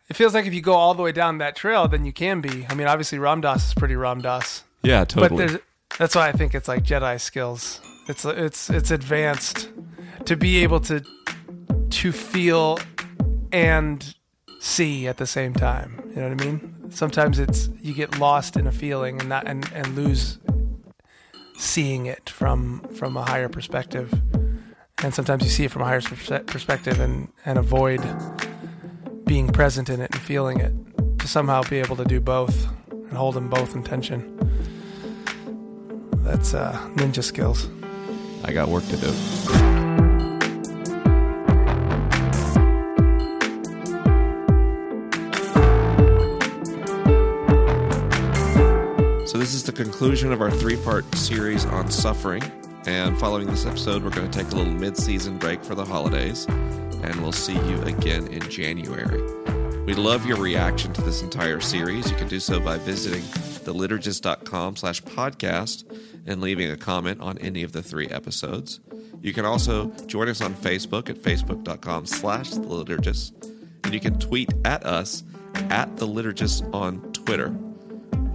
it 0.07 0.15
feels 0.15 0.35
like 0.35 0.45
if 0.45 0.53
you 0.53 0.61
go 0.61 0.73
all 0.73 0.93
the 0.93 1.01
way 1.01 1.11
down 1.11 1.39
that 1.39 1.55
trail, 1.55 1.87
then 1.87 2.05
you 2.05 2.13
can 2.13 2.41
be. 2.41 2.67
I 2.69 2.75
mean, 2.75 2.85
obviously 2.85 3.17
Ram 3.17 3.41
Dass 3.41 3.69
is 3.69 3.73
pretty 3.73 3.95
Ram 3.95 4.21
Dass, 4.21 4.63
yeah, 4.83 4.99
but 5.01 5.09
totally. 5.29 5.47
there's 5.47 5.59
that's 5.97 6.15
why 6.15 6.27
I 6.27 6.31
think 6.31 6.53
it's 6.53 6.67
like 6.67 6.83
Jedi 6.83 7.19
skills. 7.19 7.81
It's 8.07 8.25
it's 8.25 8.69
it's 8.69 8.91
advanced 8.91 9.69
to 10.25 10.35
be 10.35 10.63
able 10.63 10.79
to 10.81 11.03
to 11.89 12.11
feel 12.11 12.79
and 13.51 14.15
see 14.59 15.07
at 15.07 15.17
the 15.17 15.27
same 15.27 15.53
time. 15.53 16.03
You 16.09 16.21
know 16.21 16.29
what 16.29 16.41
I 16.41 16.45
mean? 16.45 16.91
Sometimes 16.91 17.39
it's 17.39 17.69
you 17.81 17.93
get 17.93 18.19
lost 18.19 18.57
in 18.57 18.67
a 18.67 18.71
feeling 18.71 19.19
and 19.19 19.29
not 19.29 19.47
and, 19.47 19.69
and 19.73 19.95
lose 19.95 20.39
seeing 21.57 22.05
it 22.05 22.29
from 22.29 22.81
from 22.93 23.15
a 23.15 23.23
higher 23.23 23.49
perspective. 23.49 24.13
And 25.01 25.13
sometimes 25.13 25.43
you 25.43 25.49
see 25.49 25.65
it 25.65 25.71
from 25.71 25.81
a 25.81 25.85
higher 25.85 26.01
perspective 26.01 26.99
and 26.99 27.31
and 27.45 27.57
avoid 27.57 28.01
being 29.25 29.47
present 29.47 29.89
in 29.89 30.01
it 30.01 30.11
and 30.11 30.21
feeling 30.21 30.59
it 30.59 30.73
to 31.19 31.27
somehow 31.27 31.63
be 31.63 31.79
able 31.79 31.95
to 31.95 32.05
do 32.05 32.19
both 32.19 32.67
and 32.91 33.13
hold 33.13 33.35
them 33.35 33.49
both 33.49 33.75
in 33.75 33.83
tension. 33.83 34.21
That's 36.23 36.53
uh, 36.53 36.73
ninja 36.95 37.23
skills. 37.23 37.69
I 38.43 38.51
got 38.51 38.69
work 38.69 38.85
to 38.87 38.97
do. 38.97 39.07
So, 49.25 49.37
this 49.39 49.53
is 49.53 49.63
the 49.63 49.71
conclusion 49.71 50.31
of 50.31 50.41
our 50.41 50.51
three 50.51 50.77
part 50.77 51.03
series 51.15 51.65
on 51.65 51.89
suffering. 51.89 52.43
And 52.85 53.17
following 53.17 53.47
this 53.47 53.65
episode, 53.65 54.03
we're 54.03 54.09
going 54.09 54.29
to 54.29 54.37
take 54.37 54.51
a 54.51 54.55
little 54.55 54.73
mid 54.73 54.97
season 54.97 55.37
break 55.37 55.63
for 55.63 55.73
the 55.73 55.85
holidays. 55.85 56.45
And 56.45 57.21
we'll 57.21 57.31
see 57.31 57.53
you 57.53 57.81
again 57.83 58.27
in 58.27 58.41
January. 58.49 59.21
We 59.85 59.93
love 59.93 60.25
your 60.25 60.37
reaction 60.37 60.93
to 60.93 61.01
this 61.01 61.21
entire 61.21 61.59
series. 61.59 62.09
You 62.09 62.15
can 62.17 62.27
do 62.27 62.39
so 62.39 62.59
by 62.59 62.77
visiting 62.77 63.21
theliturgists.com 63.21 64.75
slash 64.75 65.01
podcast 65.03 65.83
and 66.25 66.41
leaving 66.41 66.71
a 66.71 66.77
comment 66.77 67.21
on 67.21 67.37
any 67.39 67.63
of 67.63 67.71
the 67.71 67.83
three 67.83 68.07
episodes. 68.07 68.79
You 69.21 69.33
can 69.33 69.45
also 69.45 69.87
join 70.05 70.29
us 70.29 70.41
on 70.41 70.53
Facebook 70.53 71.09
at 71.09 71.17
facebook.com 71.17 72.05
slash 72.05 72.51
the 72.51 72.59
liturgist. 72.59 73.31
And 73.83 73.93
you 73.93 73.99
can 73.99 74.19
tweet 74.19 74.53
at 74.65 74.85
us 74.85 75.23
at 75.69 75.97
the 75.97 76.07
liturgist 76.07 76.73
on 76.73 76.99
Twitter. 77.13 77.55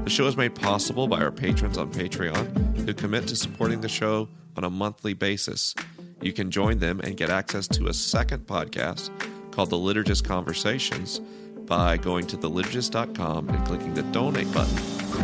The 0.04 0.10
show 0.10 0.26
is 0.26 0.36
made 0.36 0.54
possible 0.54 1.08
by 1.08 1.20
our 1.20 1.32
patrons 1.32 1.76
on 1.76 1.92
Patreon 1.92 2.78
who 2.78 2.94
commit 2.94 3.26
to 3.28 3.36
supporting 3.36 3.80
the 3.80 3.88
show 3.88 4.28
on 4.56 4.64
a 4.64 4.70
monthly 4.70 5.14
basis. 5.14 5.74
You 6.22 6.32
can 6.32 6.50
join 6.50 6.78
them 6.78 7.00
and 7.00 7.16
get 7.16 7.30
access 7.30 7.68
to 7.68 7.88
a 7.88 7.94
second 7.94 8.46
podcast 8.46 9.10
called 9.50 9.70
The 9.70 9.76
Liturgist 9.76 10.24
Conversations 10.24 11.20
by 11.68 11.96
going 11.96 12.26
to 12.26 12.36
theliturgists.com 12.36 13.48
and 13.48 13.66
clicking 13.66 13.94
the 13.94 14.02
donate 14.04 14.52
button 14.52 14.76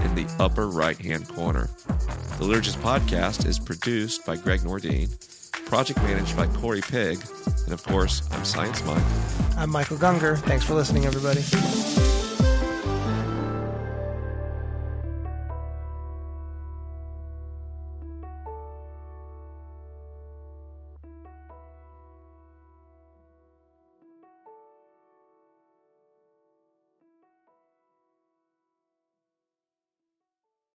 in 0.04 0.14
the 0.14 0.26
upper 0.38 0.68
right 0.68 0.98
hand 0.98 1.26
corner. 1.28 1.70
The 2.38 2.44
Liturgist 2.44 2.76
podcast 2.76 3.46
is 3.46 3.58
produced 3.58 4.26
by 4.26 4.36
Greg 4.36 4.60
Nordine, 4.60 5.08
project 5.66 6.00
managed 6.02 6.36
by 6.36 6.46
Corey 6.48 6.82
Pig, 6.82 7.18
and 7.64 7.72
of 7.72 7.82
course, 7.82 8.28
I'm 8.32 8.44
Science 8.44 8.84
Mike. 8.84 9.02
I'm 9.56 9.70
Michael 9.70 9.96
Gungor. 9.96 10.38
Thanks 10.38 10.64
for 10.64 10.74
listening, 10.74 11.06
everybody. 11.06 11.42